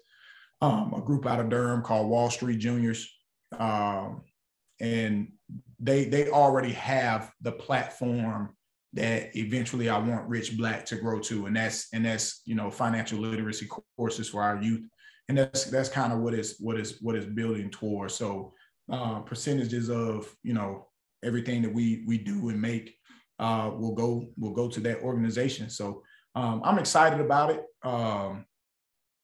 um, 0.62 0.94
a 0.94 1.00
group 1.00 1.26
out 1.26 1.40
of 1.40 1.50
Durham 1.50 1.82
called 1.82 2.08
Wall 2.08 2.30
Street 2.30 2.58
Juniors, 2.60 3.12
um, 3.58 4.22
and 4.80 5.32
they 5.80 6.04
they 6.04 6.30
already 6.30 6.72
have 6.72 7.32
the 7.40 7.52
platform 7.52 8.54
that 8.94 9.36
eventually 9.36 9.88
I 9.88 9.98
want 9.98 10.28
Rich 10.28 10.56
Black 10.56 10.86
to 10.86 10.96
grow 10.96 11.18
to, 11.20 11.46
and 11.46 11.56
that's 11.56 11.88
and 11.92 12.04
that's 12.04 12.42
you 12.46 12.54
know 12.54 12.70
financial 12.70 13.18
literacy 13.18 13.68
courses 13.96 14.28
for 14.28 14.42
our 14.42 14.62
youth, 14.62 14.88
and 15.28 15.36
that's 15.36 15.64
that's 15.64 15.88
kind 15.88 16.12
of 16.12 16.20
what 16.20 16.32
is 16.32 16.56
what 16.60 16.78
is 16.78 16.98
what 17.02 17.16
is 17.16 17.26
building 17.26 17.68
towards. 17.68 18.14
So 18.14 18.54
uh, 18.90 19.18
percentages 19.20 19.90
of 19.90 20.32
you 20.44 20.54
know 20.54 20.86
everything 21.24 21.62
that 21.62 21.74
we 21.74 22.04
we 22.06 22.18
do 22.18 22.50
and 22.50 22.62
make 22.62 22.94
uh, 23.40 23.72
will 23.76 23.94
go 23.94 24.28
will 24.38 24.52
go 24.52 24.68
to 24.68 24.80
that 24.80 25.00
organization. 25.00 25.68
So 25.70 26.04
um, 26.36 26.62
I'm 26.64 26.78
excited 26.78 27.20
about 27.20 27.50
it. 27.50 27.64
Um, 27.82 28.46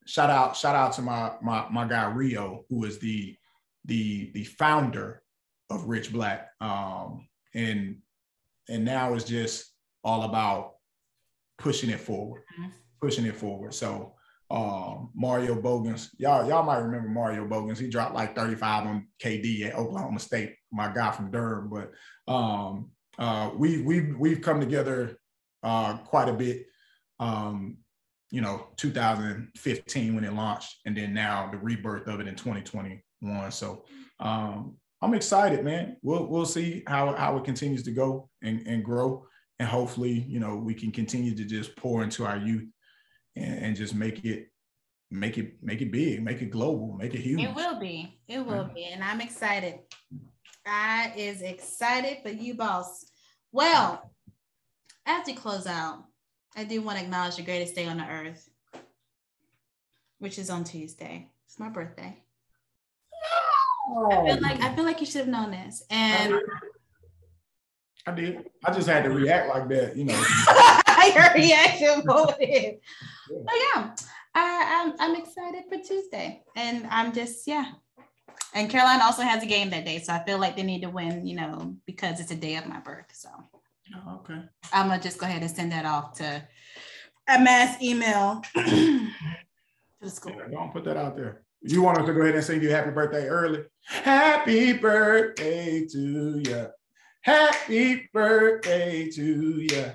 shout 0.09 0.31
out 0.31 0.57
shout 0.57 0.75
out 0.75 0.93
to 0.95 1.03
my 1.03 1.33
my 1.43 1.67
my 1.71 1.87
guy 1.87 2.07
Rio, 2.07 2.65
who 2.71 2.85
is 2.85 2.99
the 2.99 3.37
the 3.85 4.31
the 4.33 4.45
founder 4.45 5.23
of 5.71 5.85
Rich 5.85 6.13
Black, 6.13 6.49
um, 6.61 7.29
and 7.55 7.99
and 8.69 8.85
now 8.85 9.13
it's 9.13 9.25
just 9.25 9.73
all 10.03 10.23
about 10.23 10.77
pushing 11.59 11.91
it 11.91 12.01
forward, 12.01 12.43
mm-hmm. 12.59 12.71
pushing 13.03 13.27
it 13.27 13.37
forward. 13.37 13.75
So 13.75 14.15
um, 14.51 15.11
Mario 15.15 15.61
Bogans, 15.61 16.11
y'all 16.17 16.49
y'all 16.49 16.65
might 16.65 16.79
remember 16.79 17.11
Mario 17.11 17.47
Bogans. 17.47 17.79
He 17.79 17.89
dropped 17.89 18.15
like 18.15 18.35
35 18.35 18.87
on 18.87 19.09
KD 19.23 19.67
at 19.67 19.75
Oklahoma 19.75 20.21
State, 20.21 20.55
my 20.73 20.91
guy 20.91 21.11
from 21.11 21.31
Durham. 21.31 21.69
But 21.69 21.93
um, 22.33 22.93
uh, 23.19 23.51
we 23.55 23.83
we 23.83 24.13
we've 24.13 24.41
come 24.41 24.59
together 24.59 25.19
uh, 25.63 25.99
quite 25.99 26.31
a 26.31 26.35
bit. 26.35 26.65
Um, 27.21 27.79
you 28.31 28.41
know, 28.41 28.69
2015 28.77 30.15
when 30.15 30.25
it 30.25 30.35
launched, 30.35 30.77
and 30.85 30.97
then 30.97 31.15
now 31.15 31.49
the 31.51 31.59
rebirth 31.59 32.07
of 32.09 32.21
it 32.21 32.29
in 32.29 32.35
2021. 32.35 33.51
So 33.51 33.85
um, 34.21 34.77
I'm 35.01 35.15
excited, 35.15 35.65
man. 35.65 35.97
We'll 36.03 36.27
we'll 36.27 36.47
see 36.47 36.83
how 36.87 37.15
how 37.15 37.37
it 37.37 37.45
continues 37.45 37.83
to 37.85 37.91
go 37.93 38.29
and, 38.43 38.67
and 38.67 38.85
grow, 38.85 39.27
and 39.59 39.69
hopefully, 39.69 40.25
you 40.29 40.41
know, 40.41 40.57
we 40.57 40.75
can 40.75 40.91
continue 40.91 41.35
to 41.35 41.45
just 41.45 41.75
pour 41.77 42.03
into 42.03 42.27
our 42.27 42.37
youth 42.37 42.69
and, 43.37 43.59
and 43.65 43.77
just 43.77 43.95
make 43.95 44.25
it 44.25 44.49
make 45.11 45.39
it 45.39 45.55
make 45.63 45.81
it 45.81 45.91
big, 45.91 46.23
make 46.23 46.43
it 46.43 46.51
global, 46.51 46.97
make 46.99 47.15
it 47.15 47.21
huge. 47.21 47.41
It 47.41 47.55
will 47.55 47.79
be. 47.79 48.19
It 48.29 48.45
will 48.45 48.71
be, 48.75 48.85
and 48.85 49.03
I'm 49.03 49.21
excited. 49.21 49.79
I 50.67 51.13
is 51.17 51.41
excited 51.41 52.19
for 52.23 52.29
you, 52.29 52.55
boss. 52.55 53.07
Well, 53.53 54.13
as 55.07 55.27
we 55.27 55.33
close 55.33 55.67
out, 55.67 56.05
I 56.57 56.65
do 56.65 56.83
want 56.83 56.99
to 56.99 57.05
acknowledge 57.05 57.37
the 57.37 57.43
greatest 57.43 57.75
day 57.75 57.87
on 57.87 57.99
the 57.99 58.09
earth, 58.09 58.49
which 60.19 60.39
is 60.39 60.51
on 60.51 60.65
Tuesday. 60.65 61.31
It's 61.47 61.59
my 61.59 61.69
birthday. 61.69 62.17
I 64.11 64.27
feel 64.27 64.41
like 64.41 64.61
I 64.61 64.75
feel 64.75 64.85
like 64.85 65.01
you 65.01 65.07
should 65.07 65.21
have 65.21 65.29
known 65.29 65.51
this. 65.51 65.83
And 65.91 66.35
I 68.07 68.13
did. 68.13 68.51
I 68.65 68.73
just 68.73 68.89
had 68.89 69.05
to 69.05 69.11
react 69.11 69.49
like 69.49 69.69
that, 69.69 69.97
you 69.97 70.05
know. 70.05 70.15
Your 71.15 71.33
reaction 71.35 72.03
voted. 72.07 72.81
Yeah. 73.31 73.39
But 73.45 73.55
yeah, 73.55 73.95
I, 74.35 74.83
I'm 74.83 74.95
I'm 75.01 75.21
excited 75.21 75.65
for 75.69 75.79
Tuesday, 75.79 76.43
and 76.55 76.87
I'm 76.91 77.13
just 77.13 77.47
yeah. 77.47 77.73
And 78.55 78.71
Carolina 78.71 79.05
also 79.05 79.23
has 79.23 79.43
a 79.43 79.47
game 79.47 79.71
that 79.71 79.85
day, 79.85 79.99
so 79.99 80.13
I 80.13 80.25
feel 80.25 80.39
like 80.39 80.57
they 80.57 80.63
need 80.63 80.83
to 80.83 80.91
win, 80.91 81.27
you 81.27 81.37
know, 81.37 81.77
because 81.87 82.21
it's 82.21 82.31
a 82.31 82.37
day 82.37 82.57
of 82.57 82.67
my 82.67 82.81
birth. 82.81 83.07
So. 83.13 83.29
Oh, 83.95 84.21
okay. 84.21 84.41
I'm 84.73 84.89
gonna 84.89 85.03
just 85.03 85.19
go 85.19 85.27
ahead 85.27 85.43
and 85.43 85.51
send 85.51 85.73
that 85.73 85.85
off 85.85 86.15
to 86.19 86.43
a 87.29 87.41
mass 87.41 87.81
email 87.83 88.43
to 88.55 89.09
the 90.01 90.11
school. 90.11 90.33
Yeah, 90.37 90.49
don't 90.51 90.73
put 90.73 90.85
that 90.85 90.97
out 90.97 91.17
there. 91.17 91.43
You 91.63 91.83
want 91.83 91.99
us 91.99 92.07
to 92.07 92.13
go 92.13 92.23
ahead 92.23 92.35
and 92.37 92.45
sing 92.45 92.63
you 92.63 92.71
happy 92.71 92.91
birthday 92.91 93.27
early? 93.27 93.65
Happy 93.85 94.75
birthday 94.75 95.87
to 95.87 96.43
you. 96.45 96.67
Happy 97.23 98.09
birthday 98.13 99.11
to 99.11 99.61
you. 99.61 99.93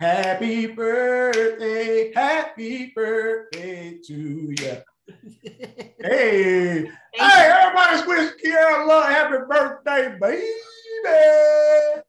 Happy 0.00 0.66
birthday, 0.66 2.12
happy 2.14 2.92
birthday 2.94 3.98
to 4.06 4.14
you. 4.14 4.76
Hey, 6.00 6.90
hey, 7.12 7.52
everybody's 7.52 8.06
wish 8.06 8.32
Kiara 8.44 8.86
love 8.86 9.04
happy 9.04 9.36
birthday, 9.48 10.16
baby. 10.20 10.46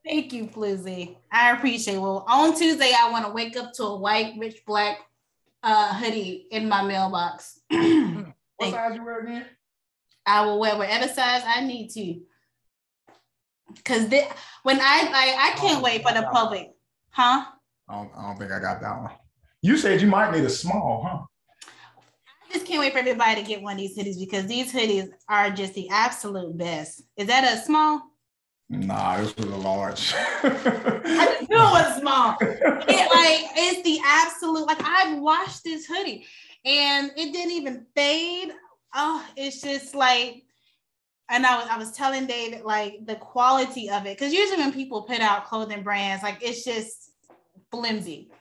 Thank 0.06 0.34
you, 0.34 0.46
Flizzy. 0.48 1.16
I 1.32 1.52
appreciate 1.52 1.96
it. 1.96 2.02
Well, 2.02 2.26
on 2.28 2.56
Tuesday, 2.58 2.92
I 2.98 3.12
want 3.12 3.26
to 3.26 3.32
wake 3.32 3.56
up 3.56 3.74
to 3.74 3.84
a 3.84 3.98
white, 3.98 4.34
rich 4.38 4.64
black 4.66 5.00
uh, 5.64 5.94
hoodie 5.94 6.48
in 6.52 6.68
my 6.68 6.82
mailbox. 6.84 7.60
What 8.60 8.72
size 8.72 8.96
you 8.96 9.06
wear 9.06 9.22
again? 9.22 9.46
I 10.26 10.46
will 10.46 10.60
wear 10.60 10.78
whatever 10.78 11.08
size 11.08 11.44
I 11.46 11.66
need 11.66 11.90
to. 11.92 12.20
Cause 13.86 14.10
when 14.64 14.80
I 14.82 15.04
like, 15.04 15.14
I 15.38 15.54
can't 15.56 15.82
wait 15.82 16.02
for 16.04 16.14
the 16.14 16.28
public, 16.32 16.72
huh? 17.12 17.46
I 17.88 17.96
don't, 17.96 18.12
I 18.18 18.28
don't 18.28 18.38
think 18.38 18.52
I 18.52 18.60
got 18.60 18.82
that 18.82 19.02
one. 19.02 19.12
You 19.62 19.78
said 19.78 20.02
you 20.02 20.08
might 20.08 20.32
need 20.32 20.44
a 20.44 20.50
small, 20.50 21.06
huh? 21.08 21.20
Just 22.52 22.66
can't 22.66 22.80
wait 22.80 22.94
for 22.94 23.00
everybody 23.00 23.42
to 23.42 23.48
get 23.48 23.62
one 23.62 23.74
of 23.74 23.80
these 23.80 23.98
hoodies 23.98 24.20
because 24.20 24.46
these 24.48 24.74
hoodies 24.74 25.10
are 25.28 25.50
just 25.50 25.74
the 25.74 25.90
absolute 25.90 26.58
best. 26.58 27.04
Is 27.18 27.28
that 27.28 27.44
a 27.44 27.62
small? 27.62 28.02
Nah, 28.70 29.18
this 29.18 29.36
was 29.36 29.46
a 29.46 29.56
large. 29.56 30.14
I 30.16 31.46
knew 31.50 31.58
it 31.58 31.60
was 31.60 32.00
small. 32.00 32.38
It, 32.42 33.12
like 33.12 33.52
it's 33.56 33.84
the 33.84 34.00
absolute. 34.06 34.68
Like 34.68 34.82
I've 34.84 35.18
washed 35.18 35.64
this 35.64 35.88
hoodie, 35.88 36.26
and 36.64 37.12
it 37.16 37.34
didn't 37.34 37.52
even 37.52 37.86
fade. 37.96 38.52
Oh, 38.94 39.26
it's 39.36 39.62
just 39.62 39.96
like. 39.96 40.44
And 41.32 41.46
I 41.46 41.58
was, 41.58 41.68
I 41.70 41.78
was 41.78 41.92
telling 41.92 42.26
David 42.26 42.64
like 42.64 43.06
the 43.06 43.16
quality 43.16 43.88
of 43.90 44.08
it 44.08 44.18
because 44.18 44.34
usually 44.34 44.58
when 44.62 44.74
people 44.74 45.04
put 45.04 45.20
out 45.20 45.46
clothing 45.46 45.84
brands 45.84 46.24
like 46.24 46.40
it's 46.42 46.64
just 46.64 47.12
flimsy. 47.70 48.32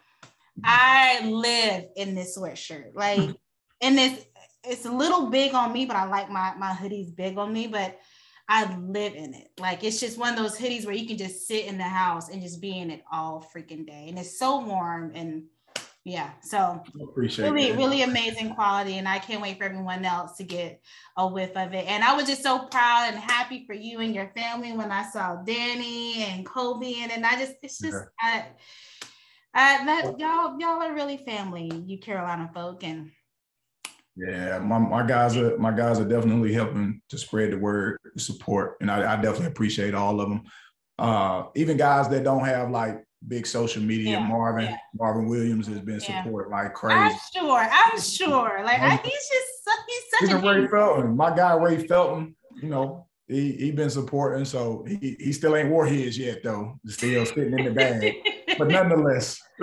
I 0.65 1.21
live 1.29 1.85
in 1.97 2.15
this 2.15 2.39
sweatshirt 2.39 2.95
like 2.95 3.37
and 3.81 3.99
it's 3.99 4.25
it's 4.65 4.85
a 4.85 4.93
little 4.93 5.27
big 5.27 5.55
on 5.55 5.73
me, 5.73 5.87
but 5.87 5.97
I 5.97 6.05
like 6.05 6.31
my 6.31 6.55
my 6.57 6.73
hoodies 6.73 7.15
big 7.15 7.39
on 7.39 7.53
me, 7.53 7.67
but 7.67 7.99
I 8.49 8.75
live 8.77 9.15
in 9.15 9.35
it. 9.35 9.49
Like 9.59 9.85
it's 9.85 10.01
just 10.01 10.19
one 10.19 10.31
of 10.33 10.39
those 10.39 10.59
hoodies 10.59 10.87
where 10.87 10.95
you 10.95 11.07
can 11.07 11.19
just 11.19 11.47
sit 11.47 11.67
in 11.67 11.77
the 11.77 11.85
house 11.85 12.31
and 12.31 12.43
just 12.43 12.61
be 12.61 12.79
in 12.79 12.91
it 12.91 13.03
all 13.13 13.47
freaking 13.55 13.87
day. 13.87 14.07
And 14.09 14.19
it's 14.19 14.39
so 14.39 14.65
warm 14.65 15.13
and 15.15 15.45
yeah, 16.05 16.31
so 16.41 16.83
appreciate 17.03 17.51
really, 17.51 17.71
that. 17.71 17.77
really 17.77 18.03
amazing 18.03 18.55
quality. 18.55 18.95
And 18.95 19.07
I 19.07 19.19
can't 19.19 19.43
wait 19.43 19.59
for 19.59 19.65
everyone 19.65 20.07
else 20.07 20.39
to 20.39 20.45
get 20.45 20.81
a 21.19 21.27
whiff 21.27 21.55
of 21.55 21.75
it. 21.75 21.87
And 21.87 22.03
I 22.03 22.15
was 22.15 22.27
just 22.27 22.43
so 22.43 22.61
proud 22.61 23.11
and 23.13 23.19
happy 23.19 23.65
for 23.67 23.75
you 23.75 24.01
and 24.01 24.15
your 24.15 24.33
family 24.35 24.73
when 24.73 24.91
I 24.91 25.03
saw 25.11 25.37
Danny 25.43 26.23
and 26.23 26.47
Coby. 26.47 26.97
And, 26.99 27.13
and 27.13 27.27
I 27.27 27.39
just, 27.39 27.57
it's 27.63 27.79
just, 27.79 27.99
I, 28.23 28.47
I, 29.53 29.85
that 29.85 30.19
y'all, 30.19 30.59
y'all 30.59 30.83
are 30.83 30.95
really 30.95 31.19
family, 31.19 31.71
you 31.85 31.99
Carolina 31.99 32.51
folk. 32.55 32.85
And 32.85 33.11
yeah, 34.19 34.59
my, 34.59 34.79
my 34.79 35.07
guys 35.07 35.37
are 35.37 35.57
my 35.59 35.71
guys 35.71 36.01
are 36.01 36.09
definitely 36.09 36.53
helping 36.53 37.01
to 37.09 37.19
spread 37.19 37.53
the 37.53 37.59
word, 37.59 37.99
support, 38.17 38.77
and 38.81 38.91
I, 38.91 39.13
I 39.13 39.17
definitely 39.17 39.47
appreciate 39.47 39.95
all 39.95 40.21
of 40.21 40.29
them. 40.29 40.43
Uh, 40.99 41.45
even 41.55 41.77
guys 41.77 42.09
that 42.09 42.25
don't 42.25 42.45
have 42.45 42.71
like 42.71 43.05
big 43.29 43.47
social 43.47 43.83
media, 43.83 44.19
yeah, 44.19 44.27
Marvin 44.27 44.65
yeah. 44.65 44.77
Marvin 44.99 45.29
Williams 45.29 45.69
has 45.69 45.79
been 45.79 46.01
yeah. 46.01 46.25
support 46.25 46.51
like 46.51 46.75
crazy. 46.75 46.99
I'm 46.99 47.17
sure. 47.33 47.69
I'm 47.71 48.01
sure. 48.01 48.65
Like 48.65 48.81
I, 48.81 48.97
he's 48.97 49.13
just 49.13 49.79
he's 49.87 50.03
such 50.11 50.31
Even 50.31 50.45
a 50.45 50.63
Ray 50.63 50.67
Felton. 50.67 51.17
My 51.17 51.35
guy 51.35 51.55
Ray 51.55 51.87
Felton, 51.87 52.35
you 52.61 52.69
know, 52.69 53.07
he 53.29 53.53
he 53.53 53.71
been 53.71 53.91
supporting. 53.91 54.45
So 54.45 54.85
he, 54.89 55.17
he 55.21 55.33
still 55.33 55.55
ain't 55.55 55.69
wore 55.69 55.87
his 55.87 56.19
yet 56.19 56.43
though. 56.43 56.81
Still 56.87 57.25
sitting 57.25 57.57
in 57.57 57.67
the 57.67 57.71
bag. 57.71 58.17
but 58.59 58.69
nonetheless, 58.69 59.41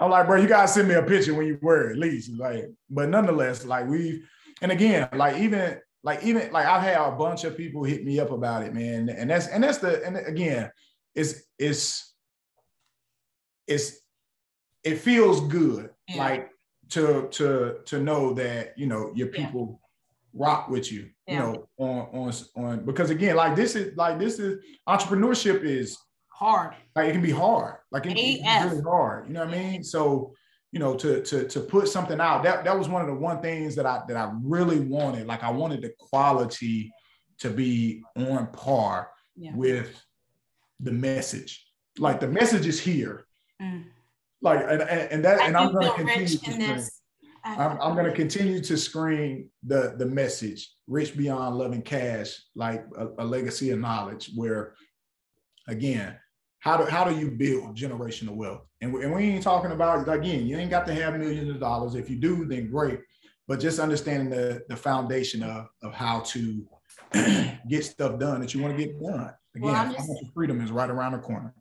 I'm 0.00 0.10
like, 0.10 0.26
bro, 0.26 0.40
you 0.40 0.48
gotta 0.48 0.68
send 0.68 0.88
me 0.88 0.94
a 0.94 1.02
picture 1.02 1.34
when 1.34 1.46
you 1.46 1.58
wear 1.62 1.88
it, 1.88 1.92
at 1.92 1.98
least. 1.98 2.32
Like, 2.32 2.66
but 2.90 3.08
nonetheless, 3.08 3.64
like 3.64 3.86
we've, 3.88 4.26
and 4.60 4.72
again, 4.72 5.08
like 5.14 5.40
even 5.40 5.78
like 6.04 6.22
even 6.24 6.50
like 6.52 6.66
I've 6.66 6.82
had 6.82 6.96
a 6.96 7.12
bunch 7.12 7.44
of 7.44 7.56
people 7.56 7.84
hit 7.84 8.04
me 8.04 8.18
up 8.18 8.30
about 8.30 8.62
it, 8.62 8.74
man. 8.74 9.08
And 9.08 9.30
that's 9.30 9.46
and 9.46 9.62
that's 9.62 9.78
the 9.78 10.04
and 10.04 10.16
again, 10.16 10.70
it's 11.14 11.42
it's 11.58 12.14
it's 13.66 14.00
it 14.84 14.96
feels 14.96 15.40
good, 15.48 15.90
yeah. 16.08 16.16
like 16.16 16.50
to 16.90 17.28
to 17.30 17.78
to 17.86 18.00
know 18.00 18.34
that 18.34 18.76
you 18.76 18.86
know 18.86 19.12
your 19.14 19.28
people 19.28 19.80
yeah. 20.34 20.46
rock 20.46 20.68
with 20.68 20.90
you, 20.90 21.08
yeah. 21.26 21.34
you 21.34 21.38
know, 21.38 21.68
on 21.78 22.08
on 22.12 22.32
on 22.56 22.84
because 22.84 23.10
again, 23.10 23.36
like 23.36 23.54
this 23.54 23.76
is 23.76 23.96
like 23.96 24.18
this 24.18 24.38
is 24.38 24.62
entrepreneurship 24.88 25.62
is 25.62 25.96
hard. 26.34 26.74
Like 26.96 27.08
it 27.08 27.12
can 27.12 27.22
be 27.22 27.30
hard. 27.30 27.76
Like 27.90 28.06
it, 28.06 28.14
it's 28.16 28.64
really 28.64 28.82
hard. 28.82 29.28
You 29.28 29.34
know 29.34 29.44
what 29.44 29.54
I 29.54 29.58
mean? 29.58 29.84
So, 29.84 30.34
you 30.72 30.78
know, 30.78 30.94
to 30.96 31.22
to 31.22 31.46
to 31.48 31.60
put 31.60 31.88
something 31.88 32.20
out, 32.20 32.42
that 32.44 32.64
that 32.64 32.78
was 32.78 32.88
one 32.88 33.02
of 33.02 33.08
the 33.08 33.14
one 33.14 33.40
things 33.40 33.74
that 33.76 33.86
I 33.86 34.02
that 34.08 34.16
I 34.16 34.32
really 34.42 34.80
wanted. 34.80 35.26
Like 35.26 35.42
I 35.42 35.50
wanted 35.50 35.82
the 35.82 35.92
quality 35.98 36.92
to 37.38 37.50
be 37.50 38.02
on 38.16 38.48
par 38.52 39.10
yeah. 39.36 39.54
with 39.54 40.02
the 40.80 40.92
message. 40.92 41.66
Like 41.98 42.20
the 42.20 42.28
message 42.28 42.66
is 42.66 42.80
here. 42.80 43.26
Mm. 43.60 43.84
Like 44.40 44.60
and, 44.68 44.82
and 44.82 45.24
that 45.24 45.40
and 45.42 45.56
I'm 45.56 45.72
gonna 45.72 45.94
continue 45.94 46.26
to 46.26 46.38
screen, 46.38 46.82
I'm, 47.44 47.80
I'm 47.80 47.96
gonna 47.96 48.12
continue 48.12 48.60
to 48.60 48.76
screen 48.76 49.50
the 49.62 49.94
the 49.98 50.06
message, 50.06 50.72
rich 50.86 51.16
beyond 51.16 51.56
loving 51.56 51.82
cash, 51.82 52.40
like 52.54 52.84
a, 52.96 53.08
a 53.18 53.24
legacy 53.24 53.70
of 53.70 53.78
knowledge, 53.78 54.30
where 54.34 54.74
again, 55.68 56.16
how 56.60 56.76
do 56.76 56.84
how 56.84 57.04
do 57.04 57.16
you 57.16 57.30
build 57.30 57.76
generational 57.76 58.36
wealth? 58.36 58.62
And 58.80 58.92
we, 58.92 59.02
and 59.04 59.12
we 59.12 59.22
ain't 59.22 59.42
talking 59.42 59.72
about 59.72 60.08
again, 60.08 60.46
you 60.46 60.56
ain't 60.56 60.70
got 60.70 60.86
to 60.86 60.94
have 60.94 61.18
millions 61.18 61.50
of 61.50 61.60
dollars. 61.60 61.94
If 61.94 62.08
you 62.08 62.16
do, 62.16 62.44
then 62.44 62.70
great. 62.70 63.00
But 63.48 63.60
just 63.60 63.80
understanding 63.80 64.30
the 64.30 64.62
the 64.68 64.76
foundation 64.76 65.42
of 65.42 65.66
of 65.82 65.92
how 65.92 66.20
to 66.20 66.64
get 67.68 67.84
stuff 67.84 68.18
done 68.18 68.40
that 68.40 68.54
you 68.54 68.62
want 68.62 68.76
to 68.76 68.84
get 68.84 69.00
done. 69.00 69.32
Again, 69.54 69.70
well, 69.70 69.92
just, 69.92 70.08
freedom 70.32 70.60
is 70.60 70.70
right 70.70 70.88
around 70.88 71.12
the 71.12 71.18
corner. 71.18 71.52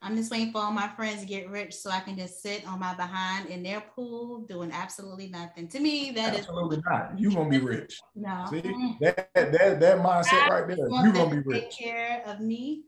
I'm 0.00 0.16
just 0.16 0.30
waiting 0.30 0.52
for 0.52 0.58
all 0.58 0.70
my 0.70 0.88
friends 0.88 1.22
to 1.22 1.26
get 1.26 1.50
rich 1.50 1.74
so 1.74 1.90
I 1.90 2.00
can 2.00 2.16
just 2.16 2.40
sit 2.40 2.66
on 2.68 2.78
my 2.78 2.94
behind 2.94 3.48
in 3.48 3.62
their 3.62 3.80
pool 3.80 4.42
doing 4.42 4.70
absolutely 4.70 5.28
nothing. 5.28 5.66
To 5.68 5.80
me, 5.80 6.12
that 6.12 6.34
absolutely 6.36 6.76
is 6.78 6.82
absolutely 6.82 6.82
not. 6.86 7.18
You're 7.18 7.32
gonna 7.32 7.50
be 7.50 7.58
rich. 7.58 7.98
No. 8.14 8.46
See 8.48 8.60
that 9.00 9.28
that 9.34 9.80
that 9.80 9.98
mindset 9.98 10.48
right 10.48 10.68
there. 10.68 10.76
You're 10.76 11.12
gonna 11.12 11.30
be 11.30 11.42
rich. 11.44 11.62
Take 11.62 11.78
care 11.78 12.22
of 12.26 12.40
me 12.40 12.84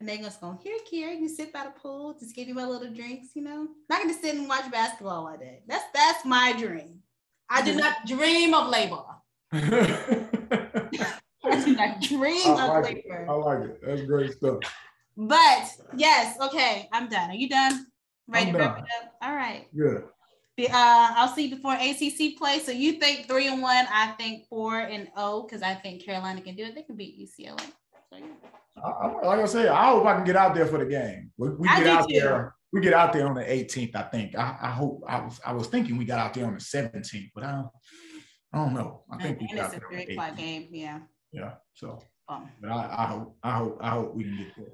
and 0.00 0.08
they're 0.08 0.16
just 0.16 0.40
going, 0.40 0.58
here, 0.62 0.78
Kiera, 0.90 1.20
you 1.20 1.28
sit 1.28 1.52
by 1.52 1.64
the 1.64 1.78
pool, 1.78 2.16
just 2.18 2.34
give 2.34 2.48
you 2.48 2.54
my 2.54 2.64
little 2.64 2.92
drinks, 2.92 3.28
you 3.34 3.42
know. 3.42 3.68
Not 3.90 4.02
gonna 4.02 4.14
sit 4.14 4.34
and 4.34 4.48
watch 4.48 4.70
basketball 4.72 5.26
all 5.26 5.36
day. 5.36 5.60
That's 5.68 5.84
that's 5.94 6.24
my 6.24 6.54
dream. 6.58 7.00
I 7.50 7.62
do 7.62 7.74
not 7.74 7.96
dream 8.06 8.54
of 8.54 8.68
labor. 8.68 9.02
I 9.52 10.38
do 11.64 11.76
not 11.76 12.00
dream 12.00 12.46
I 12.46 12.66
of 12.66 12.68
like 12.68 12.84
labor. 12.84 13.22
It. 13.22 13.28
I 13.28 13.32
like 13.32 13.60
it. 13.60 13.80
That's 13.84 14.02
great 14.02 14.32
stuff. 14.32 14.58
But 15.16 15.68
yes, 15.96 16.38
okay, 16.40 16.88
I'm 16.92 17.08
done. 17.10 17.30
Are 17.30 17.34
you 17.34 17.48
done? 17.48 17.86
Ready 18.26 18.46
I'm 18.46 18.52
to 18.54 18.58
wrap 18.58 18.78
it 18.78 18.84
up? 19.02 19.12
All 19.20 19.34
right. 19.34 19.66
Good. 19.76 20.04
Uh, 20.58 20.68
I'll 20.72 21.34
see 21.34 21.48
before 21.48 21.72
ACC 21.72 22.38
play. 22.38 22.58
So 22.58 22.70
you 22.70 22.92
think 22.92 23.26
three 23.26 23.48
and 23.48 23.62
one? 23.62 23.86
I 23.90 24.14
think 24.18 24.46
four 24.48 24.78
and 24.78 25.08
oh 25.16 25.42
because 25.42 25.62
I 25.62 25.74
think 25.74 26.04
Carolina 26.04 26.42
can 26.42 26.54
do 26.54 26.64
it. 26.64 26.74
They 26.74 26.82
can 26.82 26.96
beat 26.96 27.18
UCLA. 27.18 27.60
So, 28.10 28.18
yeah. 28.18 28.26
I, 28.84 29.26
like 29.26 29.40
I 29.40 29.46
said, 29.46 29.68
I 29.68 29.90
hope 29.90 30.06
I 30.06 30.14
can 30.14 30.24
get 30.24 30.36
out 30.36 30.54
there 30.54 30.66
for 30.66 30.78
the 30.78 30.86
game. 30.86 31.30
We, 31.36 31.50
we 31.50 31.68
get 31.68 31.86
out 31.86 32.08
too. 32.08 32.20
there. 32.20 32.54
We 32.72 32.80
get 32.80 32.94
out 32.94 33.12
there 33.12 33.26
on 33.26 33.34
the 33.34 33.42
18th, 33.42 33.96
I 33.96 34.02
think. 34.02 34.36
I, 34.36 34.56
I, 34.62 34.70
hope. 34.70 35.02
I 35.08 35.20
was. 35.20 35.40
I 35.44 35.52
was 35.52 35.66
thinking 35.66 35.96
we 35.96 36.04
got 36.04 36.20
out 36.20 36.34
there 36.34 36.46
on 36.46 36.54
the 36.54 36.60
17th, 36.60 37.30
but 37.34 37.44
I 37.44 37.52
don't. 37.52 37.68
I 38.52 38.58
don't 38.58 38.74
know. 38.74 39.04
I 39.10 39.22
think 39.22 39.38
and 39.40 39.48
we 39.50 39.56
got 39.56 39.74
it's 39.74 39.82
a 39.82 39.88
three 39.88 40.02
o'clock 40.02 40.36
game. 40.36 40.68
Yeah. 40.70 41.00
Yeah. 41.32 41.54
So. 41.74 42.00
Um, 42.28 42.48
but 42.60 42.70
I, 42.70 42.94
I 42.96 43.06
hope. 43.06 43.36
I 43.42 43.50
hope. 43.52 43.78
I 43.80 43.90
hope 43.90 44.14
we 44.14 44.24
can 44.24 44.36
get 44.36 44.56
there. 44.56 44.66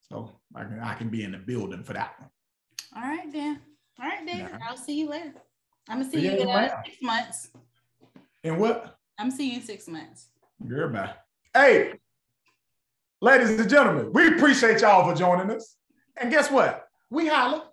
So 0.00 0.40
I 0.54 0.64
can. 0.64 0.80
I 0.80 0.94
can 0.94 1.08
be 1.08 1.24
in 1.24 1.32
the 1.32 1.38
building 1.38 1.82
for 1.82 1.92
that 1.92 2.14
one. 2.18 2.30
All 2.96 3.02
right 3.02 3.32
then. 3.32 3.60
All 4.00 4.08
right 4.08 4.24
then. 4.24 4.38
Yeah. 4.38 4.58
I'll 4.68 4.76
see 4.76 5.00
you 5.00 5.08
later. 5.08 5.34
I'm 5.88 6.00
gonna 6.00 6.10
see 6.10 6.20
yeah, 6.20 6.32
you 6.32 6.40
in 6.40 6.48
uh, 6.48 6.82
six 6.84 6.96
months. 7.02 7.50
And 8.44 8.58
what? 8.58 8.96
I'm 9.18 9.30
seeing 9.30 9.50
you 9.50 9.56
in 9.56 9.62
six 9.62 9.88
months. 9.88 10.26
Goodbye. 10.66 11.14
Hey. 11.54 11.94
Ladies 13.20 13.58
and 13.58 13.68
gentlemen, 13.68 14.12
we 14.12 14.28
appreciate 14.28 14.80
y'all 14.80 15.10
for 15.10 15.18
joining 15.18 15.50
us. 15.50 15.74
And 16.16 16.30
guess 16.30 16.52
what? 16.52 16.86
We 17.10 17.26
holla. 17.26 17.67